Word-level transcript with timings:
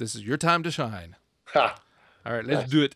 This 0.00 0.14
is 0.14 0.26
your 0.26 0.38
time 0.38 0.62
to 0.62 0.70
shine. 0.70 1.16
Ha. 1.52 1.76
All 2.24 2.32
right, 2.32 2.44
let's 2.44 2.70
do 2.70 2.82
it. 2.82 2.94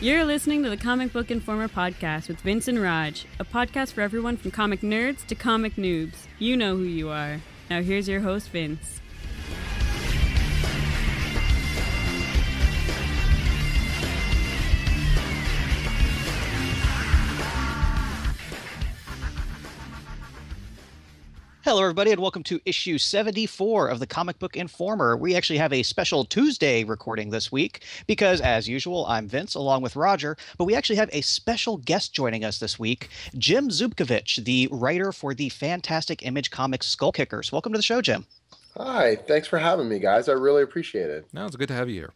You're 0.00 0.24
listening 0.24 0.62
to 0.62 0.70
the 0.70 0.76
Comic 0.76 1.12
Book 1.12 1.30
Informer 1.30 1.68
podcast 1.68 2.28
with 2.28 2.40
Vince 2.40 2.68
and 2.68 2.80
Raj, 2.80 3.26
a 3.38 3.44
podcast 3.44 3.92
for 3.92 4.00
everyone 4.00 4.36
from 4.36 4.50
comic 4.50 4.80
nerds 4.80 5.26
to 5.26 5.34
comic 5.34 5.74
noobs. 5.74 6.26
You 6.38 6.56
know 6.56 6.76
who 6.76 6.84
you 6.84 7.10
are. 7.10 7.40
Now 7.68 7.82
here's 7.82 8.08
your 8.08 8.20
host, 8.20 8.50
Vince. 8.50 9.00
Hello, 21.74 21.82
everybody, 21.82 22.12
and 22.12 22.20
welcome 22.20 22.44
to 22.44 22.60
issue 22.64 22.98
74 22.98 23.88
of 23.88 23.98
the 23.98 24.06
Comic 24.06 24.38
Book 24.38 24.56
Informer. 24.56 25.16
We 25.16 25.34
actually 25.34 25.58
have 25.58 25.72
a 25.72 25.82
special 25.82 26.24
Tuesday 26.24 26.84
recording 26.84 27.30
this 27.30 27.50
week 27.50 27.82
because, 28.06 28.40
as 28.40 28.68
usual, 28.68 29.04
I'm 29.06 29.26
Vince 29.26 29.56
along 29.56 29.82
with 29.82 29.96
Roger, 29.96 30.36
but 30.56 30.66
we 30.66 30.76
actually 30.76 30.94
have 30.94 31.10
a 31.12 31.20
special 31.20 31.78
guest 31.78 32.14
joining 32.14 32.44
us 32.44 32.60
this 32.60 32.78
week, 32.78 33.08
Jim 33.38 33.70
Zubkavich, 33.70 34.44
the 34.44 34.68
writer 34.70 35.10
for 35.10 35.34
the 35.34 35.48
fantastic 35.48 36.24
Image 36.24 36.52
Comics 36.52 36.86
Skull 36.86 37.10
Kickers. 37.10 37.50
Welcome 37.50 37.72
to 37.72 37.78
the 37.78 37.82
show, 37.82 38.00
Jim. 38.00 38.24
Hi, 38.76 39.16
thanks 39.16 39.48
for 39.48 39.58
having 39.58 39.88
me, 39.88 39.98
guys. 39.98 40.28
I 40.28 40.34
really 40.34 40.62
appreciate 40.62 41.10
it. 41.10 41.26
Now 41.32 41.44
it's 41.46 41.56
good 41.56 41.66
to 41.66 41.74
have 41.74 41.88
you 41.88 41.96
here. 41.96 42.12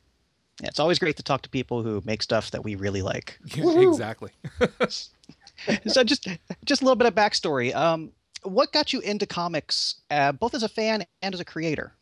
Yeah, 0.62 0.68
it's 0.68 0.78
always 0.78 1.00
great 1.00 1.16
to 1.16 1.24
talk 1.24 1.42
to 1.42 1.48
people 1.48 1.82
who 1.82 2.00
make 2.04 2.22
stuff 2.22 2.52
that 2.52 2.62
we 2.62 2.76
really 2.76 3.02
like. 3.02 3.40
Yeah, 3.56 3.80
exactly. 3.80 4.30
so, 4.88 6.04
just 6.04 6.28
just 6.64 6.80
a 6.80 6.84
little 6.84 6.94
bit 6.94 7.08
of 7.08 7.14
backstory. 7.16 7.74
Um, 7.74 8.12
what 8.42 8.72
got 8.72 8.92
you 8.92 9.00
into 9.00 9.26
comics, 9.26 9.96
uh, 10.10 10.32
both 10.32 10.54
as 10.54 10.62
a 10.62 10.68
fan 10.68 11.04
and 11.22 11.34
as 11.34 11.40
a 11.40 11.44
creator? 11.44 11.92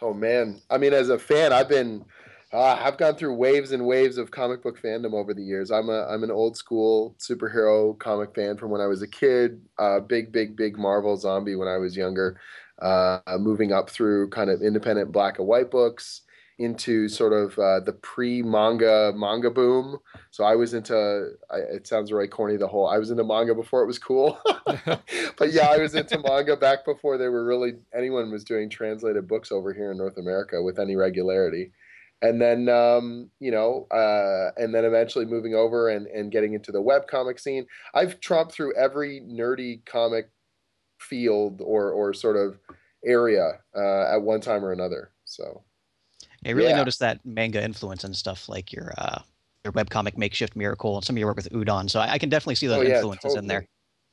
Oh 0.00 0.14
man, 0.14 0.60
I 0.70 0.78
mean, 0.78 0.92
as 0.92 1.08
a 1.08 1.18
fan, 1.18 1.52
I've 1.52 1.68
been, 1.68 2.04
uh, 2.52 2.78
I've 2.80 2.98
gone 2.98 3.16
through 3.16 3.34
waves 3.34 3.72
and 3.72 3.86
waves 3.86 4.16
of 4.16 4.30
comic 4.30 4.62
book 4.62 4.80
fandom 4.80 5.12
over 5.12 5.34
the 5.34 5.42
years. 5.42 5.70
I'm 5.70 5.88
a, 5.88 6.06
I'm 6.06 6.22
an 6.22 6.30
old 6.30 6.56
school 6.56 7.16
superhero 7.18 7.98
comic 7.98 8.34
fan 8.34 8.56
from 8.56 8.70
when 8.70 8.80
I 8.80 8.86
was 8.86 9.02
a 9.02 9.08
kid. 9.08 9.60
Uh, 9.78 10.00
big, 10.00 10.30
big, 10.30 10.56
big 10.56 10.78
Marvel 10.78 11.16
zombie 11.16 11.56
when 11.56 11.68
I 11.68 11.78
was 11.78 11.96
younger. 11.96 12.40
Uh, 12.80 13.18
moving 13.38 13.72
up 13.72 13.90
through 13.90 14.30
kind 14.30 14.50
of 14.50 14.62
independent 14.62 15.10
black 15.10 15.40
and 15.40 15.48
white 15.48 15.68
books 15.68 16.22
into 16.58 17.08
sort 17.08 17.32
of 17.32 17.56
uh, 17.58 17.80
the 17.80 17.92
pre-manga 17.92 19.12
manga 19.14 19.50
boom. 19.50 19.98
So 20.30 20.44
I 20.44 20.56
was 20.56 20.74
into. 20.74 21.30
I, 21.50 21.58
it 21.58 21.86
sounds 21.86 22.10
really 22.12 22.28
corny. 22.28 22.56
The 22.56 22.66
whole 22.66 22.88
I 22.88 22.98
was 22.98 23.10
into 23.10 23.24
manga 23.24 23.54
before 23.54 23.82
it 23.82 23.86
was 23.86 23.98
cool, 23.98 24.38
but 24.64 25.52
yeah, 25.52 25.68
I 25.68 25.78
was 25.78 25.94
into 25.94 26.18
manga 26.26 26.56
back 26.56 26.84
before 26.84 27.16
they 27.16 27.28
were 27.28 27.44
really 27.44 27.74
anyone 27.96 28.30
was 28.30 28.44
doing 28.44 28.68
translated 28.68 29.28
books 29.28 29.52
over 29.52 29.72
here 29.72 29.92
in 29.92 29.98
North 29.98 30.18
America 30.18 30.62
with 30.62 30.78
any 30.78 30.96
regularity. 30.96 31.72
And 32.20 32.40
then 32.42 32.68
um, 32.68 33.30
you 33.38 33.52
know, 33.52 33.86
uh, 33.92 34.50
and 34.60 34.74
then 34.74 34.84
eventually 34.84 35.24
moving 35.24 35.54
over 35.54 35.88
and 35.88 36.06
and 36.08 36.32
getting 36.32 36.54
into 36.54 36.72
the 36.72 36.82
web 36.82 37.06
comic 37.06 37.38
scene. 37.38 37.66
I've 37.94 38.18
tromped 38.18 38.52
through 38.52 38.74
every 38.74 39.20
nerdy 39.20 39.86
comic 39.86 40.30
field 40.98 41.60
or 41.64 41.92
or 41.92 42.12
sort 42.12 42.36
of 42.36 42.58
area 43.04 43.60
uh, 43.76 44.14
at 44.14 44.22
one 44.22 44.40
time 44.40 44.64
or 44.64 44.72
another. 44.72 45.12
So 45.24 45.62
I 46.46 46.50
really 46.50 46.72
Yeah. 46.72 46.78
noticed 46.78 47.00
that 47.00 47.24
manga 47.24 47.62
influence 47.62 48.04
and 48.04 48.14
stuff 48.16 48.48
like 48.48 48.72
your 48.72 48.92
uh, 48.98 49.22
your 49.64 49.72
webcomic 49.72 50.16
Makeshift 50.16 50.56
Miracle 50.56 50.96
and 50.96 51.04
some 51.04 51.16
of 51.16 51.18
your 51.18 51.28
work 51.28 51.36
with 51.36 51.50
Udon. 51.50 51.90
So 51.90 52.00
I, 52.00 52.12
I 52.12 52.18
can 52.18 52.28
definitely 52.28 52.54
see 52.56 52.66
those 52.66 52.78
Oh, 52.78 52.82
yeah, 52.82 52.90
influences 52.90 53.34
in 53.36 53.46
there. 53.46 53.66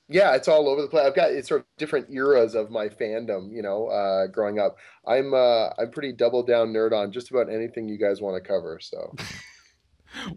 Yeah, 0.08 0.36
it's 0.36 0.48
all 0.48 0.70
over 0.70 0.82
the 0.84 0.88
place. 0.88 1.06
I've 1.08 1.16
got 1.16 1.32
it's 1.32 1.48
sort 1.50 1.62
of 1.62 1.68
different 1.78 2.12
eras 2.12 2.54
of 2.54 2.70
my 2.70 2.90
fandom, 2.90 3.52
you 3.52 3.64
know, 3.64 3.88
uh, 3.88 4.28
growing 4.28 4.60
up. 4.60 4.78
I'm 5.08 5.34
uh, 5.34 5.70
I'm 5.80 5.92
pretty 5.92 6.12
double 6.14 6.44
down 6.44 6.74
nerd 6.74 6.92
on 6.94 7.12
just 7.12 7.32
about 7.32 7.50
anything 7.52 7.88
you 7.90 7.98
guys 7.98 8.22
want 8.22 8.42
to 8.42 8.48
cover. 8.48 8.80
So 8.82 9.18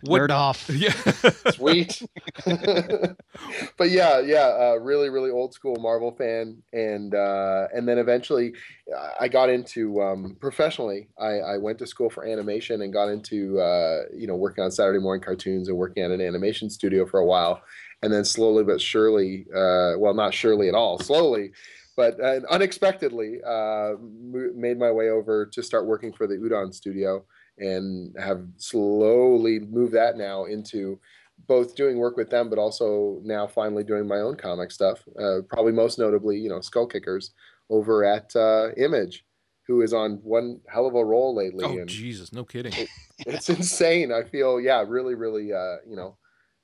What- 0.02 0.20
Nerd 0.22 0.30
off. 0.30 0.68
Yeah. 0.74 0.92
sweet. 1.52 2.02
but 3.76 3.90
yeah, 3.90 4.20
yeah, 4.20 4.72
uh, 4.72 4.78
really, 4.80 5.08
really 5.08 5.30
old 5.30 5.54
school 5.54 5.76
Marvel 5.80 6.12
fan, 6.12 6.62
and 6.72 7.14
uh, 7.14 7.68
and 7.74 7.86
then 7.88 7.98
eventually, 7.98 8.54
uh, 8.94 9.10
I 9.20 9.28
got 9.28 9.50
into 9.50 10.00
um, 10.02 10.36
professionally. 10.40 11.08
I, 11.18 11.38
I 11.40 11.58
went 11.58 11.78
to 11.78 11.86
school 11.86 12.10
for 12.10 12.24
animation 12.26 12.82
and 12.82 12.92
got 12.92 13.08
into 13.08 13.60
uh, 13.60 14.02
you 14.14 14.26
know 14.26 14.36
working 14.36 14.64
on 14.64 14.70
Saturday 14.70 14.98
morning 14.98 15.22
cartoons 15.22 15.68
and 15.68 15.76
working 15.76 16.02
at 16.02 16.10
an 16.10 16.20
animation 16.20 16.70
studio 16.70 17.06
for 17.06 17.20
a 17.20 17.26
while, 17.26 17.62
and 18.02 18.12
then 18.12 18.24
slowly 18.24 18.64
but 18.64 18.80
surely, 18.80 19.46
uh, 19.54 19.94
well, 19.98 20.14
not 20.14 20.34
surely 20.34 20.68
at 20.68 20.74
all, 20.74 20.98
slowly. 20.98 21.50
But 21.96 22.20
uh, 22.20 22.40
unexpectedly, 22.48 23.40
uh, 23.44 23.94
mo- 24.00 24.52
made 24.54 24.78
my 24.78 24.92
way 24.92 25.10
over 25.10 25.46
to 25.46 25.62
start 25.64 25.86
working 25.86 26.12
for 26.12 26.28
the 26.28 26.36
Udon 26.36 26.72
studio, 26.72 27.24
and 27.58 28.14
have 28.19 28.46
slowly 28.56 29.60
moved 29.60 29.92
that 29.92 30.16
now 30.16 30.44
into 30.44 30.98
both 31.46 31.76
doing 31.76 31.98
work 31.98 32.16
with 32.16 32.30
them, 32.30 32.50
but 32.50 32.58
also 32.58 33.20
now 33.22 33.46
finally 33.46 33.84
doing 33.84 34.06
my 34.06 34.19
own 34.19 34.36
comic 34.36 34.70
stuff. 34.70 35.02
Uh, 35.19 35.38
probably 35.48 35.72
most 35.72 35.98
notably, 35.98 36.38
you 36.38 36.48
know, 36.48 36.60
Skull 36.60 36.86
Kickers 36.86 37.32
over 37.70 38.04
at 38.04 38.34
uh, 38.34 38.70
Image, 38.76 39.24
who 39.66 39.82
is 39.82 39.92
on 39.92 40.16
one 40.22 40.60
hell 40.69 40.86
of 40.86 40.94
a 40.94 41.04
roll 41.04 41.34
lately, 41.34 41.64
oh 41.64 41.78
and 41.78 41.88
Jesus, 41.88 42.32
no 42.32 42.44
kidding. 42.44 42.72
it's 43.19 43.48
insane. 43.48 44.12
I 44.12 44.25
feel, 44.25 44.60
yeah, 44.60 44.84
really, 44.86 45.14
really, 45.14 45.52
uh, 45.52 45.76
you 45.88 45.96
know, 45.96 46.16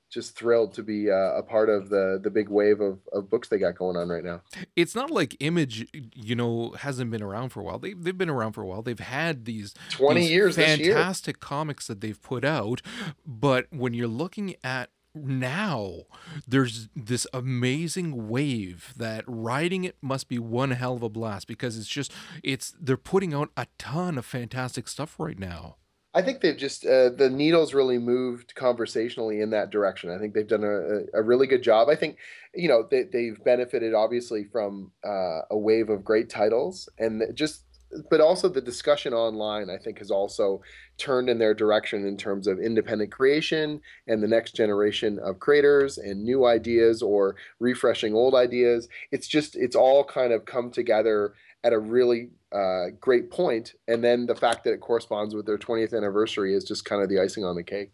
just 0.09 0.35
thrilled 0.35 0.73
to 0.73 0.83
be 0.83 1.09
uh, 1.09 1.33
a 1.33 1.43
part 1.43 1.69
of 1.69 1.89
the 1.89 2.19
the 2.21 2.29
big 2.29 2.49
wave 2.49 2.81
of, 2.81 2.99
of 3.11 3.29
books 3.29 3.49
they 3.49 3.57
got 3.57 3.77
going 3.77 3.97
on 3.97 4.09
right 4.09 4.23
now. 4.23 4.41
It's 4.75 4.95
not 4.95 5.11
like 5.11 5.35
Image, 5.39 5.87
you 6.13 6.35
know, 6.35 6.71
hasn't 6.77 7.11
been 7.11 7.23
around 7.23 7.49
for 7.49 7.59
a 7.59 7.63
while. 7.63 7.79
They 7.79 7.93
they've 7.93 8.17
been 8.17 8.29
around 8.29 8.53
for 8.53 8.61
a 8.61 8.67
while. 8.67 8.81
They've 8.81 8.99
had 8.99 9.45
these 9.45 9.73
Twenty 9.89 10.21
these 10.21 10.31
years 10.31 10.55
this 10.55 10.79
year. 10.79 10.93
fantastic 10.93 11.39
comics 11.39 11.87
that 11.87 12.01
they've 12.01 12.21
put 12.21 12.45
out, 12.45 12.81
but 13.25 13.67
when 13.71 13.93
you're 13.93 14.07
looking 14.07 14.55
at 14.63 14.89
now 15.17 16.01
there's 16.45 16.89
this 16.93 17.25
amazing 17.33 18.27
wave 18.27 18.93
that 18.97 19.23
riding 19.27 19.85
it 19.85 19.95
must 20.01 20.27
be 20.27 20.37
one 20.37 20.71
hell 20.71 20.95
of 20.95 21.03
a 21.03 21.09
blast 21.09 21.47
because 21.47 21.77
it's 21.77 21.87
just 21.87 22.11
it's 22.43 22.75
they're 22.79 22.97
putting 22.97 23.33
out 23.33 23.49
a 23.55 23.65
ton 23.77 24.17
of 24.17 24.25
fantastic 24.25 24.87
stuff 24.89 25.17
right 25.17 25.39
now 25.39 25.77
I 26.15 26.21
think 26.21 26.39
they've 26.39 26.55
just 26.55 26.85
uh, 26.85 27.09
the 27.09 27.29
needles 27.29 27.73
really 27.73 27.97
moved 27.97 28.55
conversationally 28.55 29.41
in 29.41 29.49
that 29.49 29.69
direction. 29.69 30.09
I 30.09 30.17
think 30.17 30.33
they've 30.33 30.47
done 30.47 30.63
a, 30.63 31.19
a 31.19 31.21
really 31.21 31.45
good 31.45 31.61
job. 31.61 31.89
I 31.89 31.95
think 31.95 32.17
you 32.55 32.69
know 32.69 32.87
they, 32.89 33.03
they've 33.03 33.37
benefited 33.43 33.93
obviously 33.93 34.45
from 34.45 34.93
uh, 35.05 35.41
a 35.51 35.57
wave 35.57 35.89
of 35.89 36.05
great 36.05 36.29
titles 36.29 36.87
and 36.97 37.21
just 37.33 37.63
but 38.09 38.21
also 38.21 38.49
the 38.49 38.61
discussion 38.61 39.13
online 39.13 39.69
I 39.69 39.77
think 39.77 39.99
has 39.99 40.09
also 40.09 40.61
turned 40.97 41.29
in 41.29 41.37
their 41.37 41.53
direction 41.53 42.07
in 42.07 42.17
terms 42.17 42.47
of 42.47 42.59
independent 42.59 43.11
creation 43.11 43.81
and 44.07 44.23
the 44.23 44.27
next 44.27 44.55
generation 44.55 45.19
of 45.19 45.39
creators 45.39 45.97
and 45.97 46.23
new 46.23 46.45
ideas 46.45 47.01
or 47.01 47.35
refreshing 47.59 48.13
old 48.13 48.35
ideas. 48.35 48.87
It's 49.11 49.27
just 49.27 49.57
it's 49.57 49.75
all 49.75 50.05
kind 50.05 50.31
of 50.31 50.45
come 50.45 50.71
together 50.71 51.33
at 51.65 51.73
a 51.73 51.79
really 51.79 52.29
uh, 52.55 52.85
great 53.01 53.29
point, 53.31 53.73
and 53.87 54.03
then 54.03 54.25
the 54.25 54.35
fact 54.35 54.63
that 54.63 54.73
it 54.73 54.79
corresponds 54.79 55.35
with 55.35 55.45
their 55.45 55.57
20th 55.57 55.93
anniversary 55.95 56.53
is 56.55 56.63
just 56.63 56.85
kind 56.85 57.01
of 57.03 57.09
the 57.09 57.19
icing 57.19 57.43
on 57.43 57.55
the 57.55 57.63
cake. 57.63 57.91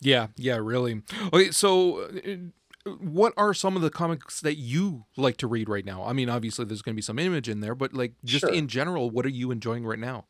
yeah 0.00 0.26
yeah 0.36 0.56
really 0.56 1.02
okay 1.32 1.50
so 1.50 2.02
uh, 2.02 2.90
what 3.00 3.32
are 3.36 3.54
some 3.54 3.76
of 3.76 3.82
the 3.82 3.90
comics 3.90 4.40
that 4.40 4.56
you 4.56 5.04
like 5.16 5.36
to 5.38 5.46
read 5.46 5.68
right 5.68 5.84
now 5.84 6.04
i 6.04 6.12
mean 6.12 6.28
obviously 6.28 6.64
there's 6.64 6.82
going 6.82 6.94
to 6.94 6.96
be 6.96 7.02
some 7.02 7.18
image 7.18 7.48
in 7.48 7.60
there 7.60 7.74
but 7.74 7.94
like 7.94 8.12
just 8.24 8.40
Sure. 8.42 8.52
in 8.52 8.66
general 8.68 9.10
what 9.10 9.24
are 9.24 9.30
you 9.40 9.50
enjoying 9.50 9.84
right 9.86 9.98
now 9.98 10.24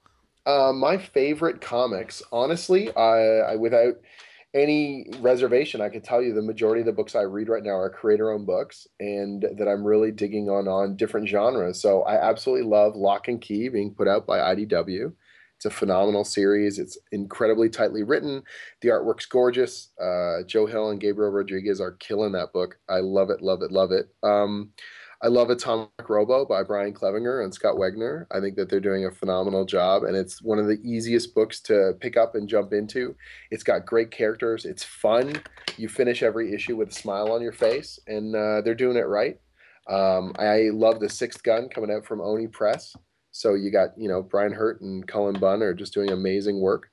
Uh, 0.47 0.73
my 0.75 0.99
favorite 0.99 1.61
comics, 1.63 2.23
honestly, 2.31 2.95
I, 2.95 3.53
I 3.53 3.57
without 3.57 3.95
any 4.55 5.07
reservation, 5.21 5.81
I 5.81 5.89
can 5.89 6.01
tell 6.01 6.23
you 6.23 6.33
the 6.33 6.43
majority 6.43 6.81
of 6.81 6.87
the 6.87 6.93
books 6.93 7.15
I 7.15 7.23
read 7.23 7.49
right 7.49 7.63
now 7.63 7.77
are 7.77 7.91
creator-owned 7.91 8.47
books, 8.47 8.87
and 9.01 9.43
that 9.59 9.69
I'm 9.69 9.85
really 9.85 10.13
digging 10.13 10.49
on 10.49 10.69
on 10.69 10.97
different 10.97 11.29
genres. 11.29 11.81
So 11.83 12.03
I 12.03 12.15
absolutely 12.15 12.69
love 12.69 12.95
Locke 12.95 13.29
and 13.29 13.41
Key 13.41 13.69
being 13.69 13.95
put 13.95 14.09
out 14.09 14.27
by 14.27 14.39
IDW. 14.39 15.13
It's 15.57 15.65
a 15.65 15.71
phenomenal 15.71 16.25
series. 16.25 16.79
It's 16.79 16.99
incredibly 17.13 17.69
tightly 17.69 18.03
written. 18.03 18.43
The 18.81 18.89
artwork's 18.89 19.27
gorgeous. 19.27 19.91
Uh, 20.01 20.43
Joe 20.47 20.67
Hill 20.67 20.91
and 20.91 21.01
Gabriel 21.01 21.33
Rodriguez 21.33 21.81
are 21.81 21.93
killing 21.93 22.33
that 22.33 22.53
book. 22.53 22.79
I 22.89 22.99
love 22.99 23.31
it, 23.31 23.41
love 23.41 23.63
it, 23.63 23.73
love 23.73 23.91
it. 23.93 24.09
Um, 24.23 24.71
I 25.25 25.29
love 25.29 25.49
Atomic 25.49 25.89
Robo 26.07 26.45
by 26.45 26.63
Brian 26.63 26.93
Clevinger 26.93 27.43
and 27.43 27.55
Scott 27.55 27.77
Wegener. 27.77 28.27
I 28.31 28.41
think 28.41 28.57
that 28.57 28.69
they're 28.69 28.79
doing 28.79 29.07
a 29.07 29.11
phenomenal 29.11 29.65
job, 29.65 30.03
and 30.05 30.15
it's 30.15 30.43
one 30.43 30.59
of 30.59 30.67
the 30.67 30.79
easiest 30.85 31.35
books 31.35 31.61
to 31.63 31.95
pick 31.99 32.19
up 32.19 32.35
and 32.35 32.47
jump 32.47 32.75
into. 32.75 33.17
It's 33.51 33.63
got 33.63 33.87
great 33.87 34.11
characters. 34.11 34.67
It's 34.67 34.85
fun. 34.85 35.41
You 35.79 35.89
finish 35.89 36.23
every 36.23 36.53
issue 36.53 36.77
with 36.77 36.91
a 36.91 36.95
smile 36.95 37.33
on 37.33 37.41
your 37.41 37.55
face, 37.55 37.99
and 38.07 38.37
uh, 38.37 38.61
they're 38.61 38.75
doing 38.75 38.99
it 38.99 39.07
right. 39.07 39.41
Um, 39.89 40.35
I 40.39 40.69
love 40.75 41.01
the 41.01 41.09
Sixth 41.09 41.43
Gun 41.43 41.71
coming 41.71 41.91
out 41.91 42.05
from 42.05 42.21
Oni 42.21 42.47
Press. 42.47 42.95
So 43.35 43.55
you 43.55 43.73
got 43.73 43.99
you 43.99 44.09
know 44.09 44.23
Brian 44.23 44.53
Hurtt 44.53 44.81
and 44.81 45.07
Cullen 45.09 45.39
Bunn 45.41 45.61
are 45.61 45.75
just 45.75 45.93
doing 45.93 46.13
amazing 46.13 46.61
work. 46.61 46.89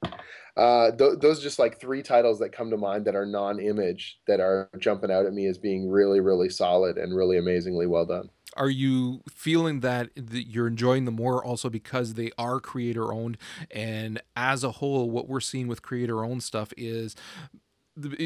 Uh, 0.57 0.91
th- 0.91 1.19
those 1.21 1.39
are 1.39 1.43
just 1.43 1.59
like 1.59 1.79
three 1.79 2.01
titles 2.01 2.39
that 2.39 2.51
come 2.51 2.71
to 2.71 2.77
mind 2.77 3.05
that 3.05 3.15
are 3.15 3.27
non-image 3.27 4.19
that 4.25 4.39
are 4.39 4.67
jumping 4.79 5.11
out 5.11 5.27
at 5.27 5.33
me 5.33 5.45
as 5.45 5.59
being 5.59 5.87
really 5.87 6.19
really 6.19 6.49
solid 6.49 6.97
and 6.97 7.15
really 7.15 7.37
amazingly 7.37 7.85
well 7.85 8.07
done. 8.07 8.27
Are 8.57 8.71
you 8.71 9.21
feeling 9.29 9.81
that 9.81 10.09
you're 10.15 10.67
enjoying 10.67 11.05
them 11.05 11.15
more 11.15 11.45
also 11.45 11.69
because 11.69 12.15
they 12.15 12.31
are 12.39 12.59
creator 12.59 13.13
owned 13.13 13.37
and 13.69 14.19
as 14.35 14.63
a 14.63 14.71
whole 14.71 15.11
what 15.11 15.29
we're 15.29 15.39
seeing 15.41 15.67
with 15.67 15.83
creator 15.83 16.25
owned 16.25 16.41
stuff 16.41 16.73
is 16.75 17.15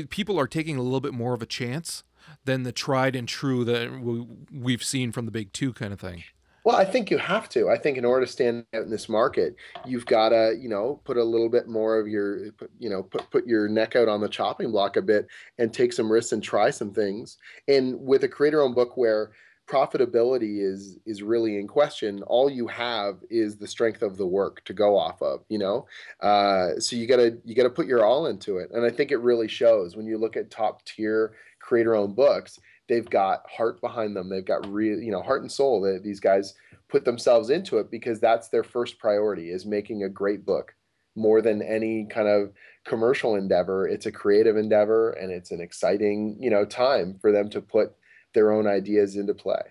people 0.10 0.40
are 0.40 0.48
taking 0.48 0.78
a 0.78 0.82
little 0.82 1.02
bit 1.02 1.14
more 1.14 1.34
of 1.34 1.42
a 1.42 1.46
chance 1.46 2.06
than 2.46 2.64
the 2.64 2.72
tried 2.72 3.14
and 3.14 3.28
true 3.28 3.66
that 3.66 4.46
we've 4.52 4.84
seen 4.84 5.12
from 5.12 5.26
the 5.26 5.32
big 5.32 5.52
two 5.52 5.74
kind 5.74 5.92
of 5.92 6.00
thing 6.00 6.24
well, 6.66 6.76
I 6.76 6.84
think 6.84 7.12
you 7.12 7.20
have 7.20 7.48
to. 7.50 7.70
I 7.70 7.78
think 7.78 7.96
in 7.96 8.04
order 8.04 8.26
to 8.26 8.32
stand 8.32 8.66
out 8.74 8.82
in 8.82 8.90
this 8.90 9.08
market, 9.08 9.56
you've 9.86 10.08
got 10.08 10.30
to, 10.30 10.56
you 10.60 10.68
know, 10.68 11.00
put 11.06 11.16
a 11.16 11.24
little 11.24 11.48
bit 11.48 11.68
more 11.68 12.00
of 12.00 12.08
your, 12.08 12.48
you 12.80 12.90
know, 12.90 13.04
put 13.04 13.30
put 13.30 13.46
your 13.46 13.70
neck 13.70 13.96
out 13.96 14.08
on 14.08 14.20
the 14.20 14.28
chopping 14.28 14.72
block 14.72 14.98
a 14.98 15.02
bit 15.02 15.28
and 15.60 15.72
take 15.72 15.94
some 15.94 16.12
risks 16.12 16.32
and 16.32 16.42
try 16.44 16.72
some 16.72 16.92
things. 16.92 17.38
And 17.68 17.96
with 18.02 18.24
a 18.24 18.28
creator-owned 18.28 18.74
book 18.74 18.98
where 18.98 19.32
profitability 19.68 20.62
is 20.62 20.98
is 21.06 21.24
really 21.24 21.58
in 21.58 21.68
question 21.68 22.22
all 22.28 22.52
you 22.52 22.68
have 22.68 23.18
is 23.32 23.58
the 23.58 23.68
strength 23.68 24.04
of 24.04 24.16
the 24.16 24.26
work 24.26 24.64
to 24.64 24.74
go 24.74 24.96
off 24.96 25.20
of 25.24 25.44
you 25.50 25.58
know 25.58 25.88
uh, 26.22 26.80
so 26.80 26.96
you 26.96 27.08
gotta 27.08 27.40
you 27.44 27.56
gotta 27.56 27.70
put 27.70 27.88
your 27.88 28.06
all 28.06 28.28
into 28.28 28.58
it 28.58 28.70
and 28.74 28.86
i 28.86 28.92
think 28.92 29.12
it 29.12 29.18
really 29.18 29.48
shows 29.48 29.96
when 29.96 30.06
you 30.06 30.20
look 30.20 30.38
at 30.38 30.52
top 30.52 30.86
tier 30.86 31.34
creator 31.60 31.96
owned 31.96 32.16
books 32.16 32.60
they've 32.88 33.10
got 33.10 33.50
heart 33.50 33.82
behind 33.82 34.16
them 34.16 34.30
they've 34.30 34.46
got 34.46 34.66
real 34.68 35.00
you 35.00 35.12
know 35.12 35.22
heart 35.22 35.42
and 35.42 35.52
soul 35.52 35.82
that 35.82 36.04
these 36.04 36.20
guys 36.20 36.54
put 36.88 37.06
themselves 37.06 37.50
into 37.50 37.78
it 37.78 37.90
because 37.90 38.20
that's 38.20 38.50
their 38.50 38.64
first 38.64 39.00
priority 39.00 39.50
is 39.50 39.66
making 39.66 40.04
a 40.04 40.10
great 40.10 40.46
book 40.46 40.76
more 41.16 41.42
than 41.42 41.62
any 41.62 42.06
kind 42.06 42.28
of 42.28 42.52
commercial 42.86 43.36
endeavor 43.36 43.88
it's 43.88 44.06
a 44.06 44.12
creative 44.12 44.58
endeavor 44.58 45.12
and 45.12 45.32
it's 45.32 45.52
an 45.52 45.62
exciting 45.62 46.38
you 46.40 46.50
know 46.50 46.66
time 46.66 47.18
for 47.20 47.32
them 47.32 47.50
to 47.50 47.62
put 47.62 47.96
their 48.36 48.52
own 48.52 48.68
ideas 48.68 49.16
into 49.16 49.34
play. 49.34 49.62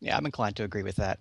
Yeah, 0.00 0.16
I'm 0.16 0.26
inclined 0.26 0.56
to 0.56 0.64
agree 0.64 0.82
with 0.82 0.96
that. 0.96 1.20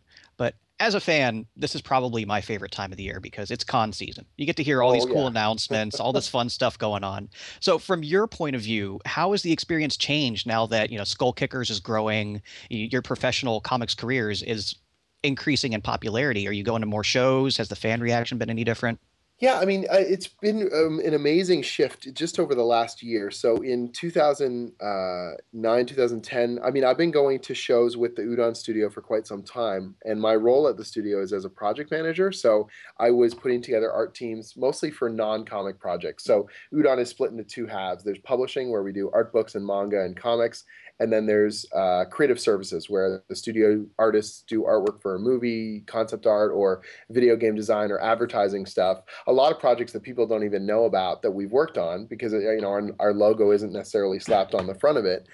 As 0.82 0.96
a 0.96 1.00
fan, 1.00 1.46
this 1.58 1.76
is 1.76 1.82
probably 1.82 2.24
my 2.24 2.40
favorite 2.40 2.72
time 2.72 2.92
of 2.92 2.98
the 2.98 3.04
year 3.04 3.20
because 3.20 3.52
it's 3.52 3.66
con 3.66 3.92
season. 3.92 4.26
You 4.38 4.46
get 4.46 4.56
to 4.58 4.64
hear 4.64 4.82
all 4.82 4.92
oh, 4.92 4.94
these 4.94 5.06
cool 5.06 5.24
yeah. 5.24 5.28
announcements, 5.28 6.00
all 6.00 6.14
this 6.14 6.28
fun 6.38 6.48
stuff 6.50 6.78
going 6.78 7.04
on. 7.04 7.30
So, 7.60 7.78
from 7.78 8.02
your 8.04 8.28
point 8.28 8.56
of 8.56 8.62
view, 8.62 9.00
how 9.06 9.32
has 9.32 9.42
the 9.42 9.52
experience 9.52 9.98
changed 9.98 10.48
now 10.48 10.66
that 10.68 10.90
you 10.90 10.98
know 10.98 11.04
Skull 11.04 11.34
Kickers 11.34 11.70
is 11.70 11.80
growing, 11.80 12.42
your 12.70 13.02
professional 13.02 13.60
comics 13.60 13.94
careers 13.94 14.42
is 14.42 14.76
increasing 15.24 15.74
in 15.74 15.82
popularity? 15.82 16.48
Are 16.48 16.54
you 16.54 16.64
going 16.64 16.82
to 16.82 16.88
more 16.88 17.04
shows? 17.04 17.58
Has 17.58 17.68
the 17.68 17.76
fan 17.76 18.00
reaction 18.00 18.38
been 18.38 18.50
any 18.50 18.64
different? 18.64 19.00
Yeah, 19.40 19.58
I 19.58 19.64
mean, 19.64 19.86
uh, 19.90 19.96
it's 20.00 20.28
been 20.28 20.70
um, 20.74 21.00
an 21.00 21.14
amazing 21.14 21.62
shift 21.62 22.14
just 22.14 22.40
over 22.40 22.54
the 22.54 22.64
last 22.64 23.02
year. 23.02 23.32
So 23.32 23.56
in 23.62 23.90
2009, 23.94 25.86
2010, 25.86 26.60
I 26.62 26.72
mean, 26.72 26.84
I've 26.84 26.98
been 26.98 27.12
going 27.12 27.40
to 27.40 27.56
shows 27.56 27.96
with 27.96 28.18
the 28.18 28.24
Udon 28.24 28.54
studio 28.54 28.90
for 28.90 29.00
quite 29.02 29.26
some 29.26 29.42
time. 29.42 29.96
And 30.04 30.20
my 30.20 30.36
role 30.36 30.68
at 30.68 30.76
the 30.76 30.84
studio 30.84 31.22
is 31.22 31.32
as 31.32 31.46
a 31.46 31.50
project 31.50 31.90
manager. 31.90 32.34
So 32.34 32.68
I 33.00 33.12
was 33.12 33.34
putting 33.34 33.62
together 33.62 33.90
art 33.90 34.14
teams 34.14 34.58
mostly 34.58 34.92
for 34.92 35.10
non 35.10 35.46
comic 35.46 35.80
projects. 35.80 36.26
So 36.26 36.50
Udon 36.74 37.00
is 37.00 37.08
split 37.08 37.32
into 37.32 37.46
two 37.46 37.66
halves 37.66 38.04
there's 38.04 38.20
publishing, 38.20 38.70
where 38.70 38.84
we 38.84 38.92
do 38.92 39.10
art 39.14 39.32
books 39.32 39.56
and 39.56 39.66
manga 39.66 40.02
and 40.04 40.18
comics 40.18 40.66
and 41.00 41.12
then 41.12 41.26
there's 41.26 41.66
uh, 41.74 42.06
creative 42.10 42.40
services 42.40 42.90
where 42.90 43.24
the 43.30 43.36
studio 43.36 43.86
artists 43.98 44.44
do 44.48 44.64
artwork 44.64 45.02
for 45.02 45.16
a 45.16 45.20
movie 45.20 45.82
concept 45.88 46.26
art 46.26 46.52
or 46.54 46.82
video 47.10 47.36
game 47.36 47.56
design 47.56 47.92
or 47.92 48.00
advertising 48.00 48.66
stuff 48.66 49.02
a 49.30 49.32
lot 49.32 49.52
of 49.52 49.60
projects 49.60 49.94
that 49.94 50.02
people 50.02 50.26
don't 50.26 50.44
even 50.44 50.66
know 50.66 50.86
about 50.86 51.22
that 51.22 51.32
we've 51.32 51.52
worked 51.52 51.78
on 51.78 52.08
because 52.08 52.34
uh, 52.34 52.40
you 52.40 52.62
know 52.62 52.70
our, 52.70 52.90
our 53.00 53.14
logo 53.14 53.52
isn't 53.52 53.72
necessarily 53.72 54.20
slapped 54.20 54.56
on 54.56 54.66
the 54.66 54.74
front 54.76 54.98
of 54.98 55.06
it. 55.06 55.28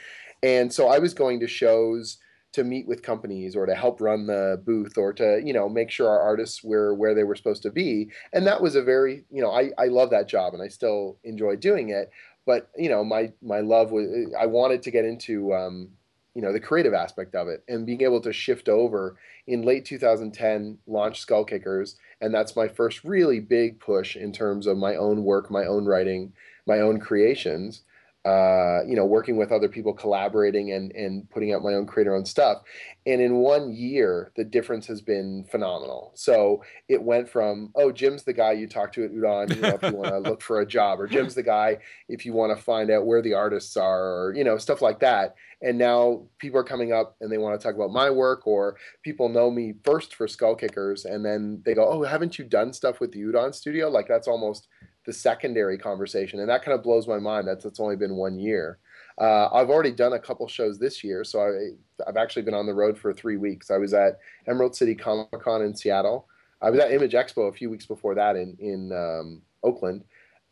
And 0.43 0.71
so 0.71 0.89
i 0.89 0.99
was 0.99 1.13
going 1.13 1.39
to 1.39 1.47
shows 1.47 2.17
to 2.51 2.63
meet 2.63 2.87
with 2.87 3.01
companies 3.01 3.55
or 3.55 3.65
to 3.65 3.73
help 3.73 3.99
run 3.99 4.27
the 4.27 4.61
booth 4.65 4.97
or 4.97 5.13
to 5.13 5.41
you 5.43 5.53
know 5.53 5.69
make 5.69 5.89
sure 5.89 6.09
our 6.09 6.21
artists 6.21 6.63
were 6.63 6.93
where 6.93 7.15
they 7.15 7.23
were 7.23 7.35
supposed 7.35 7.63
to 7.63 7.71
be. 7.71 8.11
And 8.33 8.45
that 8.45 8.61
was 8.61 8.75
a 8.75 8.83
very 8.83 9.23
you 9.31 9.41
know 9.41 9.51
i, 9.51 9.71
I 9.77 9.85
love 9.85 10.09
that 10.09 10.27
job 10.27 10.53
and 10.53 10.61
i 10.61 10.67
still 10.67 11.17
enjoy 11.23 11.55
doing 11.55 11.89
it. 11.89 12.11
But 12.45 12.69
you 12.77 12.89
know 12.89 13.03
my 13.03 13.31
my 13.41 13.61
love 13.61 13.91
was 13.91 14.05
i 14.39 14.45
wanted 14.45 14.83
to 14.83 14.91
get 14.91 15.05
into 15.05 15.53
um, 15.53 15.89
you 16.35 16.41
know 16.41 16.53
the 16.53 16.59
creative 16.59 16.93
aspect 16.93 17.33
of 17.33 17.47
it 17.47 17.63
and 17.67 17.85
being 17.85 18.01
able 18.01 18.21
to 18.21 18.33
shift 18.33 18.69
over 18.69 19.15
in 19.47 19.63
late 19.63 19.85
2010 19.85 20.77
launch 20.85 21.19
skull 21.19 21.45
kickers 21.45 21.95
and 22.21 22.33
that's 22.33 22.55
my 22.55 22.67
first 22.67 23.03
really 23.03 23.39
big 23.39 23.79
push 23.79 24.15
in 24.15 24.31
terms 24.31 24.67
of 24.67 24.77
my 24.77 24.95
own 24.95 25.23
work 25.23 25.49
my 25.49 25.65
own 25.65 25.85
writing 25.85 26.33
my 26.67 26.79
own 26.79 26.99
creations 26.99 27.81
uh, 28.25 28.79
you 28.87 28.95
know, 28.95 29.05
working 29.05 29.37
with 29.37 29.51
other 29.51 29.69
people, 29.69 29.93
collaborating 29.93 30.71
and 30.71 30.91
and 30.93 31.29
putting 31.29 31.53
out 31.53 31.61
my 31.61 31.73
own 31.73 31.85
creator 31.85 32.15
own 32.15 32.25
stuff. 32.25 32.63
And 33.05 33.21
in 33.21 33.35
one 33.35 33.71
year, 33.71 34.31
the 34.35 34.43
difference 34.43 34.87
has 34.87 34.99
been 34.99 35.45
phenomenal. 35.51 36.11
So 36.15 36.63
it 36.89 37.03
went 37.03 37.29
from, 37.29 37.71
oh, 37.75 37.91
Jim's 37.91 38.23
the 38.23 38.33
guy 38.33 38.53
you 38.53 38.65
talk 38.67 38.91
to 38.93 39.05
at 39.05 39.11
Udon, 39.11 39.55
you 39.55 39.61
know, 39.61 39.77
if 39.79 39.83
you 39.83 39.95
want 39.97 40.09
to 40.09 40.17
look 40.17 40.41
for 40.41 40.59
a 40.59 40.65
job, 40.65 40.99
or 40.99 41.05
Jim's 41.05 41.35
the 41.35 41.43
guy 41.43 41.77
if 42.09 42.25
you 42.25 42.33
want 42.33 42.57
to 42.57 42.63
find 42.63 42.89
out 42.89 43.05
where 43.05 43.21
the 43.21 43.35
artists 43.35 43.77
are, 43.77 44.03
or 44.03 44.33
you 44.35 44.43
know, 44.43 44.57
stuff 44.57 44.81
like 44.81 44.99
that. 45.01 45.35
And 45.61 45.77
now 45.77 46.23
people 46.39 46.59
are 46.59 46.63
coming 46.63 46.91
up 46.91 47.15
and 47.21 47.31
they 47.31 47.37
want 47.37 47.59
to 47.59 47.63
talk 47.63 47.75
about 47.75 47.91
my 47.91 48.09
work, 48.09 48.47
or 48.47 48.77
people 49.03 49.29
know 49.29 49.51
me 49.51 49.75
first 49.83 50.15
for 50.15 50.27
Skull 50.27 50.55
Kickers, 50.55 51.05
and 51.05 51.23
then 51.23 51.61
they 51.63 51.75
go, 51.75 51.87
oh, 51.87 52.01
haven't 52.01 52.39
you 52.39 52.45
done 52.45 52.73
stuff 52.73 52.99
with 52.99 53.11
the 53.11 53.21
Udon 53.21 53.53
studio? 53.53 53.87
Like 53.87 54.07
that's 54.07 54.27
almost 54.27 54.67
the 55.05 55.13
secondary 55.13 55.77
conversation, 55.77 56.39
and 56.39 56.49
that 56.49 56.63
kind 56.63 56.75
of 56.75 56.83
blows 56.83 57.07
my 57.07 57.19
mind. 57.19 57.47
That's 57.47 57.65
it's 57.65 57.79
only 57.79 57.95
been 57.95 58.15
one 58.15 58.39
year. 58.39 58.79
Uh, 59.17 59.47
I've 59.53 59.69
already 59.69 59.91
done 59.91 60.13
a 60.13 60.19
couple 60.19 60.47
shows 60.47 60.77
this 60.77 61.03
year, 61.03 61.23
so 61.23 61.39
I, 61.39 62.07
I've 62.07 62.17
actually 62.17 62.41
been 62.41 62.53
on 62.53 62.65
the 62.65 62.73
road 62.73 62.97
for 62.97 63.13
three 63.13 63.37
weeks. 63.37 63.71
I 63.71 63.77
was 63.77 63.93
at 63.93 64.19
Emerald 64.47 64.75
City 64.75 64.95
Comic 64.95 65.31
Con 65.41 65.61
in 65.61 65.75
Seattle. 65.75 66.27
I 66.61 66.69
was 66.69 66.79
at 66.79 66.91
Image 66.91 67.13
Expo 67.13 67.49
a 67.49 67.53
few 67.53 67.69
weeks 67.69 67.85
before 67.85 68.15
that 68.15 68.35
in 68.35 68.57
in 68.59 68.91
um, 68.91 69.41
Oakland. 69.63 70.03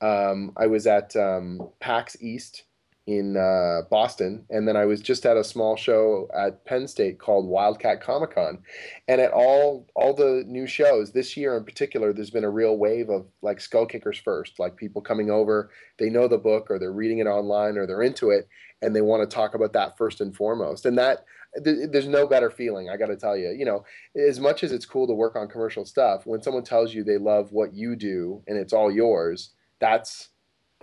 Um, 0.02 0.54
I 0.58 0.68
was 0.68 0.86
at 0.86 1.16
um, 1.16 1.70
PAX 1.80 2.18
East 2.22 2.64
in 3.06 3.36
uh, 3.36 3.82
Boston, 3.90 4.46
and 4.50 4.68
then 4.68 4.78
I 4.78 4.86
was 4.86 5.02
just 5.02 5.26
at 5.26 5.36
a 5.36 5.44
small 5.44 5.76
show 5.76 6.30
at 6.34 6.64
Penn 6.66 6.88
State 6.88 7.20
called 7.20 7.46
Wildcat 7.46 8.02
Comic 8.02 8.36
Con, 8.36 8.60
and 9.08 9.20
at 9.20 9.32
all 9.32 9.88
all 9.96 10.14
the 10.14 10.44
new 10.48 10.66
shows 10.66 11.12
this 11.12 11.36
year 11.36 11.58
in 11.58 11.66
particular, 11.66 12.14
there's 12.14 12.30
been 12.30 12.46
a 12.46 12.50
real 12.50 12.78
wave 12.78 13.10
of 13.10 13.26
like 13.42 13.60
Skull 13.60 13.86
Kickers 13.86 14.18
first, 14.18 14.58
like 14.58 14.78
people 14.78 15.02
coming 15.02 15.30
over, 15.30 15.70
they 16.00 16.10
know 16.10 16.28
the 16.28 16.38
book 16.38 16.68
or 16.70 16.80
they're 16.80 16.94
reading 16.94 17.20
it 17.20 17.28
online 17.28 17.78
or 17.78 17.86
they're 17.86 18.04
into 18.04 18.30
it, 18.30 18.48
and 18.82 18.96
they 18.96 19.02
want 19.02 19.30
to 19.30 19.36
talk 19.36 19.54
about 19.54 19.74
that 19.74 19.98
first 19.98 20.22
and 20.22 20.36
foremost, 20.36 20.86
and 20.86 20.98
that 20.98 21.26
th- 21.62 21.90
there's 21.92 22.08
no 22.08 22.26
better 22.26 22.50
feeling. 22.50 22.90
I 22.90 22.98
got 22.98 23.08
to 23.08 23.18
tell 23.18 23.36
you, 23.36 23.50
you 23.50 23.66
know, 23.66 23.84
as 24.16 24.40
much 24.40 24.64
as 24.64 24.72
it's 24.72 24.86
cool 24.86 25.08
to 25.08 25.14
work 25.14 25.36
on 25.36 25.50
commercial 25.50 25.86
stuff, 25.86 26.26
when 26.26 26.42
someone 26.42 26.64
tells 26.64 26.94
you 26.94 27.04
they 27.04 27.18
love 27.18 27.52
what 27.52 27.74
you 27.74 27.96
do 27.96 28.42
and 28.48 28.58
it's 28.58 28.74
all 28.74 28.92
yours, 28.92 29.52
that's 29.80 30.30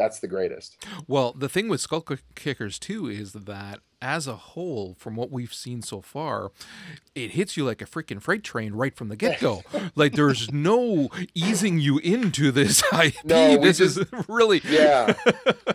that's 0.01 0.21
the 0.21 0.29
greatest. 0.29 0.83
Well, 1.07 1.33
the 1.33 1.49
thing 1.49 1.69
with 1.69 1.81
Skull 1.81 2.05
Kickers 2.35 2.79
too 2.79 3.07
is 3.07 3.33
that 3.33 3.81
as 4.03 4.27
a 4.27 4.37
whole, 4.37 4.95
from 4.99 5.17
what 5.17 5.31
we've 5.31 5.53
seen 5.53 5.83
so 5.83 6.01
far, 6.01 6.53
it 7.15 7.33
hits 7.33 7.57
you 7.57 7.65
like 7.65 7.83
a 7.83 7.85
freaking 7.85 8.21
freight 8.21 8.43
train 8.43 8.73
right 8.73 8.97
from 8.97 9.09
the 9.09 9.17
get 9.17 9.41
go. 9.41 9.63
like 9.95 10.15
there's 10.15 10.51
no 10.53 11.09
easing 11.35 11.79
you 11.79 11.99
into 11.99 12.51
this 12.51 12.83
IP. 12.93 13.25
No, 13.25 13.59
this 13.59 13.79
just, 13.79 13.99
is 13.99 14.07
really 14.29 14.63
yeah. 14.69 15.13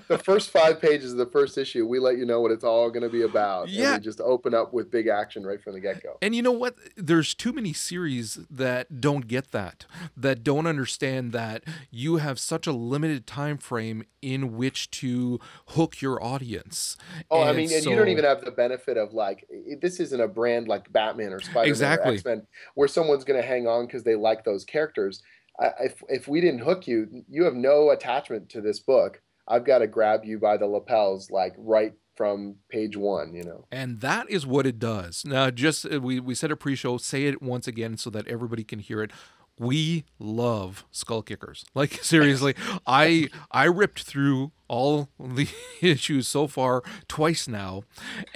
the 0.07 0.19
first 0.23 0.49
five 0.49 0.81
pages 0.81 1.11
of 1.11 1.17
the 1.17 1.25
first 1.25 1.57
issue, 1.57 1.85
we 1.85 1.99
let 1.99 2.17
you 2.17 2.25
know 2.25 2.41
what 2.41 2.51
it's 2.51 2.63
all 2.63 2.89
going 2.89 3.03
to 3.03 3.09
be 3.09 3.21
about. 3.21 3.69
Yeah, 3.69 3.97
just 3.99 4.21
open 4.21 4.53
up 4.53 4.73
with 4.73 4.89
big 4.89 5.07
action 5.07 5.45
right 5.45 5.61
from 5.61 5.73
the 5.73 5.79
get 5.79 6.01
go. 6.01 6.17
And 6.21 6.35
you 6.35 6.41
know 6.41 6.51
what? 6.51 6.75
There's 6.95 7.33
too 7.33 7.53
many 7.53 7.73
series 7.73 8.39
that 8.49 9.01
don't 9.01 9.27
get 9.27 9.51
that, 9.51 9.85
that 10.17 10.43
don't 10.43 10.65
understand 10.65 11.31
that 11.33 11.63
you 11.91 12.17
have 12.17 12.39
such 12.39 12.65
a 12.65 12.71
limited 12.71 13.27
time 13.27 13.57
frame 13.57 14.03
in 14.21 14.57
which 14.57 14.89
to 14.89 15.39
hook 15.69 16.01
your 16.01 16.21
audience. 16.23 16.97
Oh, 17.29 17.41
and 17.41 17.49
I 17.49 17.53
mean, 17.53 17.71
and 17.71 17.83
so, 17.83 17.91
you 17.91 17.95
don't 17.95 18.07
even 18.07 18.14
have 18.23 18.43
the 18.43 18.51
benefit 18.51 18.97
of 18.97 19.13
like 19.13 19.47
this 19.81 19.99
isn't 19.99 20.19
a 20.19 20.27
brand 20.27 20.67
like 20.67 20.91
Batman 20.91 21.33
or 21.33 21.39
Spider 21.39 21.59
Man 21.59 21.69
exactly. 21.69 22.11
or 22.11 22.15
X 22.15 22.25
Men 22.25 22.47
where 22.75 22.87
someone's 22.87 23.23
going 23.23 23.39
to 23.39 23.47
hang 23.47 23.67
on 23.67 23.85
because 23.85 24.03
they 24.03 24.15
like 24.15 24.43
those 24.43 24.63
characters. 24.63 25.21
I, 25.59 25.71
if 25.81 26.01
if 26.09 26.27
we 26.27 26.41
didn't 26.41 26.59
hook 26.59 26.87
you, 26.87 27.23
you 27.29 27.43
have 27.43 27.55
no 27.55 27.91
attachment 27.91 28.49
to 28.49 28.61
this 28.61 28.79
book. 28.79 29.21
I've 29.47 29.65
got 29.65 29.79
to 29.79 29.87
grab 29.87 30.25
you 30.25 30.39
by 30.39 30.57
the 30.57 30.65
lapels, 30.65 31.29
like 31.29 31.53
right 31.57 31.93
from 32.15 32.55
page 32.69 32.97
one, 32.97 33.33
you 33.33 33.43
know. 33.43 33.65
And 33.71 34.01
that 34.01 34.29
is 34.29 34.47
what 34.47 34.65
it 34.65 34.79
does. 34.79 35.23
Now, 35.25 35.49
just 35.51 35.85
uh, 35.91 35.99
we 35.99 36.19
we 36.19 36.33
said 36.33 36.51
a 36.51 36.55
pre-show. 36.55 36.97
Say 36.97 37.25
it 37.25 37.41
once 37.41 37.67
again 37.67 37.97
so 37.97 38.09
that 38.11 38.27
everybody 38.27 38.63
can 38.63 38.79
hear 38.79 39.03
it 39.03 39.11
we 39.57 40.03
love 40.19 40.85
skull 40.91 41.21
kickers 41.21 41.65
like 41.73 41.93
seriously 42.03 42.53
i 42.85 43.27
i 43.51 43.65
ripped 43.65 44.03
through 44.03 44.51
all 44.67 45.09
the 45.19 45.47
issues 45.81 46.27
so 46.27 46.47
far 46.47 46.83
twice 47.07 47.47
now 47.47 47.83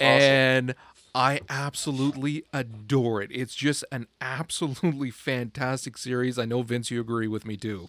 and 0.00 0.74
I 1.12 1.40
absolutely 1.48 2.44
adore 2.52 3.20
it. 3.20 3.30
It's 3.32 3.54
just 3.54 3.84
an 3.90 4.06
absolutely 4.20 5.10
fantastic 5.10 5.98
series. 5.98 6.38
I 6.38 6.44
know 6.44 6.62
Vince, 6.62 6.90
you 6.90 7.00
agree 7.00 7.26
with 7.26 7.44
me 7.44 7.56
too. 7.56 7.88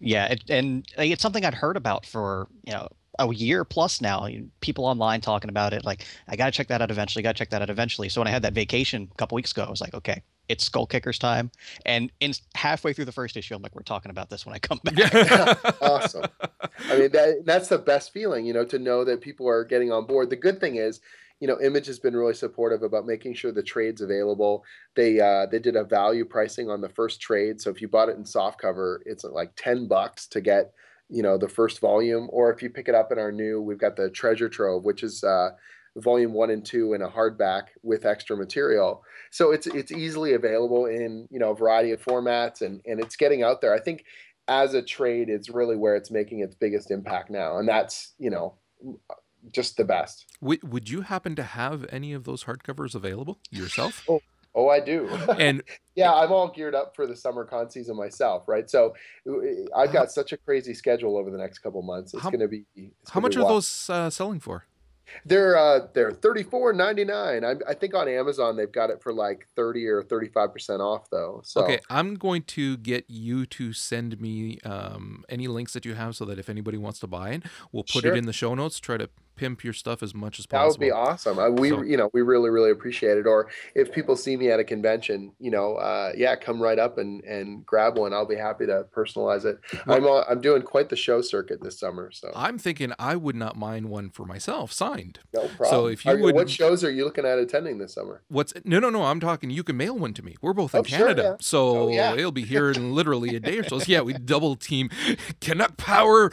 Yeah, 0.00 0.26
it, 0.26 0.42
and 0.48 0.84
it's 0.96 1.22
something 1.22 1.44
I'd 1.44 1.54
heard 1.54 1.76
about 1.76 2.06
for 2.06 2.48
you 2.64 2.72
know 2.72 2.88
a 3.18 3.32
year 3.32 3.64
plus 3.64 4.00
now. 4.00 4.26
People 4.60 4.84
online 4.84 5.20
talking 5.20 5.50
about 5.50 5.72
it. 5.72 5.84
Like, 5.84 6.06
I 6.28 6.36
got 6.36 6.46
to 6.46 6.50
check 6.50 6.68
that 6.68 6.82
out 6.82 6.90
eventually. 6.90 7.22
Got 7.22 7.36
to 7.36 7.38
check 7.38 7.50
that 7.50 7.62
out 7.62 7.70
eventually. 7.70 8.08
So 8.08 8.20
when 8.20 8.28
I 8.28 8.30
had 8.30 8.42
that 8.42 8.54
vacation 8.54 9.08
a 9.10 9.14
couple 9.16 9.36
weeks 9.36 9.52
ago, 9.52 9.64
I 9.64 9.70
was 9.70 9.80
like, 9.80 9.94
okay, 9.94 10.22
it's 10.52 10.64
Skull 10.64 10.86
Kickers 10.86 11.18
time. 11.18 11.50
And 11.86 12.12
in 12.20 12.34
halfway 12.54 12.92
through 12.92 13.06
the 13.06 13.12
first 13.12 13.36
issue, 13.36 13.54
I'm 13.54 13.62
like, 13.62 13.74
we're 13.74 13.82
talking 13.82 14.10
about 14.10 14.28
this 14.28 14.44
when 14.44 14.54
I 14.54 14.58
come 14.58 14.80
back. 14.84 14.96
Yeah. 14.96 15.54
awesome. 15.80 16.26
I 16.90 16.98
mean, 16.98 17.10
that 17.12 17.42
that's 17.46 17.68
the 17.68 17.78
best 17.78 18.12
feeling, 18.12 18.44
you 18.44 18.52
know, 18.52 18.64
to 18.66 18.78
know 18.78 19.04
that 19.04 19.22
people 19.22 19.48
are 19.48 19.64
getting 19.64 19.90
on 19.90 20.06
board. 20.06 20.28
The 20.28 20.36
good 20.36 20.60
thing 20.60 20.76
is, 20.76 21.00
you 21.40 21.48
know, 21.48 21.58
Image 21.60 21.86
has 21.86 21.98
been 21.98 22.14
really 22.14 22.34
supportive 22.34 22.82
about 22.82 23.06
making 23.06 23.34
sure 23.34 23.50
the 23.50 23.62
trade's 23.62 24.02
available. 24.02 24.62
They 24.94 25.18
uh, 25.18 25.46
they 25.46 25.58
did 25.58 25.74
a 25.74 25.84
value 25.84 26.26
pricing 26.26 26.68
on 26.70 26.82
the 26.82 26.88
first 26.88 27.20
trade, 27.20 27.60
so 27.60 27.70
if 27.70 27.80
you 27.80 27.88
bought 27.88 28.10
it 28.10 28.16
in 28.16 28.24
soft 28.24 28.60
cover, 28.60 29.02
it's 29.06 29.24
like 29.24 29.52
ten 29.56 29.88
bucks 29.88 30.26
to 30.28 30.40
get 30.40 30.72
you 31.08 31.22
know 31.22 31.36
the 31.36 31.48
first 31.48 31.80
volume 31.80 32.28
or 32.30 32.52
if 32.52 32.62
you 32.62 32.70
pick 32.70 32.88
it 32.88 32.94
up 32.94 33.12
in 33.12 33.18
our 33.18 33.30
new 33.30 33.60
we've 33.60 33.76
got 33.76 33.96
the 33.96 34.08
treasure 34.08 34.48
trove 34.48 34.84
which 34.84 35.02
is 35.02 35.22
uh, 35.22 35.50
volume 35.96 36.32
one 36.32 36.50
and 36.50 36.64
two 36.64 36.94
in 36.94 37.02
a 37.02 37.08
hardback 37.08 37.64
with 37.82 38.06
extra 38.06 38.36
material 38.36 39.02
so 39.30 39.50
it's 39.52 39.66
it's 39.66 39.92
easily 39.92 40.32
available 40.34 40.86
in 40.86 41.26
you 41.30 41.38
know 41.38 41.50
a 41.50 41.56
variety 41.56 41.90
of 41.90 42.02
formats 42.02 42.62
and 42.62 42.80
and 42.86 43.00
it's 43.00 43.16
getting 43.16 43.42
out 43.42 43.60
there 43.60 43.74
i 43.74 43.80
think 43.80 44.04
as 44.48 44.74
a 44.74 44.82
trade 44.82 45.28
it's 45.28 45.50
really 45.50 45.76
where 45.76 45.94
it's 45.94 46.10
making 46.10 46.40
its 46.40 46.54
biggest 46.54 46.90
impact 46.90 47.30
now 47.30 47.58
and 47.58 47.68
that's 47.68 48.14
you 48.18 48.30
know 48.30 48.54
just 49.52 49.76
the 49.76 49.84
best 49.84 50.26
would, 50.40 50.72
would 50.72 50.88
you 50.88 51.02
happen 51.02 51.34
to 51.36 51.42
have 51.42 51.86
any 51.90 52.12
of 52.12 52.24
those 52.24 52.44
hardcovers 52.44 52.94
available 52.94 53.38
yourself 53.50 54.04
oh 54.08 54.20
Oh, 54.54 54.68
I 54.68 54.80
do. 54.80 55.08
And 55.38 55.62
yeah, 55.94 56.12
I'm 56.12 56.30
all 56.30 56.48
geared 56.48 56.74
up 56.74 56.94
for 56.94 57.06
the 57.06 57.16
summer 57.16 57.44
con 57.44 57.70
season 57.70 57.96
myself, 57.96 58.46
right? 58.46 58.68
So 58.68 58.94
I've 59.74 59.92
got 59.92 60.12
such 60.12 60.32
a 60.32 60.36
crazy 60.36 60.74
schedule 60.74 61.16
over 61.16 61.30
the 61.30 61.38
next 61.38 61.60
couple 61.60 61.80
months. 61.82 62.12
It's 62.12 62.22
going 62.22 62.40
to 62.40 62.48
be. 62.48 62.64
How 63.08 63.20
much 63.20 63.36
are 63.36 63.48
those 63.48 63.88
uh, 63.88 64.10
selling 64.10 64.40
for? 64.40 64.66
They're 65.24 65.56
uh, 65.56 65.86
they're 65.92 66.12
thirty 66.12 66.42
four 66.42 66.72
ninety 66.72 67.04
nine. 67.04 67.44
I, 67.44 67.54
I 67.68 67.74
think 67.74 67.94
on 67.94 68.08
Amazon 68.08 68.56
they've 68.56 68.70
got 68.70 68.90
it 68.90 69.02
for 69.02 69.12
like 69.12 69.46
thirty 69.56 69.86
or 69.86 70.02
thirty 70.02 70.28
five 70.28 70.52
percent 70.52 70.80
off 70.80 71.10
though. 71.10 71.40
So 71.44 71.62
okay, 71.62 71.80
I'm 71.90 72.14
going 72.14 72.42
to 72.42 72.76
get 72.78 73.04
you 73.08 73.46
to 73.46 73.72
send 73.72 74.20
me 74.20 74.58
um, 74.64 75.24
any 75.28 75.48
links 75.48 75.72
that 75.74 75.84
you 75.84 75.94
have 75.94 76.16
so 76.16 76.24
that 76.26 76.38
if 76.38 76.48
anybody 76.48 76.78
wants 76.78 76.98
to 77.00 77.06
buy 77.06 77.30
it, 77.30 77.42
we'll 77.72 77.84
put 77.84 78.02
sure. 78.02 78.14
it 78.14 78.18
in 78.18 78.26
the 78.26 78.32
show 78.32 78.54
notes. 78.54 78.80
Try 78.80 78.96
to 78.96 79.08
pimp 79.42 79.64
your 79.64 79.72
stuff 79.72 80.04
as 80.04 80.14
much 80.14 80.38
as 80.38 80.46
possible. 80.46 80.62
That 80.62 80.70
would 80.70 80.80
be 80.80 80.92
awesome. 80.92 81.38
Uh, 81.38 81.50
we, 81.50 81.70
so, 81.70 81.82
you 81.82 81.96
know, 81.96 82.08
we 82.12 82.22
really, 82.22 82.48
really 82.48 82.70
appreciate 82.70 83.18
it. 83.18 83.26
Or 83.26 83.48
if 83.74 83.90
people 83.90 84.14
see 84.14 84.36
me 84.36 84.50
at 84.52 84.60
a 84.60 84.64
convention, 84.64 85.32
you 85.40 85.50
know, 85.50 85.74
uh, 85.76 86.12
yeah, 86.16 86.36
come 86.36 86.62
right 86.62 86.78
up 86.78 86.98
and 86.98 87.24
and 87.24 87.66
grab 87.66 87.98
one. 87.98 88.12
I'll 88.12 88.26
be 88.26 88.36
happy 88.36 88.66
to 88.66 88.86
personalize 88.96 89.44
it. 89.44 89.58
I'm 89.86 90.06
uh, 90.06 90.22
I'm 90.28 90.40
doing 90.40 90.62
quite 90.62 90.90
the 90.90 90.96
show 90.96 91.20
circuit 91.22 91.60
this 91.60 91.78
summer, 91.78 92.12
so 92.12 92.30
I'm 92.36 92.56
thinking 92.56 92.92
I 93.00 93.16
would 93.16 93.34
not 93.34 93.56
mind 93.56 93.86
one 93.86 94.10
for 94.10 94.24
myself 94.24 94.72
signed. 94.72 95.18
No 95.34 95.48
problem. 95.48 95.70
So 95.70 95.86
if 95.86 96.04
you 96.04 96.12
are, 96.12 96.18
would, 96.18 96.34
what 96.36 96.48
shows 96.48 96.84
are 96.84 96.90
you 96.90 97.04
looking 97.04 97.26
at 97.26 97.38
attending 97.38 97.78
this 97.78 97.94
summer? 97.94 98.22
What's 98.28 98.52
no, 98.64 98.78
no, 98.78 98.90
no. 98.90 99.02
I'm 99.04 99.18
talking. 99.18 99.50
You 99.50 99.64
can 99.64 99.76
mail 99.76 99.98
one 99.98 100.14
to 100.14 100.22
me. 100.22 100.36
We're 100.40 100.52
both 100.52 100.74
in 100.74 100.80
oh, 100.80 100.84
Canada, 100.84 101.22
sure, 101.22 101.30
yeah. 101.32 101.36
so 101.40 101.78
oh, 101.78 101.88
yeah. 101.88 102.14
it'll 102.14 102.30
be 102.30 102.44
here 102.44 102.70
in 102.70 102.94
literally 102.94 103.34
a 103.34 103.40
day 103.40 103.58
or 103.58 103.64
so. 103.64 103.80
so 103.80 103.86
yeah, 103.88 104.02
we 104.02 104.12
double 104.12 104.54
team 104.54 104.88
Canuck 105.40 105.76
power 105.76 106.30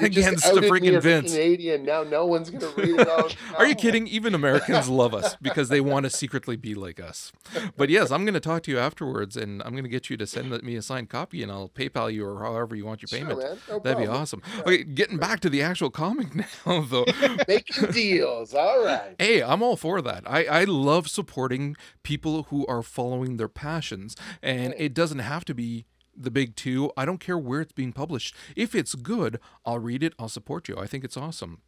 against 0.00 0.44
the 0.44 0.60
freaking 0.60 1.00
Vince. 1.00 1.32
Canadian 1.32 1.84
now, 1.84 2.02
no 2.02 2.26
one's 2.26 2.50
gonna 2.50 2.72
read 2.76 3.00
it. 3.00 3.36
Are 3.58 3.66
you 3.66 3.74
kidding? 3.74 4.06
Even 4.06 4.34
Americans 4.34 4.88
love 4.98 5.14
us 5.14 5.36
because 5.40 5.68
they 5.68 5.80
want 5.80 6.04
to 6.04 6.10
secretly 6.10 6.56
be 6.56 6.74
like 6.74 7.00
us. 7.00 7.32
But 7.76 7.90
yes, 7.90 8.10
I'm 8.10 8.24
going 8.24 8.34
to 8.34 8.40
talk 8.40 8.62
to 8.64 8.70
you 8.70 8.78
afterwards, 8.78 9.36
and 9.36 9.62
I'm 9.62 9.72
going 9.72 9.84
to 9.84 9.90
get 9.90 10.10
you 10.10 10.16
to 10.16 10.26
send 10.26 10.50
me 10.62 10.76
a 10.76 10.82
signed 10.82 11.08
copy, 11.08 11.42
and 11.42 11.50
I'll 11.50 11.68
PayPal 11.68 12.12
you 12.12 12.26
or 12.26 12.42
however 12.42 12.74
you 12.74 12.84
want 12.84 13.02
your 13.02 13.08
payment. 13.08 13.40
Sure, 13.40 13.56
no 13.68 13.78
That'd 13.80 13.98
be 13.98 14.06
awesome. 14.06 14.42
Okay, 14.60 14.84
getting 14.84 15.18
back 15.18 15.40
to 15.40 15.50
the 15.50 15.62
actual 15.62 15.90
comic 15.90 16.34
now, 16.66 16.82
though. 16.82 17.06
Making 17.46 17.90
deals. 17.90 18.54
All 18.54 18.84
right. 18.84 19.14
Hey, 19.18 19.42
I'm 19.42 19.62
all 19.62 19.76
for 19.76 20.00
that. 20.02 20.24
I 20.26 20.44
I 20.44 20.64
love 20.64 21.08
supporting 21.08 21.76
people 22.02 22.44
who 22.44 22.66
are 22.66 22.82
following 22.82 23.36
their 23.36 23.48
passions, 23.48 24.16
and 24.42 24.74
it 24.76 24.94
doesn't 24.94 25.20
have 25.20 25.44
to 25.46 25.54
be 25.54 25.86
the 26.22 26.30
big 26.30 26.56
two. 26.56 26.92
I 26.96 27.04
don't 27.04 27.18
care 27.18 27.38
where 27.38 27.60
it's 27.60 27.72
being 27.72 27.92
published. 27.92 28.34
If 28.56 28.74
it's 28.74 28.94
good, 28.94 29.38
I'll 29.64 29.78
read 29.78 30.02
it. 30.02 30.14
I'll 30.18 30.28
support 30.28 30.68
you. 30.68 30.76
I 30.78 30.86
think 30.86 31.04
it's 31.04 31.16
awesome. 31.16 31.62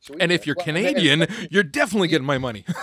Sweet. 0.00 0.20
And 0.20 0.32
if 0.32 0.46
you're 0.46 0.56
well, 0.56 0.66
Canadian, 0.66 1.26
you're 1.50 1.62
definitely 1.62 2.08
getting 2.08 2.26
my 2.26 2.38
money. 2.38 2.64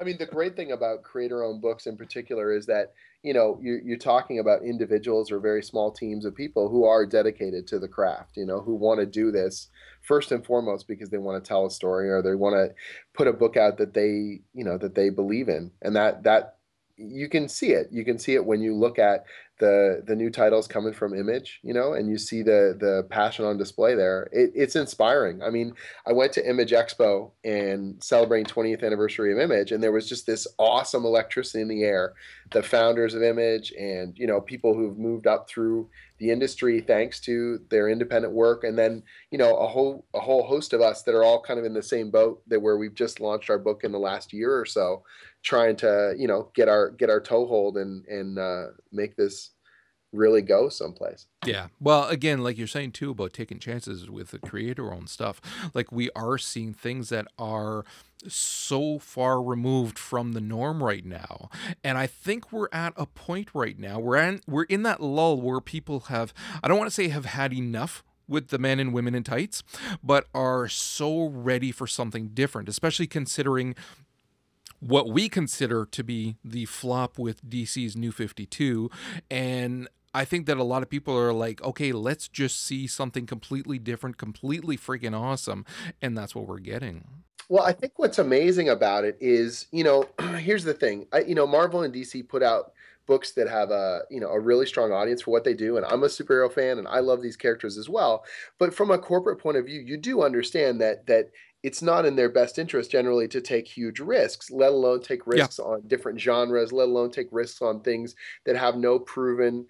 I 0.00 0.04
mean, 0.04 0.18
the 0.18 0.26
great 0.26 0.56
thing 0.56 0.72
about 0.72 1.04
creator-owned 1.04 1.62
books 1.62 1.86
in 1.86 1.96
particular 1.96 2.52
is 2.52 2.66
that 2.66 2.92
you 3.22 3.32
know 3.32 3.58
you're, 3.62 3.80
you're 3.80 3.96
talking 3.96 4.40
about 4.40 4.64
individuals 4.64 5.30
or 5.30 5.38
very 5.38 5.62
small 5.62 5.92
teams 5.92 6.24
of 6.24 6.34
people 6.34 6.68
who 6.68 6.84
are 6.84 7.06
dedicated 7.06 7.68
to 7.68 7.78
the 7.78 7.86
craft. 7.86 8.36
You 8.36 8.44
know, 8.44 8.60
who 8.60 8.74
want 8.74 8.98
to 8.98 9.06
do 9.06 9.30
this 9.30 9.68
first 10.02 10.32
and 10.32 10.44
foremost 10.44 10.88
because 10.88 11.10
they 11.10 11.18
want 11.18 11.42
to 11.42 11.48
tell 11.48 11.66
a 11.66 11.70
story 11.70 12.10
or 12.10 12.20
they 12.20 12.34
want 12.34 12.56
to 12.56 12.74
put 13.14 13.28
a 13.28 13.32
book 13.32 13.56
out 13.56 13.78
that 13.78 13.94
they 13.94 14.40
you 14.52 14.64
know 14.64 14.76
that 14.76 14.96
they 14.96 15.08
believe 15.08 15.48
in, 15.48 15.70
and 15.80 15.94
that 15.94 16.24
that 16.24 16.56
you 16.96 17.28
can 17.28 17.48
see 17.48 17.70
it. 17.72 17.88
You 17.92 18.04
can 18.04 18.18
see 18.18 18.34
it 18.34 18.44
when 18.44 18.60
you 18.60 18.74
look 18.74 18.98
at 18.98 19.24
the 19.62 20.02
the 20.04 20.16
new 20.16 20.28
titles 20.28 20.66
coming 20.66 20.92
from 20.92 21.14
Image, 21.14 21.60
you 21.62 21.72
know, 21.72 21.92
and 21.92 22.10
you 22.10 22.18
see 22.18 22.42
the 22.42 22.76
the 22.78 23.06
passion 23.10 23.44
on 23.44 23.56
display 23.56 23.94
there. 23.94 24.28
It, 24.32 24.50
it's 24.56 24.74
inspiring. 24.74 25.40
I 25.40 25.50
mean, 25.50 25.74
I 26.04 26.12
went 26.12 26.32
to 26.32 26.48
Image 26.48 26.72
Expo 26.72 27.30
and 27.44 28.02
celebrating 28.02 28.46
20th 28.46 28.82
anniversary 28.82 29.32
of 29.32 29.38
Image, 29.38 29.70
and 29.70 29.80
there 29.80 29.92
was 29.92 30.08
just 30.08 30.26
this 30.26 30.48
awesome 30.58 31.04
electricity 31.04 31.62
in 31.62 31.68
the 31.68 31.84
air. 31.84 32.14
The 32.50 32.62
founders 32.64 33.14
of 33.14 33.22
Image, 33.22 33.72
and 33.78 34.18
you 34.18 34.26
know, 34.26 34.40
people 34.40 34.74
who've 34.74 34.98
moved 34.98 35.28
up 35.28 35.48
through 35.48 35.88
the 36.18 36.30
industry 36.30 36.80
thanks 36.80 37.20
to 37.20 37.60
their 37.70 37.88
independent 37.88 38.34
work, 38.34 38.64
and 38.64 38.76
then 38.76 39.04
you 39.30 39.38
know, 39.38 39.54
a 39.58 39.68
whole 39.68 40.04
a 40.12 40.20
whole 40.20 40.42
host 40.42 40.72
of 40.72 40.80
us 40.80 41.04
that 41.04 41.14
are 41.14 41.22
all 41.22 41.40
kind 41.40 41.60
of 41.60 41.64
in 41.64 41.72
the 41.72 41.82
same 41.84 42.10
boat 42.10 42.42
that 42.48 42.60
where 42.60 42.78
we've 42.78 42.96
just 42.96 43.20
launched 43.20 43.48
our 43.48 43.58
book 43.58 43.84
in 43.84 43.92
the 43.92 43.98
last 43.98 44.32
year 44.32 44.58
or 44.58 44.66
so 44.66 45.04
trying 45.42 45.76
to 45.76 46.14
you 46.16 46.28
know 46.28 46.50
get 46.54 46.68
our 46.68 46.90
get 46.90 47.10
our 47.10 47.20
toehold 47.20 47.76
and 47.76 48.04
and 48.06 48.38
uh, 48.38 48.66
make 48.92 49.16
this 49.16 49.50
really 50.12 50.42
go 50.42 50.68
someplace. 50.68 51.26
Yeah. 51.44 51.68
Well, 51.80 52.08
again, 52.08 52.42
like 52.42 52.58
you're 52.58 52.66
saying 52.66 52.92
too 52.92 53.10
about 53.10 53.32
taking 53.32 53.58
chances 53.58 54.08
with 54.10 54.30
the 54.30 54.38
creator 54.38 54.92
owned 54.92 55.08
stuff, 55.08 55.40
like 55.74 55.90
we 55.90 56.10
are 56.14 56.38
seeing 56.38 56.74
things 56.74 57.08
that 57.08 57.26
are 57.38 57.84
so 58.28 58.98
far 58.98 59.42
removed 59.42 59.98
from 59.98 60.32
the 60.32 60.40
norm 60.40 60.82
right 60.82 61.04
now. 61.04 61.48
And 61.82 61.98
I 61.98 62.06
think 62.06 62.52
we're 62.52 62.68
at 62.72 62.92
a 62.96 63.06
point 63.06 63.48
right 63.54 63.78
now. 63.78 63.98
We're 63.98 64.38
we're 64.46 64.64
in 64.64 64.82
that 64.84 65.02
lull 65.02 65.40
where 65.40 65.60
people 65.60 66.00
have 66.00 66.32
I 66.62 66.68
don't 66.68 66.78
want 66.78 66.90
to 66.90 66.94
say 66.94 67.08
have 67.08 67.24
had 67.24 67.52
enough 67.52 68.04
with 68.28 68.48
the 68.48 68.58
men 68.58 68.78
and 68.78 68.92
women 68.92 69.14
in 69.14 69.24
tights, 69.24 69.62
but 70.02 70.26
are 70.34 70.68
so 70.68 71.26
ready 71.26 71.72
for 71.72 71.86
something 71.86 72.28
different, 72.28 72.68
especially 72.68 73.06
considering 73.06 73.74
what 74.82 75.08
we 75.08 75.28
consider 75.28 75.86
to 75.86 76.02
be 76.02 76.36
the 76.44 76.64
flop 76.64 77.18
with 77.18 77.48
DC's 77.48 77.96
New 77.96 78.10
52 78.10 78.90
and 79.30 79.88
I 80.14 80.24
think 80.24 80.46
that 80.46 80.58
a 80.58 80.62
lot 80.62 80.82
of 80.82 80.90
people 80.90 81.16
are 81.16 81.32
like, 81.32 81.62
okay, 81.62 81.92
let's 81.92 82.28
just 82.28 82.64
see 82.64 82.86
something 82.86 83.26
completely 83.26 83.78
different, 83.78 84.18
completely 84.18 84.76
freaking 84.76 85.18
awesome. 85.18 85.64
And 86.00 86.16
that's 86.16 86.34
what 86.34 86.46
we're 86.46 86.58
getting. 86.58 87.04
Well, 87.48 87.64
I 87.64 87.72
think 87.72 87.94
what's 87.96 88.18
amazing 88.18 88.68
about 88.68 89.04
it 89.04 89.16
is, 89.20 89.66
you 89.72 89.84
know, 89.84 90.08
here's 90.38 90.64
the 90.64 90.74
thing. 90.74 91.06
I, 91.12 91.20
you 91.20 91.34
know, 91.34 91.46
Marvel 91.46 91.82
and 91.82 91.94
DC 91.94 92.28
put 92.28 92.42
out 92.42 92.72
books 93.06 93.32
that 93.32 93.48
have 93.48 93.72
a 93.72 94.02
you 94.10 94.20
know 94.20 94.28
a 94.28 94.38
really 94.38 94.64
strong 94.64 94.92
audience 94.92 95.22
for 95.22 95.32
what 95.32 95.42
they 95.42 95.54
do 95.54 95.76
and 95.76 95.84
i'm 95.86 96.04
a 96.04 96.06
superhero 96.06 96.50
fan 96.50 96.78
and 96.78 96.86
i 96.86 97.00
love 97.00 97.20
these 97.20 97.36
characters 97.36 97.76
as 97.76 97.88
well 97.88 98.24
but 98.60 98.72
from 98.72 98.92
a 98.92 98.98
corporate 98.98 99.40
point 99.40 99.56
of 99.56 99.66
view 99.66 99.80
you 99.80 99.96
do 99.96 100.22
understand 100.22 100.80
that 100.80 101.04
that 101.04 101.28
it's 101.62 101.82
not 101.82 102.04
in 102.04 102.16
their 102.16 102.28
best 102.28 102.58
interest 102.58 102.90
generally 102.90 103.28
to 103.28 103.40
take 103.40 103.68
huge 103.68 104.00
risks, 104.00 104.50
let 104.50 104.72
alone 104.72 105.00
take 105.00 105.26
risks 105.26 105.58
yeah. 105.58 105.64
on 105.64 105.86
different 105.86 106.20
genres, 106.20 106.72
let 106.72 106.88
alone 106.88 107.10
take 107.10 107.28
risks 107.30 107.62
on 107.62 107.80
things 107.80 108.16
that 108.44 108.56
have 108.56 108.76
no 108.76 108.98
proven 108.98 109.66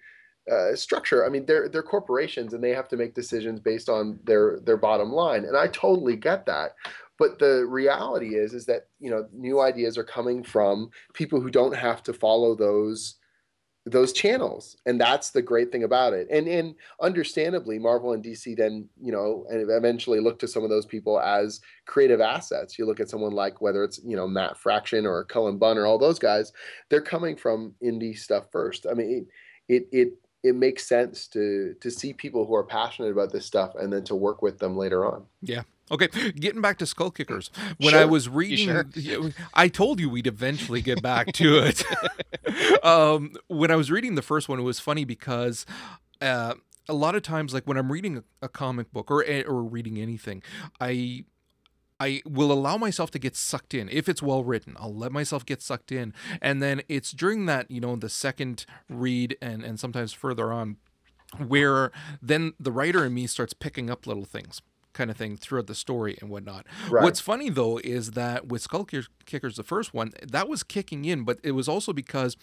uh, 0.51 0.75
structure. 0.75 1.25
I 1.25 1.29
mean, 1.29 1.45
they're 1.45 1.69
they're 1.69 1.83
corporations 1.83 2.53
and 2.53 2.63
they 2.63 2.71
have 2.71 2.87
to 2.89 2.97
make 2.97 3.13
decisions 3.13 3.59
based 3.59 3.89
on 3.89 4.19
their 4.23 4.59
their 4.61 4.77
bottom 4.77 5.11
line, 5.11 5.45
and 5.45 5.57
I 5.57 5.67
totally 5.67 6.15
get 6.15 6.45
that. 6.47 6.71
But 7.19 7.39
the 7.39 7.65
reality 7.67 8.35
is, 8.35 8.53
is 8.53 8.65
that 8.65 8.87
you 8.99 9.09
know 9.09 9.27
new 9.33 9.61
ideas 9.61 9.97
are 9.97 10.03
coming 10.03 10.43
from 10.43 10.89
people 11.13 11.39
who 11.39 11.49
don't 11.49 11.75
have 11.75 12.03
to 12.03 12.13
follow 12.13 12.55
those 12.55 13.15
those 13.85 14.13
channels. 14.13 14.77
And 14.85 14.99
that's 14.99 15.31
the 15.31 15.41
great 15.41 15.71
thing 15.71 15.83
about 15.83 16.13
it. 16.13 16.27
And 16.29 16.47
and 16.47 16.75
understandably 17.01 17.79
marvel 17.79 18.13
and 18.13 18.23
dc 18.23 18.55
then 18.55 18.87
you 19.01 19.11
know 19.11 19.45
and 19.49 19.69
eventually 19.69 20.21
look 20.21 20.39
to 20.39 20.47
some 20.47 20.63
of 20.63 20.69
those 20.69 20.85
people 20.85 21.19
as 21.19 21.59
creative 21.85 22.21
assets. 22.21 22.79
You 22.79 22.85
look 22.85 22.99
at 22.99 23.09
someone 23.09 23.33
like 23.33 23.61
whether 23.61 23.83
it's 23.83 23.99
you 24.05 24.15
know 24.15 24.27
matt 24.27 24.57
fraction 24.57 25.05
or 25.05 25.25
cullen 25.25 25.57
bunn 25.57 25.77
or 25.77 25.85
all 25.85 25.97
those 25.97 26.19
guys 26.19 26.53
they're 26.89 27.01
coming 27.01 27.35
from 27.35 27.73
indie 27.83 28.17
stuff 28.17 28.45
first. 28.51 28.85
I 28.89 28.93
mean 28.93 29.09
it 29.09 29.27
it, 29.75 29.87
it 29.91 30.13
it 30.43 30.55
makes 30.55 30.85
sense 30.85 31.27
to 31.27 31.75
to 31.79 31.89
see 31.89 32.13
people 32.13 32.45
who 32.45 32.55
are 32.55 32.63
passionate 32.63 33.11
about 33.11 33.31
this 33.31 33.45
stuff 33.45 33.75
and 33.75 33.91
then 33.91 34.03
to 34.03 34.15
work 34.15 34.41
with 34.41 34.59
them 34.59 34.77
later 34.77 35.05
on. 35.05 35.25
Yeah, 35.41 35.63
Okay, 35.91 36.07
getting 36.31 36.61
back 36.61 36.77
to 36.79 36.85
Skull 36.85 37.11
Kickers. 37.11 37.51
When 37.77 37.93
I 37.93 38.05
was 38.05 38.29
reading, 38.29 38.69
sure? 38.69 39.31
I 39.53 39.67
told 39.67 39.99
you 39.99 40.09
we'd 40.09 40.27
eventually 40.27 40.81
get 40.81 41.01
back 41.01 41.33
to 41.33 41.57
it. 41.57 42.83
um, 42.85 43.33
when 43.47 43.69
I 43.69 43.75
was 43.75 43.91
reading 43.91 44.15
the 44.15 44.21
first 44.21 44.47
one, 44.47 44.59
it 44.59 44.63
was 44.63 44.79
funny 44.79 45.03
because 45.03 45.65
uh, 46.21 46.53
a 46.87 46.93
lot 46.93 47.15
of 47.15 47.21
times, 47.21 47.53
like 47.53 47.65
when 47.65 47.77
I'm 47.77 47.91
reading 47.91 48.17
a, 48.17 48.23
a 48.41 48.49
comic 48.49 48.91
book 48.93 49.11
or 49.11 49.23
or 49.45 49.61
reading 49.61 49.99
anything, 49.99 50.41
I 50.79 51.25
I 51.99 52.21
will 52.25 52.51
allow 52.51 52.77
myself 52.77 53.11
to 53.11 53.19
get 53.19 53.35
sucked 53.35 53.73
in 53.73 53.89
if 53.89 54.09
it's 54.09 54.21
well 54.21 54.43
written. 54.43 54.75
I'll 54.79 54.95
let 54.95 55.11
myself 55.11 55.45
get 55.45 55.61
sucked 55.61 55.91
in, 55.91 56.13
and 56.41 56.61
then 56.61 56.81
it's 56.87 57.11
during 57.11 57.45
that 57.47 57.69
you 57.69 57.81
know 57.81 57.95
the 57.95 58.09
second 58.09 58.65
read 58.89 59.37
and 59.41 59.63
and 59.63 59.79
sometimes 59.79 60.13
further 60.13 60.51
on 60.51 60.77
where 61.37 61.91
then 62.21 62.53
the 62.59 62.71
writer 62.71 63.05
in 63.05 63.13
me 63.13 63.27
starts 63.27 63.53
picking 63.53 63.89
up 63.89 64.05
little 64.05 64.25
things 64.25 64.61
kind 64.93 65.09
of 65.09 65.17
thing 65.17 65.35
throughout 65.35 65.67
the 65.67 65.75
story 65.75 66.17
and 66.21 66.29
whatnot. 66.29 66.67
Right. 66.89 67.03
What's 67.03 67.19
funny 67.19 67.49
though 67.49 67.79
is 67.83 68.11
that 68.11 68.47
with 68.47 68.61
Skull 68.61 68.85
Kickers, 68.85 69.55
the 69.55 69.63
first 69.63 69.93
one, 69.93 70.11
that 70.21 70.47
was 70.47 70.63
kicking 70.63 71.05
in, 71.05 71.23
but 71.23 71.39
it 71.43 71.51
was 71.51 71.67
also 71.67 71.93
because 71.93 72.37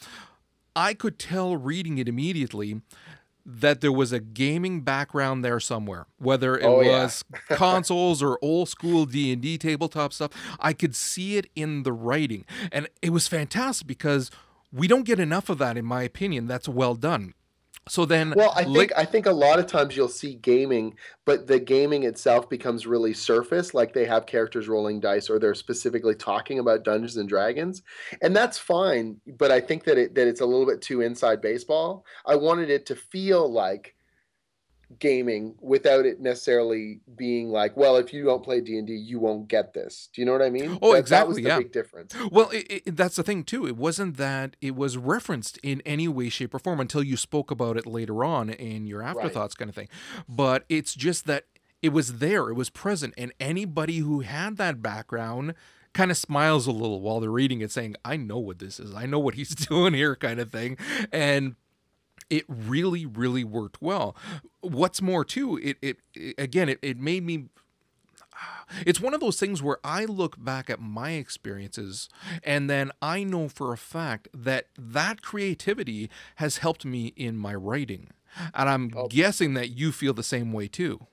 I 0.74 0.94
could 0.94 1.18
tell 1.18 1.56
reading 1.56 1.98
it 1.98 2.08
immediately 2.08 2.80
that 3.46 3.80
there 3.80 3.92
was 3.92 4.12
a 4.12 4.20
gaming 4.20 4.82
background 4.82 5.44
there 5.44 5.58
somewhere 5.60 6.06
whether 6.18 6.56
it 6.56 6.64
Oh, 6.64 6.80
yeah. 6.80 7.04
was 7.04 7.24
consoles 7.50 8.22
or 8.22 8.38
old 8.42 8.68
school 8.68 9.06
d&d 9.06 9.58
tabletop 9.58 10.12
stuff. 10.12 10.30
I 10.58 10.72
could 10.72 10.94
see 10.94 11.36
it 11.36 11.46
in 11.56 11.82
the 11.82 11.92
writing. 11.92 12.44
And 12.70 12.88
it 13.02 13.10
was 13.10 13.26
fantastic 13.28 13.86
because 13.86 14.30
we 14.72 14.86
don't 14.86 15.04
get 15.04 15.18
enough 15.18 15.48
of 15.48 15.58
that 15.58 15.76
in 15.76 15.84
my 15.84 16.02
opinion. 16.02 16.46
That's 16.46 16.68
well 16.68 16.94
done 16.94 17.34
so 17.88 18.04
then 18.04 18.34
Well, 18.36 18.52
I 18.54 18.64
think 18.64 18.76
like- 18.76 18.92
I 18.96 19.04
think 19.04 19.26
a 19.26 19.32
lot 19.32 19.58
of 19.58 19.66
times 19.66 19.96
you'll 19.96 20.08
see 20.08 20.34
gaming, 20.34 20.94
but 21.24 21.46
the 21.46 21.58
gaming 21.58 22.04
itself 22.04 22.48
becomes 22.48 22.86
really 22.86 23.14
surface, 23.14 23.74
like 23.74 23.92
they 23.92 24.04
have 24.04 24.26
characters 24.26 24.68
rolling 24.68 25.00
dice 25.00 25.28
or 25.30 25.38
they're 25.38 25.54
specifically 25.54 26.14
talking 26.14 26.58
about 26.58 26.84
Dungeons 26.84 27.16
and 27.16 27.28
Dragons, 27.28 27.82
and 28.22 28.34
that's 28.36 28.58
fine. 28.58 29.20
But 29.38 29.50
I 29.50 29.60
think 29.60 29.84
that 29.84 29.98
it 29.98 30.14
that 30.14 30.28
it's 30.28 30.40
a 30.40 30.46
little 30.46 30.66
bit 30.66 30.82
too 30.82 31.00
inside 31.00 31.40
baseball. 31.40 32.04
I 32.26 32.36
wanted 32.36 32.70
it 32.70 32.86
to 32.86 32.96
feel 32.96 33.50
like 33.50 33.94
gaming 34.98 35.54
without 35.60 36.04
it 36.04 36.20
necessarily 36.20 37.00
being 37.16 37.48
like, 37.50 37.76
well, 37.76 37.96
if 37.96 38.12
you 38.12 38.24
don't 38.24 38.42
play 38.42 38.60
D 38.60 38.76
and 38.76 38.86
D, 38.86 38.94
you 38.94 39.20
won't 39.20 39.48
get 39.48 39.72
this. 39.72 40.08
Do 40.12 40.20
you 40.20 40.26
know 40.26 40.32
what 40.32 40.42
I 40.42 40.50
mean? 40.50 40.78
Oh, 40.82 40.92
That- 40.92 40.98
exactly, 40.98 41.08
That 41.18 41.26
was 41.28 41.36
the 41.36 41.42
yeah. 41.42 41.58
big 41.58 41.72
difference. 41.72 42.14
Well, 42.30 42.50
it, 42.50 42.82
it, 42.86 42.96
that's 42.96 43.16
the 43.16 43.22
thing 43.22 43.44
too. 43.44 43.66
It 43.66 43.76
wasn't 43.76 44.16
that 44.16 44.56
it 44.60 44.74
was 44.74 44.96
referenced 44.96 45.58
in 45.62 45.80
any 45.86 46.08
way, 46.08 46.28
shape, 46.28 46.54
or 46.54 46.58
form 46.58 46.80
until 46.80 47.02
you 47.02 47.16
spoke 47.16 47.50
about 47.50 47.76
it 47.76 47.86
later 47.86 48.24
on 48.24 48.50
in 48.50 48.86
your 48.86 49.02
afterthoughts, 49.02 49.54
kind 49.54 49.68
of 49.68 49.74
thing. 49.74 49.88
But 50.28 50.64
it's 50.68 50.94
just 50.94 51.26
that 51.26 51.44
it 51.82 51.90
was 51.90 52.18
there, 52.18 52.48
it 52.50 52.54
was 52.54 52.68
present, 52.68 53.14
and 53.16 53.32
anybody 53.40 53.98
who 53.98 54.20
had 54.20 54.56
that 54.58 54.82
background 54.82 55.54
kind 55.92 56.10
of 56.10 56.16
smiles 56.16 56.66
a 56.66 56.72
little 56.72 57.00
while 57.00 57.20
they're 57.20 57.30
reading 57.30 57.60
it, 57.62 57.70
saying, 57.72 57.96
"I 58.04 58.16
know 58.16 58.38
what 58.38 58.58
this 58.58 58.78
is. 58.78 58.94
I 58.94 59.06
know 59.06 59.18
what 59.18 59.34
he's 59.34 59.54
doing 59.68 59.94
here," 59.94 60.14
kind 60.14 60.40
of 60.40 60.50
thing, 60.52 60.76
and 61.10 61.54
it 62.30 62.44
really 62.48 63.04
really 63.06 63.44
worked 63.44 63.82
well 63.82 64.16
what's 64.62 65.02
more 65.02 65.24
too 65.24 65.58
it 65.62 65.76
it, 65.82 65.98
it 66.14 66.34
again 66.38 66.68
it, 66.68 66.78
it 66.82 66.98
made 66.98 67.24
me 67.24 67.46
it's 68.86 69.00
one 69.00 69.12
of 69.14 69.20
those 69.20 69.38
things 69.38 69.62
where 69.62 69.78
I 69.84 70.04
look 70.04 70.42
back 70.42 70.70
at 70.70 70.80
my 70.80 71.10
experiences 71.12 72.08
and 72.44 72.70
then 72.70 72.90
I 73.02 73.24
know 73.24 73.48
for 73.48 73.72
a 73.72 73.76
fact 73.76 74.28
that 74.32 74.68
that 74.78 75.22
creativity 75.22 76.08
has 76.36 76.58
helped 76.58 76.84
me 76.84 77.12
in 77.16 77.36
my 77.36 77.54
writing. 77.54 78.08
And 78.54 78.68
I'm 78.70 78.92
Oh. 78.94 79.08
guessing 79.08 79.54
that 79.54 79.70
you 79.70 79.90
feel 79.92 80.14
the 80.14 80.22
same 80.22 80.52
way 80.52 80.68
too. 80.68 81.06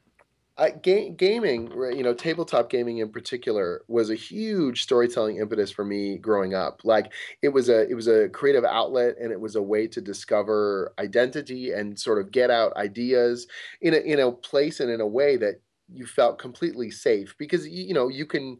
I, 0.60 0.72
ga- 0.72 1.12
gaming, 1.12 1.72
you 1.72 2.02
know, 2.02 2.16
tabletop 2.16 2.70
gaming 2.72 2.98
in 2.98 3.12
particular, 3.12 3.84
was 3.88 4.10
a 4.10 4.16
huge 4.16 4.82
storytelling 4.82 5.38
impetus 5.38 5.70
for 5.70 5.86
me 5.86 6.18
growing 6.18 6.56
up. 6.56 6.82
Like 6.84 7.14
it 7.44 7.50
was 7.50 7.70
a 7.70 7.88
it 7.88 7.94
was 7.94 8.08
a 8.08 8.30
creative 8.30 8.64
outlet, 8.66 9.16
and 9.22 9.32
it 9.32 9.40
was 9.40 9.56
a 9.56 9.62
way 9.62 9.88
to 9.88 10.02
discover 10.02 10.94
identity 10.98 11.72
and 11.72 12.00
sort 12.00 12.20
of 12.20 12.32
get 12.32 12.50
out 12.50 12.76
ideas 12.76 13.48
in 13.82 13.94
a 13.94 13.98
in 13.98 14.20
a 14.20 14.32
place 14.32 14.80
and 14.80 14.90
in 14.90 15.00
a 15.00 15.08
way 15.08 15.38
that 15.38 15.62
you 15.94 16.08
felt 16.08 16.40
completely 16.40 16.90
safe 16.90 17.36
because 17.38 17.68
you 17.68 17.94
know 17.94 18.08
you 18.08 18.26
can 18.26 18.58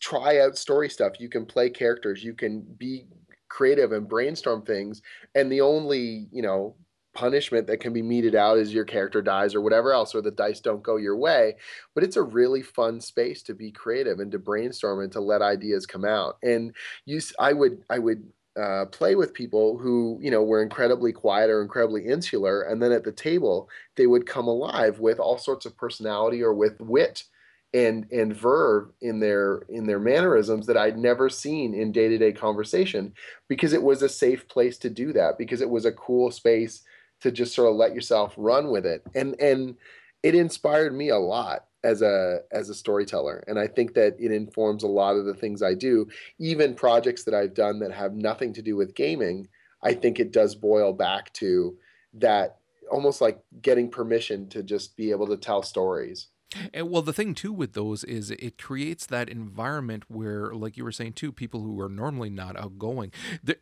try 0.00 0.40
out 0.40 0.56
story 0.56 0.88
stuff, 0.88 1.20
you 1.20 1.28
can 1.28 1.44
play 1.44 1.68
characters, 1.68 2.24
you 2.24 2.32
can 2.34 2.62
be 2.78 3.06
creative 3.48 3.92
and 3.92 4.08
brainstorm 4.08 4.62
things, 4.62 5.02
and 5.34 5.52
the 5.52 5.60
only 5.60 6.26
you 6.32 6.40
know 6.42 6.74
punishment 7.14 7.66
that 7.66 7.78
can 7.78 7.92
be 7.92 8.02
meted 8.02 8.34
out 8.34 8.58
as 8.58 8.74
your 8.74 8.84
character 8.84 9.22
dies 9.22 9.54
or 9.54 9.60
whatever 9.60 9.92
else 9.92 10.14
or 10.14 10.20
the 10.20 10.30
dice 10.30 10.60
don't 10.60 10.82
go 10.82 10.96
your 10.96 11.16
way 11.16 11.54
but 11.94 12.04
it's 12.04 12.16
a 12.16 12.22
really 12.22 12.62
fun 12.62 13.00
space 13.00 13.42
to 13.42 13.54
be 13.54 13.70
creative 13.70 14.20
and 14.20 14.32
to 14.32 14.38
brainstorm 14.38 15.00
and 15.00 15.12
to 15.12 15.20
let 15.20 15.42
ideas 15.42 15.86
come 15.86 16.04
out. 16.04 16.36
And 16.42 16.74
you 17.06 17.20
i 17.38 17.52
would 17.52 17.82
i 17.90 17.98
would 17.98 18.24
uh, 18.60 18.84
play 18.86 19.16
with 19.16 19.34
people 19.34 19.78
who 19.78 20.16
you 20.22 20.30
know 20.30 20.42
were 20.42 20.62
incredibly 20.62 21.12
quiet 21.12 21.50
or 21.50 21.60
incredibly 21.60 22.06
insular 22.06 22.62
and 22.62 22.80
then 22.80 22.92
at 22.92 23.02
the 23.02 23.10
table 23.10 23.68
they 23.96 24.06
would 24.06 24.26
come 24.26 24.46
alive 24.46 25.00
with 25.00 25.18
all 25.18 25.38
sorts 25.38 25.66
of 25.66 25.76
personality 25.76 26.40
or 26.40 26.54
with 26.54 26.80
wit 26.80 27.24
and 27.72 28.06
and 28.12 28.34
verve 28.34 28.92
in 29.00 29.18
their 29.18 29.62
in 29.68 29.86
their 29.86 29.98
mannerisms 29.98 30.66
that 30.66 30.76
I'd 30.76 30.96
never 30.96 31.28
seen 31.28 31.74
in 31.74 31.90
day-to-day 31.90 32.32
conversation 32.32 33.12
because 33.48 33.72
it 33.72 33.82
was 33.82 34.02
a 34.02 34.08
safe 34.08 34.46
place 34.46 34.78
to 34.78 34.90
do 34.90 35.12
that 35.14 35.36
because 35.36 35.60
it 35.60 35.68
was 35.68 35.84
a 35.84 35.92
cool 35.92 36.30
space 36.30 36.82
to 37.24 37.32
just 37.32 37.54
sort 37.54 37.70
of 37.70 37.76
let 37.76 37.94
yourself 37.94 38.34
run 38.36 38.70
with 38.70 38.84
it. 38.84 39.02
And 39.14 39.34
and 39.40 39.76
it 40.22 40.34
inspired 40.34 40.94
me 40.94 41.08
a 41.08 41.18
lot 41.18 41.64
as 41.82 42.02
a 42.02 42.40
as 42.52 42.68
a 42.68 42.74
storyteller. 42.74 43.42
And 43.48 43.58
i 43.58 43.66
think 43.66 43.94
that 43.94 44.14
it 44.20 44.30
informs 44.30 44.82
a 44.82 44.88
lot 44.88 45.16
of 45.16 45.24
the 45.24 45.32
things 45.32 45.62
i 45.62 45.72
do. 45.72 46.06
Even 46.38 46.74
projects 46.74 47.24
that 47.24 47.34
i've 47.34 47.54
done 47.54 47.78
that 47.78 47.92
have 47.92 48.12
nothing 48.12 48.52
to 48.52 48.62
do 48.62 48.76
with 48.76 48.94
gaming 48.94 49.48
i 49.82 49.94
think 49.94 50.20
it 50.20 50.32
does 50.32 50.54
boil 50.54 50.92
back 50.92 51.32
to 51.34 51.78
that 52.12 52.58
almost 52.90 53.22
like 53.22 53.40
getting 53.62 53.90
permission 53.90 54.46
to 54.50 54.62
just 54.62 54.94
be 54.94 55.10
able 55.10 55.26
to 55.26 55.38
tell 55.38 55.62
stories 55.62 56.28
And 56.72 56.90
well, 56.90 57.02
the 57.02 57.12
thing 57.12 57.34
too 57.34 57.52
with 57.52 57.72
those 57.72 58.04
is 58.04 58.30
it 58.30 58.58
creates 58.58 59.06
that 59.06 59.28
environment 59.28 60.04
where, 60.08 60.52
like 60.54 60.76
you 60.76 60.84
were 60.84 60.92
saying 60.92 61.14
too, 61.14 61.32
people 61.32 61.62
who 61.62 61.80
are 61.80 61.88
normally 61.88 62.30
not 62.30 62.56
outgoing, 62.58 63.12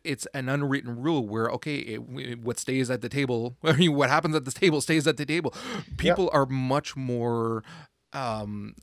it's 0.03 0.25
an 0.33 0.49
unwritten 0.49 1.01
rule 1.01 1.27
where 1.27 1.47
okay, 1.51 1.77
it, 1.77 2.39
what 2.39 2.59
stays 2.59 2.89
at 2.89 3.01
the 3.01 3.09
table, 3.09 3.57
I 3.63 3.73
mean, 3.73 3.95
what 3.95 4.09
happens 4.09 4.35
at 4.35 4.45
the 4.45 4.51
table 4.51 4.81
stays 4.81 5.07
at 5.07 5.17
the 5.17 5.25
table. 5.25 5.53
People 5.97 6.29
are 6.33 6.45
much 6.45 6.95
more. 6.95 7.63
Um, 8.13 8.75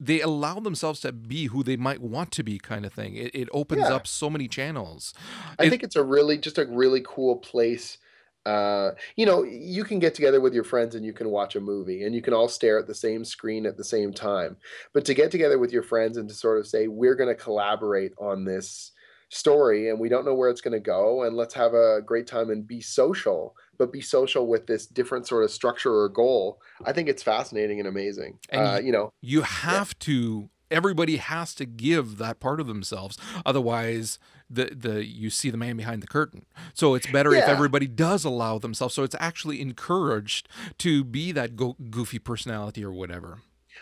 they 0.00 0.20
allow 0.20 0.58
themselves 0.58 1.00
to 1.00 1.12
be 1.12 1.46
who 1.46 1.62
they 1.62 1.76
might 1.76 2.00
want 2.02 2.32
to 2.32 2.42
be, 2.42 2.58
kind 2.58 2.84
of 2.84 2.92
thing. 2.92 3.14
It, 3.14 3.32
it 3.34 3.48
opens 3.52 3.82
Yeah. 3.82 3.94
up 3.94 4.06
so 4.08 4.28
many 4.28 4.48
channels. 4.48 5.14
I 5.60 5.64
It- 5.66 5.70
think 5.70 5.82
it's 5.84 5.94
a 5.96 6.02
really 6.02 6.38
just 6.38 6.58
a 6.58 6.66
really 6.66 7.02
cool 7.06 7.36
place. 7.36 7.98
Uh, 8.44 8.90
you 9.16 9.24
know, 9.24 9.42
you 9.44 9.84
can 9.84 9.98
get 9.98 10.14
together 10.14 10.40
with 10.40 10.52
your 10.54 10.64
friends 10.64 10.94
and 10.94 11.04
you 11.04 11.12
can 11.12 11.30
watch 11.30 11.54
a 11.56 11.60
movie 11.60 12.02
and 12.04 12.14
you 12.14 12.22
can 12.22 12.34
all 12.34 12.48
stare 12.48 12.78
at 12.78 12.86
the 12.86 12.94
same 12.94 13.24
screen 13.24 13.66
at 13.66 13.76
the 13.76 13.84
same 13.84 14.12
time. 14.12 14.56
But 14.92 15.04
to 15.04 15.14
get 15.14 15.30
together 15.30 15.58
with 15.58 15.72
your 15.72 15.82
friends 15.84 16.16
and 16.16 16.28
to 16.28 16.34
sort 16.34 16.58
of 16.58 16.66
say, 16.66 16.88
we're 16.88 17.14
going 17.14 17.28
to 17.28 17.40
collaborate 17.40 18.12
on 18.18 18.44
this 18.44 18.92
story 19.28 19.88
and 19.88 19.98
we 19.98 20.08
don't 20.08 20.24
know 20.26 20.34
where 20.34 20.50
it's 20.50 20.60
going 20.60 20.72
to 20.72 20.80
go 20.80 21.22
and 21.22 21.36
let's 21.36 21.54
have 21.54 21.72
a 21.72 22.00
great 22.04 22.26
time 22.26 22.50
and 22.50 22.66
be 22.66 22.80
social, 22.80 23.54
but 23.78 23.92
be 23.92 24.00
social 24.00 24.46
with 24.46 24.66
this 24.66 24.86
different 24.86 25.26
sort 25.26 25.44
of 25.44 25.50
structure 25.50 25.94
or 25.94 26.08
goal. 26.08 26.60
I 26.84 26.92
think 26.92 27.08
it's 27.08 27.22
fascinating 27.22 27.78
and 27.78 27.88
amazing. 27.88 28.38
And 28.50 28.60
uh, 28.66 28.78
you- 28.80 28.86
you 28.86 28.92
know, 28.92 29.12
you 29.20 29.42
have 29.42 29.98
to 30.00 30.50
everybody 30.70 31.18
has 31.18 31.54
to 31.54 31.66
give 31.66 32.16
that 32.16 32.40
part 32.40 32.58
of 32.58 32.66
themselves 32.66 33.18
otherwise 33.44 34.18
the 34.52 34.66
the 34.74 35.04
you 35.04 35.30
see 35.30 35.50
the 35.50 35.56
man 35.56 35.76
behind 35.76 36.02
the 36.02 36.06
curtain. 36.06 36.44
So 36.74 36.94
it's 36.94 37.06
better 37.06 37.32
if 37.34 37.48
everybody 37.48 37.86
does 37.86 38.24
allow 38.24 38.58
themselves. 38.58 38.94
So 38.94 39.02
it's 39.02 39.16
actually 39.18 39.60
encouraged 39.60 40.48
to 40.78 41.04
be 41.04 41.32
that 41.32 41.56
go- 41.56 41.76
goofy 41.90 42.18
personality 42.18 42.84
or 42.84 42.92
whatever 42.92 43.38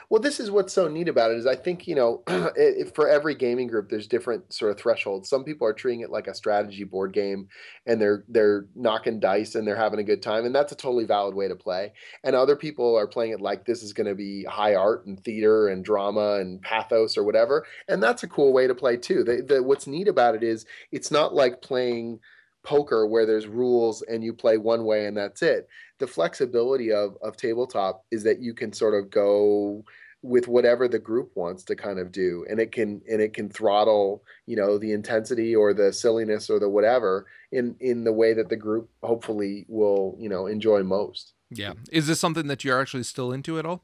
Well, 0.08 0.20
this 0.20 0.40
is 0.40 0.50
what's 0.50 0.72
so 0.72 0.88
neat 0.88 1.08
about 1.08 1.30
it 1.30 1.38
is 1.38 1.46
I 1.46 1.56
think 1.56 1.86
you 1.86 1.94
know 1.94 2.22
for 2.94 3.08
every 3.08 3.34
gaming 3.34 3.68
group 3.68 3.88
there's 3.88 4.06
different 4.06 4.52
sort 4.52 4.72
of 4.72 4.78
thresholds. 4.78 5.28
Some 5.28 5.44
people 5.44 5.66
are 5.66 5.72
treating 5.72 6.00
it 6.00 6.10
like 6.10 6.26
a 6.26 6.34
strategy 6.34 6.84
board 6.84 7.12
game, 7.12 7.48
and 7.86 8.00
they're 8.00 8.24
they're 8.28 8.66
knocking 8.74 9.20
dice 9.20 9.54
and 9.54 9.66
they're 9.66 9.76
having 9.76 10.00
a 10.00 10.04
good 10.04 10.22
time, 10.22 10.44
and 10.44 10.54
that's 10.54 10.72
a 10.72 10.76
totally 10.76 11.04
valid 11.04 11.34
way 11.34 11.48
to 11.48 11.56
play. 11.56 11.92
And 12.24 12.34
other 12.34 12.56
people 12.56 12.96
are 12.96 13.06
playing 13.06 13.32
it 13.32 13.40
like 13.40 13.64
this 13.64 13.82
is 13.82 13.92
going 13.92 14.08
to 14.08 14.14
be 14.14 14.44
high 14.44 14.74
art 14.74 15.06
and 15.06 15.22
theater 15.22 15.68
and 15.68 15.84
drama 15.84 16.34
and 16.40 16.60
pathos 16.62 17.16
or 17.16 17.24
whatever, 17.24 17.66
and 17.88 18.02
that's 18.02 18.22
a 18.22 18.28
cool 18.28 18.52
way 18.52 18.66
to 18.66 18.74
play 18.74 18.96
too. 18.96 19.24
The, 19.24 19.42
the, 19.46 19.62
what's 19.62 19.86
neat 19.86 20.08
about 20.08 20.34
it 20.34 20.42
is 20.42 20.66
it's 20.92 21.10
not 21.10 21.34
like 21.34 21.62
playing 21.62 22.20
poker 22.62 23.06
where 23.06 23.24
there's 23.24 23.46
rules 23.46 24.02
and 24.02 24.22
you 24.22 24.32
play 24.32 24.58
one 24.58 24.84
way 24.84 25.06
and 25.06 25.16
that's 25.16 25.40
it 25.40 25.66
the 26.00 26.06
flexibility 26.06 26.92
of 26.92 27.16
of 27.22 27.36
tabletop 27.36 28.04
is 28.10 28.24
that 28.24 28.40
you 28.40 28.52
can 28.52 28.72
sort 28.72 28.94
of 28.94 29.10
go 29.10 29.84
with 30.22 30.48
whatever 30.48 30.86
the 30.88 30.98
group 30.98 31.30
wants 31.34 31.62
to 31.62 31.74
kind 31.74 31.98
of 31.98 32.12
do 32.12 32.44
and 32.50 32.60
it 32.60 32.72
can 32.72 33.00
and 33.08 33.22
it 33.22 33.32
can 33.32 33.48
throttle 33.48 34.22
you 34.46 34.56
know 34.56 34.76
the 34.76 34.92
intensity 34.92 35.54
or 35.54 35.72
the 35.72 35.92
silliness 35.92 36.50
or 36.50 36.58
the 36.58 36.68
whatever 36.68 37.26
in 37.52 37.76
in 37.80 38.04
the 38.04 38.12
way 38.12 38.34
that 38.34 38.48
the 38.48 38.56
group 38.56 38.90
hopefully 39.02 39.64
will 39.68 40.16
you 40.18 40.28
know 40.28 40.46
enjoy 40.46 40.82
most. 40.82 41.34
Yeah. 41.52 41.72
Is 41.90 42.06
this 42.06 42.20
something 42.20 42.46
that 42.46 42.64
you're 42.64 42.80
actually 42.80 43.02
still 43.02 43.32
into 43.32 43.58
at 43.58 43.66
all 43.66 43.82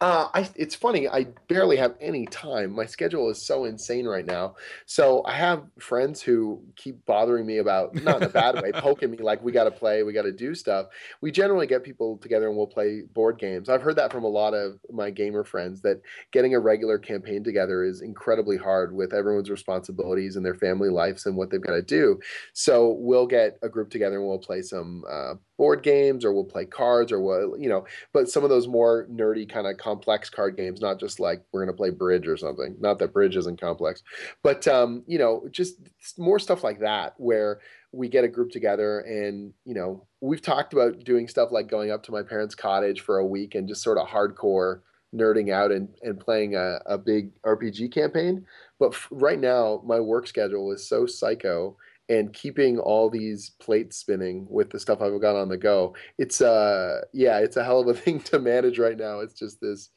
Uh, 0.00 0.28
I, 0.34 0.48
it's 0.56 0.74
funny. 0.74 1.08
I 1.08 1.26
barely 1.48 1.76
have 1.76 1.94
any 2.00 2.26
time. 2.26 2.72
My 2.72 2.86
schedule 2.86 3.30
is 3.30 3.40
so 3.40 3.64
insane 3.64 4.06
right 4.06 4.26
now. 4.26 4.56
So 4.84 5.24
I 5.24 5.34
have 5.34 5.64
friends 5.78 6.20
who 6.20 6.62
keep 6.76 7.04
bothering 7.06 7.46
me 7.46 7.58
about, 7.58 7.94
not 7.94 8.18
in 8.18 8.24
a 8.24 8.28
bad 8.28 8.60
way, 8.62 8.72
poking 8.74 9.10
me 9.10 9.18
like 9.18 9.42
we 9.42 9.52
got 9.52 9.64
to 9.64 9.70
play, 9.70 10.02
we 10.02 10.12
got 10.12 10.22
to 10.22 10.32
do 10.32 10.54
stuff. 10.54 10.86
We 11.20 11.30
generally 11.30 11.66
get 11.66 11.82
people 11.82 12.18
together 12.18 12.48
and 12.48 12.56
we'll 12.56 12.66
play 12.66 13.02
board 13.14 13.38
games. 13.38 13.68
I've 13.68 13.82
heard 13.82 13.96
that 13.96 14.12
from 14.12 14.24
a 14.24 14.28
lot 14.28 14.54
of 14.54 14.78
my 14.90 15.10
gamer 15.10 15.44
friends 15.44 15.80
that 15.82 16.00
getting 16.32 16.54
a 16.54 16.60
regular 16.60 16.98
campaign 16.98 17.42
together 17.42 17.84
is 17.84 18.02
incredibly 18.02 18.56
hard 18.56 18.94
with 18.94 19.12
everyone's 19.14 19.50
responsibilities 19.50 20.36
and 20.36 20.44
their 20.44 20.54
family 20.54 20.90
lives 20.90 21.26
and 21.26 21.36
what 21.36 21.50
they've 21.50 21.60
got 21.60 21.74
to 21.74 21.82
do. 21.82 22.18
So 22.52 22.96
we'll 22.98 23.26
get 23.26 23.58
a 23.62 23.68
group 23.68 23.90
together 23.90 24.18
and 24.18 24.26
we'll 24.26 24.38
play 24.38 24.62
some 24.62 25.04
uh, 25.10 25.34
board 25.56 25.82
games 25.82 26.24
or 26.24 26.32
we'll 26.32 26.44
play 26.44 26.64
cards 26.64 27.10
or 27.10 27.20
what 27.20 27.58
you 27.60 27.68
know 27.68 27.84
but 28.12 28.28
some 28.28 28.44
of 28.44 28.50
those 28.50 28.68
more 28.68 29.06
nerdy 29.10 29.48
kind 29.48 29.66
of 29.66 29.76
complex 29.78 30.28
card 30.28 30.56
games 30.56 30.80
not 30.80 31.00
just 31.00 31.18
like 31.18 31.42
we're 31.52 31.64
going 31.64 31.74
to 31.74 31.76
play 31.76 31.90
bridge 31.90 32.26
or 32.28 32.36
something 32.36 32.76
not 32.78 32.98
that 32.98 33.12
bridge 33.12 33.36
isn't 33.36 33.60
complex 33.60 34.02
but 34.42 34.66
um 34.68 35.02
you 35.06 35.18
know 35.18 35.46
just 35.50 35.76
more 36.18 36.38
stuff 36.38 36.62
like 36.62 36.80
that 36.80 37.14
where 37.16 37.60
we 37.92 38.08
get 38.08 38.24
a 38.24 38.28
group 38.28 38.50
together 38.50 39.00
and 39.00 39.52
you 39.64 39.74
know 39.74 40.06
we've 40.20 40.42
talked 40.42 40.72
about 40.72 41.04
doing 41.04 41.26
stuff 41.28 41.50
like 41.50 41.68
going 41.68 41.90
up 41.90 42.02
to 42.02 42.12
my 42.12 42.22
parents 42.22 42.54
cottage 42.54 43.00
for 43.00 43.18
a 43.18 43.26
week 43.26 43.54
and 43.54 43.68
just 43.68 43.82
sort 43.82 43.98
of 43.98 44.06
hardcore 44.06 44.80
nerding 45.14 45.52
out 45.52 45.72
and, 45.72 45.88
and 46.02 46.20
playing 46.20 46.54
a, 46.54 46.78
a 46.84 46.98
big 46.98 47.30
rpg 47.42 47.90
campaign 47.92 48.44
but 48.78 48.92
f- 48.92 49.08
right 49.10 49.40
now 49.40 49.80
my 49.86 49.98
work 50.00 50.26
schedule 50.26 50.72
is 50.72 50.86
so 50.86 51.06
psycho 51.06 51.76
and 52.08 52.32
keeping 52.32 52.78
all 52.78 53.10
these 53.10 53.50
plates 53.60 53.96
spinning 53.96 54.46
with 54.48 54.70
the 54.70 54.78
stuff 54.80 55.00
I've 55.00 55.20
got 55.20 55.36
on 55.36 55.48
the 55.48 55.56
go. 55.56 55.94
It's 56.18 56.40
uh 56.40 57.02
yeah, 57.12 57.38
it's 57.38 57.56
a 57.56 57.64
hell 57.64 57.80
of 57.80 57.88
a 57.88 57.94
thing 58.00 58.20
to 58.20 58.38
manage 58.38 58.78
right 58.78 58.96
now. 58.96 59.20
It's 59.20 59.34
just 59.34 59.60
this 59.60 59.90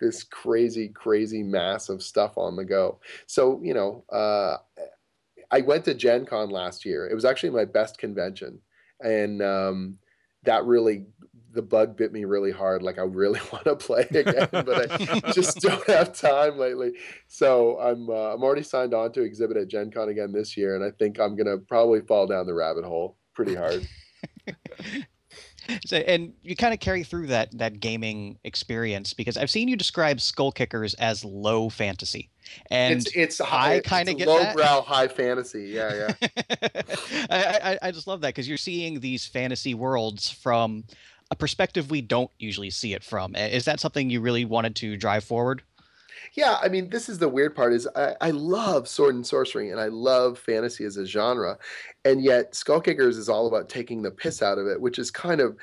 this 0.00 0.24
crazy 0.24 0.88
crazy 0.88 1.42
mass 1.42 1.88
of 1.88 2.02
stuff 2.02 2.38
on 2.38 2.56
the 2.56 2.64
go. 2.64 3.00
So, 3.26 3.60
you 3.62 3.74
know, 3.74 4.04
uh 4.10 4.58
I 5.50 5.60
went 5.60 5.84
to 5.84 5.94
Gen 5.94 6.26
Con 6.26 6.50
last 6.50 6.84
year. 6.84 7.06
It 7.08 7.14
was 7.14 7.24
actually 7.24 7.50
my 7.50 7.64
best 7.64 7.98
convention. 7.98 8.60
And 9.00 9.42
um 9.42 9.98
that 10.44 10.64
really 10.64 11.06
the 11.56 11.62
bug 11.62 11.96
bit 11.96 12.12
me 12.12 12.24
really 12.24 12.52
hard. 12.52 12.82
Like 12.82 12.98
I 12.98 13.02
really 13.02 13.40
want 13.52 13.64
to 13.64 13.74
play 13.74 14.02
again, 14.10 14.48
but 14.52 14.92
I 14.92 15.32
just 15.32 15.60
don't 15.60 15.84
have 15.88 16.12
time 16.12 16.58
lately. 16.58 16.92
So 17.26 17.80
I'm 17.80 18.08
uh, 18.08 18.34
I'm 18.34 18.44
already 18.44 18.62
signed 18.62 18.94
on 18.94 19.10
to 19.12 19.22
exhibit 19.22 19.56
at 19.56 19.68
Gen 19.68 19.90
Con 19.90 20.08
again 20.08 20.30
this 20.30 20.56
year, 20.56 20.76
and 20.76 20.84
I 20.84 20.92
think 20.92 21.18
I'm 21.18 21.34
gonna 21.34 21.58
probably 21.58 22.02
fall 22.02 22.28
down 22.28 22.46
the 22.46 22.54
rabbit 22.54 22.84
hole 22.84 23.16
pretty 23.34 23.54
hard. 23.54 23.88
so, 25.86 25.96
and 25.96 26.32
you 26.42 26.56
kind 26.56 26.72
of 26.72 26.80
carry 26.80 27.02
through 27.02 27.28
that 27.28 27.56
that 27.58 27.80
gaming 27.80 28.38
experience 28.44 29.12
because 29.12 29.36
I've 29.36 29.50
seen 29.50 29.68
you 29.68 29.76
describe 29.76 30.20
Skull 30.20 30.52
Kickers 30.52 30.94
as 30.94 31.24
low 31.24 31.68
fantasy, 31.68 32.30
and 32.70 32.94
it's, 32.94 33.16
it's 33.16 33.38
high, 33.38 33.76
I 33.76 33.80
kind 33.80 34.08
of 34.08 34.16
get 34.16 34.28
low 34.28 34.38
that. 34.38 34.54
brow 34.54 34.82
high 34.82 35.08
fantasy. 35.08 35.68
Yeah, 35.68 36.12
yeah. 36.20 36.80
I, 37.30 37.60
I 37.62 37.78
I 37.82 37.90
just 37.90 38.06
love 38.06 38.20
that 38.20 38.28
because 38.28 38.48
you're 38.48 38.58
seeing 38.58 39.00
these 39.00 39.26
fantasy 39.26 39.74
worlds 39.74 40.30
from 40.30 40.84
a 41.30 41.36
perspective 41.36 41.90
we 41.90 42.00
don't 42.00 42.30
usually 42.38 42.70
see 42.70 42.94
it 42.94 43.02
from. 43.02 43.34
Is 43.34 43.64
that 43.64 43.80
something 43.80 44.10
you 44.10 44.20
really 44.20 44.44
wanted 44.44 44.76
to 44.76 44.96
drive 44.96 45.24
forward? 45.24 45.62
Yeah, 46.34 46.58
I 46.60 46.68
mean, 46.68 46.90
this 46.90 47.08
is 47.08 47.18
the 47.18 47.28
weird 47.28 47.54
part 47.54 47.72
is 47.72 47.88
I, 47.94 48.14
I 48.20 48.30
love 48.30 48.88
sword 48.88 49.14
and 49.14 49.26
sorcery 49.26 49.70
and 49.70 49.80
I 49.80 49.86
love 49.86 50.38
fantasy 50.38 50.84
as 50.84 50.96
a 50.96 51.06
genre, 51.06 51.56
and 52.04 52.22
yet 52.22 52.54
Skull 52.54 52.80
Kickers 52.80 53.16
is 53.16 53.28
all 53.28 53.46
about 53.46 53.68
taking 53.68 54.02
the 54.02 54.10
piss 54.10 54.42
out 54.42 54.58
of 54.58 54.66
it, 54.66 54.80
which 54.80 54.98
is 54.98 55.10
kind 55.10 55.40
of 55.40 55.56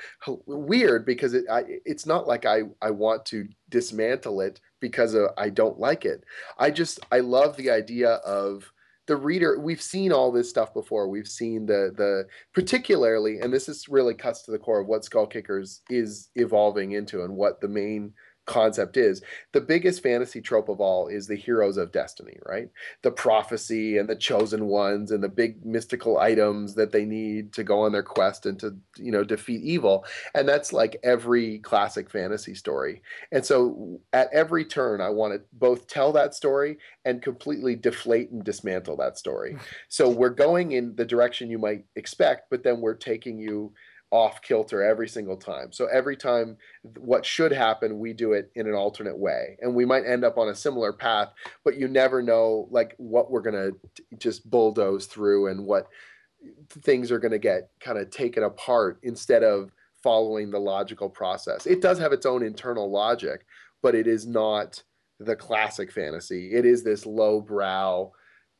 weird 0.46 1.04
because 1.04 1.34
it 1.34 1.44
I, 1.50 1.64
it's 1.84 2.06
not 2.06 2.26
like 2.26 2.46
I 2.46 2.62
I 2.80 2.90
want 2.90 3.24
to 3.26 3.46
dismantle 3.68 4.40
it 4.40 4.60
because 4.80 5.14
of, 5.14 5.30
I 5.36 5.48
don't 5.50 5.78
like 5.78 6.04
it. 6.04 6.24
I 6.58 6.70
just 6.70 7.00
I 7.12 7.20
love 7.20 7.56
the 7.56 7.70
idea 7.70 8.14
of 8.14 8.72
the 9.06 9.16
reader 9.16 9.58
we've 9.58 9.82
seen 9.82 10.12
all 10.12 10.32
this 10.32 10.48
stuff 10.48 10.72
before. 10.72 11.08
We've 11.08 11.28
seen 11.28 11.66
the 11.66 11.92
the 11.96 12.26
particularly 12.52 13.40
and 13.40 13.52
this 13.52 13.68
is 13.68 13.88
really 13.88 14.14
cuts 14.14 14.42
to 14.42 14.50
the 14.50 14.58
core 14.58 14.80
of 14.80 14.86
what 14.86 15.04
skull 15.04 15.26
kickers 15.26 15.82
is 15.90 16.30
evolving 16.34 16.92
into 16.92 17.22
and 17.22 17.36
what 17.36 17.60
the 17.60 17.68
main 17.68 18.12
concept 18.46 18.96
is. 18.96 19.22
The 19.52 19.60
biggest 19.60 20.02
fantasy 20.02 20.40
trope 20.40 20.68
of 20.68 20.80
all 20.80 21.08
is 21.08 21.26
the 21.26 21.36
heroes 21.36 21.76
of 21.76 21.92
destiny, 21.92 22.38
right? 22.46 22.68
The 23.02 23.10
prophecy 23.10 23.96
and 23.98 24.08
the 24.08 24.16
chosen 24.16 24.66
ones 24.66 25.10
and 25.10 25.22
the 25.22 25.28
big 25.28 25.64
mystical 25.64 26.18
items 26.18 26.74
that 26.74 26.92
they 26.92 27.04
need 27.04 27.52
to 27.54 27.64
go 27.64 27.80
on 27.80 27.92
their 27.92 28.02
quest 28.02 28.46
and 28.46 28.58
to, 28.60 28.76
you 28.96 29.10
know, 29.10 29.24
defeat 29.24 29.62
evil. 29.62 30.04
And 30.34 30.48
that's 30.48 30.72
like 30.72 30.96
every 31.02 31.58
classic 31.60 32.10
fantasy 32.10 32.54
story. 32.54 33.02
And 33.32 33.44
so 33.44 34.00
at 34.12 34.28
every 34.32 34.64
turn, 34.64 35.00
I 35.00 35.10
want 35.10 35.34
to 35.34 35.40
both 35.52 35.86
tell 35.86 36.12
that 36.12 36.34
story 36.34 36.78
and 37.04 37.22
completely 37.22 37.76
deflate 37.76 38.30
and 38.30 38.44
dismantle 38.44 38.96
that 38.98 39.18
story. 39.18 39.56
So 39.88 40.08
we're 40.08 40.30
going 40.30 40.72
in 40.72 40.96
the 40.96 41.04
direction 41.04 41.50
you 41.50 41.58
might 41.58 41.84
expect, 41.94 42.50
but 42.50 42.64
then 42.64 42.80
we're 42.80 42.94
taking 42.94 43.38
you 43.38 43.72
off 44.14 44.40
kilter 44.42 44.80
every 44.80 45.08
single 45.08 45.36
time. 45.36 45.72
So 45.72 45.86
every 45.86 46.16
time 46.16 46.56
what 46.98 47.26
should 47.26 47.50
happen, 47.50 47.98
we 47.98 48.12
do 48.12 48.32
it 48.32 48.48
in 48.54 48.68
an 48.68 48.74
alternate 48.74 49.18
way. 49.18 49.56
And 49.60 49.74
we 49.74 49.84
might 49.84 50.06
end 50.06 50.24
up 50.24 50.38
on 50.38 50.50
a 50.50 50.54
similar 50.54 50.92
path, 50.92 51.32
but 51.64 51.76
you 51.76 51.88
never 51.88 52.22
know 52.22 52.68
like 52.70 52.94
what 52.98 53.32
we're 53.32 53.40
going 53.40 53.72
to 53.72 54.16
just 54.16 54.48
bulldoze 54.48 55.06
through 55.06 55.48
and 55.48 55.66
what 55.66 55.88
things 56.68 57.10
are 57.10 57.18
going 57.18 57.32
to 57.32 57.40
get 57.40 57.70
kind 57.80 57.98
of 57.98 58.08
taken 58.10 58.44
apart 58.44 59.00
instead 59.02 59.42
of 59.42 59.72
following 60.00 60.48
the 60.48 60.60
logical 60.60 61.10
process. 61.10 61.66
It 61.66 61.82
does 61.82 61.98
have 61.98 62.12
its 62.12 62.24
own 62.24 62.44
internal 62.44 62.88
logic, 62.88 63.44
but 63.82 63.96
it 63.96 64.06
is 64.06 64.28
not 64.28 64.80
the 65.18 65.34
classic 65.34 65.90
fantasy. 65.90 66.54
It 66.54 66.64
is 66.64 66.84
this 66.84 67.04
low-brow, 67.04 68.12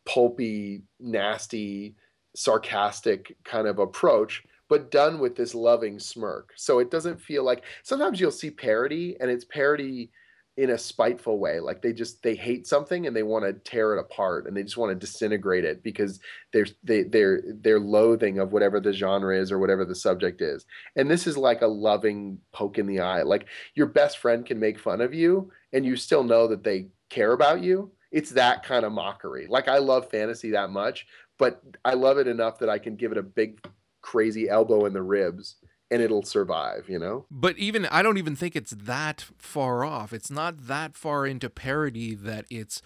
pulpy, 0.05 0.83
nasty, 0.99 1.95
sarcastic 2.35 3.37
kind 3.45 3.69
of 3.69 3.79
approach 3.79 4.43
but 4.75 4.91
done 4.91 5.21
with 5.21 5.37
this 5.37 5.55
loving 5.55 6.01
smirk. 6.01 6.53
So 6.57 6.81
it 6.81 6.91
doesn't 6.91 7.21
feel 7.21 7.45
like 7.45 7.63
sometimes 7.85 8.19
you'll 8.19 8.33
see 8.33 8.51
parody 8.51 9.17
and 9.21 9.31
it's 9.31 9.45
parody 9.45 10.11
in 10.57 10.71
a 10.71 10.79
spiteful 10.79 11.39
way 11.39 11.61
like 11.61 11.81
they 11.81 11.93
just 11.93 12.21
they 12.25 12.35
hate 12.35 12.67
something 12.67 13.07
and 13.07 13.15
they 13.15 13.23
want 13.23 13.45
to 13.45 13.53
tear 13.53 13.95
it 13.95 14.01
apart 14.01 14.49
and 14.49 14.57
they 14.57 14.65
just 14.65 14.77
want 14.77 14.91
to 14.91 14.97
disintegrate 14.97 15.65
it 15.65 15.81
because 15.85 16.19
they're 16.53 16.67
they, 16.83 17.05
they're 17.05 17.41
they're 17.61 17.79
loathing 17.79 18.41
of 18.41 18.53
whatever 18.53 18.81
the 18.81 18.93
genre 18.93 19.39
is 19.39 19.53
or 19.53 19.61
whatever 19.61 19.85
the 19.85 19.95
subject 19.95 20.43
is. 20.43 20.67
And 20.97 21.09
this 21.09 21.29
is 21.29 21.37
like 21.37 21.63
a 21.63 21.69
loving 21.69 22.39
poke 22.51 22.79
in 22.79 22.87
the 22.89 22.99
eye 22.99 23.23
like 23.23 23.47
your 23.77 23.87
best 23.87 24.19
friend 24.19 24.45
can 24.45 24.59
make 24.59 24.81
fun 24.81 25.01
of 25.01 25.15
you 25.15 25.53
and 25.73 25.87
you 25.87 25.95
still 25.95 26.25
know 26.25 26.49
that 26.49 26.65
they 26.65 26.89
care 27.11 27.31
about 27.31 27.63
you. 27.63 27.93
It's 28.11 28.31
that 28.31 28.65
kind 28.65 28.85
of 28.85 28.91
mockery. 28.91 29.47
Like 29.49 29.69
i 29.69 29.79
love 29.79 30.11
fantasy 30.11 30.51
that 30.51 30.71
much 30.71 31.07
but 31.39 31.63
i 31.85 31.95
love 31.95 32.19
it 32.19 32.27
enough 32.27 32.59
that 32.59 32.69
i 32.69 32.79
can 32.79 32.97
give 32.97 33.13
it 33.13 33.19
a 33.19 33.23
big 33.23 33.61
crazy 34.05 34.49
elbow 34.49 34.85
in 34.85 34.93
the 34.93 35.03
ribs 35.03 35.57
and 35.91 36.03
it'll 36.03 36.23
survive, 36.23 36.89
you 36.89 36.99
know? 36.99 37.27
But 37.31 37.59
even 37.59 37.87
I 37.87 38.03
don't 38.03 38.19
even 38.19 38.37
think 38.37 38.55
it's 38.55 38.71
that 38.73 39.23
far 39.39 39.85
off. 39.85 40.13
It's 40.13 40.31
not 40.31 40.67
that 40.67 40.97
far 40.97 41.27
into 41.27 41.49
parody 41.51 42.15
that 42.15 42.45
it's 42.51 42.83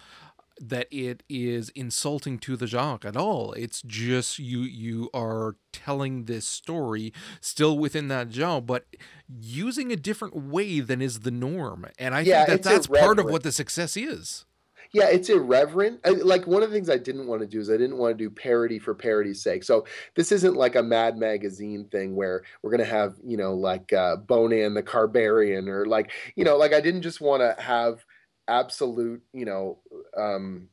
that 0.61 0.89
it 0.91 1.23
is 1.29 1.69
insulting 1.71 2.39
to 2.41 2.57
the 2.57 2.67
genre 2.67 2.99
at 3.05 3.17
all. 3.17 3.53
It's 3.53 3.83
just 3.83 4.39
you 4.39 4.61
you 4.61 5.11
are 5.15 5.57
telling 5.73 6.25
this 6.25 6.47
story 6.47 7.13
still 7.41 7.79
within 7.79 8.09
that 8.09 8.33
genre, 8.33 8.61
but 8.61 8.87
using 9.29 9.93
a 9.93 9.97
different 9.97 10.35
way 10.35 10.81
than 10.81 11.01
is 11.03 11.21
the 11.21 11.31
norm. 11.31 11.87
And 11.99 12.15
I 12.15 12.25
Yeah, 12.25 12.45
think 12.47 12.63
that 12.63 12.63
that's 12.63 12.87
part 12.87 13.19
of 13.19 13.27
what 13.27 13.43
the 13.43 13.53
success 13.53 13.97
is. 13.97 14.47
Yeah, 14.93 15.09
it's 15.09 15.29
irreverent. 15.29 16.01
I, 16.05 16.11
like 16.11 16.47
one 16.47 16.63
of 16.63 16.71
the 16.71 16.75
things 16.77 16.89
I 16.89 16.97
didn't 16.97 17.27
want 17.27 17.43
to 17.43 17.47
do 17.47 17.61
is 17.61 17.69
I 17.69 17.77
didn't 17.77 17.99
want 17.99 18.17
to 18.17 18.25
do 18.25 18.31
parody 18.31 18.79
for 18.79 18.95
parody's 18.95 19.43
sake. 19.43 19.63
So 19.65 19.85
this 20.15 20.33
isn't 20.33 20.57
like 20.57 20.77
a 20.77 20.83
Mad 20.83 21.19
Magazine 21.19 21.87
thing 21.91 22.17
where 22.17 22.43
we're 22.63 22.71
gonna 22.71 22.85
have 22.85 23.15
you 23.25 23.37
know 23.37 23.55
like 23.55 23.93
uh, 23.93 24.17
Bonan 24.17 24.75
the 24.75 24.83
Carbarian 24.83 25.69
or 25.69 25.85
like 25.87 26.11
you 26.37 26.45
know 26.45 26.57
like 26.57 26.73
I 26.73 26.81
didn't 26.81 27.03
just 27.03 27.21
want 27.21 27.43
to 27.43 27.63
have 27.63 28.05
absolute 28.49 29.23
you 29.35 29.45
know 29.45 29.79
um, 30.17 30.69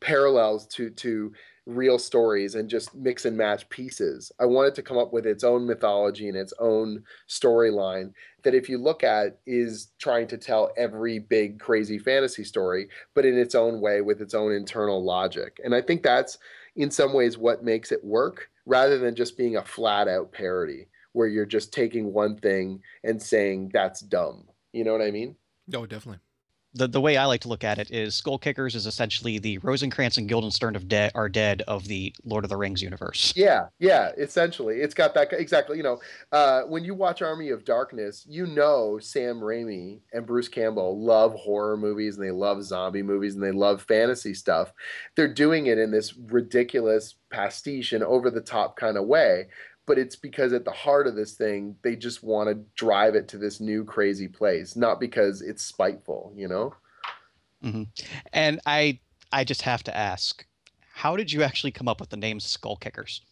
parallels 0.00 0.66
to 0.66 0.90
to 0.90 1.32
real 1.66 1.98
stories 1.98 2.54
and 2.54 2.68
just 2.68 2.94
mix 2.94 3.24
and 3.24 3.36
match 3.36 3.68
pieces. 3.68 4.32
I 4.40 4.46
wanted 4.46 4.74
to 4.74 4.82
come 4.82 4.98
up 4.98 5.12
with 5.12 5.26
its 5.26 5.44
own 5.44 5.66
mythology 5.66 6.28
and 6.28 6.36
its 6.36 6.52
own 6.58 7.04
storyline 7.28 8.12
that 8.42 8.54
if 8.54 8.68
you 8.68 8.78
look 8.78 9.04
at 9.04 9.38
is 9.46 9.92
trying 9.98 10.26
to 10.28 10.38
tell 10.38 10.72
every 10.76 11.20
big 11.20 11.60
crazy 11.60 11.98
fantasy 11.98 12.42
story 12.42 12.88
but 13.14 13.24
in 13.24 13.38
its 13.38 13.54
own 13.54 13.80
way 13.80 14.00
with 14.00 14.20
its 14.20 14.34
own 14.34 14.52
internal 14.52 15.04
logic. 15.04 15.60
And 15.64 15.74
I 15.74 15.80
think 15.80 16.02
that's 16.02 16.38
in 16.74 16.90
some 16.90 17.12
ways 17.12 17.38
what 17.38 17.62
makes 17.62 17.92
it 17.92 18.02
work 18.02 18.48
rather 18.66 18.98
than 18.98 19.14
just 19.14 19.36
being 19.36 19.56
a 19.56 19.64
flat 19.64 20.08
out 20.08 20.32
parody 20.32 20.88
where 21.12 21.28
you're 21.28 21.46
just 21.46 21.72
taking 21.72 22.12
one 22.12 22.36
thing 22.36 22.80
and 23.04 23.22
saying 23.22 23.70
that's 23.72 24.00
dumb. 24.00 24.48
You 24.72 24.84
know 24.84 24.92
what 24.92 25.02
I 25.02 25.10
mean? 25.10 25.36
Oh, 25.74 25.86
definitely. 25.86 26.20
The, 26.74 26.88
the 26.88 27.00
way 27.00 27.16
I 27.16 27.26
like 27.26 27.42
to 27.42 27.48
look 27.48 27.64
at 27.64 27.78
it 27.78 27.90
is 27.90 28.14
Skull 28.14 28.38
Kickers 28.38 28.74
is 28.74 28.86
essentially 28.86 29.38
the 29.38 29.58
Rosencrantz 29.58 30.16
and 30.16 30.28
Guildenstern 30.28 30.74
of 30.74 30.88
dead 30.88 31.12
are 31.14 31.28
dead 31.28 31.62
of 31.68 31.86
the 31.86 32.14
Lord 32.24 32.44
of 32.44 32.50
the 32.50 32.56
Rings 32.56 32.82
universe. 32.82 33.32
Yeah, 33.36 33.66
yeah, 33.78 34.12
essentially, 34.16 34.76
it's 34.76 34.94
got 34.94 35.14
that 35.14 35.32
exactly. 35.32 35.76
You 35.76 35.82
know, 35.82 36.00
uh, 36.32 36.62
when 36.62 36.84
you 36.84 36.94
watch 36.94 37.22
Army 37.22 37.50
of 37.50 37.64
Darkness, 37.64 38.24
you 38.28 38.46
know 38.46 38.98
Sam 38.98 39.40
Raimi 39.40 40.00
and 40.12 40.26
Bruce 40.26 40.48
Campbell 40.48 40.98
love 40.98 41.34
horror 41.34 41.76
movies 41.76 42.16
and 42.16 42.26
they 42.26 42.30
love 42.30 42.64
zombie 42.64 43.02
movies 43.02 43.34
and 43.34 43.42
they 43.42 43.52
love 43.52 43.82
fantasy 43.82 44.34
stuff. 44.34 44.72
They're 45.16 45.32
doing 45.32 45.66
it 45.66 45.78
in 45.78 45.90
this 45.90 46.16
ridiculous 46.16 47.16
pastiche 47.30 47.92
and 47.92 48.04
over 48.04 48.30
the 48.30 48.40
top 48.40 48.76
kind 48.76 48.96
of 48.96 49.06
way 49.06 49.48
but 49.86 49.98
it's 49.98 50.16
because 50.16 50.52
at 50.52 50.64
the 50.64 50.70
heart 50.70 51.06
of 51.06 51.14
this 51.14 51.32
thing 51.32 51.76
they 51.82 51.96
just 51.96 52.22
want 52.22 52.48
to 52.48 52.54
drive 52.76 53.14
it 53.14 53.28
to 53.28 53.38
this 53.38 53.60
new 53.60 53.84
crazy 53.84 54.28
place 54.28 54.76
not 54.76 55.00
because 55.00 55.42
it's 55.42 55.64
spiteful 55.64 56.32
you 56.36 56.48
know 56.48 56.74
mm-hmm. 57.62 57.82
and 58.32 58.60
i 58.66 58.98
i 59.32 59.44
just 59.44 59.62
have 59.62 59.82
to 59.82 59.96
ask 59.96 60.46
how 60.94 61.16
did 61.16 61.32
you 61.32 61.42
actually 61.42 61.72
come 61.72 61.88
up 61.88 62.00
with 62.00 62.10
the 62.10 62.16
name 62.16 62.40
skull 62.40 62.76
kickers 62.76 63.22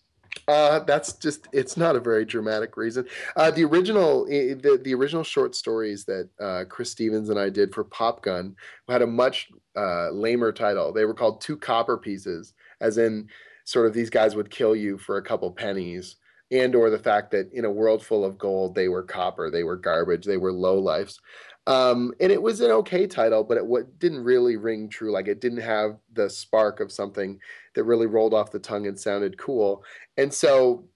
uh, 0.49 0.81
that's 0.81 1.15
just 1.15 1.49
it's 1.53 1.77
not 1.77 1.97
a 1.97 2.01
very 2.01 2.25
dramatic 2.25 2.77
reason. 2.77 3.05
Uh, 3.37 3.51
the 3.51 3.65
original 3.65 4.25
the, 4.27 4.81
the 4.83 4.95
original 4.95 5.25
short 5.25 5.55
stories 5.55 6.05
that 6.05 6.29
uh, 6.41 6.65
Chris 6.69 6.91
Stevens 6.91 7.31
and 7.31 7.39
I 7.39 7.51
did 7.51 7.75
for 7.75 7.85
Pop 7.85 8.23
Gun 8.23 8.55
had 8.89 9.03
a 9.03 9.07
much 9.07 9.49
uh, 9.77 10.11
lamer 10.11 10.53
title. 10.53 10.93
They 10.93 11.05
were 11.05 11.15
called 11.15 11.41
Two 11.41 11.57
Copper 11.57 11.99
Pieces, 11.99 12.55
as 12.81 12.97
in 12.97 13.29
sort 13.65 13.87
of 13.87 13.93
these 13.93 14.11
guys 14.11 14.35
would 14.35 14.51
kill 14.51 14.75
you 14.75 14.99
for 14.99 15.17
a 15.17 15.23
couple 15.23 15.51
pennies 15.51 16.17
and 16.51 16.75
or 16.75 16.91
the 16.91 16.99
fact 16.99 17.31
that 17.31 17.53
in 17.53 17.65
a 17.65 17.71
world 17.71 18.05
full 18.05 18.25
of 18.25 18.39
gold 18.39 18.75
they 18.75 18.89
were 18.89 19.03
copper 19.03 19.51
they 19.51 19.63
were 19.63 19.77
garbage 19.77 20.25
they 20.25 20.37
were 20.37 20.53
low 20.53 20.79
lives 20.79 21.19
um, 21.67 22.13
and 22.21 22.33
it 22.33 22.43
was 22.43 22.61
an 22.61 22.71
okay 22.71 23.07
title 23.07 23.45
but 23.45 23.57
it 23.57 23.63
w- 23.63 23.87
didn't 23.99 24.25
really 24.25 24.57
ring 24.57 24.89
true 24.89 25.13
like 25.13 25.29
it 25.29 25.41
didn't 25.41 25.61
have 25.61 25.99
the 26.13 26.29
spark 26.29 26.81
of 26.81 26.91
something 26.91 27.39
that 27.75 27.85
really 27.85 28.07
rolled 28.07 28.35
off 28.35 28.51
the 28.51 28.59
tongue 28.59 28.87
and 28.87 28.99
sounded 28.99 29.39
cool. 29.39 29.85
And 30.17 30.33
so 30.33 30.87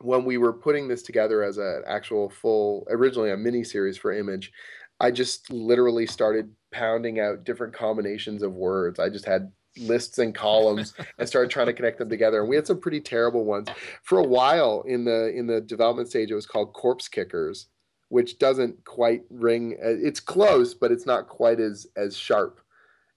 when 0.00 0.24
we 0.24 0.36
were 0.36 0.52
putting 0.52 0.88
this 0.88 1.02
together 1.02 1.42
as 1.42 1.56
an 1.56 1.82
actual 1.86 2.28
full 2.28 2.86
originally 2.90 3.30
a 3.30 3.36
mini 3.36 3.62
series 3.62 3.96
for 3.96 4.12
image 4.12 4.50
i 4.98 5.12
just 5.12 5.48
literally 5.50 6.06
started 6.06 6.50
pounding 6.72 7.20
out 7.20 7.44
different 7.44 7.74
combinations 7.74 8.42
of 8.42 8.54
words. 8.54 8.98
I 8.98 9.08
just 9.08 9.26
had 9.26 9.52
lists 9.78 10.18
and 10.18 10.34
columns 10.34 10.94
and 11.18 11.28
started 11.28 11.50
trying 11.50 11.66
to 11.66 11.72
connect 11.72 11.98
them 11.98 12.08
together 12.08 12.40
and 12.40 12.48
we 12.48 12.56
had 12.56 12.66
some 12.66 12.80
pretty 12.80 13.00
terrible 13.00 13.44
ones 13.44 13.68
for 14.02 14.18
a 14.18 14.26
while 14.26 14.82
in 14.86 15.04
the 15.04 15.28
in 15.34 15.46
the 15.46 15.60
development 15.60 16.08
stage 16.08 16.30
it 16.30 16.34
was 16.34 16.46
called 16.46 16.72
corpse 16.72 17.08
kickers 17.08 17.68
which 18.08 18.38
doesn't 18.38 18.84
quite 18.84 19.22
ring 19.30 19.76
uh, 19.82 19.88
it's 19.88 20.20
close 20.20 20.74
but 20.74 20.92
it's 20.92 21.06
not 21.06 21.28
quite 21.28 21.58
as 21.58 21.86
as 21.96 22.16
sharp 22.16 22.60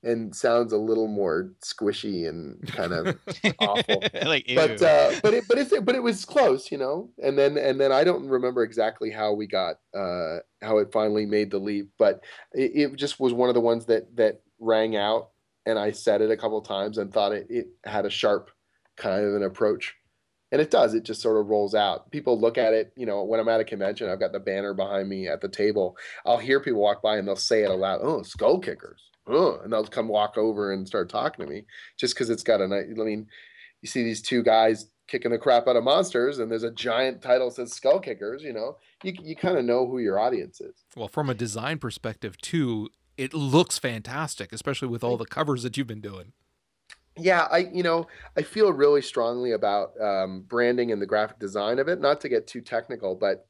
and 0.06 0.34
sounds 0.36 0.72
a 0.72 0.78
little 0.78 1.08
more 1.08 1.52
squishy 1.62 2.30
and 2.30 2.66
kind 2.68 2.94
of 2.94 3.18
awful. 3.60 4.04
like, 4.24 4.46
but 4.54 4.82
uh, 4.82 5.12
but 5.24 5.34
it 5.34 5.46
but 5.48 5.58
it 5.58 5.84
but 5.84 5.96
it 5.96 6.04
was 6.04 6.24
close, 6.24 6.72
you 6.72 6.78
know. 6.78 7.10
And 7.22 7.38
then 7.38 7.58
and 7.58 7.82
then 7.82 7.92
I 7.92 8.04
don't 8.04 8.28
remember 8.28 8.64
exactly 8.64 9.10
how 9.10 9.34
we 9.34 9.48
got 9.48 9.78
uh, 9.96 10.38
how 10.62 10.78
it 10.78 10.92
finally 10.94 11.26
made 11.26 11.50
the 11.50 11.58
leap, 11.58 11.90
but 11.98 12.24
it, 12.54 12.92
it, 12.92 12.96
just 12.96 13.20
was 13.20 13.34
one 13.34 13.50
of 13.50 13.56
the 13.56 13.62
ones 13.62 13.88
that 13.88 14.16
that 14.16 14.42
rang 14.60 14.96
out 14.96 15.30
and 15.66 15.80
I 15.80 15.92
said 15.92 16.22
it 16.22 16.32
a 16.32 16.38
couple 16.38 16.62
times 16.62 16.98
and 16.98 17.12
thought 17.12 17.34
it, 17.34 17.48
it 17.50 17.68
had 17.84 18.06
a 18.06 18.10
sharp 18.10 18.52
kind 18.96 19.26
of 19.26 19.36
an 19.36 19.44
approach. 19.44 19.96
And 20.52 20.62
it 20.62 20.72
does. 20.72 20.94
It 20.94 21.04
just 21.04 21.22
sort 21.22 21.38
of 21.40 21.48
rolls 21.48 21.76
out. 21.76 22.12
People 22.12 22.40
look 22.40 22.58
at 22.58 22.74
it, 22.74 22.94
you 22.96 23.06
know, 23.06 23.24
when 23.24 23.40
I'm 23.40 23.50
at 23.50 23.60
a 23.60 23.66
convention, 23.66 24.10
I've 24.10 24.20
got 24.20 24.32
the 24.32 24.40
banner 24.40 24.74
behind 24.74 25.10
me 25.10 25.28
at 25.28 25.42
the 25.42 25.50
table. 25.50 25.98
I'll 26.26 26.38
hear 26.38 26.60
people 26.60 26.82
walk 26.82 27.02
by 27.02 27.18
and 27.18 27.28
they'll 27.28 27.36
say 27.36 27.64
it 27.64 27.72
aloud. 27.72 28.00
Oh, 28.04 28.22
skull 28.22 28.60
kickers. 28.60 29.02
Oh, 29.28 29.60
and 29.64 29.74
they'll 29.74 29.86
come 29.86 30.08
walk 30.08 30.38
over 30.38 30.72
and 30.72 30.88
start 30.88 31.10
talking 31.10 31.46
to 31.46 31.52
me 31.52 31.64
just 31.98 32.14
because 32.14 32.30
it's 32.30 32.44
got 32.44 32.62
a 32.62 32.68
nice, 32.68 32.86
I 32.90 33.04
mean, 33.04 33.28
you 33.82 33.88
see 33.88 34.04
these 34.04 34.22
two 34.22 34.44
guys 34.44 34.88
kicking 35.08 35.32
the 35.32 35.38
crap 35.38 35.68
out 35.68 35.76
of 35.76 35.84
monsters 35.84 36.40
and 36.40 36.50
there's 36.50 36.64
a 36.64 36.72
giant 36.72 37.22
title 37.22 37.52
says 37.52 37.72
skull 37.72 38.00
kickers 38.00 38.42
you 38.42 38.52
know 38.52 38.78
you, 39.04 39.14
you 39.22 39.36
kind 39.36 39.58
of 39.58 39.64
know 39.64 39.88
who 39.88 40.00
your 40.00 40.20
audience 40.20 40.60
is 40.60 40.84
well 40.96 41.08
from 41.08 41.30
a 41.30 41.36
design 41.36 41.78
perspective 41.78 42.38
too 42.38 42.90
it 43.18 43.34
looks 43.34 43.78
fantastic, 43.80 44.52
especially 44.52 44.88
with 44.88 45.04
all 45.04 45.18
the 45.18 45.26
covers 45.26 45.64
that 45.64 45.78
you've 45.78 45.88
been 45.88 46.02
doing. 46.02 46.34
Yeah, 47.18 47.48
I 47.50 47.70
you 47.74 47.84
know 47.84 48.08
I 48.38 48.42
feel 48.42 48.74
really 48.74 49.02
strongly 49.02 49.52
about 49.52 50.00
um, 50.02 50.42
branding 50.48 50.92
and 50.92 51.02
the 51.02 51.06
graphic 51.06 51.40
design 51.40 51.80
of 51.80 51.88
it. 51.88 52.02
Not 52.02 52.22
to 52.22 52.30
get 52.30 52.48
too 52.48 52.62
technical, 52.62 53.16
but 53.16 53.48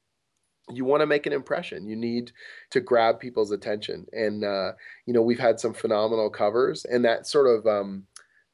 you 0.69 0.85
want 0.85 1.01
to 1.01 1.07
make 1.07 1.25
an 1.25 1.33
impression. 1.33 1.87
You 1.87 1.95
need 1.95 2.31
to 2.71 2.79
grab 2.79 3.19
people's 3.19 3.51
attention, 3.51 4.05
and 4.11 4.43
uh, 4.43 4.73
you 5.07 5.13
know 5.13 5.21
we've 5.23 5.39
had 5.39 5.59
some 5.59 5.73
phenomenal 5.73 6.29
covers, 6.29 6.85
and 6.85 7.03
that 7.05 7.25
sort 7.25 7.47
of 7.47 7.65
um, 7.65 8.05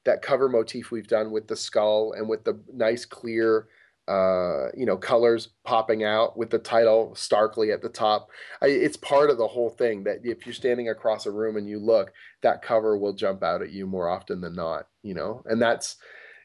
that 0.06 0.21
cover 0.21 0.47
motif 0.47 0.91
we've 0.91 1.08
done 1.08 1.32
with 1.32 1.47
the 1.47 1.56
skull 1.58 2.13
and 2.13 2.30
with 2.30 2.45
the 2.45 2.60
nice 2.74 3.06
clear 3.06 3.67
uh, 4.12 4.69
you 4.80 4.86
know, 4.86 4.97
colors 4.97 5.50
popping 5.63 6.04
out 6.04 6.38
with 6.38 6.50
the 6.50 6.60
title 6.60 7.15
starkly 7.15 7.71
at 7.71 7.82
the 7.82 7.89
top. 7.89 8.30
I, 8.62 8.67
it's 8.67 8.97
part 8.97 9.30
of 9.30 9.38
the 9.38 9.47
whole 9.47 9.69
thing 9.69 10.04
that 10.04 10.17
if 10.24 10.45
you're 10.45 10.54
standing 10.63 10.89
across 10.89 11.26
a 11.26 11.32
room 11.32 11.56
and 11.58 11.69
you 11.69 11.80
look, 11.80 12.12
that 12.41 12.62
cover 12.62 12.97
will 12.97 13.13
jump 13.13 13.43
out 13.43 13.62
at 13.62 13.71
you 13.71 13.86
more 13.88 14.08
often 14.15 14.41
than 14.41 14.56
not, 14.56 14.88
you 15.04 15.13
know, 15.13 15.43
and 15.45 15.62
that's, 15.62 15.97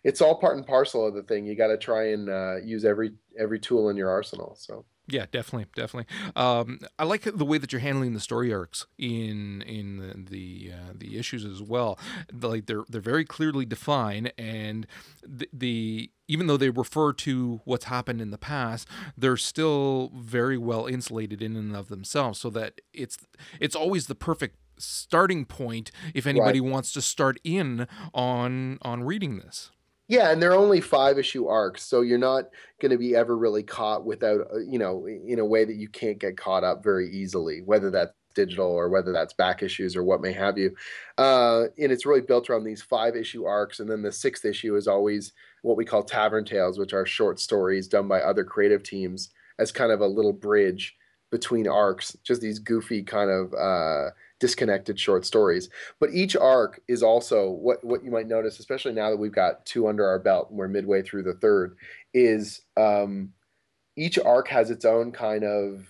it's 0.05 0.21
all 0.21 0.39
part 0.39 0.57
and 0.57 0.67
parcel 0.67 1.07
of 1.07 1.15
the 1.15 1.25
thing. 1.25 1.47
You 1.47 1.57
got 1.57 1.73
to 1.75 1.77
try 1.77 2.13
and 2.13 2.29
uh, 2.29 2.57
use 2.65 2.85
every 2.85 3.11
every 3.39 3.59
tool 3.59 3.89
in 3.91 3.97
your 3.97 4.11
arsenal. 4.11 4.55
So 4.57 4.85
yeah, 5.09 5.27
definitely, 5.31 5.67
definitely. 5.77 6.13
Um, 6.35 6.81
I 6.99 7.05
like 7.05 7.23
the 7.23 7.45
way 7.45 7.59
that 7.59 7.73
you're 7.73 7.81
handling 7.81 8.15
the 8.15 8.21
story 8.21 8.53
arcs 8.53 8.87
in 8.99 9.63
in 9.63 9.99
the 9.99 10.31
the, 10.31 10.73
uh, 10.73 10.93
the 10.95 11.19
issues 11.19 11.45
as 11.45 11.63
well. 11.63 11.99
Like 12.33 12.67
they're 12.67 12.85
they're 12.89 13.01
very 13.01 13.25
clearly 13.25 13.65
defined, 13.65 14.33
and 14.37 14.87
the, 15.23 15.49
the 15.53 16.11
even 16.27 16.49
though 16.49 16.57
they 16.57 16.71
refer 16.71 17.13
to 17.13 17.61
what's 17.65 17.85
happened 17.85 18.21
in 18.21 18.31
the 18.31 18.39
past, 18.39 18.89
they're 19.17 19.37
still 19.37 20.11
very 20.17 20.59
well 20.59 20.87
insulated 20.87 21.41
in 21.41 21.55
and 21.55 21.77
of 21.77 21.89
themselves. 21.89 22.41
So 22.41 22.51
that 22.51 22.81
it's 22.93 23.19
it's 23.61 23.77
always 23.77 24.09
the 24.09 24.17
perfect 24.17 24.57
starting 24.79 25.45
point 25.45 25.91
if 26.15 26.27
anybody 26.27 26.61
right. 26.61 26.71
wants 26.71 26.93
to 26.93 27.01
start 27.01 27.39
in 27.45 27.87
on 28.13 28.79
on 28.83 29.05
reading 29.05 29.39
this. 29.39 29.71
Yeah, 30.09 30.31
and 30.31 30.41
they're 30.41 30.55
only 30.55 30.81
five 30.81 31.19
issue 31.19 31.47
arcs, 31.49 31.83
so 31.83 32.01
you're 32.01 32.17
not 32.19 32.45
going 32.81 32.93
to 32.93 32.99
be 32.99 33.17
ever 33.17 33.37
really 33.37 33.65
caught 33.65 34.05
without, 34.05 34.41
uh, 34.55 34.59
you 34.59 34.79
know, 34.79 35.07
in 35.07 35.41
a 35.41 35.45
way 35.45 35.65
that 35.65 35.75
you 35.75 35.89
can't 35.89 36.19
get 36.19 36.37
caught 36.37 36.63
up 36.63 36.83
very 36.85 37.11
easily, 37.11 37.61
whether 37.63 37.91
that's 37.91 38.13
digital 38.35 38.69
or 38.71 38.89
whether 38.89 39.13
that's 39.13 39.33
back 39.33 39.63
issues 39.63 39.97
or 39.97 40.05
what 40.05 40.21
may 40.21 40.33
have 40.33 40.59
you. 40.59 40.77
Uh, 41.19 41.65
and 41.79 41.91
it's 41.91 42.07
really 42.07 42.21
built 42.21 42.49
around 42.49 42.63
these 42.65 42.83
five 42.83 43.17
issue 43.17 43.47
arcs, 43.47 43.81
and 43.81 43.91
then 43.91 44.03
the 44.03 44.13
sixth 44.13 44.45
issue 44.45 44.77
is 44.77 44.87
always 44.87 45.33
what 45.63 45.77
we 45.77 45.85
call 45.85 46.05
Tavern 46.05 46.45
Tales, 46.45 46.79
which 46.79 46.93
are 46.93 47.07
short 47.07 47.41
stories 47.41 47.89
done 47.89 48.07
by 48.07 48.21
other 48.21 48.45
creative 48.45 48.85
teams 48.85 49.31
as 49.59 49.73
kind 49.73 49.91
of 49.91 50.01
a 50.01 50.07
little 50.07 50.33
bridge 50.33 50.95
between 51.33 51.67
arcs, 51.67 52.17
just 52.23 52.41
these 52.41 52.61
goofy 52.61 53.03
kind 53.03 53.31
of. 53.31 53.53
Uh, 53.55 54.11
disconnected 54.39 54.99
short 54.99 55.25
stories. 55.25 55.69
But 56.01 56.11
each 56.13 56.37
arc 56.37 56.81
is 56.89 57.03
also 57.03 57.51
what 57.51 57.83
what 57.85 58.05
you 58.05 58.11
might 58.11 58.29
notice, 58.29 58.59
especially 58.59 58.93
now 58.93 59.11
that 59.11 59.17
we've 59.17 59.33
got 59.33 59.65
two 59.67 59.89
under 59.89 60.07
our 60.07 60.19
belt 60.19 60.51
and 60.51 60.59
we're 60.59 60.69
midway 60.69 61.03
through 61.03 61.25
the 61.25 61.35
third, 61.35 61.77
is 62.15 62.63
um, 62.77 63.31
each 63.97 64.19
arc 64.19 64.49
has 64.49 64.71
its 64.71 64.85
own 64.85 65.13
kind 65.13 65.45
of 65.45 65.87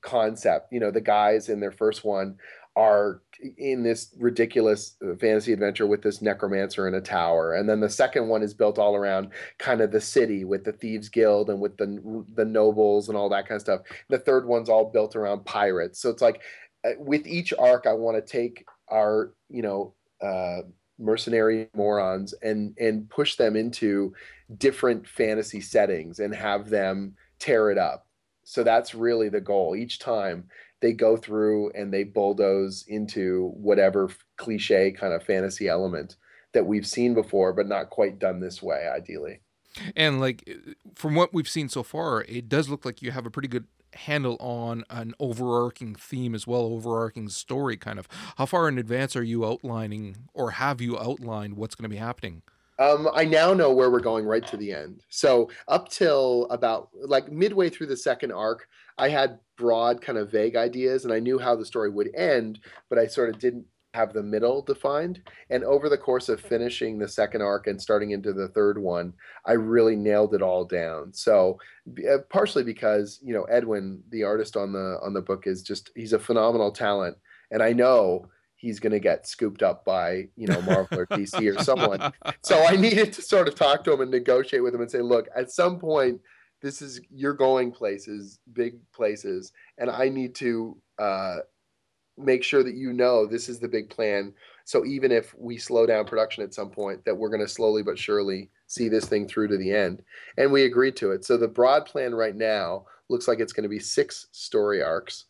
concept. 0.00 0.72
You 0.72 0.80
know, 0.80 0.90
the 0.90 1.00
guys 1.00 1.48
in 1.48 1.60
their 1.60 1.72
first 1.72 2.04
one 2.04 2.38
are 2.76 3.22
in 3.56 3.82
this 3.82 4.14
ridiculous 4.18 4.96
uh, 5.02 5.16
fantasy 5.16 5.52
adventure 5.52 5.86
with 5.86 6.02
this 6.02 6.20
necromancer 6.20 6.86
in 6.86 6.94
a 6.94 7.00
tower 7.00 7.54
and 7.54 7.68
then 7.68 7.80
the 7.80 7.88
second 7.88 8.28
one 8.28 8.42
is 8.42 8.52
built 8.52 8.78
all 8.78 8.94
around 8.94 9.30
kind 9.58 9.80
of 9.80 9.90
the 9.90 10.00
city 10.00 10.44
with 10.44 10.64
the 10.64 10.72
thieves 10.72 11.08
guild 11.08 11.48
and 11.48 11.60
with 11.60 11.76
the 11.78 12.24
the 12.34 12.44
nobles 12.44 13.08
and 13.08 13.16
all 13.16 13.28
that 13.28 13.48
kind 13.48 13.56
of 13.56 13.62
stuff 13.62 13.80
the 14.08 14.18
third 14.18 14.46
one's 14.46 14.68
all 14.68 14.90
built 14.90 15.16
around 15.16 15.44
pirates 15.44 15.98
so 16.00 16.10
it's 16.10 16.22
like 16.22 16.42
with 16.98 17.26
each 17.26 17.52
arc, 17.58 17.86
I 17.86 17.92
want 17.92 18.16
to 18.16 18.32
take 18.32 18.64
our, 18.88 19.32
you 19.48 19.62
know, 19.62 19.94
uh, 20.20 20.62
mercenary 20.98 21.68
morons 21.74 22.32
and 22.42 22.74
and 22.78 23.08
push 23.10 23.36
them 23.36 23.54
into 23.54 24.14
different 24.56 25.06
fantasy 25.06 25.60
settings 25.60 26.18
and 26.18 26.34
have 26.34 26.70
them 26.70 27.14
tear 27.38 27.70
it 27.70 27.78
up. 27.78 28.06
So 28.44 28.62
that's 28.62 28.94
really 28.94 29.28
the 29.28 29.40
goal. 29.40 29.76
Each 29.76 29.98
time 29.98 30.48
they 30.80 30.92
go 30.92 31.16
through 31.16 31.72
and 31.72 31.92
they 31.92 32.04
bulldoze 32.04 32.84
into 32.86 33.50
whatever 33.56 34.08
cliche 34.36 34.92
kind 34.92 35.12
of 35.12 35.22
fantasy 35.22 35.68
element 35.68 36.16
that 36.52 36.66
we've 36.66 36.86
seen 36.86 37.12
before, 37.12 37.52
but 37.52 37.66
not 37.66 37.90
quite 37.90 38.18
done 38.18 38.40
this 38.40 38.62
way, 38.62 38.88
ideally. 38.88 39.40
And 39.94 40.20
like 40.20 40.48
from 40.94 41.14
what 41.14 41.34
we've 41.34 41.48
seen 41.48 41.68
so 41.68 41.82
far, 41.82 42.22
it 42.22 42.48
does 42.48 42.68
look 42.68 42.84
like 42.84 43.02
you 43.02 43.10
have 43.10 43.26
a 43.26 43.30
pretty 43.30 43.48
good 43.48 43.66
handle 43.94 44.36
on 44.40 44.84
an 44.90 45.14
overarching 45.18 45.94
theme 45.94 46.34
as 46.34 46.46
well, 46.46 46.62
overarching 46.62 47.28
story 47.28 47.76
kind 47.76 47.98
of. 47.98 48.08
How 48.36 48.46
far 48.46 48.68
in 48.68 48.78
advance 48.78 49.16
are 49.16 49.22
you 49.22 49.44
outlining 49.44 50.16
or 50.34 50.52
have 50.52 50.80
you 50.80 50.98
outlined 50.98 51.54
what's 51.56 51.74
going 51.74 51.84
to 51.84 51.94
be 51.94 51.96
happening? 51.96 52.42
Um, 52.78 53.08
I 53.14 53.24
now 53.24 53.54
know 53.54 53.72
where 53.72 53.90
we're 53.90 54.00
going 54.00 54.26
right 54.26 54.46
to 54.48 54.56
the 54.56 54.72
end. 54.72 55.02
So 55.08 55.50
up 55.66 55.88
till 55.88 56.46
about 56.50 56.90
like 56.94 57.32
midway 57.32 57.70
through 57.70 57.86
the 57.86 57.96
second 57.96 58.32
arc, 58.32 58.68
I 58.98 59.08
had 59.08 59.38
broad 59.56 60.02
kind 60.02 60.18
of 60.18 60.30
vague 60.30 60.56
ideas 60.56 61.04
and 61.04 61.12
I 61.12 61.20
knew 61.20 61.38
how 61.38 61.56
the 61.56 61.64
story 61.64 61.90
would 61.90 62.14
end, 62.14 62.60
but 62.90 62.98
I 62.98 63.06
sort 63.06 63.30
of 63.30 63.38
didn't 63.38 63.64
have 63.96 64.12
the 64.12 64.22
middle 64.22 64.62
defined. 64.62 65.22
And 65.50 65.64
over 65.64 65.88
the 65.88 65.98
course 65.98 66.28
of 66.28 66.40
finishing 66.40 66.98
the 66.98 67.08
second 67.08 67.42
arc 67.42 67.66
and 67.66 67.80
starting 67.80 68.10
into 68.10 68.32
the 68.32 68.48
third 68.48 68.78
one, 68.78 69.14
I 69.46 69.52
really 69.52 69.96
nailed 69.96 70.34
it 70.34 70.42
all 70.42 70.64
down. 70.64 71.12
So 71.12 71.58
uh, 72.08 72.18
partially 72.28 72.62
because 72.62 73.18
you 73.22 73.34
know 73.34 73.44
Edwin, 73.44 74.02
the 74.10 74.22
artist 74.22 74.56
on 74.56 74.72
the 74.72 74.98
on 75.02 75.14
the 75.14 75.22
book, 75.22 75.46
is 75.46 75.62
just 75.62 75.90
he's 75.96 76.12
a 76.12 76.18
phenomenal 76.18 76.70
talent, 76.70 77.16
and 77.50 77.62
I 77.62 77.72
know 77.72 78.28
he's 78.56 78.80
going 78.80 78.92
to 78.92 79.00
get 79.00 79.26
scooped 79.26 79.62
up 79.62 79.84
by 79.84 80.28
you 80.36 80.46
know 80.46 80.60
Marvel 80.62 81.00
or 81.00 81.06
DC 81.06 81.56
or 81.56 81.62
someone. 81.62 82.12
So 82.42 82.64
I 82.64 82.76
needed 82.86 83.12
to 83.14 83.22
sort 83.22 83.48
of 83.48 83.54
talk 83.54 83.82
to 83.84 83.92
him 83.92 84.02
and 84.02 84.10
negotiate 84.10 84.62
with 84.62 84.74
him 84.74 84.82
and 84.82 84.90
say, 84.90 85.00
look, 85.00 85.26
at 85.34 85.50
some 85.50 85.78
point. 85.78 86.20
This 86.62 86.80
is 86.80 87.02
you're 87.10 87.34
going 87.34 87.70
places, 87.70 88.40
big 88.54 88.78
places, 88.90 89.52
and 89.76 89.90
I 89.90 90.08
need 90.08 90.34
to 90.36 90.78
uh, 90.98 91.36
make 92.18 92.42
sure 92.42 92.62
that 92.62 92.74
you 92.74 92.92
know 92.92 93.26
this 93.26 93.48
is 93.48 93.58
the 93.58 93.68
big 93.68 93.90
plan. 93.90 94.32
So 94.64 94.84
even 94.84 95.12
if 95.12 95.34
we 95.38 95.58
slow 95.58 95.86
down 95.86 96.06
production 96.06 96.42
at 96.42 96.54
some 96.54 96.70
point, 96.70 97.04
that 97.04 97.16
we're 97.16 97.28
going 97.28 97.40
to 97.40 97.48
slowly 97.48 97.82
but 97.82 97.98
surely 97.98 98.50
see 98.66 98.88
this 98.88 99.04
thing 99.04 99.28
through 99.28 99.48
to 99.48 99.56
the 99.56 99.72
end. 99.72 100.02
And 100.36 100.50
we 100.50 100.64
agreed 100.64 100.96
to 100.96 101.12
it. 101.12 101.24
So 101.24 101.36
the 101.36 101.48
broad 101.48 101.86
plan 101.86 102.14
right 102.14 102.34
now 102.34 102.86
looks 103.08 103.28
like 103.28 103.38
it's 103.38 103.52
going 103.52 103.62
to 103.64 103.68
be 103.68 103.78
six 103.78 104.26
story 104.32 104.82
arcs, 104.82 105.26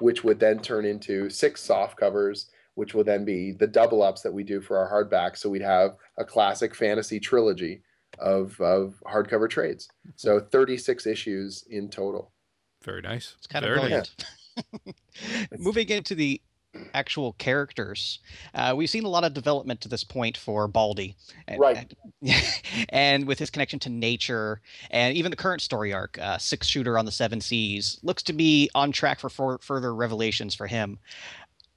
which 0.00 0.24
would 0.24 0.40
then 0.40 0.60
turn 0.60 0.84
into 0.84 1.28
six 1.28 1.60
soft 1.62 1.98
covers, 1.98 2.50
which 2.76 2.94
will 2.94 3.04
then 3.04 3.24
be 3.24 3.52
the 3.52 3.66
double 3.66 4.02
ups 4.02 4.22
that 4.22 4.32
we 4.32 4.42
do 4.44 4.60
for 4.60 4.78
our 4.78 4.90
hardback. 4.90 5.36
So 5.36 5.50
we'd 5.50 5.62
have 5.62 5.96
a 6.16 6.24
classic 6.24 6.74
fantasy 6.74 7.20
trilogy 7.20 7.82
of 8.18 8.58
of 8.60 9.02
hardcover 9.06 9.50
trades. 9.50 9.88
So 10.16 10.40
36 10.40 11.06
issues 11.06 11.64
in 11.68 11.90
total. 11.90 12.32
Very 12.82 13.02
nice. 13.02 13.34
It's 13.36 13.46
kind 13.46 13.64
Very 13.64 13.76
of 13.76 13.82
nice. 13.82 13.88
brilliant. 13.90 14.24
Moving 15.58 15.88
into 15.88 16.14
the 16.14 16.40
actual 16.94 17.32
characters, 17.34 18.18
uh, 18.54 18.74
we've 18.76 18.90
seen 18.90 19.04
a 19.04 19.08
lot 19.08 19.24
of 19.24 19.34
development 19.34 19.80
to 19.80 19.88
this 19.88 20.04
point 20.04 20.36
for 20.36 20.68
Baldy, 20.68 21.16
and, 21.46 21.60
Right. 21.60 21.94
And, 22.90 23.26
with 23.26 23.38
his 23.38 23.50
connection 23.50 23.78
to 23.80 23.90
nature, 23.90 24.60
and 24.90 25.16
even 25.16 25.30
the 25.30 25.36
current 25.36 25.62
story 25.62 25.92
arc, 25.92 26.18
uh, 26.18 26.38
Six 26.38 26.66
Shooter 26.66 26.98
on 26.98 27.04
the 27.04 27.12
Seven 27.12 27.40
Seas, 27.40 27.98
looks 28.02 28.22
to 28.24 28.32
be 28.32 28.70
on 28.74 28.92
track 28.92 29.20
for, 29.20 29.30
for 29.30 29.58
further 29.58 29.94
revelations 29.94 30.54
for 30.54 30.66
him. 30.66 30.98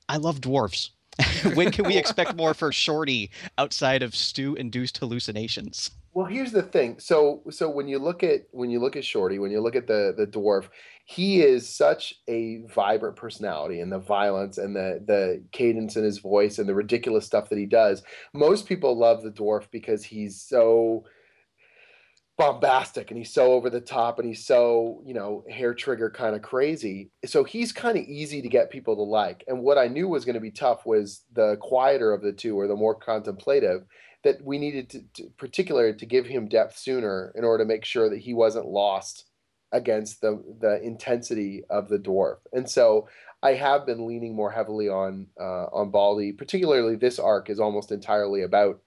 I 0.10 0.18
love 0.18 0.42
dwarves. 0.42 0.90
when 1.54 1.72
can 1.72 1.86
we 1.86 1.98
expect 1.98 2.36
more 2.36 2.54
for 2.54 2.72
Shorty 2.72 3.32
outside 3.58 4.02
of 4.02 4.16
stew-induced 4.16 4.98
hallucinations? 4.98 5.92
Well, 6.14 6.26
here's 6.26 6.52
the 6.52 6.62
thing. 6.62 7.00
So, 7.00 7.42
so 7.52 7.70
when 7.70 7.88
you 7.88 7.98
look 7.98 8.22
at 8.22 8.42
when 8.52 8.70
you 8.70 8.80
look 8.80 8.98
at 8.98 9.06
Shorty, 9.06 9.40
when 9.40 9.52
you 9.52 9.62
look 9.62 9.78
at 9.78 9.88
the 9.88 10.14
the 10.16 10.28
dwarf, 10.28 10.68
he 11.06 11.42
is 11.42 11.70
such 11.74 12.16
a 12.28 12.64
vibrant 12.68 13.16
personality, 13.16 13.80
and 13.80 13.92
the 13.92 14.00
violence 14.00 14.58
and 14.58 14.76
the 14.76 15.02
the 15.06 15.44
cadence 15.54 15.96
in 15.96 16.04
his 16.04 16.18
voice 16.18 16.60
and 16.60 16.68
the 16.68 16.76
ridiculous 16.76 17.26
stuff 17.26 17.48
that 17.50 17.58
he 17.58 17.66
does. 17.66 18.04
Most 18.34 18.66
people 18.66 18.98
love 18.98 19.24
the 19.24 19.32
dwarf 19.32 19.68
because 19.72 20.04
he's 20.04 20.42
so 20.42 21.06
bombastic 22.38 23.12
and 23.12 23.18
he's 23.18 23.32
so 23.32 23.54
over 23.54 23.70
the 23.70 23.80
top 23.80 24.18
and 24.18 24.28
he's 24.28 24.46
so 24.46 25.02
you 25.06 25.14
know 25.14 25.44
hair 25.50 25.76
trigger 25.76 26.10
kind 26.10 26.36
of 26.36 26.42
crazy 26.42 27.12
so 27.24 27.44
he's 27.44 27.72
kind 27.72 27.98
of 28.00 28.04
easy 28.06 28.42
to 28.42 28.50
get 28.50 28.72
people 28.72 28.96
to 28.96 29.04
like 29.04 29.44
and 29.48 29.62
what 29.62 29.78
i 29.78 29.88
knew 29.88 30.08
was 30.08 30.26
going 30.26 30.34
to 30.34 30.40
be 30.40 30.50
tough 30.50 30.84
was 30.84 31.24
the 31.34 31.56
quieter 31.62 32.12
of 32.12 32.24
the 32.24 32.32
two 32.32 32.58
or 32.58 32.68
the 32.68 32.76
more 32.76 32.96
contemplative 32.96 33.84
that 34.24 34.44
we 34.44 34.58
needed 34.58 34.90
to, 34.90 35.02
to 35.16 35.30
particularly 35.38 35.94
to 35.98 36.06
give 36.06 36.28
him 36.28 36.48
depth 36.48 36.78
sooner 36.78 37.32
in 37.36 37.44
order 37.44 37.64
to 37.64 37.68
make 37.68 37.86
sure 37.86 38.10
that 38.10 38.20
he 38.20 38.34
wasn't 38.34 38.66
lost 38.66 39.26
against 39.72 40.22
the 40.22 40.44
the 40.60 40.82
intensity 40.82 41.64
of 41.70 41.90
the 41.90 42.00
dwarf. 42.00 42.38
And 42.54 42.70
so 42.70 43.08
i 43.44 43.54
have 43.54 43.88
been 43.88 44.06
leaning 44.06 44.36
more 44.36 44.52
heavily 44.52 44.90
on 44.90 45.28
uh, 45.40 45.66
on 45.72 45.92
baldy. 45.92 46.32
Particularly 46.32 46.96
this 46.96 47.20
arc 47.20 47.50
is 47.50 47.60
almost 47.60 47.92
entirely 47.92 48.44
about 48.44 48.82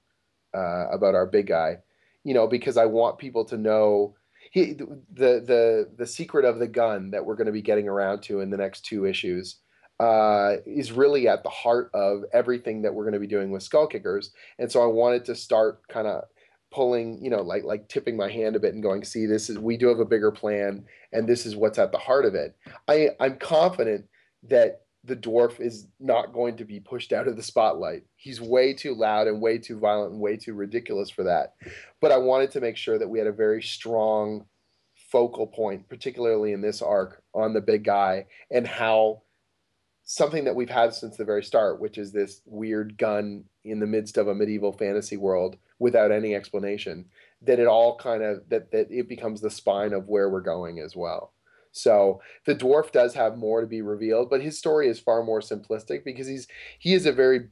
uh, 0.54 0.88
about 0.90 1.14
our 1.14 1.26
big 1.26 1.48
guy 1.48 1.78
you 2.24 2.32
know, 2.32 2.46
because 2.46 2.76
I 2.76 2.86
want 2.86 3.18
people 3.18 3.44
to 3.46 3.56
know 3.56 4.16
he, 4.50 4.72
the 4.72 4.96
the 5.12 5.90
the 5.96 6.06
secret 6.06 6.44
of 6.44 6.58
the 6.58 6.66
gun 6.66 7.10
that 7.10 7.24
we're 7.24 7.36
going 7.36 7.46
to 7.46 7.52
be 7.52 7.62
getting 7.62 7.88
around 7.88 8.22
to 8.22 8.40
in 8.40 8.50
the 8.50 8.56
next 8.56 8.84
two 8.84 9.04
issues 9.04 9.56
uh, 10.00 10.56
is 10.66 10.92
really 10.92 11.28
at 11.28 11.42
the 11.42 11.50
heart 11.50 11.90
of 11.94 12.24
everything 12.32 12.82
that 12.82 12.94
we're 12.94 13.04
going 13.04 13.14
to 13.14 13.20
be 13.20 13.26
doing 13.26 13.50
with 13.50 13.62
Skull 13.62 13.86
Kickers, 13.86 14.32
and 14.58 14.70
so 14.70 14.82
I 14.82 14.86
wanted 14.86 15.24
to 15.26 15.34
start 15.34 15.86
kind 15.88 16.06
of 16.06 16.24
pulling, 16.72 17.22
you 17.22 17.30
know, 17.30 17.42
like 17.42 17.64
like 17.64 17.88
tipping 17.88 18.16
my 18.16 18.30
hand 18.30 18.56
a 18.56 18.60
bit 18.60 18.74
and 18.74 18.82
going, 18.82 19.04
see, 19.04 19.26
this 19.26 19.48
is 19.48 19.58
we 19.58 19.76
do 19.76 19.88
have 19.88 20.00
a 20.00 20.04
bigger 20.04 20.32
plan, 20.32 20.84
and 21.12 21.28
this 21.28 21.46
is 21.46 21.54
what's 21.54 21.78
at 21.78 21.92
the 21.92 21.98
heart 21.98 22.24
of 22.24 22.34
it. 22.34 22.56
I 22.88 23.10
I'm 23.20 23.36
confident 23.36 24.06
that 24.48 24.82
the 25.04 25.16
dwarf 25.16 25.60
is 25.60 25.86
not 26.00 26.32
going 26.32 26.56
to 26.56 26.64
be 26.64 26.80
pushed 26.80 27.12
out 27.12 27.28
of 27.28 27.36
the 27.36 27.42
spotlight. 27.42 28.04
He's 28.16 28.40
way 28.40 28.72
too 28.72 28.94
loud 28.94 29.28
and 29.28 29.40
way 29.40 29.58
too 29.58 29.78
violent 29.78 30.12
and 30.12 30.20
way 30.20 30.36
too 30.36 30.54
ridiculous 30.54 31.10
for 31.10 31.24
that. 31.24 31.54
But 32.00 32.10
I 32.10 32.16
wanted 32.16 32.50
to 32.52 32.60
make 32.60 32.76
sure 32.76 32.98
that 32.98 33.08
we 33.08 33.18
had 33.18 33.28
a 33.28 33.32
very 33.32 33.62
strong 33.62 34.46
focal 35.12 35.46
point, 35.46 35.88
particularly 35.88 36.52
in 36.52 36.62
this 36.62 36.80
arc, 36.80 37.22
on 37.34 37.52
the 37.52 37.60
big 37.60 37.84
guy 37.84 38.26
and 38.50 38.66
how 38.66 39.22
something 40.04 40.44
that 40.44 40.54
we've 40.54 40.70
had 40.70 40.92
since 40.92 41.16
the 41.16 41.24
very 41.24 41.42
start, 41.42 41.80
which 41.80 41.98
is 41.98 42.12
this 42.12 42.42
weird 42.44 42.98
gun 42.98 43.44
in 43.64 43.80
the 43.80 43.86
midst 43.86 44.18
of 44.18 44.28
a 44.28 44.34
medieval 44.34 44.72
fantasy 44.72 45.16
world 45.16 45.56
without 45.78 46.12
any 46.12 46.34
explanation, 46.34 47.06
that 47.42 47.58
it 47.58 47.66
all 47.66 47.96
kind 47.96 48.22
of 48.22 48.48
that 48.48 48.70
that 48.72 48.90
it 48.90 49.08
becomes 49.08 49.40
the 49.40 49.50
spine 49.50 49.92
of 49.92 50.08
where 50.08 50.28
we're 50.28 50.40
going 50.40 50.78
as 50.78 50.94
well. 50.94 51.32
So 51.72 52.20
the 52.46 52.54
dwarf 52.54 52.92
does 52.92 53.14
have 53.14 53.36
more 53.36 53.60
to 53.60 53.66
be 53.66 53.82
revealed, 53.82 54.30
but 54.30 54.42
his 54.42 54.58
story 54.58 54.88
is 54.88 55.00
far 55.00 55.24
more 55.24 55.40
simplistic 55.40 56.04
because 56.04 56.26
he's 56.26 56.46
he 56.78 56.94
is 56.94 57.06
a 57.06 57.12
very 57.12 57.48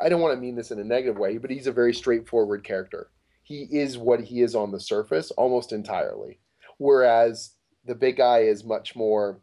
I 0.00 0.08
don't 0.08 0.20
want 0.20 0.34
to 0.34 0.40
mean 0.40 0.56
this 0.56 0.72
in 0.72 0.80
a 0.80 0.84
negative 0.84 1.18
way, 1.18 1.38
but 1.38 1.50
he's 1.50 1.68
a 1.68 1.72
very 1.72 1.94
straightforward 1.94 2.64
character. 2.64 3.10
He 3.44 3.68
is 3.70 3.96
what 3.96 4.20
he 4.20 4.42
is 4.42 4.54
on 4.54 4.72
the 4.72 4.80
surface 4.80 5.30
almost 5.32 5.72
entirely. 5.72 6.40
Whereas 6.78 7.54
the 7.84 7.94
big 7.94 8.16
guy 8.16 8.40
is 8.40 8.64
much 8.64 8.96
more 8.96 9.40